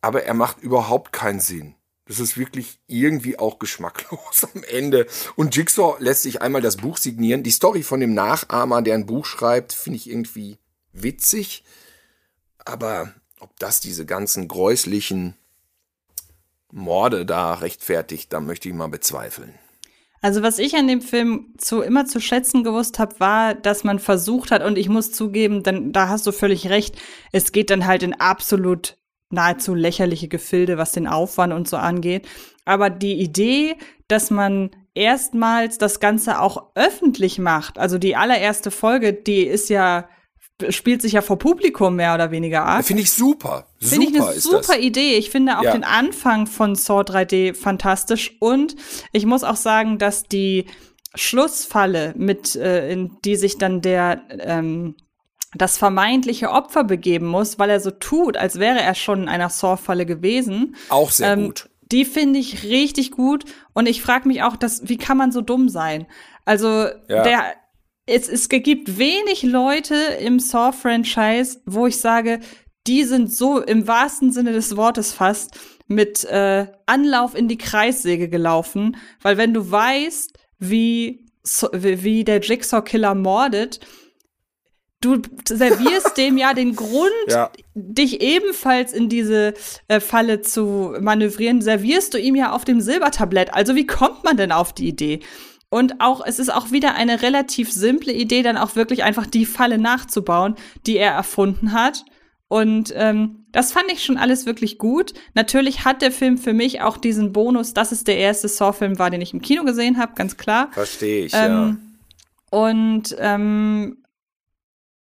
aber 0.00 0.24
er 0.24 0.34
macht 0.34 0.60
überhaupt 0.60 1.12
keinen 1.12 1.40
Sinn. 1.40 1.74
Das 2.06 2.20
ist 2.20 2.38
wirklich 2.38 2.80
irgendwie 2.86 3.38
auch 3.38 3.58
geschmacklos 3.58 4.48
am 4.54 4.64
Ende. 4.64 5.06
Und 5.36 5.54
Jigsaw 5.54 5.96
lässt 5.98 6.22
sich 6.22 6.40
einmal 6.40 6.62
das 6.62 6.78
Buch 6.78 6.96
signieren. 6.96 7.42
Die 7.42 7.50
Story 7.50 7.82
von 7.82 8.00
dem 8.00 8.14
Nachahmer, 8.14 8.80
der 8.80 8.94
ein 8.94 9.06
Buch 9.06 9.26
schreibt, 9.26 9.74
finde 9.74 9.98
ich 9.98 10.08
irgendwie 10.08 10.58
witzig. 10.92 11.64
Aber 12.64 13.12
ob 13.40 13.56
das 13.58 13.80
diese 13.80 14.06
ganzen 14.06 14.48
gräuslichen 14.48 15.36
Morde 16.72 17.26
da 17.26 17.54
rechtfertigt, 17.54 18.32
da 18.32 18.40
möchte 18.40 18.68
ich 18.68 18.74
mal 18.74 18.88
bezweifeln. 18.88 19.54
Also 20.20 20.42
was 20.42 20.58
ich 20.58 20.74
an 20.74 20.88
dem 20.88 21.00
Film 21.00 21.54
zu 21.58 21.80
immer 21.80 22.06
zu 22.06 22.20
schätzen 22.20 22.64
gewusst 22.64 22.98
habe, 22.98 23.20
war, 23.20 23.54
dass 23.54 23.84
man 23.84 23.98
versucht 23.98 24.50
hat, 24.50 24.64
und 24.64 24.76
ich 24.76 24.88
muss 24.88 25.12
zugeben, 25.12 25.62
dann, 25.62 25.92
da 25.92 26.08
hast 26.08 26.26
du 26.26 26.32
völlig 26.32 26.68
recht, 26.68 26.96
es 27.32 27.52
geht 27.52 27.70
dann 27.70 27.86
halt 27.86 28.02
in 28.02 28.14
absolut 28.14 28.96
nahezu 29.30 29.74
lächerliche 29.74 30.28
Gefilde, 30.28 30.78
was 30.78 30.92
den 30.92 31.06
Aufwand 31.06 31.52
und 31.52 31.68
so 31.68 31.76
angeht. 31.76 32.26
Aber 32.64 32.90
die 32.90 33.20
Idee, 33.20 33.76
dass 34.08 34.30
man 34.30 34.70
erstmals 34.94 35.78
das 35.78 36.00
Ganze 36.00 36.40
auch 36.40 36.70
öffentlich 36.74 37.38
macht, 37.38 37.78
also 37.78 37.98
die 37.98 38.16
allererste 38.16 38.70
Folge, 38.70 39.12
die 39.12 39.42
ist 39.42 39.68
ja 39.68 40.08
spielt 40.70 41.02
sich 41.02 41.12
ja 41.12 41.22
vor 41.22 41.38
Publikum 41.38 41.96
mehr 41.96 42.14
oder 42.14 42.30
weniger 42.30 42.64
ab. 42.64 42.84
Finde 42.84 43.02
ich 43.02 43.12
super. 43.12 43.66
Finde 43.78 44.06
ich 44.06 44.20
eine 44.20 44.32
super 44.32 44.74
das. 44.74 44.78
Idee. 44.78 45.16
Ich 45.16 45.30
finde 45.30 45.58
auch 45.58 45.64
ja. 45.64 45.72
den 45.72 45.84
Anfang 45.84 46.46
von 46.46 46.74
Saw 46.74 47.02
3D 47.02 47.54
fantastisch 47.54 48.36
und 48.40 48.74
ich 49.12 49.24
muss 49.24 49.44
auch 49.44 49.56
sagen, 49.56 49.98
dass 49.98 50.24
die 50.24 50.66
Schlussfalle, 51.14 52.14
mit 52.16 52.56
äh, 52.56 52.90
in 52.90 53.16
die 53.24 53.36
sich 53.36 53.58
dann 53.58 53.80
der 53.80 54.22
ähm, 54.40 54.94
das 55.54 55.78
vermeintliche 55.78 56.50
Opfer 56.50 56.84
begeben 56.84 57.26
muss, 57.26 57.58
weil 57.58 57.70
er 57.70 57.80
so 57.80 57.90
tut, 57.90 58.36
als 58.36 58.58
wäre 58.58 58.80
er 58.80 58.94
schon 58.94 59.22
in 59.22 59.28
einer 59.28 59.48
Saw-Falle 59.48 60.04
gewesen. 60.04 60.76
Auch 60.90 61.10
sehr 61.10 61.32
ähm, 61.32 61.46
gut. 61.46 61.70
Die 61.90 62.04
finde 62.04 62.38
ich 62.38 62.64
richtig 62.64 63.12
gut 63.12 63.46
und 63.72 63.88
ich 63.88 64.02
frage 64.02 64.28
mich 64.28 64.42
auch, 64.42 64.56
dass, 64.56 64.88
wie 64.88 64.98
kann 64.98 65.16
man 65.16 65.32
so 65.32 65.40
dumm 65.40 65.70
sein? 65.70 66.06
Also 66.44 66.86
ja. 67.08 67.22
der 67.22 67.54
es, 68.08 68.28
es 68.28 68.48
gibt 68.48 68.98
wenig 68.98 69.42
Leute 69.42 69.94
im 70.20 70.40
Saw-Franchise, 70.40 71.60
wo 71.66 71.86
ich 71.86 71.98
sage, 71.98 72.40
die 72.86 73.04
sind 73.04 73.32
so 73.32 73.60
im 73.60 73.86
wahrsten 73.86 74.32
Sinne 74.32 74.52
des 74.52 74.76
Wortes 74.76 75.12
fast 75.12 75.58
mit 75.88 76.24
äh, 76.24 76.66
Anlauf 76.86 77.34
in 77.34 77.48
die 77.48 77.58
Kreissäge 77.58 78.28
gelaufen, 78.28 78.96
weil 79.22 79.36
wenn 79.36 79.54
du 79.54 79.70
weißt, 79.70 80.38
wie, 80.58 81.26
so, 81.42 81.68
wie 81.72 82.24
der 82.24 82.40
Jigsaw-Killer 82.40 83.14
mordet, 83.14 83.80
du 85.00 85.22
servierst 85.46 86.16
dem 86.16 86.38
ja 86.38 86.54
den 86.54 86.74
Grund, 86.74 87.12
ja. 87.28 87.50
dich 87.74 88.20
ebenfalls 88.20 88.92
in 88.92 89.08
diese 89.08 89.54
äh, 89.86 90.00
Falle 90.00 90.40
zu 90.40 90.94
manövrieren, 91.00 91.62
servierst 91.62 92.14
du 92.14 92.18
ihm 92.18 92.34
ja 92.34 92.52
auf 92.52 92.64
dem 92.64 92.80
Silbertablett. 92.80 93.54
Also 93.54 93.74
wie 93.74 93.86
kommt 93.86 94.24
man 94.24 94.36
denn 94.36 94.50
auf 94.50 94.72
die 94.72 94.88
Idee? 94.88 95.20
Und 95.70 96.00
auch, 96.00 96.24
es 96.24 96.38
ist 96.38 96.52
auch 96.52 96.70
wieder 96.70 96.94
eine 96.94 97.22
relativ 97.22 97.70
simple 97.70 98.12
Idee, 98.12 98.42
dann 98.42 98.56
auch 98.56 98.74
wirklich 98.74 99.04
einfach 99.04 99.26
die 99.26 99.44
Falle 99.44 99.78
nachzubauen, 99.78 100.54
die 100.86 100.96
er 100.96 101.12
erfunden 101.12 101.72
hat. 101.72 102.04
Und 102.48 102.94
ähm, 102.96 103.44
das 103.52 103.72
fand 103.72 103.92
ich 103.92 104.02
schon 104.02 104.16
alles 104.16 104.46
wirklich 104.46 104.78
gut. 104.78 105.12
Natürlich 105.34 105.84
hat 105.84 106.00
der 106.00 106.10
Film 106.10 106.38
für 106.38 106.54
mich 106.54 106.80
auch 106.80 106.96
diesen 106.96 107.32
Bonus, 107.32 107.74
dass 107.74 107.92
es 107.92 108.04
der 108.04 108.16
erste 108.16 108.48
Saw-Film 108.48 108.98
war, 108.98 109.10
den 109.10 109.20
ich 109.20 109.34
im 109.34 109.42
Kino 109.42 109.64
gesehen 109.64 109.98
habe, 109.98 110.14
ganz 110.14 110.38
klar. 110.38 110.70
Verstehe 110.72 111.26
ich, 111.26 111.34
ähm, 111.34 111.52
ja. 111.52 111.76
Und 112.50 113.14
ähm, 113.18 113.98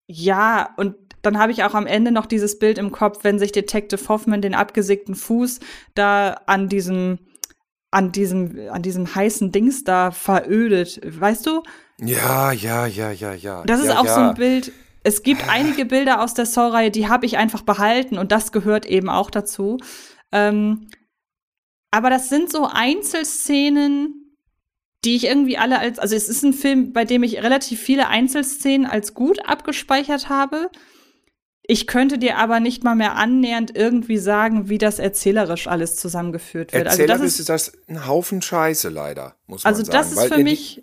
ja, 0.08 0.74
und 0.76 0.96
dann 1.22 1.38
habe 1.38 1.52
ich 1.52 1.62
auch 1.62 1.74
am 1.74 1.86
Ende 1.86 2.10
noch 2.10 2.26
dieses 2.26 2.58
Bild 2.58 2.78
im 2.78 2.90
Kopf, 2.90 3.22
wenn 3.22 3.38
sich 3.38 3.52
Detective 3.52 4.08
Hoffman 4.08 4.42
den 4.42 4.54
abgesägten 4.54 5.14
Fuß 5.14 5.60
da 5.94 6.40
an 6.46 6.68
diesem 6.68 7.18
an 7.90 8.12
diesem, 8.12 8.68
an 8.70 8.82
diesem 8.82 9.14
heißen 9.14 9.52
Dings 9.52 9.84
da 9.84 10.10
verödet. 10.10 11.00
Weißt 11.04 11.46
du? 11.46 11.62
Ja, 12.00 12.52
ja, 12.52 12.86
ja, 12.86 13.10
ja, 13.10 13.32
ja. 13.32 13.62
Das 13.64 13.80
ist 13.80 13.86
ja, 13.86 13.98
auch 13.98 14.04
ja. 14.04 14.14
so 14.14 14.20
ein 14.20 14.34
Bild. 14.34 14.72
Es 15.04 15.22
gibt 15.22 15.48
einige 15.48 15.84
Bilder 15.86 16.22
aus 16.22 16.34
der 16.34 16.44
Saw-Reihe, 16.44 16.90
die 16.90 17.08
habe 17.08 17.24
ich 17.24 17.38
einfach 17.38 17.62
behalten 17.62 18.18
und 18.18 18.32
das 18.32 18.52
gehört 18.52 18.84
eben 18.84 19.08
auch 19.08 19.30
dazu. 19.30 19.78
Ähm, 20.32 20.88
aber 21.90 22.10
das 22.10 22.28
sind 22.28 22.52
so 22.52 22.68
Einzelszenen, 22.70 24.36
die 25.04 25.16
ich 25.16 25.24
irgendwie 25.24 25.56
alle 25.56 25.78
als, 25.78 25.98
also 25.98 26.14
es 26.14 26.28
ist 26.28 26.42
ein 26.42 26.52
Film, 26.52 26.92
bei 26.92 27.04
dem 27.04 27.22
ich 27.22 27.42
relativ 27.42 27.80
viele 27.80 28.08
Einzelszenen 28.08 28.86
als 28.86 29.14
gut 29.14 29.48
abgespeichert 29.48 30.28
habe. 30.28 30.70
Ich 31.70 31.86
könnte 31.86 32.16
dir 32.16 32.38
aber 32.38 32.60
nicht 32.60 32.82
mal 32.82 32.94
mehr 32.94 33.16
annähernd 33.16 33.76
irgendwie 33.76 34.16
sagen, 34.16 34.70
wie 34.70 34.78
das 34.78 34.98
erzählerisch 34.98 35.66
alles 35.68 35.96
zusammengeführt 35.96 36.72
wird. 36.72 36.86
Erzählerisch 36.86 37.12
also 37.12 37.24
das 37.24 37.32
ist, 37.34 37.40
ist 37.40 37.48
das 37.50 37.72
ein 37.88 38.06
Haufen 38.06 38.40
Scheiße 38.40 38.88
leider, 38.88 39.36
muss 39.46 39.64
man 39.64 39.74
also 39.74 39.84
sagen. 39.84 39.98
Also 39.98 40.14
das 40.14 40.24
ist 40.24 40.34
für 40.34 40.42
mich 40.42 40.82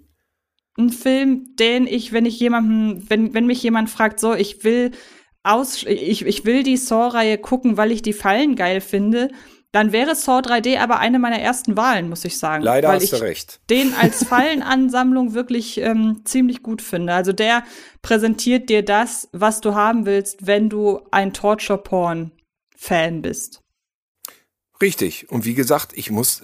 ein 0.78 0.92
Film, 0.92 1.56
den 1.56 1.88
ich, 1.88 2.14
wenn 2.14 2.28
ich 2.28 2.40
jemanden, 2.40 3.10
wenn, 3.10 3.34
wenn 3.34 3.48
mich 3.48 3.64
jemand 3.64 3.90
fragt, 3.90 4.20
so, 4.20 4.36
ich 4.36 4.64
will 4.64 4.92
aus, 5.42 5.82
ich, 5.84 6.24
ich 6.24 6.46
will 6.46 6.62
die 6.62 6.78
Saw-Reihe 6.78 7.40
gucken, 7.40 7.78
weil 7.78 7.92
ich 7.92 8.04
die 8.04 8.14
Fallen 8.14 8.56
geil 8.56 8.80
finde, 8.80 9.32
dann 9.76 9.92
wäre 9.92 10.16
Saw 10.16 10.40
3D 10.40 10.80
aber 10.80 11.00
eine 11.00 11.20
meiner 11.20 11.38
ersten 11.38 11.76
Wahlen, 11.76 12.08
muss 12.08 12.24
ich 12.24 12.40
sagen. 12.40 12.64
Leider 12.64 12.88
weil 12.88 12.96
hast 12.96 13.04
ich 13.04 13.10
du 13.10 13.18
recht. 13.18 13.60
Den 13.70 13.94
als 13.94 14.24
Fallenansammlung 14.28 15.34
wirklich 15.34 15.80
ähm, 15.80 16.22
ziemlich 16.24 16.64
gut 16.64 16.82
finde. 16.82 17.14
Also 17.14 17.34
der 17.34 17.62
präsentiert 18.02 18.70
dir 18.70 18.86
das, 18.86 19.28
was 19.34 19.60
du 19.60 19.76
haben 19.76 20.06
willst, 20.06 20.48
wenn 20.48 20.70
du 20.70 21.02
ein 21.12 21.34
Torture-Porn-Fan 21.34 23.22
bist. 23.22 23.64
Richtig. 24.82 25.30
Und 25.30 25.44
wie 25.44 25.56
gesagt, 25.56 25.92
ich 25.94 26.10
muss 26.10 26.44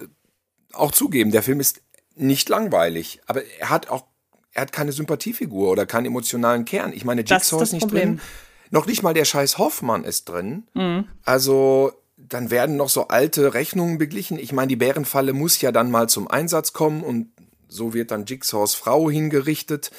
auch 0.74 0.90
zugeben, 0.90 1.30
der 1.30 1.42
Film 1.42 1.60
ist 1.60 1.80
nicht 2.14 2.50
langweilig, 2.50 3.22
aber 3.24 3.42
er 3.60 3.70
hat 3.70 3.88
auch, 3.88 4.08
er 4.52 4.60
hat 4.60 4.72
keine 4.72 4.92
Sympathiefigur 4.92 5.70
oder 5.70 5.86
keinen 5.86 6.04
emotionalen 6.04 6.66
Kern. 6.66 6.92
Ich 6.92 7.06
meine, 7.06 7.22
Jigsaw 7.22 7.62
ist, 7.62 7.68
ist 7.68 7.72
nicht 7.72 7.82
Problem. 7.84 8.16
drin. 8.16 8.20
Noch 8.68 8.84
nicht 8.84 9.02
mal 9.02 9.14
der 9.14 9.24
scheiß 9.24 9.56
Hoffmann 9.56 10.04
ist 10.04 10.28
drin. 10.28 10.64
Mhm. 10.74 11.06
Also 11.24 11.92
dann 12.32 12.50
werden 12.50 12.76
noch 12.76 12.88
so 12.88 13.08
alte 13.08 13.54
Rechnungen 13.54 13.98
beglichen. 13.98 14.38
Ich 14.38 14.52
meine, 14.52 14.68
die 14.68 14.76
Bärenfalle 14.76 15.32
muss 15.32 15.60
ja 15.60 15.72
dann 15.72 15.90
mal 15.90 16.08
zum 16.08 16.28
Einsatz 16.28 16.72
kommen 16.72 17.02
und 17.02 17.28
so 17.68 17.94
wird 17.94 18.10
dann 18.10 18.26
Jigsaws 18.26 18.74
Frau 18.74 19.10
hingerichtet. 19.10 19.90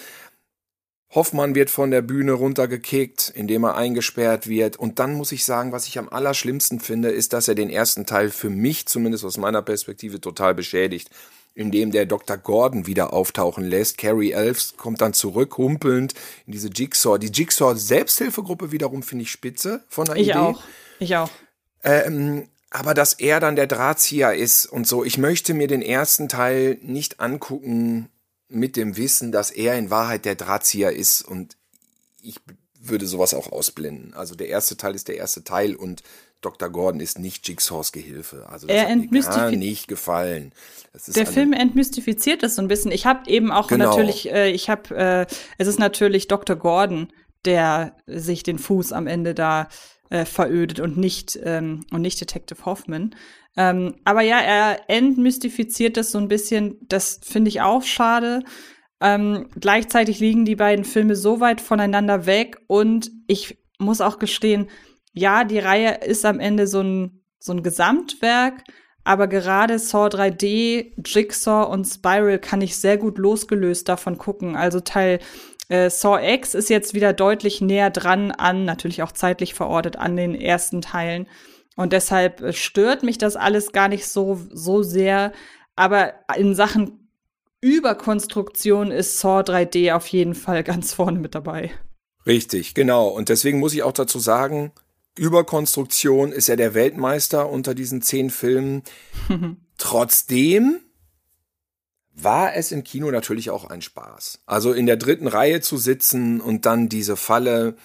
Hoffmann 1.14 1.54
wird 1.54 1.70
von 1.70 1.92
der 1.92 2.02
Bühne 2.02 2.32
runtergekickt, 2.34 3.32
indem 3.36 3.66
er 3.66 3.76
eingesperrt 3.76 4.48
wird. 4.48 4.78
Und 4.78 4.98
dann 4.98 5.14
muss 5.14 5.32
ich 5.32 5.46
sagen, 5.46 5.72
was 5.72 5.88
ich 5.88 6.00
am 6.00 6.10
allerschlimmsten 6.10 6.80
finde, 6.80 7.10
ist, 7.10 7.34
dass 7.34 7.48
er 7.48 7.56
den 7.56 7.70
ersten 7.70 8.08
Teil 8.08 8.30
für 8.30 8.50
mich, 8.50 8.88
zumindest 8.88 9.24
aus 9.24 9.38
meiner 9.38 9.62
Perspektive, 9.62 10.20
total 10.20 10.56
beschädigt. 10.56 11.12
Indem 11.54 11.92
der 11.92 12.08
Dr. 12.08 12.38
Gordon 12.38 12.88
wieder 12.88 13.14
auftauchen 13.14 13.64
lässt. 13.64 14.00
Carrie 14.00 14.32
Elves 14.32 14.76
kommt 14.76 15.02
dann 15.02 15.14
zurück, 15.14 15.56
humpelnd 15.60 16.16
in 16.48 16.54
diese 16.54 16.70
Jigsaw. 16.70 17.20
Die 17.20 17.28
Jigsaw-Selbsthilfegruppe 17.28 18.72
wiederum 18.72 19.04
finde 19.04 19.24
ich 19.24 19.30
spitze 19.30 19.84
von 19.88 20.06
der 20.06 20.16
ich 20.16 20.30
Idee. 20.30 20.32
Ich 20.32 20.36
auch. 20.36 20.64
Ich 20.98 21.16
auch. 21.16 21.30
Ähm, 21.84 22.48
aber 22.70 22.94
dass 22.94 23.14
er 23.14 23.40
dann 23.40 23.56
der 23.56 23.68
Drahtzieher 23.68 24.34
ist 24.34 24.66
und 24.66 24.88
so. 24.88 25.04
Ich 25.04 25.18
möchte 25.18 25.54
mir 25.54 25.68
den 25.68 25.82
ersten 25.82 26.28
Teil 26.28 26.80
nicht 26.82 27.20
angucken 27.20 28.10
mit 28.50 28.76
dem 28.76 28.98
Wissen, 28.98 29.32
dass 29.32 29.52
er 29.52 29.78
in 29.78 29.90
Wahrheit 29.90 30.26
der 30.26 30.36
Drahtzieher 30.36 30.92
ist 30.92 31.22
und 31.22 31.56
ich 32.22 32.38
würde 32.80 33.06
sowas 33.06 33.34
auch 33.34 33.52
ausblenden. 33.52 34.14
Also 34.14 34.36
der 34.36 34.48
erste 34.48 34.76
Teil 34.76 34.96
ist 34.96 35.08
der 35.08 35.18
erste 35.18 35.44
Teil 35.44 35.76
und 35.76 36.04
Dr. 36.42 36.70
Gordon 36.70 37.00
ist 37.00 37.20
nicht 37.20 37.48
Jigsaws 37.48 37.92
Gehilfe. 37.92 38.48
Also 38.50 38.68
das 38.68 38.76
Er 38.76 38.90
hat 38.90 39.12
mir 39.12 39.22
gar 39.22 39.52
nicht 39.52 39.88
gefallen. 39.88 40.52
Der 41.16 41.26
Film 41.26 41.54
entmystifiziert 41.54 42.44
das 42.44 42.56
so 42.56 42.62
ein 42.62 42.68
bisschen. 42.68 42.92
Ich 42.92 43.06
habe 43.06 43.30
eben 43.30 43.52
auch 43.52 43.68
Genau. 43.68 43.90
natürlich, 43.90 44.30
äh, 44.32 44.52
ich 44.52 44.70
habe, 44.70 44.96
äh, 44.96 45.26
es 45.58 45.68
ist 45.68 45.80
natürlich 45.80 46.28
Dr. 46.28 46.56
Gordon, 46.56 47.08
der 47.46 47.96
sich 48.06 48.44
den 48.44 48.60
Fuß 48.60 48.92
am 48.92 49.08
Ende 49.08 49.34
da 49.34 49.70
äh, 50.10 50.26
verödet 50.26 50.80
und 50.80 50.98
nicht 50.98 51.40
ähm, 51.44 51.86
und 51.92 52.02
nicht 52.02 52.20
Detective 52.20 52.66
Hoffman. 52.66 53.16
Ähm, 53.56 53.96
aber 54.04 54.22
ja, 54.22 54.40
er 54.40 54.90
entmystifiziert 54.90 55.98
das 55.98 56.12
so 56.12 56.18
ein 56.18 56.28
bisschen. 56.28 56.78
Das 56.82 57.20
finde 57.24 57.50
ich 57.50 57.62
auch 57.62 57.84
schade. 57.84 58.44
Ähm, 59.02 59.50
gleichzeitig 59.60 60.20
liegen 60.20 60.46
die 60.46 60.56
beiden 60.56 60.86
Filme 60.86 61.16
so 61.16 61.40
weit 61.40 61.62
voneinander 61.62 62.26
weg 62.26 62.58
und 62.68 63.12
ich 63.28 63.58
muss 63.78 64.02
auch 64.02 64.18
gestehen, 64.18 64.70
ja, 65.12 65.44
die 65.44 65.60
Reihe 65.60 66.00
ist 66.06 66.26
am 66.26 66.40
Ende 66.40 66.68
so 66.68 66.82
ein, 66.82 67.24
so 67.38 67.52
ein 67.52 67.64
Gesamtwerk, 67.64 68.64
aber 69.04 69.28
gerade 69.28 69.78
Saw 69.78 70.08
3D, 70.08 70.94
Jigsaw 71.06 71.70
und 71.70 71.86
Spiral 71.86 72.40
kann 72.40 72.62
ich 72.62 72.78
sehr 72.78 72.98
gut 72.98 73.18
losgelöst 73.18 73.90
davon 73.90 74.18
gucken. 74.18 74.56
Also 74.56 74.80
Teil 74.80 75.20
äh, 75.70 75.90
Saw 75.90 76.20
X 76.34 76.54
ist 76.54 76.70
jetzt 76.70 76.94
wieder 76.94 77.14
deutlich 77.14 77.62
näher 77.62 77.90
dran 77.90 78.32
an, 78.32 78.66
natürlich 78.66 79.04
auch 79.04 79.12
zeitlich 79.12 79.54
verortet, 79.54 79.96
an 79.98 80.16
den 80.16 80.36
ersten 80.36 80.82
Teilen. 80.82 81.28
Und 81.76 81.94
deshalb 81.94 82.42
äh, 82.42 82.54
stört 82.54 83.04
mich 83.04 83.18
das 83.18 83.36
alles 83.36 83.72
gar 83.72 83.88
nicht 83.88 84.08
so, 84.08 84.40
so 84.52 84.84
sehr. 84.84 85.32
Aber 85.76 86.14
in 86.36 86.56
Sachen 86.56 87.10
Überkonstruktion 87.62 88.92
ist 88.92 89.20
Saw 89.20 89.42
3D 89.42 89.94
auf 89.94 90.08
jeden 90.08 90.36
Fall 90.36 90.64
ganz 90.64 90.94
vorne 90.94 91.20
mit 91.20 91.36
dabei. 91.36 91.72
Richtig, 92.26 92.74
genau. 92.74 93.08
Und 93.08 93.30
deswegen 93.30 93.60
muss 93.60 93.74
ich 93.74 93.84
auch 93.84 93.92
dazu 93.92 94.20
sagen, 94.20 94.72
Überkonstruktion 95.18 96.32
ist 96.32 96.48
ja 96.48 96.56
der 96.56 96.74
Weltmeister 96.74 97.50
unter 97.50 97.76
diesen 97.76 98.02
zehn 98.02 98.30
Filmen. 98.30 98.84
Trotzdem 99.78 100.80
war 102.16 102.56
es 102.56 102.72
im 102.72 102.84
Kino 102.84 103.10
natürlich 103.12 103.50
auch 103.50 103.66
ein 103.66 103.82
Spaß. 103.82 104.40
Also 104.46 104.72
in 104.74 104.86
der 104.86 104.98
dritten 104.98 105.28
Reihe 105.28 105.62
zu 105.62 105.78
sitzen 105.78 106.42
und 106.42 106.66
dann 106.66 106.90
diese 106.90 107.16
Falle, 107.16 107.76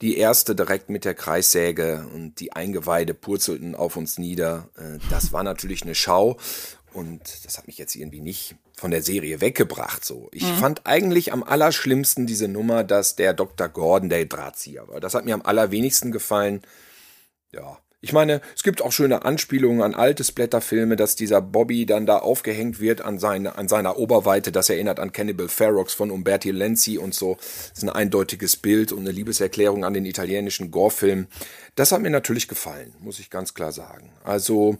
die 0.00 0.16
erste 0.16 0.54
direkt 0.54 0.88
mit 0.88 1.04
der 1.04 1.14
Kreissäge 1.14 2.06
und 2.12 2.40
die 2.40 2.52
Eingeweide 2.52 3.14
purzelten 3.14 3.74
auf 3.74 3.96
uns 3.96 4.18
nieder. 4.18 4.68
Äh, 4.76 4.98
Das 5.10 5.32
war 5.32 5.42
natürlich 5.42 5.82
eine 5.82 5.94
Schau. 5.94 6.38
Und 6.92 7.20
das 7.44 7.56
hat 7.56 7.66
mich 7.66 7.78
jetzt 7.78 7.94
irgendwie 7.96 8.20
nicht 8.20 8.54
von 8.76 8.90
der 8.90 9.02
Serie 9.02 9.40
weggebracht. 9.40 10.04
So, 10.04 10.28
ich 10.32 10.44
fand 10.44 10.86
eigentlich 10.86 11.32
am 11.32 11.42
allerschlimmsten 11.42 12.26
diese 12.26 12.48
Nummer, 12.48 12.84
dass 12.84 13.16
der 13.16 13.32
Dr. 13.32 13.68
Gordon 13.68 14.10
der 14.10 14.26
Drahtzieher 14.26 14.88
war. 14.88 15.00
Das 15.00 15.14
hat 15.14 15.24
mir 15.24 15.34
am 15.34 15.42
allerwenigsten 15.42 16.12
gefallen. 16.12 16.60
Ja, 17.52 17.78
ich 18.04 18.12
meine, 18.12 18.40
es 18.56 18.64
gibt 18.64 18.82
auch 18.82 18.90
schöne 18.90 19.24
Anspielungen 19.24 19.80
an 19.80 19.94
alte 19.94 20.24
Splatterfilme, 20.24 20.96
dass 20.96 21.14
dieser 21.14 21.40
Bobby 21.40 21.86
dann 21.86 22.04
da 22.04 22.18
aufgehängt 22.18 22.80
wird 22.80 23.00
an, 23.00 23.20
seine, 23.20 23.56
an 23.56 23.68
seiner 23.68 23.96
Oberweite. 23.96 24.50
Das 24.50 24.68
erinnert 24.68 24.98
an 24.98 25.12
Cannibal 25.12 25.48
Ferox 25.48 25.94
von 25.94 26.10
Umberti 26.10 26.50
Lenzi 26.50 26.98
und 26.98 27.14
so. 27.14 27.36
Das 27.36 27.78
ist 27.78 27.84
ein 27.84 27.90
eindeutiges 27.90 28.56
Bild 28.56 28.90
und 28.90 29.00
eine 29.00 29.12
Liebeserklärung 29.12 29.84
an 29.84 29.94
den 29.94 30.04
italienischen 30.04 30.72
Gore-Film. 30.72 31.28
Das 31.76 31.92
hat 31.92 32.02
mir 32.02 32.10
natürlich 32.10 32.48
gefallen, 32.48 32.92
muss 32.98 33.20
ich 33.20 33.30
ganz 33.30 33.54
klar 33.54 33.70
sagen. 33.70 34.10
Also 34.24 34.78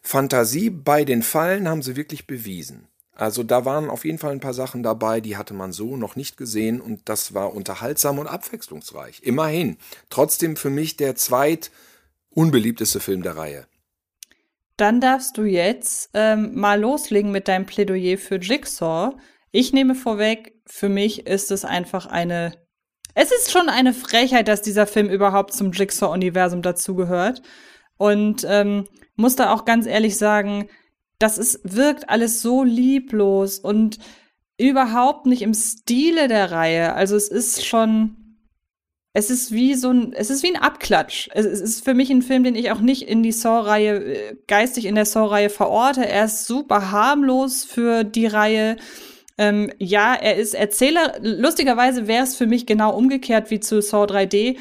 Fantasie 0.00 0.70
bei 0.70 1.04
den 1.04 1.22
Fallen 1.22 1.68
haben 1.68 1.82
sie 1.82 1.96
wirklich 1.96 2.26
bewiesen. 2.26 2.88
Also 3.14 3.42
da 3.42 3.66
waren 3.66 3.90
auf 3.90 4.06
jeden 4.06 4.16
Fall 4.16 4.32
ein 4.32 4.40
paar 4.40 4.54
Sachen 4.54 4.82
dabei, 4.82 5.20
die 5.20 5.36
hatte 5.36 5.52
man 5.52 5.72
so 5.72 5.98
noch 5.98 6.16
nicht 6.16 6.38
gesehen 6.38 6.80
und 6.80 7.02
das 7.04 7.34
war 7.34 7.54
unterhaltsam 7.54 8.18
und 8.18 8.28
abwechslungsreich. 8.28 9.20
Immerhin. 9.22 9.76
Trotzdem 10.08 10.56
für 10.56 10.70
mich 10.70 10.96
der 10.96 11.16
zweit 11.16 11.70
unbeliebteste 12.34 13.00
Film 13.00 13.22
der 13.22 13.36
Reihe. 13.36 13.66
Dann 14.76 15.00
darfst 15.00 15.36
du 15.36 15.44
jetzt 15.44 16.10
ähm, 16.14 16.54
mal 16.54 16.80
loslegen 16.80 17.30
mit 17.30 17.48
deinem 17.48 17.66
Plädoyer 17.66 18.18
für 18.18 18.36
Jigsaw. 18.36 19.16
Ich 19.50 19.72
nehme 19.72 19.94
vorweg, 19.94 20.60
für 20.66 20.88
mich 20.88 21.26
ist 21.26 21.50
es 21.50 21.64
einfach 21.64 22.06
eine. 22.06 22.52
Es 23.14 23.30
ist 23.30 23.50
schon 23.50 23.68
eine 23.68 23.92
Frechheit, 23.92 24.48
dass 24.48 24.62
dieser 24.62 24.86
Film 24.86 25.10
überhaupt 25.10 25.52
zum 25.52 25.72
Jigsaw-Universum 25.72 26.62
dazugehört. 26.62 27.42
Und 27.98 28.46
ähm, 28.48 28.88
muss 29.16 29.36
da 29.36 29.52
auch 29.52 29.66
ganz 29.66 29.86
ehrlich 29.86 30.16
sagen, 30.16 30.68
das 31.18 31.38
ist, 31.38 31.60
wirkt 31.62 32.08
alles 32.08 32.40
so 32.40 32.64
lieblos 32.64 33.58
und 33.58 33.98
überhaupt 34.58 35.26
nicht 35.26 35.42
im 35.42 35.54
Stile 35.54 36.28
der 36.28 36.50
Reihe. 36.50 36.94
Also 36.94 37.16
es 37.16 37.28
ist 37.28 37.64
schon, 37.64 38.16
es 39.14 39.30
ist 39.30 39.52
wie 39.52 39.74
so 39.74 39.90
ein, 39.90 40.12
es 40.14 40.30
ist 40.30 40.42
wie 40.42 40.54
ein 40.54 40.62
Abklatsch. 40.62 41.28
Es, 41.32 41.44
ist 41.44 41.84
für 41.84 41.94
mich 41.94 42.10
ein 42.10 42.22
Film, 42.22 42.44
den 42.44 42.54
ich 42.54 42.70
auch 42.70 42.80
nicht 42.80 43.02
in 43.02 43.22
die 43.22 43.32
Saw-Reihe, 43.32 43.96
äh, 43.96 44.36
geistig 44.46 44.86
in 44.86 44.94
der 44.94 45.04
Saw-Reihe 45.04 45.50
verorte. 45.50 46.08
Er 46.08 46.24
ist 46.24 46.46
super 46.46 46.90
harmlos 46.90 47.64
für 47.64 48.04
die 48.04 48.26
Reihe. 48.26 48.76
Ähm, 49.36 49.70
ja, 49.78 50.14
er 50.14 50.36
ist 50.36 50.54
Erzähler. 50.54 51.16
Lustigerweise 51.20 52.06
wäre 52.06 52.24
es 52.24 52.36
für 52.36 52.46
mich 52.46 52.64
genau 52.64 52.96
umgekehrt 52.96 53.50
wie 53.50 53.60
zu 53.60 53.82
Saw 53.82 54.04
3D. 54.04 54.56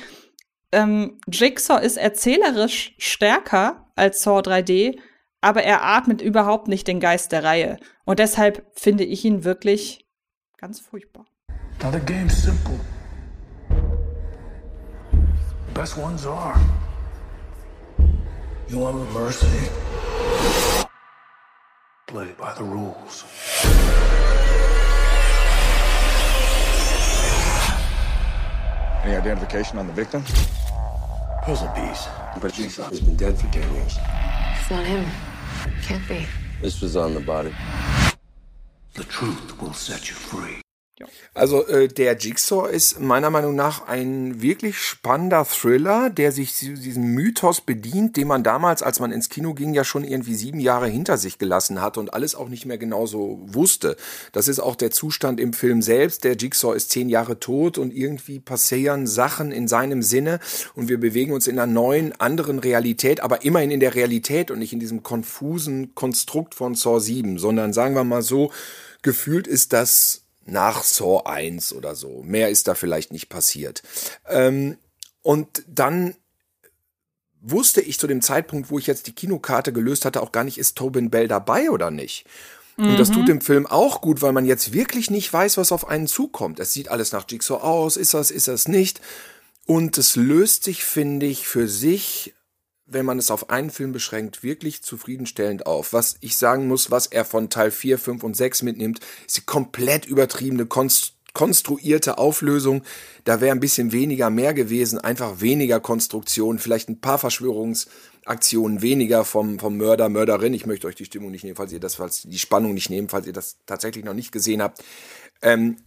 Ähm, 0.74 1.20
Jigsaw 1.32 1.82
ist 1.82 1.98
erzählerisch 1.98 2.94
stärker 2.98 3.92
als 3.96 4.22
Saw 4.22 4.40
3D, 4.40 4.98
aber 5.40 5.64
er 5.64 5.84
atmet 5.84 6.22
überhaupt 6.22 6.68
nicht 6.68 6.88
den 6.88 7.00
Geist 7.00 7.32
der 7.32 7.44
Reihe. 7.44 7.78
Und 8.06 8.20
deshalb 8.20 8.66
finde 8.74 9.06
ich 9.06 9.24
ihn 9.24 9.46
wirklich 9.46 10.06
ganz 10.58 10.82
furchtbar. 10.82 11.26
Now 11.82 11.92
the 11.92 12.00
game's 12.00 12.44
simple. 12.44 12.80
Best 15.82 15.98
ones 15.98 16.28
are. 16.28 16.62
You 18.70 18.78
want 18.78 18.98
mercy? 19.14 19.48
Play 22.06 22.36
by 22.38 22.54
the 22.54 22.64
rules. 22.64 23.26
Any 29.04 29.16
identification 29.16 29.80
on 29.80 29.88
the 29.88 29.94
victim? 29.94 30.24
Puzzle 31.42 31.68
piece. 31.70 32.08
But 32.40 32.54
Jigsaw 32.54 32.84
has 32.84 33.02
been 33.02 33.16
dead 33.16 33.40
for 33.40 33.48
10 33.48 33.74
years. 33.74 33.98
It's 34.60 34.70
not 34.70 34.86
him. 34.86 35.04
Can't 35.82 36.08
be. 36.08 36.28
This 36.62 36.80
was 36.80 36.96
on 36.96 37.16
the 37.16 37.22
body. 37.22 37.56
The 38.94 39.04
truth 39.06 39.60
will 39.60 39.74
set 39.74 40.08
you 40.10 40.14
free. 40.14 40.61
Also 41.34 41.66
äh, 41.68 41.88
der 41.88 42.18
Jigsaw 42.18 42.70
ist 42.70 43.00
meiner 43.00 43.30
Meinung 43.30 43.56
nach 43.56 43.88
ein 43.88 44.42
wirklich 44.42 44.78
spannender 44.78 45.46
Thriller, 45.46 46.10
der 46.10 46.32
sich 46.32 46.58
diesem 46.58 47.14
Mythos 47.14 47.62
bedient, 47.62 48.18
den 48.18 48.28
man 48.28 48.44
damals, 48.44 48.84
als 48.84 49.00
man 49.00 49.12
ins 49.12 49.30
Kino 49.30 49.54
ging, 49.54 49.74
ja 49.74 49.84
schon 49.84 50.04
irgendwie 50.04 50.36
sieben 50.36 50.60
Jahre 50.60 50.88
hinter 50.88 51.18
sich 51.18 51.38
gelassen 51.38 51.82
hat 51.82 51.98
und 51.98 52.14
alles 52.14 52.36
auch 52.36 52.50
nicht 52.50 52.66
mehr 52.66 52.78
genauso 52.78 53.40
wusste. 53.46 53.96
Das 54.32 54.48
ist 54.48 54.60
auch 54.60 54.76
der 54.76 54.92
Zustand 54.92 55.40
im 55.40 55.54
Film 55.54 55.82
selbst. 55.82 56.24
Der 56.24 56.36
Jigsaw 56.36 56.76
ist 56.76 56.92
zehn 56.92 57.10
Jahre 57.10 57.40
tot 57.40 57.78
und 57.78 57.94
irgendwie 57.94 58.40
passieren 58.40 59.08
Sachen 59.08 59.52
in 59.52 59.68
seinem 59.68 60.02
Sinne 60.02 60.40
und 60.76 60.90
wir 60.90 61.00
bewegen 61.00 61.34
uns 61.34 61.48
in 61.48 61.60
einer 61.60 61.72
neuen, 61.72 62.20
anderen 62.20 62.60
Realität, 62.60 63.22
aber 63.22 63.44
immerhin 63.44 63.72
in 63.72 63.80
der 63.80 63.96
Realität 63.96 64.52
und 64.52 64.60
nicht 64.60 64.74
in 64.74 64.80
diesem 64.80 65.04
konfusen 65.04 65.96
Konstrukt 65.96 66.56
von 66.56 66.76
Saw 66.76 67.00
7, 67.00 67.38
sondern 67.38 67.74
sagen 67.74 67.96
wir 67.96 68.04
mal 68.04 68.22
so, 68.22 68.52
gefühlt 69.02 69.48
ist 69.48 69.74
das 69.74 70.21
nach 70.46 70.84
Saw 70.84 71.24
1 71.26 71.74
oder 71.74 71.96
so. 71.96 72.24
Mehr 72.24 72.50
ist 72.50 72.68
da 72.68 72.76
vielleicht 72.76 73.12
nicht 73.12 73.30
passiert. 73.30 73.84
Ähm, 74.28 74.78
und 75.22 75.64
dann 75.68 76.16
wusste 77.42 77.82
ich 77.82 78.00
zu 78.00 78.08
dem 78.08 78.22
Zeitpunkt, 78.22 78.70
wo 78.70 78.80
ich 78.80 78.88
jetzt 78.88 79.08
die 79.08 79.16
Kinokarte 79.16 79.74
gelöst 79.74 80.06
hatte, 80.06 80.22
auch 80.22 80.32
gar 80.32 80.44
nicht, 80.44 80.58
ist 80.58 80.78
Tobin 80.78 81.10
Bell 81.10 81.28
dabei 81.28 81.72
oder 81.72 81.92
nicht. 81.92 82.26
Und 82.78 82.98
das 82.98 83.12
tut 83.12 83.28
dem 83.28 83.42
Film 83.42 83.68
auch 83.68 84.02
gut, 84.02 84.24
weil 84.24 84.32
man 84.32 84.46
jetzt 84.46 84.74
wirklich 84.74 85.12
nicht 85.12 85.32
weiß, 85.32 85.58
was 85.58 85.72
auf 85.72 85.88
einen 85.88 86.08
zukommt. 86.08 86.60
Es 86.60 86.74
sieht 86.74 86.88
alles 86.88 87.12
nach 87.12 87.26
Jigsaw 87.30 87.62
aus, 87.62 87.96
ist 87.96 88.16
das, 88.16 88.32
ist 88.32 88.48
das 88.48 88.68
nicht. 88.68 89.02
Und 89.68 90.00
es 90.00 90.16
löst 90.16 90.64
sich, 90.64 90.84
finde 90.84 91.28
ich, 91.28 91.48
für 91.48 91.68
sich, 91.68 92.34
wenn 92.94 93.06
man 93.06 93.20
es 93.20 93.32
auf 93.32 93.50
einen 93.50 93.70
Film 93.70 93.92
beschränkt, 93.92 94.44
wirklich 94.44 94.84
zufriedenstellend 94.84 95.66
auf. 95.66 95.94
Was 95.94 96.18
ich 96.22 96.38
sagen 96.38 96.68
muss, 96.68 96.92
was 96.92 97.08
er 97.08 97.26
von 97.26 97.50
Teil 97.50 97.72
4, 97.72 97.98
5 97.98 98.24
und 98.24 98.36
6 98.36 98.64
mitnimmt, 98.64 99.00
ist 99.26 99.38
die 99.38 99.42
komplett 99.42 100.06
übertriebene, 100.06 100.66
konst 100.66 101.16
konstruierte 101.34 102.18
Auflösung. 102.18 102.84
Da 103.24 103.42
wäre 103.42 103.54
ein 103.54 103.60
bisschen 103.60 103.92
weniger 103.92 104.30
mehr 104.30 104.54
gewesen, 104.54 105.00
einfach 105.00 105.40
weniger 105.40 105.80
Konstruktion, 105.80 106.60
vielleicht 106.60 106.90
ein 106.90 107.00
paar 107.00 107.20
Verschwörungsaktionen 107.20 108.82
weniger 108.82 109.24
vom, 109.24 109.60
vom 109.60 109.78
Mörder, 109.78 110.10
Mörderin. 110.10 110.54
Ich 110.54 110.66
möchte 110.66 110.88
euch 110.88 110.96
die 110.96 111.06
Stimmung 111.06 111.32
nicht 111.32 111.44
nehmen, 111.44 111.56
falls 111.56 111.72
ihr 111.72 111.80
das, 111.80 111.96
falls 111.96 112.24
die 112.24 112.40
Spannung 112.40 112.74
nicht 112.74 112.90
nehmen, 112.90 113.10
falls 113.10 113.28
ihr 113.28 113.34
das 113.34 113.58
tatsächlich 113.66 114.04
noch 114.04 114.14
nicht 114.14 114.32
gesehen 114.32 114.62
habt. 114.62 114.84
Ähm, 115.42 115.78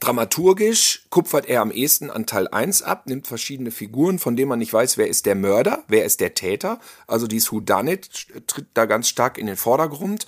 Dramaturgisch 0.00 1.06
kupfert 1.08 1.46
er 1.46 1.60
am 1.60 1.70
ehesten 1.70 2.10
an 2.10 2.26
Teil 2.26 2.48
1 2.48 2.82
ab, 2.82 3.06
nimmt 3.06 3.26
verschiedene 3.26 3.70
Figuren, 3.70 4.18
von 4.18 4.36
denen 4.36 4.48
man 4.48 4.58
nicht 4.58 4.72
weiß, 4.72 4.98
wer 4.98 5.08
ist 5.08 5.24
der 5.24 5.34
Mörder, 5.34 5.84
wer 5.88 6.04
ist 6.04 6.20
der 6.20 6.34
Täter. 6.34 6.80
Also 7.06 7.26
dieses 7.26 7.52
Whodunit 7.52 8.46
tritt 8.46 8.66
da 8.74 8.86
ganz 8.86 9.08
stark 9.08 9.38
in 9.38 9.46
den 9.46 9.56
Vordergrund. 9.56 10.26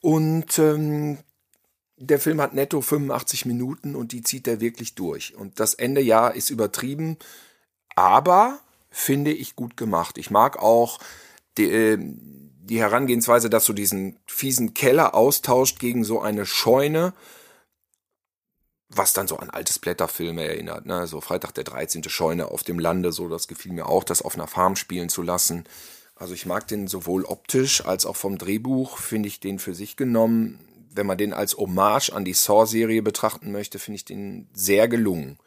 Und 0.00 0.58
ähm, 0.58 1.18
der 1.96 2.18
Film 2.18 2.40
hat 2.40 2.54
netto 2.54 2.80
85 2.80 3.46
Minuten 3.46 3.94
und 3.94 4.12
die 4.12 4.22
zieht 4.22 4.48
er 4.48 4.60
wirklich 4.60 4.94
durch. 4.94 5.36
Und 5.36 5.60
das 5.60 5.74
Ende 5.74 6.00
ja 6.00 6.28
ist 6.28 6.50
übertrieben, 6.50 7.16
aber 7.94 8.58
finde 8.90 9.32
ich 9.32 9.56
gut 9.56 9.76
gemacht. 9.76 10.18
Ich 10.18 10.30
mag 10.30 10.58
auch 10.58 10.98
die, 11.58 11.70
äh, 11.70 11.98
die 12.00 12.80
Herangehensweise, 12.80 13.50
dass 13.50 13.66
du 13.66 13.72
diesen 13.72 14.18
fiesen 14.26 14.74
Keller 14.74 15.14
austauscht 15.14 15.78
gegen 15.78 16.02
so 16.02 16.20
eine 16.20 16.46
Scheune, 16.46 17.12
was 18.94 19.12
dann 19.12 19.28
so 19.28 19.36
an 19.36 19.50
altes 19.50 19.78
Blätterfilme 19.78 20.44
erinnert. 20.44 20.86
Ne? 20.86 21.06
So 21.06 21.20
Freitag 21.20 21.52
der 21.54 21.64
13. 21.64 22.04
Scheune 22.04 22.48
auf 22.48 22.62
dem 22.62 22.78
Lande, 22.78 23.12
so 23.12 23.28
das 23.28 23.48
gefiel 23.48 23.72
mir 23.72 23.86
auch, 23.86 24.04
das 24.04 24.22
auf 24.22 24.34
einer 24.34 24.46
Farm 24.46 24.76
spielen 24.76 25.08
zu 25.08 25.22
lassen. 25.22 25.64
Also 26.16 26.34
ich 26.34 26.46
mag 26.46 26.68
den 26.68 26.86
sowohl 26.86 27.24
optisch 27.24 27.84
als 27.84 28.06
auch 28.06 28.16
vom 28.16 28.38
Drehbuch, 28.38 28.98
finde 28.98 29.28
ich 29.28 29.40
den 29.40 29.58
für 29.58 29.74
sich 29.74 29.96
genommen. 29.96 30.60
Wenn 30.94 31.06
man 31.06 31.18
den 31.18 31.32
als 31.32 31.56
Hommage 31.56 32.10
an 32.10 32.24
die 32.24 32.34
Saw-Serie 32.34 33.02
betrachten 33.02 33.50
möchte, 33.50 33.78
finde 33.78 33.96
ich 33.96 34.04
den 34.04 34.48
sehr 34.52 34.88
gelungen. 34.88 35.38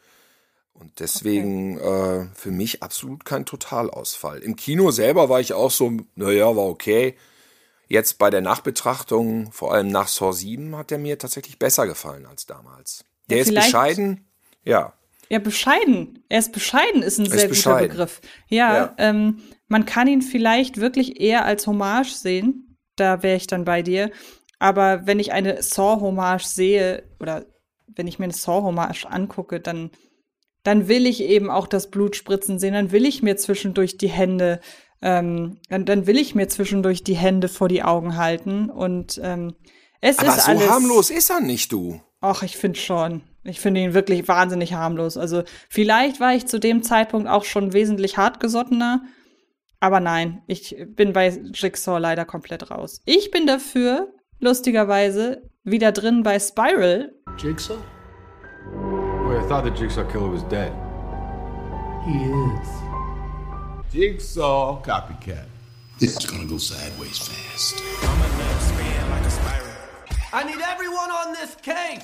Und 0.74 1.00
deswegen 1.00 1.78
okay. 1.78 2.20
äh, 2.20 2.26
für 2.34 2.50
mich 2.50 2.82
absolut 2.82 3.24
kein 3.24 3.46
Totalausfall. 3.46 4.40
Im 4.40 4.56
Kino 4.56 4.90
selber 4.90 5.28
war 5.28 5.40
ich 5.40 5.54
auch 5.54 5.70
so, 5.70 5.92
naja, 6.14 6.54
war 6.56 6.66
okay. 6.66 7.16
Jetzt 7.88 8.18
bei 8.18 8.30
der 8.30 8.40
Nachbetrachtung, 8.40 9.52
vor 9.52 9.72
allem 9.72 9.88
nach 9.88 10.08
Saw 10.08 10.32
7, 10.32 10.76
hat 10.76 10.90
er 10.92 10.98
mir 10.98 11.18
tatsächlich 11.18 11.58
besser 11.58 11.86
gefallen 11.86 12.26
als 12.26 12.44
damals. 12.44 13.04
Der 13.30 13.38
ist 13.38 13.54
bescheiden, 13.54 14.26
ja. 14.64 14.92
Ja, 15.28 15.40
bescheiden. 15.40 16.22
Er 16.28 16.38
ist 16.38 16.52
bescheiden, 16.52 17.02
ist 17.02 17.18
ein 17.18 17.26
sehr 17.26 17.50
ist 17.50 17.64
guter 17.64 17.78
Begriff. 17.78 18.20
Ja, 18.48 18.76
ja. 18.76 18.94
Ähm, 18.98 19.42
man 19.68 19.84
kann 19.84 20.06
ihn 20.06 20.22
vielleicht 20.22 20.80
wirklich 20.80 21.20
eher 21.20 21.44
als 21.44 21.66
Hommage 21.66 22.12
sehen. 22.12 22.76
Da 22.94 23.22
wäre 23.22 23.36
ich 23.36 23.46
dann 23.46 23.64
bei 23.64 23.82
dir. 23.82 24.10
Aber 24.58 25.06
wenn 25.06 25.18
ich 25.18 25.32
eine 25.32 25.62
Saw-Hommage 25.62 26.46
sehe 26.46 27.02
oder 27.20 27.44
wenn 27.88 28.06
ich 28.06 28.18
mir 28.18 28.24
eine 28.24 28.32
Saw-Hommage 28.32 29.06
angucke, 29.06 29.60
dann, 29.60 29.90
dann 30.62 30.88
will 30.88 31.06
ich 31.06 31.22
eben 31.22 31.50
auch 31.50 31.66
das 31.66 31.90
Blut 31.90 32.16
spritzen 32.16 32.58
sehen. 32.58 32.74
Dann 32.74 32.92
will 32.92 33.04
ich 33.04 33.22
mir 33.22 33.36
zwischendurch 33.36 33.98
die 33.98 34.08
Hände, 34.08 34.60
ähm, 35.02 35.58
dann, 35.68 35.84
dann 35.84 36.06
will 36.06 36.18
ich 36.18 36.34
mir 36.34 36.48
zwischendurch 36.48 37.04
die 37.04 37.16
Hände 37.16 37.48
vor 37.48 37.68
die 37.68 37.82
Augen 37.82 38.16
halten. 38.16 38.70
Und 38.70 39.20
ähm, 39.22 39.54
es 40.00 40.18
Aber 40.18 40.28
ist 40.28 40.44
so 40.44 40.52
alles. 40.52 40.70
harmlos 40.70 41.10
ist 41.10 41.30
er 41.30 41.40
nicht, 41.40 41.72
du. 41.72 42.00
Ach, 42.28 42.42
ich 42.42 42.56
finde 42.56 42.76
schon. 42.76 43.22
Ich 43.44 43.60
finde 43.60 43.80
ihn 43.80 43.94
wirklich 43.94 44.26
wahnsinnig 44.26 44.72
harmlos. 44.72 45.16
Also 45.16 45.44
vielleicht 45.68 46.18
war 46.18 46.34
ich 46.34 46.46
zu 46.46 46.58
dem 46.58 46.82
Zeitpunkt 46.82 47.28
auch 47.28 47.44
schon 47.44 47.72
wesentlich 47.72 48.16
hartgesottener. 48.16 49.02
Aber 49.78 50.00
nein, 50.00 50.42
ich 50.48 50.74
bin 50.88 51.12
bei 51.12 51.28
Jigsaw 51.28 51.98
leider 51.98 52.24
komplett 52.24 52.68
raus. 52.68 53.00
Ich 53.04 53.30
bin 53.30 53.46
dafür, 53.46 54.12
lustigerweise, 54.40 55.48
wieder 55.62 55.92
drin 55.92 56.24
bei 56.24 56.40
Spiral. 56.40 57.12
Jigsaw? 57.38 57.76
Wait, 59.28 59.44
I 59.44 59.48
thought 59.48 59.64
the 59.64 59.70
Jigsaw 59.70 60.02
killer 60.10 60.32
was 60.32 60.42
dead. 60.48 60.72
He 62.04 62.24
is. 62.24 62.68
Jigsaw 63.92 64.82
copycat. 64.82 65.46
This 66.00 66.16
is 66.16 66.26
gonna 66.26 66.44
go 66.44 66.58
sideways 66.58 67.18
fast. 67.18 67.80
I 70.32 70.42
need 70.42 70.60
everyone 70.60 71.10
on 71.10 71.32
this 71.32 71.54
case! 71.62 72.02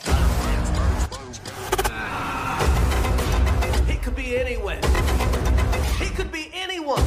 He 3.89 3.97
could 3.97 4.15
be 4.15 4.37
anyone. 4.37 4.79
He 5.99 6.09
could 6.15 6.31
be 6.31 6.49
anyone. 6.55 7.03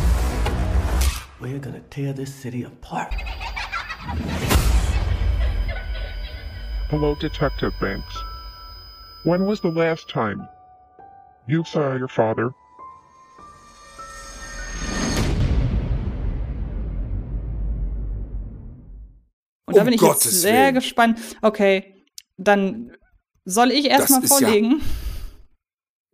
We're 1.40 1.60
gonna 1.60 1.80
tear 1.90 2.12
this 2.12 2.34
city 2.34 2.64
apart. 2.64 3.14
Hello, 6.90 7.16
Detective 7.16 7.74
Banks. 7.80 8.24
When 9.24 9.46
was 9.46 9.62
the 9.62 9.70
last 9.72 10.10
time 10.10 10.48
you 11.48 11.64
saw 11.64 11.96
your 11.96 12.10
father? 12.10 12.52
Da 19.76 19.84
bin 19.84 19.94
ich 19.94 20.02
jetzt 20.02 20.24
sehr 20.24 20.66
Willen. 20.66 20.76
gespannt. 20.76 21.20
Okay, 21.42 22.06
dann 22.38 22.96
soll 23.46 23.72
ich 23.72 23.86
erstmal 23.86 24.24
vorlegen. 24.24 24.82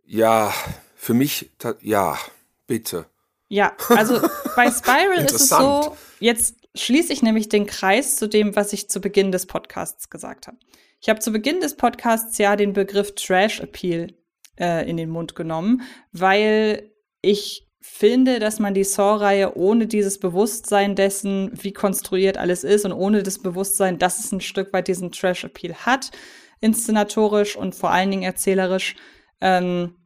Ja, 0.04 0.48
ja, 0.48 0.54
für 0.94 1.14
mich, 1.14 1.50
ja, 1.80 2.18
bitte. 2.66 3.06
Ja, 3.48 3.76
also 3.88 4.20
bei 4.56 4.70
Spiral 4.70 5.24
ist 5.24 5.34
es 5.34 5.48
so, 5.48 5.96
jetzt 6.20 6.56
schließe 6.74 7.12
ich 7.12 7.22
nämlich 7.22 7.48
den 7.48 7.66
Kreis 7.66 8.16
zu 8.16 8.28
dem, 8.28 8.56
was 8.56 8.72
ich 8.72 8.88
zu 8.88 9.00
Beginn 9.00 9.32
des 9.32 9.46
Podcasts 9.46 10.10
gesagt 10.10 10.46
habe. 10.46 10.58
Ich 11.00 11.08
habe 11.08 11.20
zu 11.20 11.32
Beginn 11.32 11.60
des 11.60 11.76
Podcasts 11.76 12.38
ja 12.38 12.56
den 12.56 12.72
Begriff 12.72 13.14
Trash 13.14 13.60
Appeal 13.60 14.14
äh, 14.58 14.88
in 14.88 14.96
den 14.96 15.10
Mund 15.10 15.34
genommen, 15.34 15.82
weil 16.12 16.92
ich 17.20 17.68
finde, 17.82 18.38
dass 18.38 18.60
man 18.60 18.74
die 18.74 18.84
Saw-Reihe 18.84 19.56
ohne 19.56 19.86
dieses 19.86 20.18
Bewusstsein 20.18 20.94
dessen, 20.94 21.50
wie 21.60 21.72
konstruiert 21.72 22.38
alles 22.38 22.64
ist 22.64 22.84
und 22.84 22.92
ohne 22.92 23.22
das 23.22 23.40
Bewusstsein, 23.40 23.98
dass 23.98 24.24
es 24.24 24.32
ein 24.32 24.40
Stück 24.40 24.72
weit 24.72 24.88
diesen 24.88 25.10
Trash-Appeal 25.10 25.74
hat, 25.74 26.12
inszenatorisch 26.60 27.56
und 27.56 27.74
vor 27.74 27.90
allen 27.90 28.10
Dingen 28.10 28.22
erzählerisch, 28.22 28.94
ähm, 29.40 29.96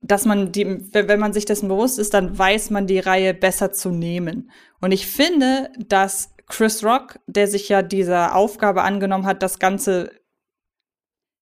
dass 0.00 0.24
man 0.24 0.52
die, 0.52 0.66
wenn 0.92 1.20
man 1.20 1.32
sich 1.32 1.44
dessen 1.44 1.68
bewusst 1.68 1.98
ist, 1.98 2.14
dann 2.14 2.36
weiß 2.36 2.70
man 2.70 2.86
die 2.86 2.98
Reihe 2.98 3.34
besser 3.34 3.72
zu 3.72 3.90
nehmen. 3.90 4.50
Und 4.80 4.92
ich 4.92 5.06
finde, 5.06 5.70
dass 5.78 6.34
Chris 6.46 6.84
Rock, 6.84 7.18
der 7.26 7.46
sich 7.46 7.68
ja 7.68 7.82
dieser 7.82 8.34
Aufgabe 8.34 8.82
angenommen 8.82 9.26
hat, 9.26 9.42
das 9.42 9.58
Ganze 9.58 10.10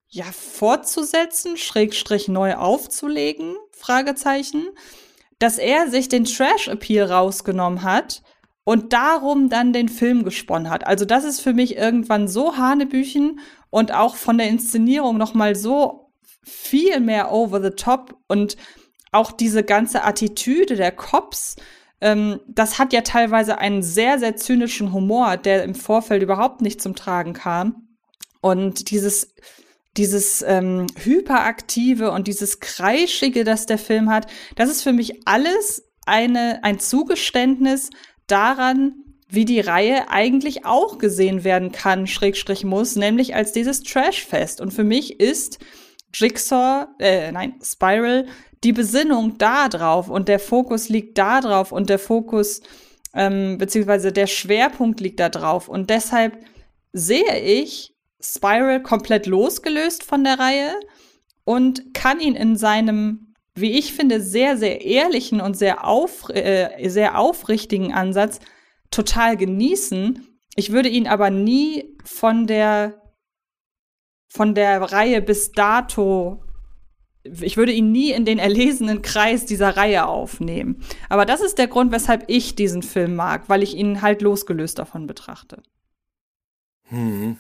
ja 0.09 0.24
fortzusetzen, 0.24 1.57
Schrägstrich 1.57 2.28
neu 2.28 2.55
aufzulegen, 2.55 3.57
Fragezeichen, 3.73 4.69
dass 5.43 5.59
er 5.59 5.90
sich 5.90 6.09
den 6.09 6.24
Trash-Appeal 6.24 7.10
rausgenommen 7.10 7.82
hat 7.82 8.23
und 8.64 8.93
darum 8.93 9.48
dann 9.48 9.73
den 9.73 9.89
Film 9.89 10.23
gesponnen 10.23 10.70
hat. 10.70 10.86
Also 10.86 11.05
das 11.05 11.24
ist 11.24 11.40
für 11.40 11.52
mich 11.52 11.77
irgendwann 11.77 12.28
so 12.28 12.56
Hanebüchen 12.56 13.40
und 13.69 13.93
auch 13.93 14.14
von 14.14 14.39
der 14.39 14.48
Inszenierung 14.48 15.19
noch 15.19 15.35
mal 15.35 15.56
so 15.56 16.12
viel 16.44 17.01
mehr 17.01 17.32
over 17.32 17.60
the 17.60 17.70
top 17.70 18.16
und 18.28 18.56
auch 19.10 19.32
diese 19.32 19.64
ganze 19.64 20.05
Attitüde 20.05 20.77
der 20.77 20.93
Cops, 20.93 21.56
ähm, 22.01 22.40
das 22.47 22.78
hat 22.78 22.93
ja 22.93 23.01
teilweise 23.01 23.59
einen 23.59 23.82
sehr, 23.82 24.20
sehr 24.20 24.36
zynischen 24.36 24.93
Humor, 24.93 25.36
der 25.36 25.64
im 25.64 25.74
Vorfeld 25.74 26.23
überhaupt 26.23 26.60
nicht 26.60 26.81
zum 26.81 26.94
Tragen 26.94 27.32
kam. 27.32 27.89
Und 28.40 28.90
dieses 28.90 29.35
dieses 29.97 30.43
ähm, 30.43 30.86
hyperaktive 30.97 32.10
und 32.12 32.27
dieses 32.27 32.60
kreischige, 32.60 33.44
das 33.44 33.66
der 33.66 33.78
Film 33.78 34.10
hat, 34.10 34.27
das 34.56 34.70
ist 34.70 34.82
für 34.82 34.93
mich 34.93 35.27
alles 35.27 35.85
eine 36.06 36.64
ein 36.64 36.78
Zugeständnis 36.78 37.90
daran, 38.27 38.94
wie 39.28 39.44
die 39.44 39.60
Reihe 39.60 40.10
eigentlich 40.10 40.66
auch 40.66 40.98
gesehen 40.98 41.44
werden 41.44 41.73
kann, 41.73 42.06
Schrägstrich 42.06 42.64
muss, 42.64 42.97
nämlich 42.97 43.35
als 43.35 43.52
dieses 43.52 43.82
Trashfest. 43.82 44.60
Und 44.60 44.73
für 44.73 44.85
mich 44.85 45.20
ist 45.20 45.59
Jigsaw, 46.14 46.89
äh, 46.98 47.32
nein, 47.32 47.55
Spiral, 47.62 48.27
die 48.62 48.73
Besinnung 48.73 49.39
da 49.39 49.69
drauf 49.69 50.09
und 50.09 50.28
der 50.28 50.39
Fokus 50.39 50.89
liegt 50.89 51.19
da 51.19 51.40
drauf 51.40 51.73
und 51.73 51.89
der 51.89 51.98
Fokus, 51.98 52.60
ähm, 53.14 53.59
beziehungsweise 53.59 54.12
der 54.12 54.27
Schwerpunkt 54.27 55.01
liegt 55.01 55.19
da 55.19 55.28
drauf. 55.28 55.69
Und 55.69 55.90
deshalb 55.90 56.39
sehe 56.93 57.40
ich 57.43 57.91
Spiral 58.23 58.82
komplett 58.82 59.27
losgelöst 59.27 60.05
von 60.05 60.24
der 60.24 60.39
Reihe 60.39 60.74
und 61.44 61.94
kann 61.94 62.20
ihn 62.20 62.35
in 62.35 62.57
seinem, 62.57 63.35
wie 63.55 63.78
ich 63.78 63.93
finde, 63.93 64.20
sehr, 64.20 64.57
sehr 64.57 64.82
ehrlichen 64.82 65.40
und 65.40 65.57
sehr, 65.57 65.86
auf, 65.86 66.28
äh, 66.31 66.89
sehr 66.89 67.19
aufrichtigen 67.19 67.93
Ansatz 67.93 68.40
total 68.90 69.36
genießen. 69.36 70.27
Ich 70.55 70.70
würde 70.70 70.89
ihn 70.89 71.09
aber 71.09 71.31
nie 71.31 71.97
von 72.05 72.47
der 72.47 72.99
von 74.28 74.55
der 74.55 74.81
Reihe 74.81 75.20
bis 75.20 75.53
dato 75.53 76.43
ich 77.24 77.57
würde 77.57 77.73
ihn 77.73 77.93
nie 77.93 78.11
in 78.11 78.24
den 78.24 78.39
erlesenen 78.39 79.03
Kreis 79.03 79.47
dieser 79.47 79.77
Reihe 79.77 80.07
aufnehmen. 80.07 80.82
Aber 81.09 81.24
das 81.24 81.40
ist 81.40 81.59
der 81.59 81.69
Grund, 81.69 81.93
weshalb 81.93 82.24
ich 82.27 82.57
diesen 82.57 82.82
Film 82.82 83.15
mag, 83.15 83.49
weil 83.49 83.62
ich 83.62 83.77
ihn 83.77 84.03
halt 84.03 84.23
losgelöst 84.23 84.78
davon 84.78 85.07
betrachte. 85.07 85.62
Hm. 86.89 87.36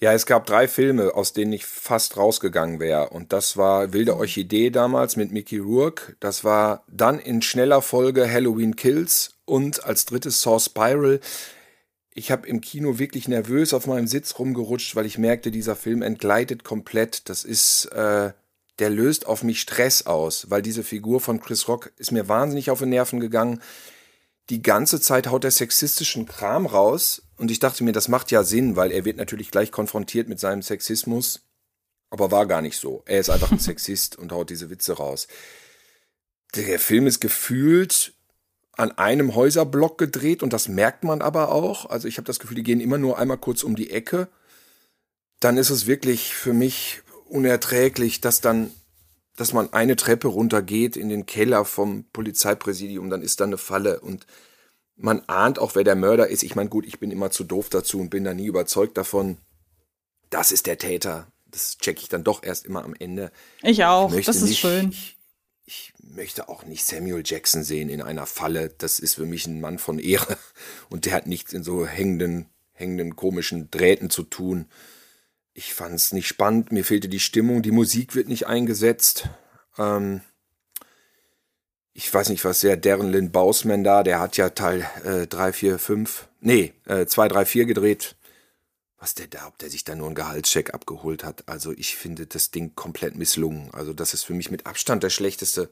Ja, 0.00 0.12
es 0.12 0.26
gab 0.26 0.46
drei 0.46 0.68
Filme, 0.68 1.14
aus 1.14 1.32
denen 1.32 1.52
ich 1.52 1.66
fast 1.66 2.16
rausgegangen 2.16 2.78
wäre. 2.78 3.10
Und 3.10 3.32
das 3.32 3.56
war 3.56 3.92
Wilde 3.92 4.16
Orchidee 4.16 4.70
damals 4.70 5.16
mit 5.16 5.32
Mickey 5.32 5.58
Rourke. 5.58 6.14
Das 6.20 6.44
war 6.44 6.84
dann 6.86 7.18
in 7.18 7.42
schneller 7.42 7.82
Folge 7.82 8.30
Halloween 8.30 8.76
Kills 8.76 9.38
und 9.44 9.82
als 9.82 10.04
drittes 10.04 10.40
Saw 10.40 10.60
Spiral. 10.60 11.18
Ich 12.14 12.30
habe 12.30 12.46
im 12.46 12.60
Kino 12.60 13.00
wirklich 13.00 13.26
nervös 13.26 13.74
auf 13.74 13.88
meinem 13.88 14.06
Sitz 14.06 14.38
rumgerutscht, 14.38 14.94
weil 14.94 15.06
ich 15.06 15.18
merkte, 15.18 15.50
dieser 15.50 15.74
Film 15.74 16.02
entgleitet 16.02 16.62
komplett. 16.62 17.28
Das 17.28 17.44
ist, 17.44 17.86
äh, 17.86 18.30
der 18.78 18.90
löst 18.90 19.26
auf 19.26 19.42
mich 19.42 19.60
Stress 19.60 20.06
aus, 20.06 20.48
weil 20.48 20.62
diese 20.62 20.84
Figur 20.84 21.20
von 21.20 21.40
Chris 21.40 21.66
Rock 21.66 21.90
ist 21.96 22.12
mir 22.12 22.28
wahnsinnig 22.28 22.70
auf 22.70 22.78
die 22.78 22.86
Nerven 22.86 23.18
gegangen 23.18 23.60
die 24.50 24.62
ganze 24.62 25.00
Zeit 25.00 25.26
haut 25.26 25.44
er 25.44 25.50
sexistischen 25.50 26.26
Kram 26.26 26.66
raus. 26.66 27.22
Und 27.36 27.50
ich 27.50 27.58
dachte 27.58 27.84
mir, 27.84 27.92
das 27.92 28.08
macht 28.08 28.30
ja 28.30 28.44
Sinn, 28.44 28.76
weil 28.76 28.90
er 28.90 29.04
wird 29.04 29.16
natürlich 29.16 29.50
gleich 29.50 29.70
konfrontiert 29.70 30.28
mit 30.28 30.40
seinem 30.40 30.62
Sexismus. 30.62 31.40
Aber 32.10 32.30
war 32.30 32.46
gar 32.46 32.62
nicht 32.62 32.78
so. 32.78 33.02
Er 33.06 33.20
ist 33.20 33.30
einfach 33.30 33.52
ein 33.52 33.58
Sexist 33.58 34.16
und 34.16 34.32
haut 34.32 34.50
diese 34.50 34.70
Witze 34.70 34.94
raus. 34.94 35.28
Der 36.54 36.78
Film 36.78 37.06
ist 37.06 37.20
gefühlt 37.20 38.14
an 38.72 38.92
einem 38.92 39.34
Häuserblock 39.34 39.98
gedreht 39.98 40.42
und 40.42 40.52
das 40.52 40.68
merkt 40.68 41.04
man 41.04 41.20
aber 41.20 41.50
auch. 41.50 41.86
Also 41.90 42.08
ich 42.08 42.16
habe 42.16 42.26
das 42.26 42.38
Gefühl, 42.38 42.56
die 42.56 42.62
gehen 42.62 42.80
immer 42.80 42.96
nur 42.96 43.18
einmal 43.18 43.36
kurz 43.36 43.64
um 43.64 43.76
die 43.76 43.90
Ecke. 43.90 44.28
Dann 45.40 45.56
ist 45.56 45.70
es 45.70 45.86
wirklich 45.86 46.32
für 46.32 46.52
mich 46.52 47.02
unerträglich, 47.26 48.20
dass 48.20 48.40
dann, 48.40 48.70
dass 49.38 49.52
man 49.52 49.72
eine 49.72 49.94
Treppe 49.94 50.26
runtergeht 50.26 50.96
in 50.96 51.08
den 51.08 51.24
Keller 51.24 51.64
vom 51.64 52.04
Polizeipräsidium, 52.12 53.08
dann 53.08 53.22
ist 53.22 53.38
da 53.38 53.44
eine 53.44 53.56
Falle 53.56 54.00
und 54.00 54.26
man 54.96 55.22
ahnt 55.28 55.60
auch, 55.60 55.76
wer 55.76 55.84
der 55.84 55.94
Mörder 55.94 56.26
ist. 56.26 56.42
Ich 56.42 56.56
meine, 56.56 56.68
gut, 56.68 56.84
ich 56.84 56.98
bin 56.98 57.12
immer 57.12 57.30
zu 57.30 57.44
doof 57.44 57.68
dazu 57.68 58.00
und 58.00 58.10
bin 58.10 58.24
da 58.24 58.34
nie 58.34 58.46
überzeugt 58.46 58.98
davon. 58.98 59.36
Das 60.28 60.50
ist 60.50 60.66
der 60.66 60.76
Täter. 60.76 61.30
Das 61.46 61.78
checke 61.78 62.00
ich 62.00 62.08
dann 62.08 62.24
doch 62.24 62.42
erst 62.42 62.66
immer 62.66 62.84
am 62.84 62.96
Ende. 62.98 63.30
Ich 63.62 63.84
auch. 63.84 64.12
Ich 64.12 64.26
das 64.26 64.38
ist 64.38 64.48
nicht, 64.48 64.58
schön. 64.58 64.88
Ich, 64.90 65.16
ich 65.66 65.92
möchte 66.00 66.48
auch 66.48 66.64
nicht 66.64 66.84
Samuel 66.84 67.22
Jackson 67.24 67.62
sehen 67.62 67.90
in 67.90 68.02
einer 68.02 68.26
Falle. 68.26 68.70
Das 68.76 68.98
ist 68.98 69.14
für 69.14 69.24
mich 69.24 69.46
ein 69.46 69.60
Mann 69.60 69.78
von 69.78 70.00
Ehre. 70.00 70.36
Und 70.90 71.06
der 71.06 71.12
hat 71.12 71.28
nichts 71.28 71.52
in 71.52 71.62
so 71.62 71.86
hängenden, 71.86 72.46
hängenden 72.72 73.14
komischen 73.14 73.70
Drähten 73.70 74.10
zu 74.10 74.24
tun. 74.24 74.66
Ich 75.58 75.74
fand 75.74 75.96
es 75.96 76.12
nicht 76.12 76.28
spannend. 76.28 76.70
Mir 76.70 76.84
fehlte 76.84 77.08
die 77.08 77.18
Stimmung. 77.18 77.62
Die 77.62 77.72
Musik 77.72 78.14
wird 78.14 78.28
nicht 78.28 78.46
eingesetzt. 78.46 79.28
Ähm, 79.76 80.20
ich 81.94 82.14
weiß 82.14 82.28
nicht, 82.28 82.44
was 82.44 82.60
der 82.60 82.76
Darren 82.76 83.10
Lynn 83.10 83.32
Bausman 83.32 83.82
da, 83.82 84.04
der 84.04 84.20
hat 84.20 84.36
ja 84.36 84.50
Teil 84.50 84.88
äh, 85.02 85.26
3, 85.26 85.52
4, 85.52 85.78
5, 85.80 86.28
nee, 86.38 86.74
äh, 86.86 87.06
2, 87.06 87.26
3, 87.26 87.44
4 87.44 87.66
gedreht. 87.66 88.14
Was 89.00 89.16
der 89.16 89.26
da, 89.26 89.48
ob 89.48 89.58
der 89.58 89.68
sich 89.68 89.82
da 89.82 89.96
nur 89.96 90.06
einen 90.06 90.14
Gehaltscheck 90.14 90.74
abgeholt 90.74 91.24
hat. 91.24 91.42
Also 91.48 91.72
ich 91.72 91.96
finde 91.96 92.26
das 92.26 92.52
Ding 92.52 92.76
komplett 92.76 93.16
misslungen. 93.16 93.74
Also 93.74 93.92
das 93.92 94.14
ist 94.14 94.22
für 94.22 94.34
mich 94.34 94.52
mit 94.52 94.64
Abstand 94.64 95.02
der 95.02 95.10
schlechteste. 95.10 95.70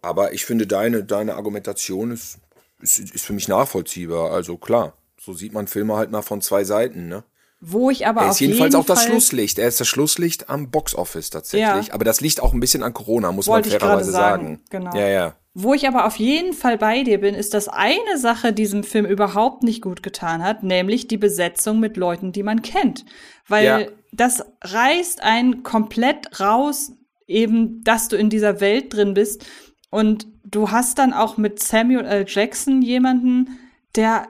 Aber 0.00 0.32
ich 0.32 0.46
finde 0.46 0.66
deine, 0.66 1.04
deine 1.04 1.34
Argumentation 1.34 2.10
ist, 2.10 2.38
ist, 2.80 2.98
ist 3.00 3.26
für 3.26 3.34
mich 3.34 3.48
nachvollziehbar. 3.48 4.32
Also 4.32 4.56
klar, 4.56 4.96
so 5.20 5.34
sieht 5.34 5.52
man 5.52 5.66
Filme 5.68 5.96
halt 5.96 6.10
mal 6.10 6.22
von 6.22 6.40
zwei 6.40 6.64
Seiten, 6.64 7.08
ne? 7.08 7.22
Wo 7.60 7.90
ich 7.90 8.06
aber 8.06 8.22
er 8.22 8.30
ist 8.30 8.40
jedenfalls 8.40 8.72
jeden 8.74 8.82
auch 8.82 8.86
das 8.86 9.00
Fall 9.00 9.10
Schlusslicht. 9.10 9.58
Er 9.58 9.66
ist 9.66 9.80
das 9.80 9.88
Schlusslicht 9.88 10.48
am 10.48 10.70
Boxoffice 10.70 11.30
tatsächlich. 11.30 11.88
Ja. 11.88 11.92
Aber 11.94 12.04
das 12.04 12.20
liegt 12.20 12.40
auch 12.40 12.52
ein 12.52 12.60
bisschen 12.60 12.84
an 12.84 12.94
Corona, 12.94 13.32
muss 13.32 13.48
Wollte 13.48 13.70
man 13.70 13.80
fairerweise 13.80 14.12
sagen, 14.12 14.46
sagen. 14.46 14.60
genau. 14.70 14.94
Ja, 14.96 15.08
ja. 15.08 15.34
Wo 15.54 15.74
ich 15.74 15.88
aber 15.88 16.06
auf 16.06 16.16
jeden 16.16 16.52
Fall 16.52 16.78
bei 16.78 17.02
dir 17.02 17.18
bin, 17.20 17.34
ist, 17.34 17.52
dass 17.54 17.66
eine 17.66 18.16
Sache 18.16 18.52
diesem 18.52 18.84
Film 18.84 19.06
überhaupt 19.06 19.64
nicht 19.64 19.82
gut 19.82 20.04
getan 20.04 20.44
hat, 20.44 20.62
nämlich 20.62 21.08
die 21.08 21.16
Besetzung 21.16 21.80
mit 21.80 21.96
Leuten, 21.96 22.30
die 22.30 22.44
man 22.44 22.62
kennt. 22.62 23.04
Weil 23.48 23.64
Ja. 23.64 23.80
das 24.12 24.44
reißt 24.62 25.20
einen 25.20 25.64
komplett 25.64 26.38
raus, 26.38 26.92
eben, 27.26 27.82
dass 27.82 28.06
du 28.06 28.16
in 28.16 28.30
dieser 28.30 28.60
Welt 28.60 28.94
drin 28.94 29.14
bist. 29.14 29.44
Und 29.90 30.28
du 30.44 30.70
hast 30.70 30.98
dann 30.98 31.12
auch 31.12 31.36
mit 31.38 31.60
Samuel 31.60 32.04
L. 32.06 32.24
Jackson 32.28 32.80
jemanden, 32.82 33.58
der, 33.96 34.28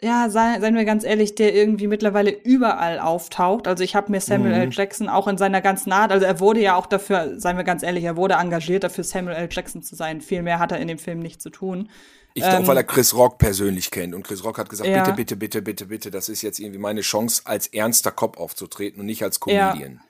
ja, 0.00 0.28
sei, 0.30 0.60
seien 0.60 0.76
wir 0.76 0.84
ganz 0.84 1.02
ehrlich, 1.04 1.34
der 1.34 1.54
irgendwie 1.54 1.86
mittlerweile 1.88 2.30
überall 2.30 3.00
auftaucht. 3.00 3.66
Also 3.66 3.82
ich 3.82 3.96
habe 3.96 4.10
mir 4.12 4.20
Samuel 4.20 4.52
Mhm. 4.54 4.60
L. 4.60 4.68
Jackson 4.72 5.08
auch 5.08 5.26
in 5.26 5.38
seiner 5.38 5.60
ganzen 5.60 5.90
Art, 5.92 6.12
also 6.12 6.24
er 6.24 6.38
wurde 6.40 6.60
ja 6.60 6.76
auch 6.76 6.86
dafür, 6.86 7.38
seien 7.40 7.56
wir 7.56 7.64
ganz 7.64 7.82
ehrlich, 7.82 8.04
er 8.04 8.16
wurde 8.16 8.34
engagiert 8.34 8.84
dafür, 8.84 9.02
Samuel 9.04 9.36
L. 9.36 9.48
Jackson 9.50 9.82
zu 9.82 9.96
sein. 9.96 10.20
Viel 10.20 10.42
mehr 10.42 10.58
hat 10.60 10.70
er 10.72 10.78
in 10.78 10.88
dem 10.88 10.98
Film 10.98 11.18
nicht 11.18 11.42
zu 11.42 11.50
tun. 11.50 11.88
Ich 12.34 12.44
Ähm, 12.44 12.50
glaube, 12.50 12.66
weil 12.68 12.76
er 12.76 12.84
Chris 12.84 13.14
Rock 13.14 13.38
persönlich 13.38 13.90
kennt. 13.90 14.14
Und 14.14 14.22
Chris 14.22 14.44
Rock 14.44 14.58
hat 14.58 14.68
gesagt, 14.68 14.88
Ja. 14.88 15.02
bitte, 15.02 15.14
bitte, 15.16 15.36
bitte, 15.36 15.62
bitte, 15.62 15.86
bitte, 15.86 16.10
das 16.12 16.28
ist 16.28 16.42
jetzt 16.42 16.60
irgendwie 16.60 16.78
meine 16.78 17.00
Chance, 17.00 17.42
als 17.46 17.66
ernster 17.68 18.12
Cop 18.12 18.38
aufzutreten 18.38 19.00
und 19.00 19.06
nicht 19.06 19.24
als 19.24 19.40
Ja. 19.46 19.70
Comedian. 19.70 20.00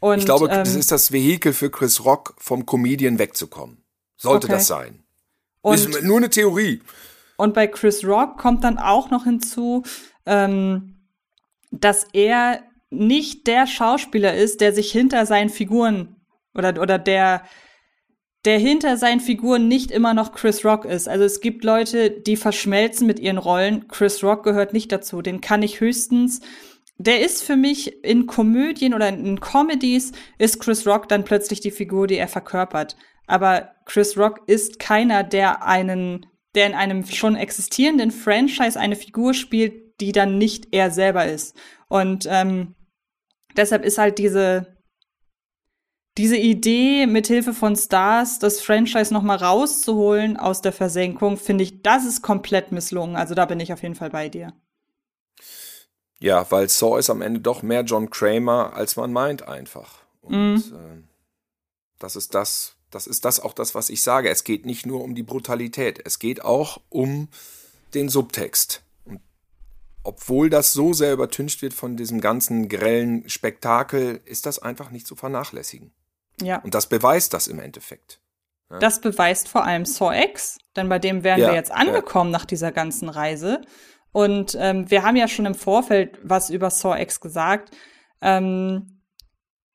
Und, 0.00 0.18
ich 0.20 0.24
glaube, 0.24 0.46
ähm, 0.46 0.50
das 0.64 0.74
ist 0.74 0.90
das 0.92 1.12
Vehikel 1.12 1.52
für 1.52 1.70
Chris 1.70 2.04
Rock, 2.04 2.34
vom 2.38 2.64
Comedian 2.64 3.18
wegzukommen. 3.18 3.78
Sollte 4.16 4.46
Okay. 4.46 4.56
das 4.56 4.66
sein. 4.68 5.02
Und- 5.60 5.74
ist 5.74 6.02
nur 6.02 6.16
eine 6.18 6.30
Theorie. 6.30 6.80
Und 7.44 7.52
bei 7.52 7.66
Chris 7.66 8.06
Rock 8.06 8.38
kommt 8.38 8.64
dann 8.64 8.78
auch 8.78 9.10
noch 9.10 9.24
hinzu, 9.24 9.82
ähm, 10.24 10.94
dass 11.70 12.06
er 12.14 12.62
nicht 12.88 13.46
der 13.46 13.66
Schauspieler 13.66 14.34
ist, 14.34 14.62
der 14.62 14.72
sich 14.72 14.90
hinter 14.90 15.26
seinen 15.26 15.50
Figuren 15.50 16.16
oder, 16.54 16.80
oder 16.80 16.98
der, 16.98 17.42
der 18.46 18.58
hinter 18.58 18.96
seinen 18.96 19.20
Figuren 19.20 19.68
nicht 19.68 19.90
immer 19.90 20.14
noch 20.14 20.32
Chris 20.32 20.64
Rock 20.64 20.86
ist. 20.86 21.06
Also 21.06 21.24
es 21.24 21.42
gibt 21.42 21.64
Leute, 21.64 22.10
die 22.10 22.36
verschmelzen 22.36 23.06
mit 23.06 23.20
ihren 23.20 23.36
Rollen. 23.36 23.88
Chris 23.88 24.24
Rock 24.24 24.42
gehört 24.42 24.72
nicht 24.72 24.90
dazu. 24.90 25.20
Den 25.20 25.42
kann 25.42 25.62
ich 25.62 25.80
höchstens. 25.80 26.40
Der 26.96 27.20
ist 27.20 27.42
für 27.42 27.56
mich 27.56 28.02
in 28.02 28.26
Komödien 28.26 28.94
oder 28.94 29.10
in 29.10 29.38
Comedies 29.38 30.12
ist 30.38 30.60
Chris 30.60 30.86
Rock 30.86 31.10
dann 31.10 31.24
plötzlich 31.24 31.60
die 31.60 31.72
Figur, 31.72 32.06
die 32.06 32.16
er 32.16 32.28
verkörpert. 32.28 32.96
Aber 33.26 33.72
Chris 33.84 34.16
Rock 34.16 34.40
ist 34.46 34.78
keiner, 34.78 35.24
der 35.24 35.66
einen, 35.66 36.24
der 36.54 36.66
in 36.66 36.74
einem 36.74 37.04
schon 37.06 37.36
existierenden 37.36 38.10
Franchise 38.10 38.78
eine 38.78 38.96
Figur 38.96 39.34
spielt, 39.34 40.00
die 40.00 40.12
dann 40.12 40.38
nicht 40.38 40.68
er 40.72 40.90
selber 40.90 41.26
ist. 41.26 41.56
Und 41.88 42.26
ähm, 42.28 42.74
deshalb 43.56 43.84
ist 43.84 43.98
halt 43.98 44.18
diese 44.18 44.74
diese 46.16 46.36
Idee, 46.36 47.06
mithilfe 47.06 47.52
von 47.52 47.74
Stars 47.74 48.38
das 48.38 48.60
Franchise 48.60 49.12
noch 49.12 49.22
mal 49.22 49.36
rauszuholen 49.36 50.36
aus 50.36 50.62
der 50.62 50.72
Versenkung, 50.72 51.36
finde 51.36 51.64
ich, 51.64 51.82
das 51.82 52.04
ist 52.04 52.22
komplett 52.22 52.70
misslungen. 52.70 53.16
Also 53.16 53.34
da 53.34 53.46
bin 53.46 53.58
ich 53.58 53.72
auf 53.72 53.82
jeden 53.82 53.96
Fall 53.96 54.10
bei 54.10 54.28
dir. 54.28 54.52
Ja, 56.20 56.48
weil 56.50 56.68
Saw 56.68 56.98
ist 56.98 57.10
am 57.10 57.20
Ende 57.20 57.40
doch 57.40 57.62
mehr 57.62 57.82
John 57.82 58.10
Kramer, 58.10 58.74
als 58.74 58.96
man 58.96 59.12
meint 59.12 59.48
einfach. 59.48 60.04
Und 60.22 60.54
Mhm. 60.54 60.76
äh, 60.76 61.02
das 61.98 62.14
ist 62.14 62.34
das, 62.34 62.73
das 62.94 63.06
ist 63.06 63.24
das 63.24 63.40
auch 63.40 63.52
das, 63.52 63.74
was 63.74 63.90
ich 63.90 64.02
sage. 64.02 64.30
Es 64.30 64.44
geht 64.44 64.66
nicht 64.66 64.86
nur 64.86 65.02
um 65.02 65.14
die 65.14 65.22
Brutalität, 65.22 66.00
es 66.04 66.18
geht 66.18 66.44
auch 66.44 66.80
um 66.88 67.28
den 67.94 68.08
Subtext. 68.08 68.82
Und 69.04 69.20
obwohl 70.02 70.50
das 70.50 70.72
so 70.72 70.92
sehr 70.92 71.12
übertüncht 71.12 71.62
wird 71.62 71.74
von 71.74 71.96
diesem 71.96 72.20
ganzen 72.20 72.68
grellen 72.68 73.28
Spektakel, 73.28 74.20
ist 74.24 74.46
das 74.46 74.58
einfach 74.58 74.90
nicht 74.90 75.06
zu 75.06 75.16
vernachlässigen. 75.16 75.92
Ja. 76.40 76.58
Und 76.58 76.74
das 76.74 76.88
beweist 76.88 77.34
das 77.34 77.46
im 77.46 77.58
Endeffekt. 77.58 78.20
Das 78.80 79.00
beweist 79.00 79.48
vor 79.48 79.64
allem 79.64 79.84
Saw 79.84 80.12
X, 80.24 80.58
denn 80.74 80.88
bei 80.88 80.98
dem 80.98 81.22
wären 81.22 81.40
Ja, 81.40 81.48
wir 81.48 81.54
jetzt 81.54 81.70
angekommen 81.70 82.30
nach 82.30 82.44
dieser 82.44 82.72
ganzen 82.72 83.08
Reise. 83.08 83.60
Und 84.10 84.56
ähm, 84.58 84.90
wir 84.90 85.02
haben 85.02 85.16
ja 85.16 85.28
schon 85.28 85.46
im 85.46 85.54
Vorfeld 85.54 86.18
was 86.22 86.50
über 86.50 86.70
Saw 86.70 87.00
X 87.00 87.20
gesagt. 87.20 87.70
Ähm, 88.20 88.93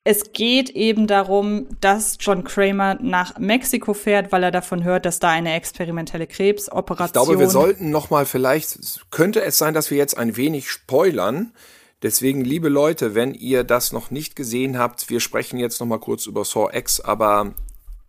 es 0.04 0.32
geht 0.32 0.70
eben 0.70 1.08
darum, 1.08 1.68
dass 1.82 2.18
John 2.20 2.44
Kramer 2.44 2.98
nach 3.02 3.38
Mexiko 3.38 3.94
fährt, 3.94 4.32
weil 4.32 4.44
er 4.44 4.52
davon 4.52 4.84
hört, 4.84 5.06
dass 5.06 5.20
da 5.20 5.30
eine 5.30 5.54
experimentelle 5.54 6.26
Krebsoperation. 6.26 7.08
Ich 7.08 7.28
glaube, 7.28 7.40
wir 7.40 7.50
sollten 7.50 7.92
noch 7.92 8.10
mal 8.10 8.26
vielleicht 8.26 9.02
könnte 9.12 9.42
es 9.44 9.58
sein, 9.58 9.74
dass 9.74 9.92
wir 9.92 9.98
jetzt 9.98 10.18
ein 10.18 10.38
wenig 10.38 10.70
spoilern. 10.70 11.54
Deswegen, 12.02 12.46
liebe 12.46 12.70
Leute, 12.70 13.14
wenn 13.14 13.34
ihr 13.34 13.66
das 13.66 13.92
noch 13.92 14.10
nicht 14.10 14.38
gesehen 14.38 14.78
habt, 14.78 15.10
wir 15.10 15.20
sprechen 15.20 15.60
jetzt 15.60 15.82
noch 15.82 15.88
mal 15.88 16.00
kurz 16.00 16.28
über 16.28 16.46
Saw 16.46 16.70
X, 16.74 17.02
aber 17.02 17.54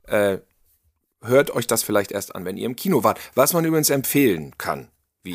äh, 0.06 0.38
hört 1.22 1.50
euch 1.50 1.66
das 1.66 1.82
vielleicht 1.82 2.12
erst 2.12 2.36
an, 2.36 2.44
wenn 2.44 2.56
ihr 2.56 2.66
im 2.66 2.76
Kino 2.76 3.02
wart. 3.02 3.18
Was 3.34 3.52
man 3.52 3.64
übrigens 3.64 3.90
empfehlen 3.90 4.56
kann, 4.58 4.88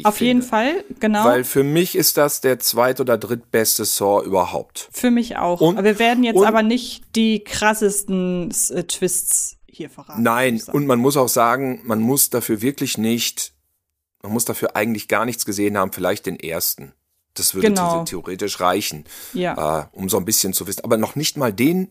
Auf 0.03 0.15
finde. 0.15 0.27
jeden 0.27 0.41
Fall, 0.41 0.83
genau. 0.99 1.25
Weil 1.25 1.43
für 1.43 1.63
mich 1.63 1.95
ist 1.95 2.17
das 2.17 2.41
der 2.41 2.57
zweit- 2.59 2.99
oder 2.99 3.17
drittbeste 3.19 3.85
Saw 3.85 4.23
überhaupt. 4.25 4.89
Für 4.91 5.11
mich 5.11 5.37
auch. 5.37 5.61
Und- 5.61 5.83
wir 5.83 5.99
werden 5.99 6.23
jetzt 6.23 6.37
und- 6.37 6.45
aber 6.47 6.63
nicht 6.63 7.03
die 7.15 7.43
krassesten 7.43 8.49
äh, 8.71 8.83
Twists 8.83 9.57
hier 9.69 9.89
verraten. 9.89 10.23
Nein, 10.23 10.61
und 10.71 10.87
man 10.87 10.99
muss 10.99 11.17
auch 11.17 11.27
sagen, 11.29 11.81
man 11.85 11.99
muss 11.99 12.29
dafür 12.31 12.61
wirklich 12.61 12.97
nicht, 12.97 13.53
man 14.23 14.31
muss 14.33 14.45
dafür 14.45 14.75
eigentlich 14.75 15.07
gar 15.07 15.25
nichts 15.25 15.45
gesehen 15.45 15.77
haben, 15.77 15.91
vielleicht 15.93 16.25
den 16.25 16.39
ersten. 16.39 16.93
Das 17.35 17.53
würde 17.53 17.67
Genau. 17.67 17.99
the- 18.05 18.09
theoretisch 18.09 18.59
reichen, 18.61 19.03
Ja. 19.33 19.81
äh, 19.81 19.85
um 19.91 20.09
so 20.09 20.17
ein 20.17 20.25
bisschen 20.25 20.53
zu 20.53 20.65
wissen. 20.67 20.83
Aber 20.83 20.97
noch 20.97 21.15
nicht 21.15 21.37
mal 21.37 21.51
den 21.53 21.89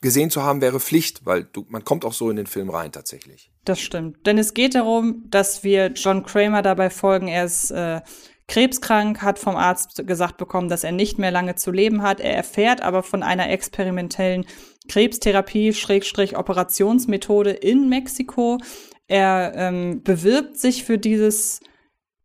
gesehen 0.00 0.30
zu 0.30 0.42
haben, 0.42 0.60
wäre 0.60 0.80
Pflicht, 0.80 1.26
weil 1.26 1.44
du, 1.44 1.66
man 1.68 1.84
kommt 1.84 2.04
auch 2.04 2.12
so 2.12 2.30
in 2.30 2.36
den 2.36 2.46
Film 2.46 2.70
rein 2.70 2.92
tatsächlich. 2.92 3.50
Das 3.64 3.80
stimmt. 3.80 4.26
Denn 4.26 4.38
es 4.38 4.54
geht 4.54 4.74
darum, 4.74 5.24
dass 5.28 5.62
wir 5.62 5.88
John 5.88 6.24
Kramer 6.24 6.62
dabei 6.62 6.90
folgen. 6.90 7.28
Er 7.28 7.44
ist 7.44 7.70
äh, 7.70 8.00
krebskrank, 8.48 9.22
hat 9.22 9.38
vom 9.38 9.56
Arzt 9.56 10.06
gesagt 10.06 10.38
bekommen, 10.38 10.68
dass 10.68 10.84
er 10.84 10.92
nicht 10.92 11.18
mehr 11.18 11.30
lange 11.30 11.54
zu 11.54 11.70
leben 11.70 12.02
hat. 12.02 12.20
Er 12.20 12.34
erfährt 12.34 12.80
aber 12.80 13.02
von 13.02 13.22
einer 13.22 13.50
experimentellen 13.50 14.46
Krebstherapie, 14.88 15.72
Schrägstrich 15.72 16.36
Operationsmethode 16.36 17.50
in 17.50 17.88
Mexiko. 17.88 18.58
Er 19.06 19.52
ähm, 19.54 20.02
bewirbt 20.02 20.58
sich 20.58 20.84
für 20.84 20.98
dieses, 20.98 21.60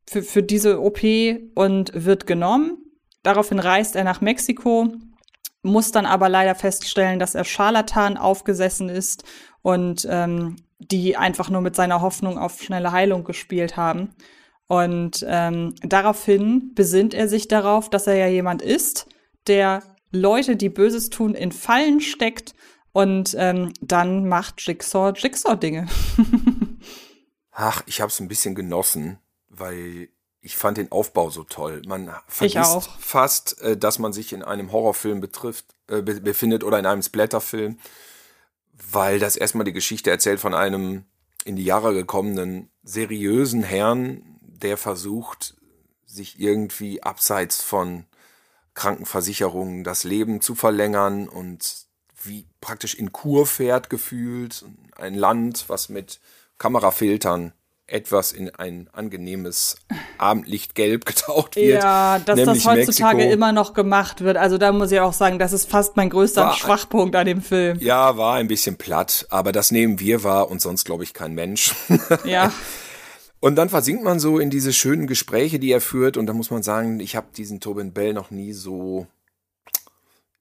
für, 0.08 0.24
für 0.24 0.44
diese 0.44 0.82
OP 0.82 1.02
und 1.56 1.92
wird 1.94 2.26
genommen. 2.26 2.78
Daraufhin 3.22 3.60
reist 3.60 3.96
er 3.96 4.04
nach 4.04 4.22
Mexiko, 4.22 4.94
muss 5.66 5.92
dann 5.92 6.06
aber 6.06 6.30
leider 6.30 6.56
feststellen, 6.56 7.20
dass 7.20 7.36
er 7.36 7.44
Scharlatan 7.44 8.18
aufgesessen 8.18 8.88
ist 8.88 9.24
und 9.62 10.08
ähm, 10.10 10.58
die 10.80 11.18
einfach 11.18 11.50
nur 11.50 11.62
mit 11.62 11.76
seiner 11.76 12.02
Hoffnung 12.02 12.38
auf 12.38 12.62
schnelle 12.62 12.92
Heilung 12.92 13.24
gespielt 13.24 13.76
haben. 13.76 14.10
Und 14.68 15.26
ähm, 15.28 15.74
daraufhin 15.82 16.74
besinnt 16.76 17.14
er 17.14 17.28
sich 17.28 17.48
darauf, 17.48 17.90
dass 17.90 18.08
er 18.08 18.16
ja 18.16 18.28
jemand 18.28 18.62
ist, 18.62 19.08
der 19.48 19.84
Leute, 20.12 20.56
die 20.56 20.70
Böses 20.70 21.10
tun, 21.10 21.34
in 21.34 21.52
Fallen 21.52 22.00
steckt 22.00 22.54
und 22.92 23.36
ähm, 23.38 23.74
dann 23.82 24.28
macht 24.28 24.62
Jigsaw 24.62 25.14
Jigsaw-Dinge. 25.16 25.88
Ach, 27.52 27.84
ich 27.86 28.02
habe 28.02 28.10
es 28.10 28.20
ein 28.20 28.28
bisschen 28.28 28.56
genossen, 28.56 29.20
weil 29.50 30.10
ich 30.46 30.58
fand 30.58 30.78
den 30.78 30.92
Aufbau 30.92 31.32
so 31.32 31.44
toll. 31.44 31.82
Man 31.88 32.14
vergisst 32.28 32.88
fast, 33.00 33.60
äh, 33.62 33.76
dass 33.76 33.98
man 33.98 34.14
sich 34.14 34.32
in 34.32 34.44
einem 34.44 34.72
Horrorfilm 34.72 35.20
betrifft, 35.20 35.66
äh, 35.88 36.04
befindet 36.04 36.64
oder 36.64 36.78
in 36.78 36.86
einem 36.86 37.02
Splatterfilm, 37.02 37.80
weil 38.92 39.18
das 39.18 39.38
erstmal 39.38 39.66
die 39.66 39.74
Geschichte 39.74 40.12
erzählt 40.12 40.40
von 40.40 40.54
einem 40.54 41.06
in 41.46 41.56
die 41.56 41.66
Jahre 41.66 41.96
gekommenen 41.96 42.70
seriösen 42.84 43.64
Herrn, 43.64 44.22
der 44.42 44.78
versucht, 44.78 45.56
sich 46.06 46.40
irgendwie 46.40 47.02
abseits 47.02 47.64
von 47.64 48.06
Krankenversicherungen 48.76 49.84
das 49.84 50.04
Leben 50.04 50.42
zu 50.42 50.54
verlängern 50.54 51.28
und 51.28 51.88
wie 52.24 52.46
praktisch 52.62 52.94
in 52.94 53.12
Kur 53.12 53.48
fährt 53.48 53.90
gefühlt. 53.90 54.64
Ein 54.96 55.16
Land, 55.16 55.66
was 55.70 55.90
mit 55.90 56.20
Kamerafiltern 56.60 57.54
etwas 57.88 58.32
in 58.32 58.50
ein 58.50 58.90
angenehmes 58.94 59.78
Abendlichtgelb 60.18 61.06
getaucht 61.06 61.56
wird. 61.56 61.84
Ja, 61.84 62.20
dass 62.20 62.44
das 62.44 62.66
heutzutage 62.66 63.18
Mexiko. 63.18 63.34
immer 63.34 63.52
noch 63.52 63.74
gemacht 63.74 64.22
wird. 64.22 64.38
Also 64.38 64.58
da 64.58 64.72
muss 64.72 64.92
ich 64.92 65.00
auch 65.00 65.14
sagen, 65.14 65.38
das 65.38 65.54
ist 65.54 65.70
fast 65.70 65.96
mein 65.96 66.10
größter 66.10 66.42
war, 66.42 66.54
Schwachpunkt 66.54 67.16
an 67.16 67.26
dem 67.26 67.42
Film. 67.42 67.78
Ja, 67.80 68.18
war 68.18 68.36
ein 68.36 68.48
bisschen 68.48 68.78
platt, 68.78 69.28
aber 69.30 69.52
das 69.52 69.72
nehmen 69.72 70.00
wir 70.00 70.24
wahr 70.24 70.50
und 70.50 70.62
sonst 70.62 70.86
glaube 70.86 71.04
ich 71.04 71.14
kein 71.14 71.34
Mensch. 71.34 71.76
Ja. 72.24 72.52
Und 73.40 73.58
dann 73.58 73.70
versinkt 73.70 74.04
man 74.04 74.20
so 74.20 74.40
in 74.40 74.50
diese 74.50 74.74
schönen 74.74 75.06
Gespräche, 75.06 75.60
die 75.60 75.72
er 75.72 75.82
führt. 75.82 76.18
Und 76.18 76.26
da 76.26 76.34
muss 76.34 76.50
man 76.50 76.64
sagen, 76.64 77.00
ich 77.00 77.16
habe 77.16 77.28
diesen 77.36 77.60
Tobin 77.60 77.94
Bell 77.94 78.14
noch 78.14 78.32
nie 78.32 78.54
so 78.54 79.06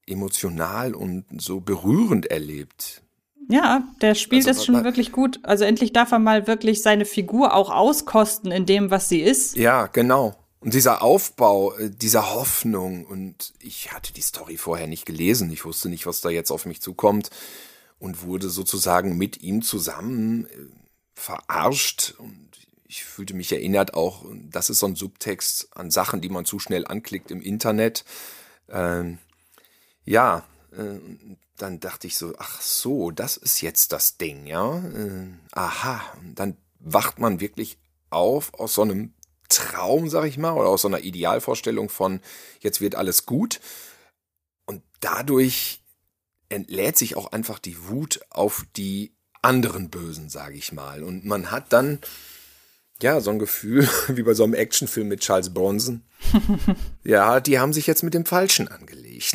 emotional 0.06 0.94
und 0.94 1.24
so 1.38 1.60
berührend 1.60 2.26
erlebt. 2.26 3.03
Ja, 3.48 3.84
der 4.00 4.14
spielt 4.14 4.46
also, 4.46 4.60
es 4.60 4.66
schon 4.66 4.84
wirklich 4.84 5.12
gut. 5.12 5.40
Also 5.42 5.64
endlich 5.64 5.92
darf 5.92 6.12
er 6.12 6.18
mal 6.18 6.46
wirklich 6.46 6.82
seine 6.82 7.04
Figur 7.04 7.54
auch 7.54 7.70
auskosten 7.70 8.50
in 8.50 8.66
dem, 8.66 8.90
was 8.90 9.08
sie 9.08 9.20
ist. 9.20 9.56
Ja, 9.56 9.86
genau. 9.86 10.34
Und 10.60 10.72
dieser 10.72 11.02
Aufbau, 11.02 11.74
äh, 11.74 11.90
dieser 11.90 12.34
Hoffnung 12.34 13.04
und 13.04 13.52
ich 13.60 13.92
hatte 13.92 14.14
die 14.14 14.22
Story 14.22 14.56
vorher 14.56 14.86
nicht 14.86 15.04
gelesen. 15.04 15.52
Ich 15.52 15.64
wusste 15.64 15.90
nicht, 15.90 16.06
was 16.06 16.22
da 16.22 16.30
jetzt 16.30 16.50
auf 16.50 16.64
mich 16.64 16.80
zukommt 16.80 17.30
und 17.98 18.22
wurde 18.22 18.48
sozusagen 18.48 19.18
mit 19.18 19.42
ihm 19.42 19.60
zusammen 19.60 20.46
äh, 20.46 20.50
verarscht 21.12 22.14
und 22.18 22.48
ich 22.86 23.04
fühlte 23.04 23.34
mich 23.34 23.50
erinnert 23.52 23.94
auch, 23.94 24.24
das 24.50 24.70
ist 24.70 24.78
so 24.78 24.86
ein 24.86 24.94
Subtext 24.94 25.76
an 25.76 25.90
Sachen, 25.90 26.20
die 26.20 26.28
man 26.28 26.44
zu 26.44 26.58
schnell 26.58 26.86
anklickt 26.86 27.30
im 27.30 27.42
Internet. 27.42 28.04
Ähm, 28.68 29.18
ja, 30.04 30.44
äh, 30.72 30.98
dann 31.56 31.80
dachte 31.80 32.06
ich 32.06 32.16
so, 32.16 32.34
ach 32.38 32.60
so, 32.60 33.10
das 33.10 33.36
ist 33.36 33.60
jetzt 33.60 33.92
das 33.92 34.16
Ding, 34.16 34.46
ja. 34.46 34.78
Äh, 34.78 35.32
aha, 35.52 36.02
und 36.20 36.34
dann 36.38 36.56
wacht 36.80 37.18
man 37.18 37.40
wirklich 37.40 37.78
auf 38.10 38.54
aus 38.54 38.74
so 38.74 38.82
einem 38.82 39.14
Traum, 39.48 40.08
sag 40.08 40.24
ich 40.24 40.38
mal, 40.38 40.52
oder 40.52 40.68
aus 40.68 40.82
so 40.82 40.88
einer 40.88 41.00
Idealvorstellung 41.00 41.88
von, 41.88 42.20
jetzt 42.60 42.80
wird 42.80 42.94
alles 42.94 43.26
gut. 43.26 43.60
Und 44.66 44.82
dadurch 45.00 45.82
entlädt 46.48 46.96
sich 46.96 47.16
auch 47.16 47.32
einfach 47.32 47.58
die 47.58 47.88
Wut 47.88 48.20
auf 48.30 48.64
die 48.76 49.14
anderen 49.42 49.90
Bösen, 49.90 50.30
sage 50.30 50.56
ich 50.56 50.72
mal. 50.72 51.02
Und 51.02 51.24
man 51.24 51.50
hat 51.50 51.72
dann 51.72 52.00
ja, 53.04 53.20
so 53.20 53.30
ein 53.30 53.38
Gefühl 53.38 53.86
wie 54.08 54.22
bei 54.22 54.32
so 54.32 54.44
einem 54.44 54.54
Actionfilm 54.54 55.08
mit 55.08 55.20
Charles 55.20 55.52
Bronson. 55.52 56.02
ja, 57.04 57.38
die 57.38 57.58
haben 57.58 57.74
sich 57.74 57.86
jetzt 57.86 58.02
mit 58.02 58.14
dem 58.14 58.24
Falschen 58.24 58.66
angelegt. 58.66 59.34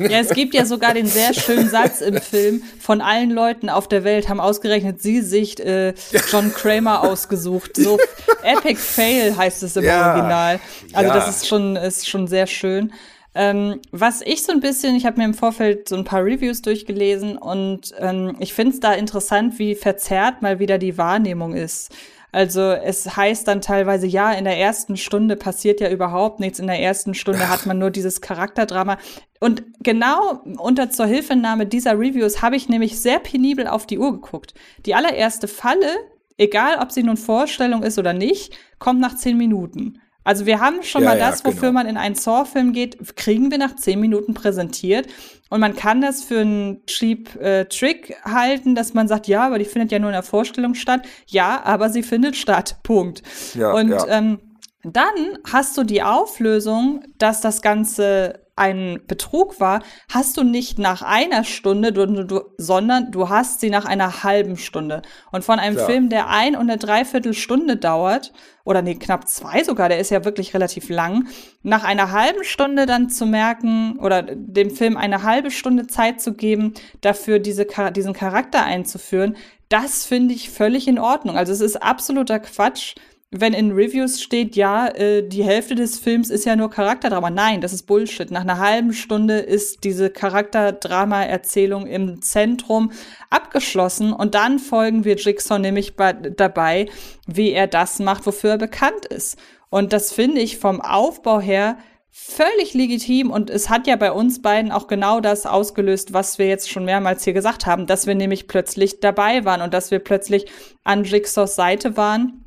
ja, 0.00 0.18
es 0.18 0.30
gibt 0.30 0.54
ja 0.54 0.66
sogar 0.66 0.92
den 0.92 1.06
sehr 1.06 1.32
schönen 1.32 1.70
Satz 1.70 2.00
im 2.00 2.20
Film, 2.20 2.64
von 2.80 3.00
allen 3.00 3.30
Leuten 3.30 3.70
auf 3.70 3.86
der 3.86 4.02
Welt 4.02 4.28
haben 4.28 4.40
ausgerechnet 4.40 5.00
sie 5.00 5.22
sich 5.22 5.64
äh, 5.64 5.94
John 6.32 6.52
Kramer 6.52 7.02
ausgesucht. 7.02 7.76
So 7.76 7.96
Epic 8.42 8.80
Fail 8.80 9.36
heißt 9.36 9.62
es 9.62 9.76
im 9.76 9.84
ja, 9.84 10.10
Original. 10.12 10.58
Also 10.92 11.08
ja. 11.08 11.14
das 11.14 11.28
ist 11.28 11.46
schon, 11.46 11.76
ist 11.76 12.08
schon 12.08 12.26
sehr 12.26 12.48
schön. 12.48 12.92
Ähm, 13.36 13.82
was 13.92 14.20
ich 14.22 14.42
so 14.42 14.50
ein 14.50 14.60
bisschen, 14.60 14.96
ich 14.96 15.06
habe 15.06 15.18
mir 15.18 15.26
im 15.26 15.34
Vorfeld 15.34 15.88
so 15.88 15.94
ein 15.94 16.04
paar 16.04 16.24
Reviews 16.24 16.60
durchgelesen 16.60 17.38
und 17.38 17.94
ähm, 17.98 18.34
ich 18.40 18.52
finde 18.52 18.72
es 18.72 18.80
da 18.80 18.94
interessant, 18.94 19.60
wie 19.60 19.76
verzerrt 19.76 20.42
mal 20.42 20.58
wieder 20.58 20.78
die 20.78 20.98
Wahrnehmung 20.98 21.54
ist. 21.54 21.92
Also 22.32 22.60
es 22.60 23.16
heißt 23.16 23.48
dann 23.48 23.60
teilweise, 23.60 24.06
ja, 24.06 24.32
in 24.32 24.44
der 24.44 24.58
ersten 24.58 24.96
Stunde 24.96 25.36
passiert 25.36 25.80
ja 25.80 25.90
überhaupt 25.90 26.40
nichts. 26.40 26.58
In 26.58 26.66
der 26.66 26.80
ersten 26.80 27.14
Stunde 27.14 27.48
hat 27.48 27.66
man 27.66 27.78
nur 27.78 27.90
dieses 27.90 28.20
Charakterdrama. 28.20 28.98
Und 29.40 29.62
genau 29.80 30.40
unter 30.58 30.90
zur 30.90 31.06
Hilfenahme 31.06 31.66
dieser 31.66 31.98
Reviews 31.98 32.42
habe 32.42 32.56
ich 32.56 32.68
nämlich 32.68 33.00
sehr 33.00 33.18
penibel 33.18 33.66
auf 33.66 33.86
die 33.86 33.98
Uhr 33.98 34.12
geguckt. 34.12 34.54
Die 34.84 34.94
allererste 34.94 35.48
Falle, 35.48 35.90
egal 36.36 36.78
ob 36.80 36.92
sie 36.92 37.02
nun 37.02 37.16
Vorstellung 37.16 37.82
ist 37.82 37.98
oder 37.98 38.12
nicht, 38.12 38.56
kommt 38.78 39.00
nach 39.00 39.16
zehn 39.16 39.36
Minuten. 39.36 40.00
Also 40.26 40.44
wir 40.44 40.58
haben 40.58 40.82
schon 40.82 41.04
ja, 41.04 41.10
mal 41.10 41.18
das, 41.18 41.38
ja, 41.38 41.46
wofür 41.46 41.68
genau. 41.68 41.74
man 41.74 41.86
in 41.86 41.96
einen 41.96 42.16
Saw-Film 42.16 42.72
geht, 42.72 43.16
kriegen 43.16 43.52
wir 43.52 43.58
nach 43.58 43.76
zehn 43.76 44.00
Minuten 44.00 44.34
präsentiert. 44.34 45.06
Und 45.50 45.60
man 45.60 45.76
kann 45.76 46.00
das 46.00 46.24
für 46.24 46.40
einen 46.40 46.84
cheap 46.86 47.36
äh, 47.36 47.66
Trick 47.66 48.16
halten, 48.24 48.74
dass 48.74 48.92
man 48.92 49.06
sagt, 49.06 49.28
ja, 49.28 49.46
aber 49.46 49.60
die 49.60 49.64
findet 49.64 49.92
ja 49.92 50.00
nur 50.00 50.10
in 50.10 50.14
der 50.14 50.24
Vorstellung 50.24 50.74
statt. 50.74 51.02
Ja, 51.28 51.62
aber 51.64 51.90
sie 51.90 52.02
findet 52.02 52.34
statt. 52.34 52.78
Punkt. 52.82 53.22
Ja, 53.54 53.72
Und. 53.72 53.94
Ähm, 54.08 54.40
dann 54.88 55.38
hast 55.50 55.76
du 55.76 55.82
die 55.82 56.04
Auflösung, 56.04 57.02
dass 57.18 57.40
das 57.40 57.60
Ganze 57.60 58.45
ein 58.56 59.00
Betrug 59.06 59.60
war, 59.60 59.82
hast 60.10 60.36
du 60.38 60.42
nicht 60.42 60.78
nach 60.78 61.02
einer 61.02 61.44
Stunde, 61.44 61.92
du, 61.92 62.06
du, 62.24 62.40
sondern 62.56 63.12
du 63.12 63.28
hast 63.28 63.60
sie 63.60 63.68
nach 63.68 63.84
einer 63.84 64.24
halben 64.24 64.56
Stunde. 64.56 65.02
Und 65.30 65.44
von 65.44 65.58
einem 65.58 65.76
Klar. 65.76 65.86
Film, 65.86 66.08
der 66.08 66.28
ein 66.28 66.56
und 66.56 66.62
eine 66.62 66.78
Dreiviertelstunde 66.78 67.76
dauert, 67.76 68.32
oder 68.64 68.82
nee, 68.82 68.96
knapp 68.96 69.28
zwei 69.28 69.62
sogar, 69.62 69.88
der 69.88 70.00
ist 70.00 70.10
ja 70.10 70.24
wirklich 70.24 70.54
relativ 70.54 70.88
lang, 70.88 71.28
nach 71.62 71.84
einer 71.84 72.10
halben 72.10 72.42
Stunde 72.42 72.86
dann 72.86 73.10
zu 73.10 73.26
merken 73.26 73.98
oder 74.00 74.22
dem 74.22 74.70
Film 74.70 74.96
eine 74.96 75.22
halbe 75.22 75.50
Stunde 75.50 75.86
Zeit 75.86 76.20
zu 76.20 76.34
geben, 76.34 76.74
dafür 77.02 77.38
diese, 77.38 77.66
diesen 77.94 78.12
Charakter 78.12 78.64
einzuführen, 78.64 79.36
das 79.68 80.04
finde 80.04 80.34
ich 80.34 80.50
völlig 80.50 80.88
in 80.88 80.98
Ordnung. 80.98 81.36
Also 81.36 81.52
es 81.52 81.60
ist 81.60 81.82
absoluter 81.82 82.38
Quatsch, 82.38 82.94
wenn 83.32 83.54
in 83.54 83.72
Reviews 83.72 84.22
steht, 84.22 84.54
ja, 84.54 84.86
äh, 84.86 85.26
die 85.26 85.42
Hälfte 85.42 85.74
des 85.74 85.98
Films 85.98 86.30
ist 86.30 86.44
ja 86.44 86.54
nur 86.54 86.70
Charakterdrama. 86.70 87.30
Nein, 87.30 87.60
das 87.60 87.72
ist 87.72 87.82
Bullshit. 87.84 88.30
Nach 88.30 88.42
einer 88.42 88.58
halben 88.58 88.92
Stunde 88.92 89.38
ist 89.38 89.82
diese 89.82 90.10
Charakterdrama-Erzählung 90.10 91.86
im 91.86 92.22
Zentrum 92.22 92.92
abgeschlossen 93.28 94.12
und 94.12 94.34
dann 94.34 94.60
folgen 94.60 95.04
wir 95.04 95.16
Jigsaw 95.16 95.58
nämlich 95.58 95.96
bei, 95.96 96.12
dabei, 96.12 96.86
wie 97.26 97.50
er 97.50 97.66
das 97.66 97.98
macht, 97.98 98.26
wofür 98.26 98.50
er 98.50 98.58
bekannt 98.58 99.06
ist. 99.06 99.38
Und 99.70 99.92
das 99.92 100.12
finde 100.12 100.40
ich 100.40 100.58
vom 100.58 100.80
Aufbau 100.80 101.40
her 101.40 101.78
völlig 102.12 102.74
legitim 102.74 103.30
und 103.30 103.50
es 103.50 103.68
hat 103.68 103.88
ja 103.88 103.96
bei 103.96 104.12
uns 104.12 104.40
beiden 104.40 104.72
auch 104.72 104.86
genau 104.86 105.20
das 105.20 105.44
ausgelöst, 105.44 106.14
was 106.14 106.38
wir 106.38 106.46
jetzt 106.46 106.70
schon 106.70 106.84
mehrmals 106.84 107.24
hier 107.24 107.34
gesagt 107.34 107.66
haben, 107.66 107.86
dass 107.86 108.06
wir 108.06 108.14
nämlich 108.14 108.46
plötzlich 108.46 109.00
dabei 109.00 109.44
waren 109.44 109.60
und 109.60 109.74
dass 109.74 109.90
wir 109.90 109.98
plötzlich 109.98 110.46
an 110.84 111.04
Jigsaws 111.04 111.56
Seite 111.56 111.96
waren 111.96 112.45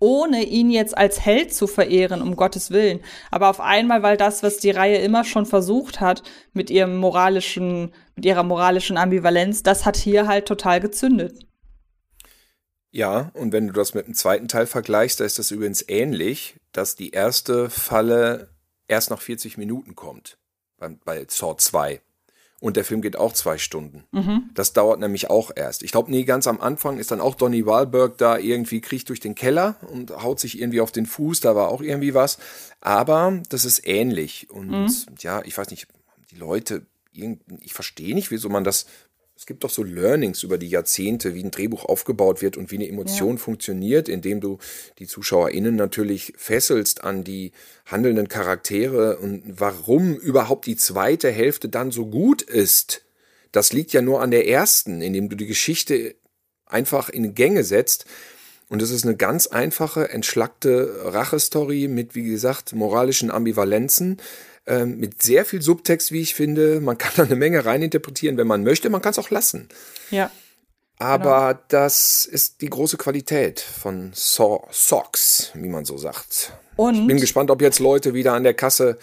ohne 0.00 0.44
ihn 0.44 0.70
jetzt 0.70 0.96
als 0.96 1.20
Held 1.24 1.54
zu 1.54 1.66
verehren, 1.66 2.22
um 2.22 2.36
Gottes 2.36 2.70
Willen. 2.70 3.00
Aber 3.30 3.48
auf 3.48 3.60
einmal, 3.60 4.02
weil 4.02 4.16
das, 4.16 4.42
was 4.42 4.58
die 4.58 4.70
Reihe 4.70 4.98
immer 4.98 5.24
schon 5.24 5.46
versucht 5.46 6.00
hat, 6.00 6.22
mit 6.52 6.70
ihrem 6.70 6.96
moralischen, 6.96 7.92
mit 8.14 8.24
ihrer 8.24 8.42
moralischen 8.42 8.96
Ambivalenz, 8.96 9.62
das 9.62 9.84
hat 9.86 9.96
hier 9.96 10.26
halt 10.26 10.46
total 10.46 10.80
gezündet. 10.80 11.46
Ja, 12.90 13.30
und 13.34 13.52
wenn 13.52 13.66
du 13.66 13.72
das 13.72 13.94
mit 13.94 14.06
dem 14.06 14.14
zweiten 14.14 14.48
Teil 14.48 14.66
vergleichst, 14.66 15.20
da 15.20 15.24
ist 15.24 15.38
das 15.38 15.50
übrigens 15.50 15.84
ähnlich, 15.86 16.56
dass 16.72 16.96
die 16.96 17.10
erste 17.10 17.68
Falle 17.68 18.48
erst 18.88 19.10
nach 19.10 19.20
40 19.20 19.58
Minuten 19.58 19.94
kommt. 19.94 20.38
Bei, 20.78 20.88
bei 21.04 21.26
Saw 21.28 21.56
2. 21.56 22.00
Und 22.66 22.76
der 22.76 22.84
Film 22.84 23.00
geht 23.00 23.16
auch 23.16 23.32
zwei 23.32 23.58
Stunden. 23.58 24.02
Mhm. 24.10 24.50
Das 24.52 24.72
dauert 24.72 24.98
nämlich 24.98 25.30
auch 25.30 25.52
erst. 25.54 25.84
Ich 25.84 25.92
glaube, 25.92 26.10
nee, 26.10 26.24
ganz 26.24 26.48
am 26.48 26.60
Anfang 26.60 26.98
ist 26.98 27.12
dann 27.12 27.20
auch 27.20 27.36
Donny 27.36 27.64
Wahlberg 27.64 28.18
da 28.18 28.38
irgendwie, 28.38 28.80
kriecht 28.80 29.08
durch 29.08 29.20
den 29.20 29.36
Keller 29.36 29.76
und 29.92 30.10
haut 30.24 30.40
sich 30.40 30.60
irgendwie 30.60 30.80
auf 30.80 30.90
den 30.90 31.06
Fuß. 31.06 31.38
Da 31.38 31.54
war 31.54 31.68
auch 31.68 31.80
irgendwie 31.80 32.12
was. 32.12 32.38
Aber 32.80 33.40
das 33.50 33.64
ist 33.64 33.86
ähnlich. 33.86 34.50
Und 34.50 34.70
mhm. 34.70 34.92
ja, 35.20 35.42
ich 35.44 35.56
weiß 35.56 35.70
nicht, 35.70 35.86
die 36.32 36.34
Leute, 36.38 36.84
ich 37.12 37.72
verstehe 37.72 38.16
nicht, 38.16 38.32
wieso 38.32 38.48
man 38.48 38.64
das 38.64 38.86
es 39.46 39.48
gibt 39.48 39.62
doch 39.62 39.70
so 39.70 39.84
Learnings 39.84 40.42
über 40.42 40.58
die 40.58 40.68
Jahrzehnte, 40.68 41.36
wie 41.36 41.44
ein 41.44 41.52
Drehbuch 41.52 41.84
aufgebaut 41.84 42.42
wird 42.42 42.56
und 42.56 42.72
wie 42.72 42.78
eine 42.78 42.88
Emotion 42.88 43.36
ja. 43.36 43.40
funktioniert, 43.40 44.08
indem 44.08 44.40
du 44.40 44.58
die 44.98 45.06
ZuschauerInnen 45.06 45.76
natürlich 45.76 46.32
fesselst 46.36 47.04
an 47.04 47.22
die 47.22 47.52
handelnden 47.84 48.26
Charaktere 48.26 49.18
und 49.18 49.44
warum 49.46 50.16
überhaupt 50.16 50.66
die 50.66 50.74
zweite 50.74 51.30
Hälfte 51.30 51.68
dann 51.68 51.92
so 51.92 52.06
gut 52.06 52.42
ist. 52.42 53.04
Das 53.52 53.72
liegt 53.72 53.92
ja 53.92 54.02
nur 54.02 54.20
an 54.20 54.32
der 54.32 54.48
ersten, 54.48 55.00
indem 55.00 55.28
du 55.28 55.36
die 55.36 55.46
Geschichte 55.46 56.16
einfach 56.64 57.08
in 57.08 57.36
Gänge 57.36 57.62
setzt. 57.62 58.06
Und 58.68 58.82
es 58.82 58.90
ist 58.90 59.04
eine 59.04 59.14
ganz 59.14 59.46
einfache, 59.46 60.08
entschlackte 60.08 60.92
Rachestory 61.04 61.86
mit, 61.86 62.16
wie 62.16 62.24
gesagt, 62.24 62.72
moralischen 62.72 63.30
Ambivalenzen, 63.30 64.16
äh, 64.66 64.84
mit 64.84 65.22
sehr 65.22 65.44
viel 65.44 65.62
Subtext, 65.62 66.12
wie 66.12 66.20
ich 66.20 66.34
finde. 66.34 66.80
Man 66.80 66.98
kann 66.98 67.12
da 67.16 67.24
eine 67.24 67.36
Menge 67.36 67.64
reininterpretieren, 67.64 68.36
wenn 68.36 68.46
man 68.46 68.62
möchte. 68.62 68.90
Man 68.90 69.02
kann 69.02 69.12
es 69.12 69.18
auch 69.18 69.30
lassen. 69.30 69.68
Ja. 70.10 70.30
Aber 70.98 71.54
genau. 71.54 71.64
das 71.68 72.24
ist 72.24 72.62
die 72.62 72.70
große 72.70 72.96
Qualität 72.96 73.60
von 73.60 74.12
so 74.14 74.66
Socks, 74.70 75.50
wie 75.54 75.68
man 75.68 75.84
so 75.84 75.98
sagt. 75.98 76.52
Und 76.76 76.94
ich 76.94 77.06
bin 77.06 77.20
gespannt, 77.20 77.50
ob 77.50 77.60
jetzt 77.60 77.80
Leute 77.80 78.14
wieder 78.14 78.32
an 78.32 78.44
der 78.44 78.54
Kasse 78.54 78.98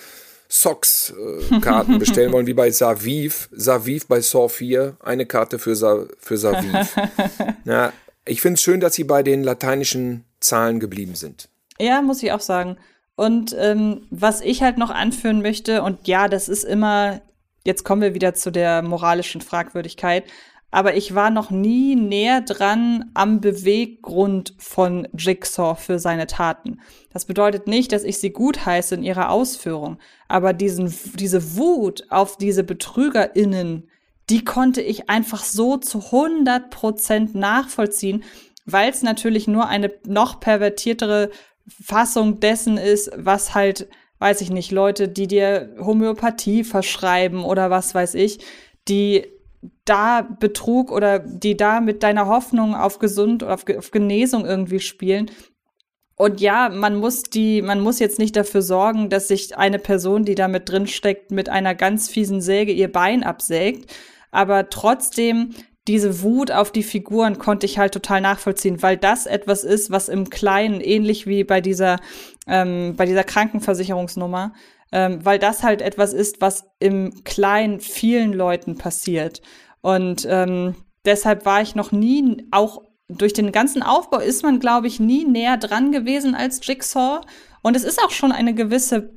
Socks-Karten 0.50 1.96
äh, 1.96 1.98
bestellen 1.98 2.32
wollen, 2.32 2.46
wie 2.46 2.54
bei 2.54 2.70
Saviv. 2.70 3.50
Saviv 3.52 4.08
bei 4.08 4.22
Saw 4.22 4.50
4, 4.50 4.98
eine 5.00 5.26
Karte 5.26 5.58
für, 5.58 5.76
Sa 5.76 6.06
für 6.20 6.38
Saviv. 6.38 6.96
ja, 7.66 7.92
ich 8.26 8.42
finde 8.42 8.56
es 8.56 8.62
schön, 8.62 8.80
dass 8.80 8.94
sie 8.94 9.04
bei 9.04 9.24
den 9.24 9.44
lateinischen 9.44 10.26
Zahlen 10.40 10.80
geblieben 10.80 11.16
sind. 11.16 11.50
Ja, 11.80 12.02
muss 12.02 12.22
ich 12.22 12.32
auch 12.32 12.40
sagen. 12.40 12.78
Und 13.16 13.56
ähm, 13.60 14.08
was 14.10 14.42
ich 14.42 14.64
halt 14.64 14.78
noch 14.78 14.90
anführen 14.90 15.42
möchte, 15.42 15.84
und 15.84 16.08
ja, 16.08 16.28
das 16.28 16.50
ist 16.50 16.64
immer, 16.64 17.22
jetzt 17.66 17.84
kommen 17.84 18.02
wir 18.02 18.16
wieder 18.16 18.34
zu 18.34 18.52
der 18.52 18.82
moralischen 18.82 19.42
Fragwürdigkeit, 19.42 20.24
aber 20.74 20.96
ich 20.96 21.14
war 21.14 21.30
noch 21.30 21.52
nie 21.52 21.96
näher 21.96 22.42
dran 22.42 23.12
am 23.14 23.42
Beweggrund 23.42 24.56
von 24.58 25.08
Jigsaw 25.16 25.76
für 25.76 26.00
seine 26.00 26.26
Taten. 26.26 26.80
Das 27.12 27.26
bedeutet 27.26 27.68
nicht, 27.68 27.92
dass 27.92 28.04
ich 28.04 28.18
sie 28.18 28.32
gut 28.32 28.66
heiße 28.66 28.96
in 28.96 29.04
ihrer 29.04 29.30
Ausführung, 29.30 30.00
aber 30.28 30.52
diesen, 30.54 30.92
diese 31.14 31.56
Wut 31.58 32.06
auf 32.10 32.38
diese 32.38 32.64
BetrügerInnen, 32.64 33.88
die 34.32 34.44
konnte 34.44 34.82
ich 34.82 35.12
einfach 35.12 35.44
so 35.44 35.78
zu 35.78 36.00
100 36.06 36.72
Prozent 36.72 37.36
nachvollziehen, 37.36 38.24
weil 38.66 38.90
es 38.90 39.04
natürlich 39.04 39.48
nur 39.48 39.68
eine 39.68 39.92
noch 40.08 40.40
pervertiertere 40.40 41.30
Fassung 41.68 42.40
dessen 42.40 42.78
ist, 42.78 43.12
was 43.16 43.56
halt, 43.56 43.88
weiß 44.20 44.42
ich 44.42 44.50
nicht, 44.50 44.72
Leute, 44.72 45.08
die 45.08 45.28
dir 45.28 45.76
Homöopathie 45.80 46.64
verschreiben 46.64 47.44
oder 47.44 47.70
was 47.70 47.96
weiß 47.96 48.16
ich, 48.16 48.40
die 48.88 49.26
da 49.86 50.22
Betrug 50.22 50.92
oder 50.92 51.20
die 51.20 51.56
da 51.56 51.80
mit 51.80 52.04
deiner 52.04 52.28
Hoffnung 52.28 52.76
auf 52.76 53.00
gesund 53.00 53.44
oder 53.44 53.54
auf, 53.54 53.66
auf 53.78 53.92
Genesung 53.92 54.46
irgendwie 54.46 54.80
spielen. 54.80 55.32
Und 56.16 56.42
ja, 56.42 56.70
man 56.70 56.96
muss 56.96 57.24
die, 57.24 57.62
man 57.62 57.80
muss 57.80 58.00
jetzt 58.00 58.20
nicht 58.20 58.36
dafür 58.36 58.62
sorgen, 58.62 59.10
dass 59.10 59.30
sich 59.30 59.58
eine 59.58 59.80
Person, 59.80 60.26
die 60.26 60.36
da 60.36 60.48
mit 60.48 60.70
drin 60.70 60.88
steckt, 60.88 61.32
mit 61.32 61.50
einer 61.50 61.76
ganz 61.76 62.10
fiesen 62.10 62.40
Säge 62.40 62.72
ihr 62.72 62.92
Bein 62.92 63.24
absägt. 63.24 63.92
Aber 64.32 64.70
trotzdem, 64.70 65.54
diese 65.88 66.22
Wut 66.22 66.52
auf 66.52 66.72
die 66.72 66.84
Figuren 66.84 67.40
konnte 67.40 67.66
ich 67.66 67.78
halt 67.78 67.94
total 67.94 68.22
nachvollziehen, 68.22 68.82
weil 68.82 68.98
das 68.98 69.26
etwas 69.26 69.64
ist, 69.64 69.92
was 69.92 70.08
im 70.08 70.30
Kleinen, 70.30 70.80
ähnlich 70.80 71.28
wie 71.28 71.44
bei 71.44 71.60
dieser, 71.60 72.00
ähm, 72.48 72.96
bei 72.96 73.06
dieser 73.06 73.24
Krankenversicherungsnummer, 73.24 74.54
ähm, 74.92 75.26
weil 75.26 75.40
das 75.40 75.64
halt 75.64 75.82
etwas 75.82 76.14
ist, 76.14 76.40
was 76.40 76.66
im 76.80 77.24
Kleinen 77.24 77.80
vielen 77.82 78.32
Leuten 78.32 78.78
passiert. 78.78 79.42
Und 79.82 80.26
ähm, 80.30 80.76
deshalb 81.04 81.46
war 81.46 81.62
ich 81.62 81.76
noch 81.76 81.92
nie, 81.92 82.48
auch 82.52 82.82
durch 83.10 83.34
den 83.34 83.52
ganzen 83.52 83.84
Aufbau 83.84 84.20
ist 84.20 84.44
man, 84.44 84.60
glaube 84.60 84.88
ich, 84.88 85.00
nie 85.00 85.26
näher 85.26 85.58
dran 85.58 85.92
gewesen 85.92 86.36
als 86.36 86.66
Jigsaw. 86.66 87.22
Und 87.62 87.76
es 87.76 87.84
ist 87.84 88.02
auch 88.02 88.12
schon 88.12 88.32
eine 88.32 88.54
gewisse, 88.54 89.14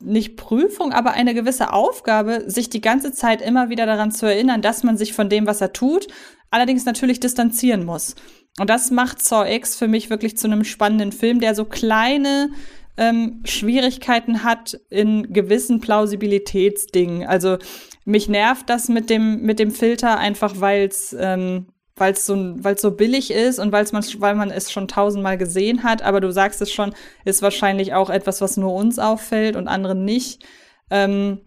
nicht 0.00 0.36
Prüfung, 0.36 0.92
aber 0.92 1.12
eine 1.12 1.34
gewisse 1.34 1.72
Aufgabe, 1.72 2.44
sich 2.46 2.70
die 2.70 2.80
ganze 2.80 3.12
Zeit 3.12 3.42
immer 3.42 3.68
wieder 3.68 3.86
daran 3.86 4.10
zu 4.10 4.26
erinnern, 4.26 4.62
dass 4.62 4.82
man 4.82 4.96
sich 4.96 5.12
von 5.12 5.28
dem, 5.28 5.46
was 5.46 5.60
er 5.60 5.72
tut, 5.72 6.08
allerdings 6.50 6.84
natürlich 6.84 7.20
distanzieren 7.20 7.84
muss. 7.84 8.14
Und 8.58 8.68
das 8.68 8.90
macht 8.90 9.22
Saw 9.22 9.50
X 9.54 9.76
für 9.76 9.88
mich 9.88 10.10
wirklich 10.10 10.36
zu 10.36 10.46
einem 10.46 10.64
spannenden 10.64 11.12
Film, 11.12 11.40
der 11.40 11.54
so 11.54 11.64
kleine 11.64 12.50
ähm, 12.96 13.40
Schwierigkeiten 13.44 14.42
hat 14.42 14.78
in 14.90 15.32
gewissen 15.32 15.80
Plausibilitätsdingen. 15.80 17.26
Also 17.26 17.58
mich 18.04 18.28
nervt 18.28 18.68
das 18.68 18.88
mit 18.88 19.08
dem, 19.08 19.42
mit 19.42 19.58
dem 19.58 19.70
Filter 19.70 20.18
einfach, 20.18 20.60
weil 20.60 20.88
es 20.88 21.16
ähm, 21.18 21.66
weil 22.00 22.14
es 22.14 22.26
so, 22.26 22.34
weil's 22.64 22.82
so 22.82 22.90
billig 22.90 23.30
ist 23.30 23.58
und 23.58 23.70
weil's 23.70 23.92
man, 23.92 24.02
weil 24.18 24.34
man 24.34 24.50
es 24.50 24.72
schon 24.72 24.88
tausendmal 24.88 25.38
gesehen 25.38 25.82
hat. 25.84 26.02
Aber 26.02 26.20
du 26.20 26.32
sagst 26.32 26.60
es 26.62 26.72
schon, 26.72 26.94
ist 27.24 27.42
wahrscheinlich 27.42 27.94
auch 27.94 28.10
etwas, 28.10 28.40
was 28.40 28.56
nur 28.56 28.72
uns 28.74 28.98
auffällt 28.98 29.54
und 29.54 29.68
anderen 29.68 30.04
nicht. 30.04 30.44
Ähm, 30.90 31.42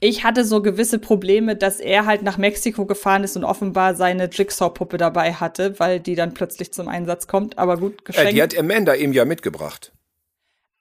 ich 0.00 0.24
hatte 0.24 0.44
so 0.44 0.60
gewisse 0.60 0.98
Probleme, 0.98 1.54
dass 1.54 1.78
er 1.78 2.06
halt 2.06 2.22
nach 2.22 2.36
Mexiko 2.36 2.86
gefahren 2.86 3.22
ist 3.22 3.36
und 3.36 3.44
offenbar 3.44 3.94
seine 3.94 4.28
Jigsaw-Puppe 4.28 4.96
dabei 4.96 5.34
hatte, 5.34 5.78
weil 5.78 6.00
die 6.00 6.16
dann 6.16 6.34
plötzlich 6.34 6.72
zum 6.72 6.88
Einsatz 6.88 7.28
kommt. 7.28 7.56
Aber 7.56 7.76
gut, 7.76 8.04
geschenkt. 8.04 8.32
Äh, 8.32 8.34
die 8.34 8.42
hat 8.42 8.58
Amanda 8.58 8.96
eben 8.96 9.12
ja 9.12 9.24
mitgebracht. 9.24 9.92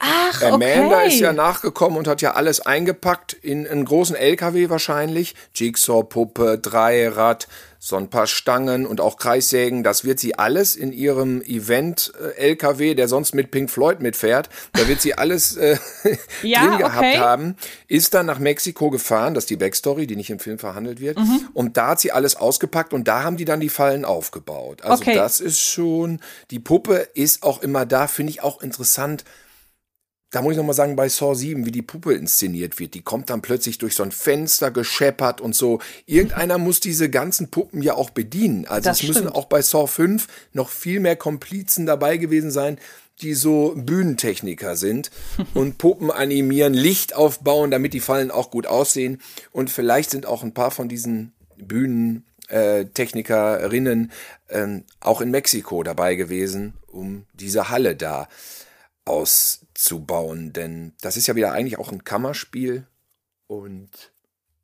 Ach, 0.04 0.42
Amanda 0.42 0.98
okay. 0.98 1.08
ist 1.10 1.20
ja 1.20 1.32
nachgekommen 1.32 1.98
und 1.98 2.08
hat 2.08 2.22
ja 2.22 2.34
alles 2.34 2.60
eingepackt 2.60 3.34
in 3.34 3.68
einen 3.68 3.86
großen 3.86 4.16
LKW 4.16 4.70
wahrscheinlich. 4.70 5.36
Jigsaw-Puppe, 5.54 6.58
Dreirad, 6.58 7.48
so 7.78 7.98
ein 7.98 8.10
paar 8.10 8.26
Stangen 8.26 8.88
und 8.88 9.00
auch 9.00 9.18
Kreissägen. 9.18 9.84
Das 9.84 10.04
wird 10.04 10.20
sie 10.20 10.40
alles 10.40 10.76
in 10.76 10.92
ihrem 10.92 11.44
Event-LKW, 11.44 12.96
der 12.96 13.08
sonst 13.08 13.36
mit 13.36 13.52
Pink 13.52 13.70
Floyd 13.70 14.02
mitfährt, 14.02 14.50
da 14.74 14.88
wird 14.88 15.02
sie 15.02 15.16
alles 15.16 15.56
äh, 15.58 15.78
ja, 16.42 16.68
drin 16.68 16.78
gehabt 16.80 16.98
okay. 16.98 17.18
haben. 17.18 17.56
Ist 17.88 18.16
dann 18.16 18.26
nach 18.26 18.40
Mexiko 18.40 18.90
gefahren, 18.90 19.36
das 19.36 19.44
ist 19.44 19.50
die 19.52 19.58
Backstory, 19.58 20.08
die 20.08 20.16
nicht 20.16 20.32
im 20.32 20.40
Film 20.40 20.58
verhandelt 20.58 21.00
wird. 21.00 21.20
Mhm. 21.20 21.48
Und 21.54 21.78
da 21.78 21.90
hat 21.90 22.00
sie 22.00 22.12
alles 22.12 22.36
ausgepackt 22.36 22.92
und 22.94 23.08
da 23.08 23.24
haben 23.24 23.38
die 23.38 23.46
dann 23.46 23.60
die 23.60 23.70
Fallen 23.70 24.04
aufgebaut. 24.04 24.82
Also 24.82 25.04
okay. 25.04 25.16
das 25.16 25.40
ist 25.40 25.60
schon, 25.60 26.20
die 26.50 26.60
Puppe 26.60 27.08
ist 27.14 27.44
auch 27.44 27.62
immer 27.62 27.86
da, 27.86 28.08
finde 28.08 28.32
ich 28.32 28.42
auch 28.42 28.62
interessant 28.62 29.26
da 30.32 30.42
muss 30.42 30.54
ich 30.54 30.58
nochmal 30.58 30.76
sagen, 30.76 30.96
bei 30.96 31.10
Saw 31.10 31.36
7, 31.36 31.66
wie 31.66 31.72
die 31.72 31.82
Puppe 31.82 32.14
inszeniert 32.14 32.80
wird, 32.80 32.94
die 32.94 33.02
kommt 33.02 33.30
dann 33.30 33.42
plötzlich 33.42 33.80
durch 33.80 33.96
so 33.96 34.04
ein 34.04 34.14
Fenster 34.14 34.72
gescheppert 34.72 35.42
und 35.42 35.54
so. 35.54 35.80
Irgendeiner 36.06 36.58
muss 36.58 36.80
diese 36.80 37.10
ganzen 37.10 37.52
Puppen 37.52 37.82
ja 37.82 37.96
auch 37.96 38.12
bedienen. 38.12 38.66
Also 38.66 38.90
das 38.90 39.04
es 39.04 39.10
müssen 39.10 39.28
auch 39.28 39.44
bei 39.46 39.62
Saw 39.62 39.88
5 39.88 40.28
noch 40.54 40.70
viel 40.70 41.02
mehr 41.02 41.18
Komplizen 41.18 41.86
dabei 41.86 42.16
gewesen 42.16 42.50
sein, 42.50 42.78
die 43.22 43.34
so 43.34 43.74
Bühnentechniker 43.76 44.78
sind 44.78 45.12
und 45.54 45.78
Puppen 45.78 46.10
animieren, 46.10 46.74
Licht 46.74 47.14
aufbauen, 47.14 47.70
damit 47.70 47.94
die 47.94 48.00
Fallen 48.00 48.32
auch 48.32 48.52
gut 48.52 48.68
aussehen. 48.68 49.22
Und 49.52 49.70
vielleicht 49.70 50.12
sind 50.12 50.26
auch 50.26 50.44
ein 50.44 50.54
paar 50.54 50.72
von 50.72 50.88
diesen 50.88 51.34
Bühnentechnikerinnen 51.58 54.14
äh, 54.48 54.80
auch 55.02 55.20
in 55.20 55.30
Mexiko 55.30 55.84
dabei 55.84 56.16
gewesen, 56.16 56.76
um 56.88 57.26
diese 57.34 57.70
Halle 57.70 57.98
da 57.98 58.30
auszubauen. 59.12 60.54
Denn 60.54 60.94
das 61.02 61.18
ist 61.18 61.28
ja 61.28 61.36
wieder 61.36 61.52
eigentlich 61.52 61.78
auch 61.78 61.92
ein 61.92 62.04
Kammerspiel 62.04 62.88
und 63.48 63.90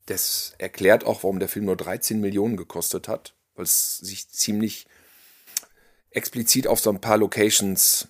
das 0.07 0.53
erklärt 0.57 1.05
auch, 1.05 1.23
warum 1.23 1.39
der 1.39 1.49
Film 1.49 1.65
nur 1.65 1.75
13 1.75 2.19
Millionen 2.19 2.57
gekostet 2.57 3.07
hat, 3.07 3.35
weil 3.55 3.65
es 3.65 3.97
sich 3.97 4.29
ziemlich 4.29 4.87
explizit 6.11 6.67
auf 6.67 6.79
so 6.79 6.89
ein 6.89 7.01
paar 7.01 7.17
Locations 7.17 8.07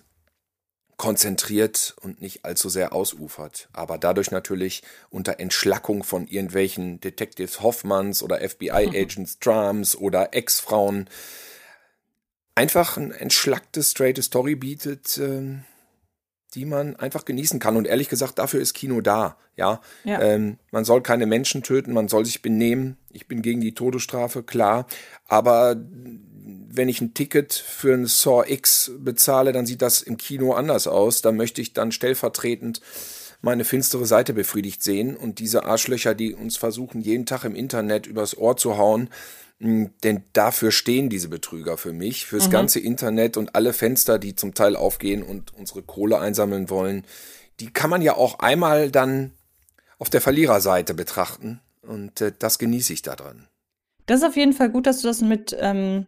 konzentriert 0.96 1.94
und 2.02 2.20
nicht 2.20 2.44
allzu 2.44 2.68
sehr 2.68 2.92
ausufert, 2.92 3.68
aber 3.72 3.98
dadurch 3.98 4.32
natürlich 4.32 4.82
unter 5.10 5.38
Entschlackung 5.38 6.02
von 6.02 6.26
irgendwelchen 6.26 7.00
Detectives 7.00 7.62
Hoffmanns 7.62 8.22
oder 8.22 8.40
FBI-Agents 8.40 9.38
Drums 9.40 9.94
oder 9.94 10.34
Ex-Frauen 10.34 11.08
einfach 12.56 12.96
ein 12.96 13.12
entschlacktes, 13.12 13.92
straighte 13.92 14.22
Story 14.22 14.56
bietet, 14.56 15.16
äh, 15.18 15.58
die 16.54 16.64
man 16.64 16.96
einfach 16.96 17.24
genießen 17.24 17.60
kann. 17.60 17.76
Und 17.76 17.86
ehrlich 17.86 18.08
gesagt, 18.08 18.38
dafür 18.38 18.60
ist 18.60 18.74
Kino 18.74 19.00
da. 19.00 19.36
Ja, 19.56 19.80
ja. 20.04 20.20
Ähm, 20.20 20.58
man 20.70 20.84
soll 20.84 21.02
keine 21.02 21.26
Menschen 21.26 21.62
töten, 21.62 21.92
man 21.92 22.08
soll 22.08 22.24
sich 22.24 22.42
benehmen. 22.42 22.96
Ich 23.10 23.26
bin 23.26 23.42
gegen 23.42 23.60
die 23.60 23.74
Todesstrafe, 23.74 24.42
klar. 24.42 24.86
Aber 25.26 25.76
wenn 26.70 26.88
ich 26.88 27.00
ein 27.00 27.14
Ticket 27.14 27.52
für 27.52 27.92
ein 27.92 28.06
Saw 28.06 28.44
X 28.46 28.92
bezahle, 28.98 29.52
dann 29.52 29.66
sieht 29.66 29.82
das 29.82 30.00
im 30.00 30.16
Kino 30.16 30.52
anders 30.52 30.86
aus. 30.86 31.22
Da 31.22 31.32
möchte 31.32 31.60
ich 31.60 31.72
dann 31.72 31.92
stellvertretend 31.92 32.80
meine 33.40 33.64
finstere 33.64 34.06
Seite 34.06 34.32
befriedigt 34.32 34.82
sehen 34.82 35.16
und 35.16 35.38
diese 35.38 35.64
Arschlöcher, 35.64 36.14
die 36.14 36.34
uns 36.34 36.56
versuchen, 36.56 37.00
jeden 37.00 37.26
Tag 37.26 37.44
im 37.44 37.54
Internet 37.54 38.06
übers 38.06 38.36
Ohr 38.36 38.56
zu 38.56 38.76
hauen, 38.76 39.10
denn 39.60 40.22
dafür 40.32 40.70
stehen 40.70 41.08
diese 41.08 41.28
Betrüger 41.28 41.76
für 41.76 41.92
mich, 41.92 42.26
fürs 42.26 42.46
mhm. 42.46 42.52
ganze 42.52 42.80
Internet 42.80 43.36
und 43.36 43.54
alle 43.54 43.72
Fenster, 43.72 44.18
die 44.18 44.36
zum 44.36 44.54
Teil 44.54 44.76
aufgehen 44.76 45.22
und 45.22 45.52
unsere 45.54 45.82
Kohle 45.82 46.20
einsammeln 46.20 46.70
wollen. 46.70 47.04
Die 47.58 47.72
kann 47.72 47.90
man 47.90 48.02
ja 48.02 48.14
auch 48.14 48.38
einmal 48.38 48.90
dann 48.90 49.32
auf 49.98 50.10
der 50.10 50.20
Verliererseite 50.20 50.94
betrachten 50.94 51.60
und 51.82 52.20
äh, 52.20 52.32
das 52.38 52.58
genieße 52.58 52.92
ich 52.92 53.02
daran. 53.02 53.48
Das 54.06 54.20
ist 54.20 54.26
auf 54.26 54.36
jeden 54.36 54.52
Fall 54.52 54.70
gut, 54.70 54.86
dass 54.86 55.00
du 55.00 55.08
das 55.08 55.20
mit 55.20 55.56
ähm, 55.58 56.06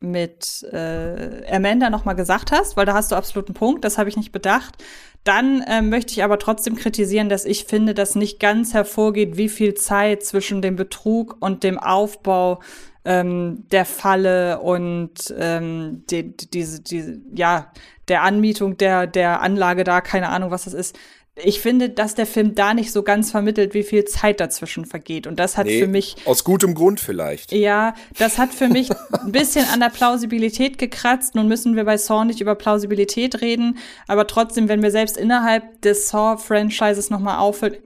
mit 0.00 0.62
äh, 0.72 1.50
Amanda 1.50 1.88
nochmal 1.88 2.16
gesagt 2.16 2.52
hast, 2.52 2.76
weil 2.76 2.86
da 2.86 2.94
hast 2.94 3.12
du 3.12 3.16
absolut 3.16 3.48
einen 3.48 3.54
Punkt, 3.54 3.84
das 3.84 3.96
habe 3.98 4.08
ich 4.08 4.16
nicht 4.16 4.32
bedacht. 4.32 4.82
Dann 5.26 5.60
äh, 5.62 5.82
möchte 5.82 6.12
ich 6.12 6.22
aber 6.22 6.38
trotzdem 6.38 6.76
kritisieren, 6.76 7.28
dass 7.28 7.44
ich 7.44 7.64
finde, 7.64 7.94
dass 7.94 8.14
nicht 8.14 8.38
ganz 8.38 8.74
hervorgeht, 8.74 9.36
wie 9.36 9.48
viel 9.48 9.74
Zeit 9.74 10.22
zwischen 10.22 10.62
dem 10.62 10.76
Betrug 10.76 11.36
und 11.40 11.64
dem 11.64 11.80
Aufbau 11.80 12.60
ähm, 13.04 13.64
der 13.72 13.86
Falle 13.86 14.60
und 14.60 15.34
ähm, 15.36 16.04
die, 16.08 16.36
diese, 16.36 16.80
diese, 16.80 17.18
ja, 17.34 17.72
der 18.06 18.22
Anmietung 18.22 18.76
der, 18.76 19.08
der 19.08 19.40
Anlage 19.40 19.82
da, 19.82 20.00
keine 20.00 20.28
Ahnung, 20.28 20.52
was 20.52 20.62
das 20.62 20.74
ist 20.74 20.96
ich 21.44 21.60
finde, 21.60 21.90
dass 21.90 22.14
der 22.14 22.24
Film 22.24 22.54
da 22.54 22.72
nicht 22.72 22.92
so 22.92 23.02
ganz 23.02 23.30
vermittelt, 23.30 23.74
wie 23.74 23.82
viel 23.82 24.06
Zeit 24.06 24.40
dazwischen 24.40 24.86
vergeht. 24.86 25.26
Und 25.26 25.38
das 25.38 25.58
hat 25.58 25.66
nee, 25.66 25.80
für 25.80 25.86
mich. 25.86 26.16
Aus 26.24 26.44
gutem 26.44 26.74
Grund 26.74 26.98
vielleicht. 26.98 27.52
Ja, 27.52 27.94
das 28.18 28.38
hat 28.38 28.54
für 28.54 28.68
mich 28.68 28.90
ein 29.12 29.32
bisschen 29.32 29.66
an 29.66 29.80
der 29.80 29.90
Plausibilität 29.90 30.78
gekratzt. 30.78 31.34
Nun 31.34 31.46
müssen 31.46 31.76
wir 31.76 31.84
bei 31.84 31.98
Saw 31.98 32.24
nicht 32.24 32.40
über 32.40 32.54
Plausibilität 32.54 33.42
reden, 33.42 33.76
aber 34.06 34.26
trotzdem, 34.26 34.68
wenn 34.68 34.82
wir 34.82 34.90
selbst 34.90 35.18
innerhalb 35.18 35.82
des 35.82 36.08
Saw-Franchises 36.08 37.10
nochmal 37.10 37.38
auffüllen, 37.38 37.76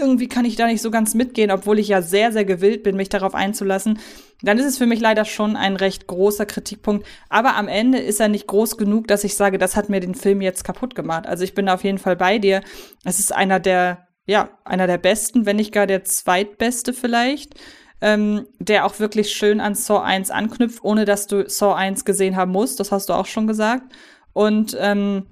irgendwie 0.00 0.28
kann 0.28 0.46
ich 0.46 0.56
da 0.56 0.66
nicht 0.66 0.80
so 0.80 0.90
ganz 0.90 1.12
mitgehen, 1.14 1.50
obwohl 1.50 1.78
ich 1.78 1.88
ja 1.88 2.00
sehr, 2.00 2.32
sehr 2.32 2.46
gewillt 2.46 2.82
bin, 2.82 2.96
mich 2.96 3.10
darauf 3.10 3.34
einzulassen 3.34 3.98
dann 4.42 4.58
ist 4.58 4.66
es 4.66 4.78
für 4.78 4.86
mich 4.86 5.00
leider 5.00 5.24
schon 5.24 5.56
ein 5.56 5.76
recht 5.76 6.06
großer 6.06 6.46
Kritikpunkt. 6.46 7.06
Aber 7.28 7.56
am 7.56 7.68
Ende 7.68 7.98
ist 7.98 8.20
er 8.20 8.28
nicht 8.28 8.46
groß 8.46 8.76
genug, 8.76 9.08
dass 9.08 9.24
ich 9.24 9.36
sage, 9.36 9.58
das 9.58 9.76
hat 9.76 9.88
mir 9.88 10.00
den 10.00 10.14
Film 10.14 10.40
jetzt 10.40 10.64
kaputt 10.64 10.94
gemacht. 10.94 11.26
Also 11.26 11.44
ich 11.44 11.54
bin 11.54 11.68
auf 11.68 11.84
jeden 11.84 11.98
Fall 11.98 12.16
bei 12.16 12.38
dir. 12.38 12.62
Es 13.04 13.18
ist 13.18 13.34
einer 13.34 13.60
der, 13.60 14.08
ja, 14.26 14.50
einer 14.64 14.86
der 14.86 14.98
besten, 14.98 15.46
wenn 15.46 15.56
nicht 15.56 15.72
gar 15.72 15.86
der 15.86 16.04
zweitbeste 16.04 16.92
vielleicht. 16.92 17.54
Ähm, 18.00 18.46
der 18.58 18.84
auch 18.84 18.98
wirklich 18.98 19.30
schön 19.30 19.60
an 19.60 19.74
Saw 19.74 20.02
1 20.02 20.30
anknüpft, 20.30 20.84
ohne 20.84 21.06
dass 21.06 21.26
du 21.26 21.48
Saw 21.48 21.74
1 21.74 22.04
gesehen 22.04 22.36
haben 22.36 22.52
musst. 22.52 22.80
Das 22.80 22.92
hast 22.92 23.08
du 23.08 23.14
auch 23.14 23.26
schon 23.26 23.46
gesagt. 23.46 23.94
Und 24.32 24.76
ähm, 24.78 25.26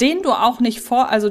den 0.00 0.22
du 0.22 0.32
auch 0.32 0.58
nicht 0.58 0.80
vor, 0.80 1.10
also 1.10 1.30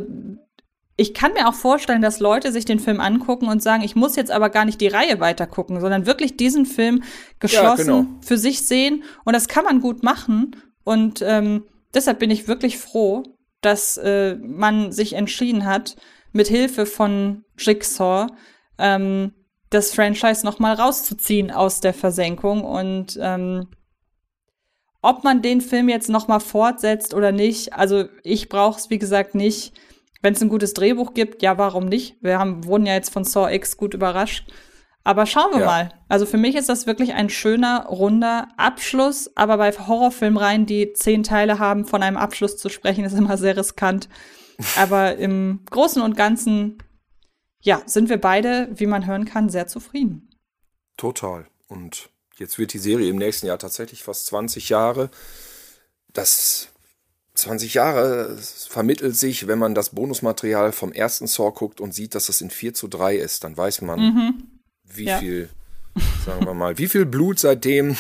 ich 0.95 1.13
kann 1.13 1.33
mir 1.33 1.47
auch 1.47 1.55
vorstellen, 1.55 2.01
dass 2.01 2.19
Leute 2.19 2.51
sich 2.51 2.65
den 2.65 2.79
Film 2.79 2.99
angucken 2.99 3.47
und 3.47 3.63
sagen, 3.63 3.83
ich 3.83 3.95
muss 3.95 4.15
jetzt 4.15 4.31
aber 4.31 4.49
gar 4.49 4.65
nicht 4.65 4.79
die 4.79 4.87
Reihe 4.87 5.19
weiter 5.19 5.47
gucken, 5.47 5.81
sondern 5.81 6.05
wirklich 6.05 6.37
diesen 6.37 6.65
Film 6.65 7.03
geschlossen 7.39 7.87
ja, 7.87 8.01
genau. 8.01 8.19
für 8.21 8.37
sich 8.37 8.65
sehen. 8.65 9.03
Und 9.25 9.33
das 9.33 9.47
kann 9.47 9.65
man 9.65 9.81
gut 9.81 10.03
machen. 10.03 10.55
Und 10.83 11.23
ähm, 11.23 11.65
deshalb 11.93 12.19
bin 12.19 12.29
ich 12.29 12.47
wirklich 12.47 12.77
froh, 12.77 13.23
dass 13.61 13.97
äh, 13.97 14.35
man 14.35 14.91
sich 14.91 15.13
entschieden 15.13 15.65
hat, 15.65 15.95
mit 16.31 16.47
Hilfe 16.47 16.85
von 16.85 17.43
Jigsaw 17.57 18.27
ähm, 18.77 19.33
das 19.69 19.93
Franchise 19.93 20.45
noch 20.45 20.59
mal 20.59 20.73
rauszuziehen 20.73 21.49
aus 21.49 21.79
der 21.79 21.93
Versenkung 21.93 22.63
und 22.63 23.17
ähm, 23.21 23.67
ob 25.01 25.23
man 25.23 25.41
den 25.41 25.61
Film 25.61 25.89
jetzt 25.89 26.09
noch 26.09 26.27
mal 26.27 26.39
fortsetzt 26.39 27.13
oder 27.13 27.31
nicht, 27.31 27.73
also 27.73 28.05
ich 28.23 28.49
brauche 28.49 28.79
es 28.79 28.89
wie 28.89 28.99
gesagt 28.99 29.35
nicht. 29.35 29.73
Wenn 30.23 30.33
es 30.33 30.41
ein 30.41 30.47
gutes 30.47 30.73
Drehbuch 30.73 31.13
gibt, 31.13 31.43
ja, 31.43 31.57
warum 31.57 31.85
nicht? 31.85 32.15
Wir 32.21 32.39
haben, 32.39 32.65
wurden 32.65 32.85
ja 32.85 32.93
jetzt 32.93 33.11
von 33.11 33.25
Saw 33.25 33.53
X 33.53 33.75
gut 33.75 33.93
überrascht. 33.93 34.49
Aber 35.03 35.25
schauen 35.25 35.51
wir 35.51 35.59
ja. 35.59 35.65
mal. 35.65 35.89
Also 36.07 36.25
für 36.25 36.37
mich 36.37 36.55
ist 36.55 36.69
das 36.69 36.87
wirklich 36.87 37.13
ein 37.13 37.29
schöner, 37.29 37.87
runder 37.87 38.47
Abschluss. 38.55 39.29
Aber 39.35 39.57
bei 39.57 39.73
Horrorfilmreihen, 39.73 40.65
die 40.65 40.93
zehn 40.93 41.23
Teile 41.23 41.59
haben, 41.59 41.83
von 41.83 42.01
einem 42.01 42.15
Abschluss 42.15 42.55
zu 42.55 42.69
sprechen, 42.69 43.03
ist 43.03 43.11
immer 43.11 43.37
sehr 43.37 43.57
riskant. 43.57 44.07
Aber 44.77 45.17
im 45.17 45.59
Großen 45.69 46.01
und 46.01 46.15
Ganzen, 46.15 46.77
ja, 47.59 47.81
sind 47.85 48.07
wir 48.07 48.17
beide, 48.17 48.69
wie 48.73 48.85
man 48.85 49.05
hören 49.05 49.25
kann, 49.25 49.49
sehr 49.49 49.67
zufrieden. 49.67 50.29
Total. 50.95 51.47
Und 51.67 52.09
jetzt 52.37 52.57
wird 52.57 52.71
die 52.71 52.79
Serie 52.79 53.09
im 53.09 53.17
nächsten 53.17 53.47
Jahr 53.47 53.59
tatsächlich 53.59 54.03
fast 54.03 54.27
20 54.27 54.69
Jahre. 54.69 55.09
Das 56.13 56.72
20 57.35 57.73
Jahre 57.73 58.37
vermittelt 58.37 59.15
sich, 59.15 59.47
wenn 59.47 59.59
man 59.59 59.73
das 59.73 59.89
Bonusmaterial 59.89 60.71
vom 60.71 60.91
ersten 60.91 61.27
Saw 61.27 61.51
guckt 61.51 61.81
und 61.81 61.93
sieht, 61.93 62.13
dass 62.15 62.29
es 62.29 62.41
in 62.41 62.51
4 62.51 62.73
zu 62.73 62.87
3 62.87 63.15
ist, 63.15 63.43
dann 63.43 63.57
weiß 63.57 63.81
man, 63.81 63.99
mhm. 63.99 64.43
wie 64.83 65.05
ja. 65.05 65.17
viel, 65.17 65.49
sagen 66.25 66.45
wir 66.45 66.53
mal, 66.53 66.77
wie 66.77 66.87
viel 66.87 67.05
Blut 67.05 67.39
seitdem 67.39 67.97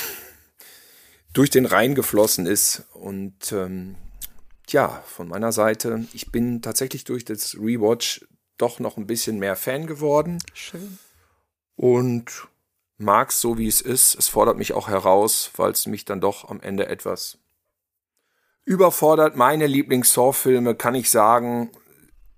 durch 1.33 1.49
den 1.49 1.65
Rhein 1.65 1.95
geflossen 1.95 2.45
ist. 2.45 2.83
Und 2.93 3.51
ähm, 3.51 3.95
ja, 4.69 5.03
von 5.07 5.27
meiner 5.27 5.51
Seite, 5.51 6.05
ich 6.13 6.31
bin 6.31 6.61
tatsächlich 6.61 7.03
durch 7.03 7.25
das 7.25 7.55
Rewatch 7.55 8.25
doch 8.57 8.79
noch 8.79 8.97
ein 8.97 9.07
bisschen 9.07 9.39
mehr 9.39 9.55
Fan 9.55 9.87
geworden. 9.87 10.37
Schön. 10.53 10.99
Und 11.75 12.47
mag 12.97 13.31
es 13.31 13.41
so, 13.41 13.57
wie 13.57 13.67
es 13.67 13.81
ist. 13.81 14.13
Es 14.13 14.27
fordert 14.27 14.57
mich 14.57 14.73
auch 14.73 14.87
heraus, 14.87 15.49
weil 15.55 15.71
es 15.71 15.87
mich 15.87 16.05
dann 16.05 16.21
doch 16.21 16.49
am 16.49 16.61
Ende 16.61 16.87
etwas 16.87 17.39
überfordert. 18.65 19.35
Meine 19.35 19.67
Lieblings-Saw-Filme 19.67 20.75
kann 20.75 20.95
ich 20.95 21.09
sagen, 21.09 21.71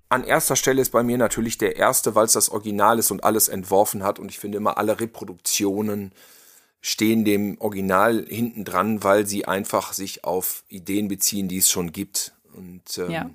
an 0.10 0.24
erster 0.24 0.56
Stelle 0.56 0.82
ist 0.82 0.92
bei 0.92 1.04
mir 1.04 1.18
natürlich 1.18 1.58
der 1.58 1.76
erste, 1.76 2.16
weil 2.16 2.26
es 2.26 2.34
das 2.34 2.50
Original 2.50 3.00
ist 3.00 3.12
und 3.12 3.24
alles 3.24 3.48
entworfen 3.48 4.04
hat. 4.04 4.20
Und 4.20 4.30
ich 4.30 4.40
finde 4.40 4.58
immer, 4.58 4.78
alle 4.78 5.00
Reproduktionen 5.00 6.14
stehen 6.82 7.26
dem 7.26 7.60
Original 7.60 8.26
hinten 8.28 8.64
dran, 8.64 9.04
weil 9.04 9.26
sie 9.26 9.46
einfach 9.46 9.94
sich 9.94 10.24
auf 10.24 10.64
Ideen 10.68 11.08
beziehen, 11.08 11.48
die 11.48 11.58
es 11.58 11.70
schon 11.70 11.92
gibt. 11.92 12.34
Und 12.54 12.98
ähm, 12.98 13.10
ja. 13.10 13.30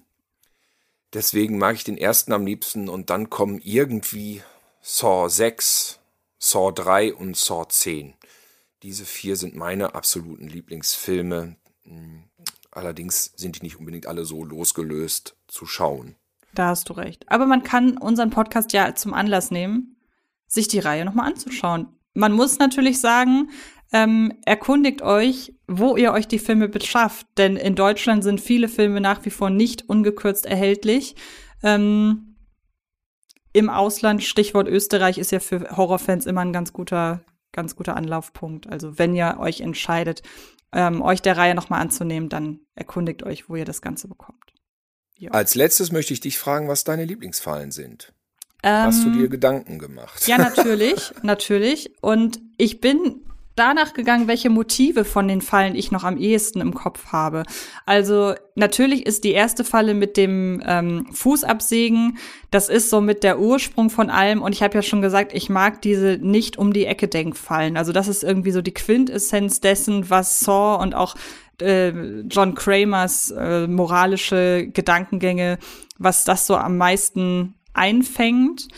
deswegen 1.13 1.59
mag 1.59 1.75
ich 1.75 1.85
den 1.85 1.99
ersten 1.99 2.33
am 2.33 2.47
liebsten. 2.47 2.89
Und 2.89 3.11
dann 3.11 3.29
kommen 3.29 3.61
irgendwie 3.63 4.43
Saw 4.81 5.29
6, 5.29 5.99
Saw 6.39 6.73
3 6.73 7.15
und 7.15 7.37
Saw 7.37 7.67
10. 7.69 8.15
Diese 8.83 9.05
vier 9.05 9.37
sind 9.37 9.57
meine 9.57 9.95
absoluten 9.95 10.47
Lieblingsfilme. 10.47 11.57
Allerdings 12.73 13.33
sind 13.37 13.57
die 13.57 13.65
nicht 13.65 13.79
unbedingt 13.79 14.07
alle 14.07 14.25
so 14.25 14.45
losgelöst 14.45 15.37
zu 15.49 15.67
schauen. 15.67 16.17
Da 16.55 16.69
hast 16.69 16.89
du 16.89 16.93
recht. 16.95 17.25
Aber 17.29 17.47
man 17.47 17.63
kann 17.63 17.97
unseren 17.99 18.31
Podcast 18.31 18.73
ja 18.73 18.95
zum 18.95 19.15
Anlass 19.15 19.51
nehmen, 19.51 19.97
sich 20.47 20.69
die 20.69 20.79
Reihe 20.79 21.05
nochmal 21.05 21.29
anzuschauen. 21.31 21.89
Man 22.15 22.33
muss 22.33 22.59
natürlich 22.59 23.01
sagen, 23.01 23.51
ähm, 23.93 24.33
erkundigt 24.45 25.03
euch, 25.03 25.55
wo 25.67 25.97
ihr 25.97 26.13
euch 26.13 26.29
die 26.29 26.39
Filme 26.39 26.69
beschafft. 26.69 27.27
Denn 27.39 27.57
in 27.57 27.75
Deutschland 27.75 28.25
sind 28.25 28.41
viele 28.41 28.69
Filme 28.69 29.01
nach 29.01 29.25
wie 29.25 29.31
vor 29.31 29.51
nicht 29.51 29.89
ungekürzt 29.89 30.47
erhältlich. 30.47 31.17
Ähm, 31.63 32.37
Im 33.53 33.69
Ausland, 33.69 34.23
Stichwort 34.23 34.69
Österreich, 34.69 35.19
ist 35.19 35.33
ja 35.33 35.41
für 35.41 35.77
Horrorfans 35.77 36.27
immer 36.27 36.43
ein 36.43 36.53
ganz 36.53 36.73
guter, 36.73 37.25
ganz 37.53 37.75
guter 37.75 37.97
Anlaufpunkt. 37.97 38.69
Also 38.69 38.99
wenn 38.99 39.15
ihr 39.15 39.37
euch 39.41 39.61
entscheidet, 39.61 40.23
ähm, 40.73 41.03
euch 41.03 41.23
der 41.23 41.37
Reihe 41.37 41.55
nochmal 41.55 41.81
anzunehmen, 41.81 42.29
dann 42.29 42.61
erkundigt 42.75 43.23
euch, 43.23 43.49
wo 43.49 43.57
ihr 43.57 43.65
das 43.65 43.83
Ganze 43.83 44.09
bekommt. 44.09 44.39
Jo. 45.17 45.33
Als 45.33 45.55
letztes 45.55 45.93
möchte 45.93 46.15
ich 46.15 46.21
dich 46.21 46.39
fragen, 46.39 46.69
was 46.69 46.85
deine 46.85 47.05
Lieblingsfallen 47.05 47.73
sind. 47.73 48.13
Ähm, 48.63 48.87
Hast 48.87 49.05
du 49.05 49.11
dir 49.11 49.29
Gedanken 49.29 49.79
gemacht? 49.79 50.27
Ja, 50.27 50.39
natürlich, 50.39 51.13
natürlich. 51.23 51.93
Und 52.01 52.41
ich 52.57 52.81
bin 52.81 53.25
danach 53.57 53.93
gegangen, 53.93 54.29
welche 54.29 54.51
Motive 54.51 55.05
von 55.05 55.29
den 55.29 55.41
Fallen 55.41 55.75
ich 55.75 55.93
noch 55.93 56.05
am 56.05 56.17
ehesten 56.17 56.61
im 56.61 56.75
Kopf 56.75 57.13
habe. 57.13 57.43
Also 57.87 58.35
natürlich 58.55 59.07
ist 59.07 59.25
die 59.25 59.33
erste 59.33 59.65
Falle 59.65 59.95
mit 59.95 60.17
dem 60.17 60.63
ähm, 60.65 61.07
Fußabsägen, 61.13 62.19
das 62.51 62.69
ist 62.69 62.91
so 62.91 63.01
mit 63.01 63.23
der 63.23 63.39
Ursprung 63.39 63.91
von 63.91 64.11
allem. 64.11 64.43
Und 64.43 64.53
ich 64.53 64.63
habe 64.63 64.75
ja 64.75 64.83
schon 64.83 65.03
gesagt, 65.03 65.33
ich 65.35 65.51
mag 65.51 65.83
diese 65.83 66.19
nicht 66.21 66.59
um 66.59 66.73
die 66.73 66.87
Ecke 66.87 67.09
Denkfallen. 67.09 67.77
Also 67.77 67.93
das 67.93 68.09
ist 68.09 68.23
irgendwie 68.23 68.53
so 68.53 68.63
die 68.63 68.75
Quintessenz 68.75 69.61
dessen, 69.61 70.09
was 70.11 70.41
Saw 70.41 70.83
und 70.83 70.95
auch 70.95 71.17
äh, 71.61 71.91
John 72.23 72.55
Kramers 72.55 73.31
äh, 73.31 73.67
moralische 73.67 74.69
Gedankengänge, 74.73 75.59
was 75.99 76.25
das 76.25 76.47
so 76.47 76.57
am 76.57 76.77
meisten 76.77 77.55
einfängt. 77.73 78.69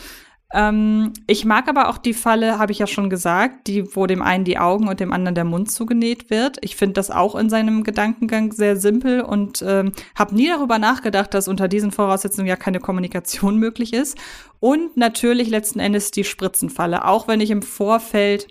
Ähm, 0.53 1.13
ich 1.27 1.45
mag 1.45 1.69
aber 1.69 1.89
auch 1.89 1.99
die 1.99 2.13
Falle, 2.13 2.59
habe 2.59 2.73
ich 2.73 2.79
ja 2.79 2.87
schon 2.87 3.09
gesagt, 3.09 3.67
die, 3.67 3.97
wo 3.97 4.07
dem 4.07 4.21
einen 4.21 4.45
die 4.45 4.59
Augen 4.59 4.89
und 4.89 5.01
dem 5.01 5.13
anderen 5.13 5.35
der 5.35 5.45
Mund 5.45 5.71
zugenäht 5.71 6.31
wird. 6.31 6.59
Ich 6.61 6.77
finde 6.77 6.95
das 6.95 7.11
auch 7.11 7.35
in 7.35 7.49
seinem 7.49 7.85
Gedankengang 7.85 8.53
sehr 8.53 8.77
simpel 8.77 9.23
und 9.23 9.65
ähm, 9.67 9.93
habe 10.15 10.35
nie 10.35 10.49
darüber 10.49 10.79
nachgedacht, 10.79 11.33
dass 11.33 11.49
unter 11.49 11.69
diesen 11.69 11.91
Voraussetzungen 11.91 12.47
ja 12.49 12.57
keine 12.57 12.81
Kommunikation 12.81 13.57
möglich 13.59 13.93
ist. 13.93 14.19
Und 14.61 14.97
natürlich 14.97 15.49
letzten 15.49 15.81
Endes 15.81 16.11
die 16.11 16.25
Spritzenfalle, 16.25 17.07
auch 17.07 17.29
wenn 17.29 17.41
ich 17.41 17.51
im 17.51 17.63
Vorfeld 17.63 18.49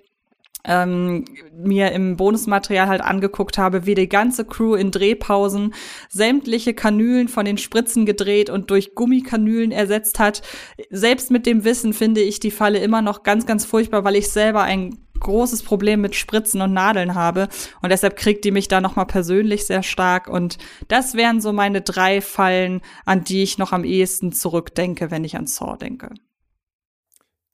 ähm, 0.64 1.26
mir 1.54 1.92
im 1.92 2.18
Bonusmaterial 2.18 2.88
halt 2.88 3.02
angeguckt 3.02 3.58
habe, 3.58 3.86
wie 3.86 3.96
die 3.96 4.10
ganze 4.10 4.46
Crew 4.46 4.76
in 4.76 4.92
Drehpausen 4.92 5.74
sämtliche 6.10 6.74
Kanülen 6.74 7.28
von 7.28 7.46
den 7.46 7.58
Spritzen 7.58 8.06
gedreht 8.06 8.50
und 8.50 8.70
durch 8.70 8.96
Gummikanülen 8.96 9.72
ersetzt 9.72 10.20
hat. 10.20 10.42
Selbst 10.90 11.32
mit 11.32 11.46
dem 11.46 11.64
Wissen 11.64 11.94
finde 11.94 12.22
ich 12.22 12.40
die 12.40 12.52
Falle 12.52 12.80
immer 12.80 13.02
noch 13.02 13.24
ganz, 13.24 13.46
ganz 13.46 13.66
furchtbar, 13.66 14.04
weil 14.04 14.16
ich 14.16 14.30
selber 14.30 14.64
ein 14.64 14.98
großes 15.22 15.64
Problem 15.64 16.02
mit 16.02 16.16
Spritzen 16.16 16.62
und 16.62 16.74
Nadeln 16.74 17.16
habe 17.16 17.48
und 17.82 17.92
deshalb 17.92 18.18
kriegt 18.18 18.44
die 18.44 18.52
mich 18.52 18.68
da 18.68 18.82
noch 18.82 18.96
mal 18.96 19.06
persönlich 19.06 19.66
sehr 19.66 19.84
stark 19.84 20.28
und 20.28 20.58
das 20.88 21.14
wären 21.14 21.40
so 21.40 21.54
meine 21.54 21.82
drei 21.82 22.22
Fallen, 22.22 22.82
an 23.06 23.24
die 23.24 23.44
ich 23.44 23.58
noch 23.58 23.72
am 23.72 23.84
ehesten 23.84 24.34
zurückdenke, 24.34 25.12
wenn 25.12 25.24
ich 25.24 25.38
an 25.38 25.48
Saw 25.48 25.78
denke. 25.78 26.10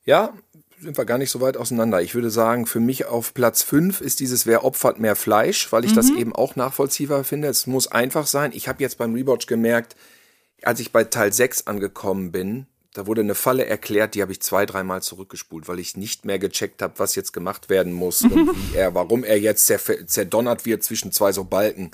Ja, 0.06 0.34
sind 0.80 0.98
wir 0.98 1.06
gar 1.06 1.18
nicht 1.18 1.32
so 1.32 1.42
weit 1.42 1.58
auseinander. 1.58 2.02
Ich 2.02 2.14
würde 2.14 2.30
sagen, 2.30 2.68
für 2.68 2.80
mich 2.80 3.06
auf 3.06 3.34
Platz 3.34 3.64
5 3.64 4.02
ist 4.02 4.20
dieses 4.20 4.46
Wer 4.46 4.64
opfert 4.64 5.00
mehr 5.00 5.16
Fleisch, 5.16 5.72
weil 5.72 5.86
ich 5.86 5.92
mhm. 5.92 5.96
das 5.96 6.10
eben 6.10 6.36
auch 6.36 6.56
nachvollziehbar 6.56 7.24
finde. 7.24 7.48
Es 7.48 7.68
muss 7.68 7.88
einfach 7.88 8.28
sein. 8.28 8.52
Ich 8.54 8.68
habe 8.68 8.84
jetzt 8.84 8.98
beim 8.98 9.14
Rewatch 9.14 9.48
gemerkt, 9.48 9.96
als 10.62 10.80
ich 10.80 10.92
bei 10.92 11.04
Teil 11.04 11.34
6 11.34 11.68
angekommen 11.68 12.32
bin, 12.32 12.68
da 12.94 13.06
wurde 13.06 13.22
eine 13.22 13.36
Falle 13.36 13.68
erklärt, 13.68 14.16
die 14.16 14.24
habe 14.24 14.32
ich 14.32 14.42
zwei, 14.42 14.66
dreimal 14.66 15.04
zurückgespult, 15.04 15.68
weil 15.68 15.78
ich 15.78 15.96
nicht 15.96 16.26
mehr 16.26 16.40
gecheckt 16.40 16.82
habe, 16.82 16.98
was 16.98 17.14
jetzt 17.14 17.32
gemacht 17.32 17.70
werden 17.70 17.94
muss 17.94 18.24
und 18.24 18.32
wie 18.72 18.76
er, 18.76 18.96
warum 18.96 19.24
er 19.24 19.40
jetzt 19.40 19.68
zerdonnert 19.68 20.66
wird 20.66 20.84
zwischen 20.84 21.12
zwei 21.12 21.32
so 21.32 21.44
Balken. 21.44 21.92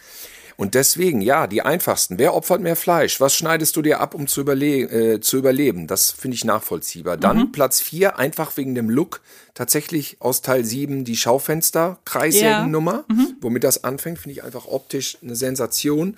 Und 0.55 0.75
deswegen, 0.75 1.21
ja, 1.21 1.47
die 1.47 1.61
einfachsten. 1.61 2.19
Wer 2.19 2.33
opfert 2.33 2.61
mehr 2.61 2.75
Fleisch? 2.75 3.19
Was 3.19 3.35
schneidest 3.35 3.75
du 3.75 3.81
dir 3.81 3.99
ab, 3.99 4.13
um 4.13 4.27
zu, 4.27 4.41
überle 4.41 5.13
äh, 5.15 5.19
zu 5.19 5.37
überleben? 5.37 5.87
Das 5.87 6.11
finde 6.11 6.35
ich 6.35 6.45
nachvollziehbar. 6.45 7.17
Dann 7.17 7.37
mhm. 7.37 7.51
Platz 7.51 7.81
vier 7.81 8.19
einfach 8.19 8.55
wegen 8.57 8.75
dem 8.75 8.89
Look. 8.89 9.21
Tatsächlich 9.53 10.17
aus 10.19 10.41
Teil 10.41 10.65
sieben 10.65 11.05
die 11.05 11.15
Schaufenster, 11.15 11.99
Kreissägen-Nummer, 12.05 13.05
ja. 13.07 13.15
mhm. 13.15 13.35
womit 13.41 13.63
das 13.63 13.83
anfängt, 13.83 14.19
finde 14.19 14.33
ich 14.33 14.43
einfach 14.43 14.67
optisch 14.67 15.17
eine 15.21 15.35
Sensation. 15.35 16.17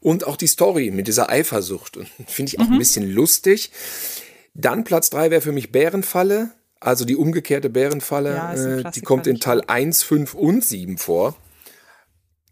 Und 0.00 0.26
auch 0.26 0.36
die 0.36 0.46
Story 0.46 0.90
mit 0.90 1.08
dieser 1.08 1.30
Eifersucht. 1.30 1.98
Finde 2.26 2.50
ich 2.50 2.60
auch 2.60 2.66
mhm. 2.66 2.74
ein 2.74 2.78
bisschen 2.78 3.10
lustig. 3.10 3.70
Dann 4.52 4.84
Platz 4.84 5.08
drei 5.08 5.30
wäre 5.30 5.40
für 5.40 5.52
mich 5.52 5.72
Bärenfalle. 5.72 6.50
Also 6.78 7.06
die 7.06 7.16
umgekehrte 7.16 7.70
Bärenfalle. 7.70 8.34
Ja, 8.34 8.52
äh, 8.52 8.90
die 8.94 9.00
kommt 9.00 9.26
in 9.26 9.40
Teil 9.40 9.62
1, 9.66 10.02
5 10.02 10.34
und 10.34 10.62
7 10.62 10.98
vor 10.98 11.34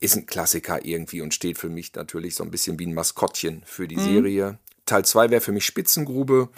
ist 0.02 0.16
ein 0.16 0.26
Klassiker 0.26 0.84
irgendwie 0.84 1.20
und 1.20 1.32
steht 1.32 1.58
für 1.58 1.68
mich 1.68 1.94
natürlich 1.94 2.34
so 2.34 2.44
ein 2.44 2.50
bisschen 2.50 2.78
wie 2.78 2.86
ein 2.86 2.94
Maskottchen 2.94 3.62
für 3.64 3.86
die 3.86 3.96
mhm. 3.96 4.04
Serie. 4.04 4.58
Teil 4.84 5.04
2 5.04 5.30
wäre 5.30 5.40
für 5.40 5.52
mich 5.52 5.64
Spitzengrube. 5.64 6.48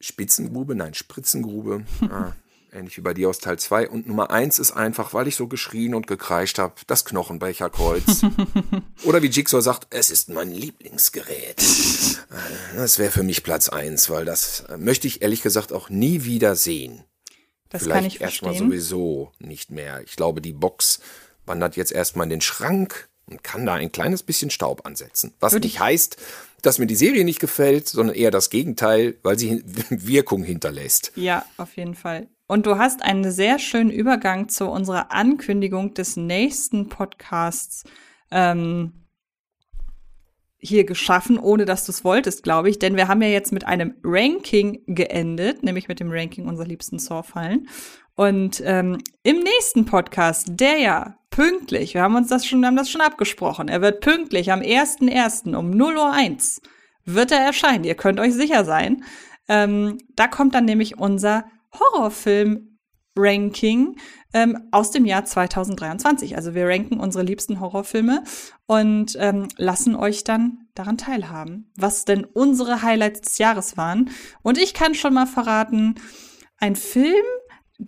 Spitzengrube? 0.00 0.74
Nein, 0.74 0.94
Spritzengrube. 0.94 1.84
ah, 2.10 2.32
ähnlich 2.72 2.96
wie 2.96 3.00
bei 3.00 3.12
dir 3.12 3.28
aus 3.28 3.38
Teil 3.38 3.58
2. 3.58 3.88
Und 3.88 4.06
Nummer 4.06 4.30
1 4.30 4.60
ist 4.60 4.70
einfach, 4.70 5.14
weil 5.14 5.26
ich 5.26 5.34
so 5.34 5.48
geschrien 5.48 5.94
und 5.94 6.06
gekreischt 6.06 6.58
habe, 6.58 6.74
das 6.86 7.04
Knochenbecherkreuz. 7.04 8.22
Oder 9.04 9.22
wie 9.22 9.28
Jigsaw 9.28 9.60
sagt, 9.60 9.88
es 9.90 10.10
ist 10.10 10.28
mein 10.28 10.52
Lieblingsgerät. 10.52 11.60
Das 12.76 12.98
wäre 13.00 13.10
für 13.10 13.24
mich 13.24 13.42
Platz 13.42 13.68
1, 13.68 14.10
weil 14.10 14.24
das 14.24 14.60
äh, 14.68 14.76
möchte 14.76 15.08
ich 15.08 15.22
ehrlich 15.22 15.42
gesagt 15.42 15.72
auch 15.72 15.90
nie 15.90 16.22
wieder 16.24 16.54
sehen. 16.54 17.04
Das 17.68 17.82
Vielleicht 17.82 17.96
kann 17.96 18.06
ich 18.06 18.20
erstmal 18.20 18.54
sowieso 18.54 19.32
nicht 19.38 19.70
mehr. 19.70 20.02
Ich 20.04 20.16
glaube, 20.16 20.40
die 20.40 20.52
Box 20.52 21.00
wandert 21.46 21.76
jetzt 21.76 21.92
erstmal 21.92 22.24
in 22.24 22.30
den 22.30 22.40
Schrank 22.40 23.08
und 23.26 23.44
kann 23.44 23.66
da 23.66 23.74
ein 23.74 23.92
kleines 23.92 24.22
bisschen 24.22 24.50
Staub 24.50 24.86
ansetzen. 24.86 25.34
Was 25.40 25.52
Würde 25.52 25.66
nicht 25.66 25.80
heißt, 25.80 26.16
dass 26.62 26.78
mir 26.78 26.86
die 26.86 26.96
Serie 26.96 27.24
nicht 27.24 27.40
gefällt, 27.40 27.88
sondern 27.88 28.14
eher 28.14 28.30
das 28.30 28.50
Gegenteil, 28.50 29.16
weil 29.22 29.38
sie 29.38 29.62
Wirkung 29.90 30.42
hinterlässt. 30.42 31.12
Ja, 31.14 31.44
auf 31.56 31.76
jeden 31.76 31.94
Fall. 31.94 32.28
Und 32.46 32.66
du 32.66 32.78
hast 32.78 33.02
einen 33.02 33.30
sehr 33.30 33.58
schönen 33.58 33.90
Übergang 33.90 34.48
zu 34.48 34.66
unserer 34.66 35.12
Ankündigung 35.12 35.94
des 35.94 36.16
nächsten 36.16 36.88
Podcasts 36.88 37.84
ähm, 38.32 38.92
hier 40.58 40.84
geschaffen, 40.84 41.38
ohne 41.38 41.64
dass 41.64 41.86
du 41.86 41.92
es 41.92 42.04
wolltest, 42.04 42.42
glaube 42.42 42.68
ich. 42.68 42.78
Denn 42.78 42.96
wir 42.96 43.08
haben 43.08 43.22
ja 43.22 43.28
jetzt 43.28 43.52
mit 43.52 43.66
einem 43.66 43.94
Ranking 44.02 44.82
geendet, 44.86 45.62
nämlich 45.62 45.88
mit 45.88 46.00
dem 46.00 46.10
Ranking 46.10 46.48
unserer 46.48 46.66
liebsten 46.66 46.98
Saw-Fallen. 46.98 47.68
Und 48.20 48.62
ähm, 48.66 48.98
im 49.22 49.38
nächsten 49.38 49.86
Podcast, 49.86 50.48
der 50.50 50.76
ja 50.76 51.16
pünktlich, 51.30 51.94
wir 51.94 52.02
haben 52.02 52.16
uns 52.16 52.28
das 52.28 52.44
schon, 52.44 52.66
haben 52.66 52.76
das 52.76 52.90
schon 52.90 53.00
abgesprochen, 53.00 53.68
er 53.68 53.80
wird 53.80 54.02
pünktlich 54.02 54.52
am 54.52 54.60
1.1. 54.60 55.56
um 55.56 55.70
0.01 55.70 56.58
Uhr 56.58 56.64
wird 57.06 57.32
er 57.32 57.38
erscheinen. 57.38 57.84
Ihr 57.84 57.94
könnt 57.94 58.20
euch 58.20 58.34
sicher 58.34 58.66
sein. 58.66 59.04
Ähm, 59.48 59.96
da 60.16 60.28
kommt 60.28 60.54
dann 60.54 60.66
nämlich 60.66 60.98
unser 60.98 61.46
Horrorfilm-Ranking 61.72 63.96
ähm, 64.34 64.68
aus 64.70 64.90
dem 64.90 65.06
Jahr 65.06 65.24
2023. 65.24 66.36
Also 66.36 66.54
wir 66.54 66.68
ranken 66.68 67.00
unsere 67.00 67.24
liebsten 67.24 67.58
Horrorfilme 67.58 68.22
und 68.66 69.16
ähm, 69.18 69.48
lassen 69.56 69.96
euch 69.96 70.24
dann 70.24 70.68
daran 70.74 70.98
teilhaben, 70.98 71.72
was 71.74 72.04
denn 72.04 72.26
unsere 72.26 72.82
Highlights 72.82 73.22
des 73.22 73.38
Jahres 73.38 73.78
waren. 73.78 74.10
Und 74.42 74.58
ich 74.58 74.74
kann 74.74 74.94
schon 74.94 75.14
mal 75.14 75.24
verraten, 75.24 75.94
ein 76.58 76.76
Film, 76.76 77.24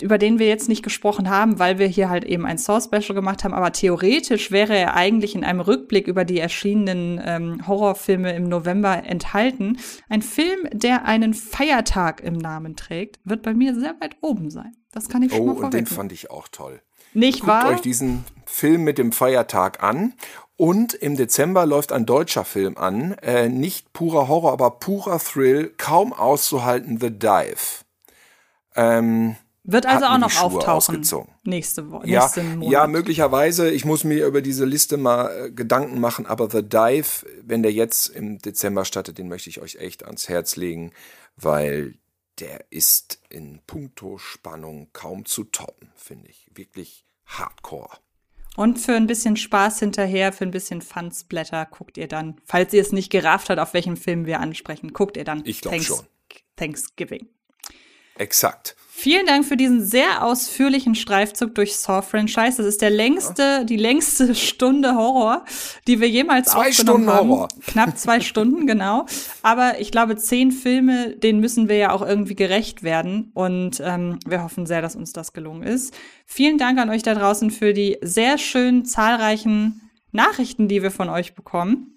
über 0.00 0.16
den 0.18 0.38
wir 0.38 0.46
jetzt 0.46 0.68
nicht 0.68 0.82
gesprochen 0.82 1.28
haben, 1.28 1.58
weil 1.58 1.78
wir 1.78 1.86
hier 1.86 2.08
halt 2.08 2.24
eben 2.24 2.46
ein 2.46 2.58
Source-Special 2.58 3.14
gemacht 3.14 3.44
haben. 3.44 3.52
Aber 3.52 3.72
theoretisch 3.72 4.50
wäre 4.50 4.76
er 4.76 4.94
eigentlich 4.94 5.34
in 5.34 5.44
einem 5.44 5.60
Rückblick 5.60 6.06
über 6.06 6.24
die 6.24 6.38
erschienenen 6.38 7.20
ähm, 7.24 7.66
Horrorfilme 7.66 8.34
im 8.34 8.48
November 8.48 9.04
enthalten. 9.04 9.78
Ein 10.08 10.22
Film, 10.22 10.68
der 10.72 11.04
einen 11.04 11.34
Feiertag 11.34 12.22
im 12.22 12.34
Namen 12.34 12.76
trägt, 12.76 13.18
wird 13.24 13.42
bei 13.42 13.54
mir 13.54 13.74
sehr 13.78 13.94
weit 14.00 14.16
oben 14.20 14.50
sein. 14.50 14.72
Das 14.92 15.08
kann 15.08 15.22
ich 15.22 15.32
schon 15.32 15.40
oh, 15.48 15.54
mal 15.54 15.64
und 15.64 15.74
den 15.74 15.86
fand 15.86 16.12
ich 16.12 16.30
auch 16.30 16.48
toll. 16.48 16.80
Nicht 17.14 17.40
Guckt 17.40 17.48
wahr? 17.48 17.68
euch 17.68 17.80
diesen 17.80 18.24
Film 18.46 18.84
mit 18.84 18.98
dem 18.98 19.12
Feiertag 19.12 19.82
an. 19.82 20.14
Und 20.56 20.94
im 20.94 21.16
Dezember 21.16 21.66
läuft 21.66 21.92
ein 21.92 22.06
deutscher 22.06 22.44
Film 22.44 22.76
an. 22.76 23.12
Äh, 23.22 23.48
nicht 23.48 23.92
purer 23.92 24.28
Horror, 24.28 24.52
aber 24.52 24.70
purer 24.72 25.18
Thrill. 25.18 25.74
Kaum 25.76 26.12
auszuhalten, 26.12 26.98
The 27.00 27.10
Dive. 27.10 27.82
Ähm, 28.76 29.36
wird 29.64 29.86
also 29.86 30.06
auch 30.06 30.18
noch 30.18 30.42
auftauchen. 30.42 31.04
Nächste 31.44 31.90
Woche. 31.90 32.08
Ja, 32.08 32.30
ja, 32.60 32.86
möglicherweise. 32.86 33.70
Ich 33.70 33.84
muss 33.84 34.02
mir 34.02 34.26
über 34.26 34.42
diese 34.42 34.64
Liste 34.64 34.96
mal 34.96 35.46
äh, 35.46 35.50
Gedanken 35.50 36.00
machen, 36.00 36.26
aber 36.26 36.50
The 36.50 36.62
Dive, 36.62 37.26
wenn 37.42 37.62
der 37.62 37.72
jetzt 37.72 38.08
im 38.08 38.38
Dezember 38.38 38.84
startet, 38.84 39.18
den 39.18 39.28
möchte 39.28 39.50
ich 39.50 39.60
euch 39.60 39.76
echt 39.76 40.04
ans 40.04 40.28
Herz 40.28 40.56
legen, 40.56 40.92
weil 41.36 41.94
der 42.40 42.64
ist 42.70 43.20
in 43.28 43.60
puncto 43.66 44.18
Spannung 44.18 44.88
kaum 44.92 45.24
zu 45.26 45.44
toppen, 45.44 45.92
finde 45.94 46.28
ich. 46.28 46.48
Wirklich 46.54 47.04
hardcore. 47.26 47.90
Und 48.56 48.78
für 48.78 48.94
ein 48.94 49.06
bisschen 49.06 49.36
Spaß 49.36 49.78
hinterher, 49.78 50.32
für 50.32 50.44
ein 50.44 50.50
bisschen 50.50 50.82
Fansblätter 50.82 51.66
guckt 51.66 51.96
ihr 51.96 52.08
dann, 52.08 52.36
falls 52.44 52.72
ihr 52.74 52.82
es 52.82 52.92
nicht 52.92 53.10
gerafft 53.10 53.48
habt, 53.48 53.60
auf 53.60 53.74
welchen 53.74 53.96
Film 53.96 54.26
wir 54.26 54.40
ansprechen, 54.40 54.92
guckt 54.92 55.16
ihr 55.16 55.24
dann 55.24 55.42
ich 55.44 55.60
Thanks 55.60 55.86
schon. 55.86 56.06
Thanksgiving. 56.56 57.28
Exakt. 58.16 58.76
Vielen 58.94 59.26
Dank 59.26 59.44
für 59.44 59.56
diesen 59.56 59.84
sehr 59.84 60.22
ausführlichen 60.22 60.94
Streifzug 60.94 61.56
durch 61.56 61.74
Saw-Franchise. 61.74 62.58
Das 62.58 62.66
ist 62.66 62.82
der 62.82 62.90
längste, 62.90 63.64
die 63.64 63.76
längste 63.76 64.32
Stunde 64.36 64.94
Horror, 64.94 65.44
die 65.88 65.98
wir 65.98 66.08
jemals 66.08 66.50
zwei 66.50 66.68
aufgenommen 66.68 67.02
Stunden 67.02 67.10
haben. 67.10 67.28
Horror. 67.30 67.48
Knapp 67.66 67.98
zwei 67.98 68.20
Stunden, 68.20 68.64
genau. 68.66 69.06
Aber 69.42 69.80
ich 69.80 69.90
glaube, 69.90 70.16
zehn 70.16 70.52
Filme, 70.52 71.16
denen 71.16 71.40
müssen 71.40 71.68
wir 71.68 71.78
ja 71.78 71.90
auch 71.90 72.02
irgendwie 72.02 72.36
gerecht 72.36 72.84
werden. 72.84 73.32
Und 73.34 73.82
ähm, 73.84 74.20
wir 74.24 74.44
hoffen 74.44 74.66
sehr, 74.66 74.82
dass 74.82 74.94
uns 74.94 75.12
das 75.12 75.32
gelungen 75.32 75.64
ist. 75.64 75.92
Vielen 76.24 76.56
Dank 76.56 76.78
an 76.78 76.88
euch 76.88 77.02
da 77.02 77.14
draußen 77.14 77.50
für 77.50 77.72
die 77.72 77.98
sehr 78.02 78.38
schönen, 78.38 78.84
zahlreichen 78.84 79.90
Nachrichten, 80.12 80.68
die 80.68 80.80
wir 80.80 80.92
von 80.92 81.08
euch 81.08 81.34
bekommen. 81.34 81.91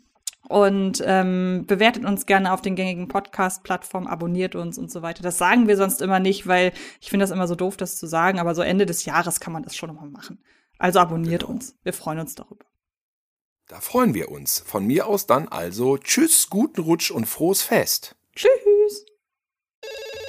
Und 0.47 1.03
ähm, 1.05 1.65
bewertet 1.65 2.05
uns 2.05 2.25
gerne 2.25 2.53
auf 2.53 2.61
den 2.61 2.75
gängigen 2.75 3.07
Podcast-Plattformen, 3.07 4.07
abonniert 4.07 4.55
uns 4.55 4.77
und 4.77 4.91
so 4.91 5.01
weiter. 5.01 5.23
Das 5.23 5.37
sagen 5.37 5.67
wir 5.67 5.75
sonst 5.75 6.01
immer 6.01 6.19
nicht, 6.19 6.45
weil 6.45 6.71
ich 7.01 7.09
finde 7.09 7.23
das 7.23 7.31
immer 7.31 7.47
so 7.47 7.55
doof, 7.55 7.77
das 7.77 7.97
zu 7.97 8.05
sagen. 8.05 8.39
Aber 8.39 8.53
so 8.53 8.61
Ende 8.61 8.85
des 8.85 9.05
Jahres 9.05 9.39
kann 9.39 9.53
man 9.53 9.63
das 9.63 9.75
schon 9.75 9.89
nochmal 9.89 10.09
machen. 10.09 10.43
Also 10.77 10.99
abonniert 10.99 11.41
genau. 11.41 11.53
uns. 11.53 11.75
Wir 11.83 11.93
freuen 11.93 12.19
uns 12.19 12.35
darüber. 12.35 12.65
Da 13.67 13.79
freuen 13.79 14.13
wir 14.13 14.29
uns. 14.29 14.59
Von 14.59 14.85
mir 14.85 15.07
aus 15.07 15.25
dann 15.25 15.47
also 15.47 15.97
Tschüss, 15.97 16.49
guten 16.49 16.81
Rutsch 16.81 17.09
und 17.09 17.25
frohes 17.25 17.63
Fest. 17.63 18.15
Tschüss. 18.35 19.05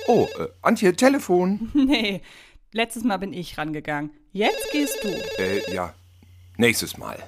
Oh, 0.07 0.29
äh, 0.39 0.49
Antje, 0.63 0.95
Telefon. 0.95 1.71
nee, 1.75 2.23
letztes 2.73 3.05
Mal 3.05 3.19
bin 3.19 3.33
ich 3.33 3.59
rangegangen. 3.59 4.11
Jetzt 4.33 4.71
gehst 4.73 5.03
du. 5.03 5.09
Äh, 5.43 5.75
ja. 5.75 5.95
Nächstes 6.57 6.97
Mal. 6.97 7.23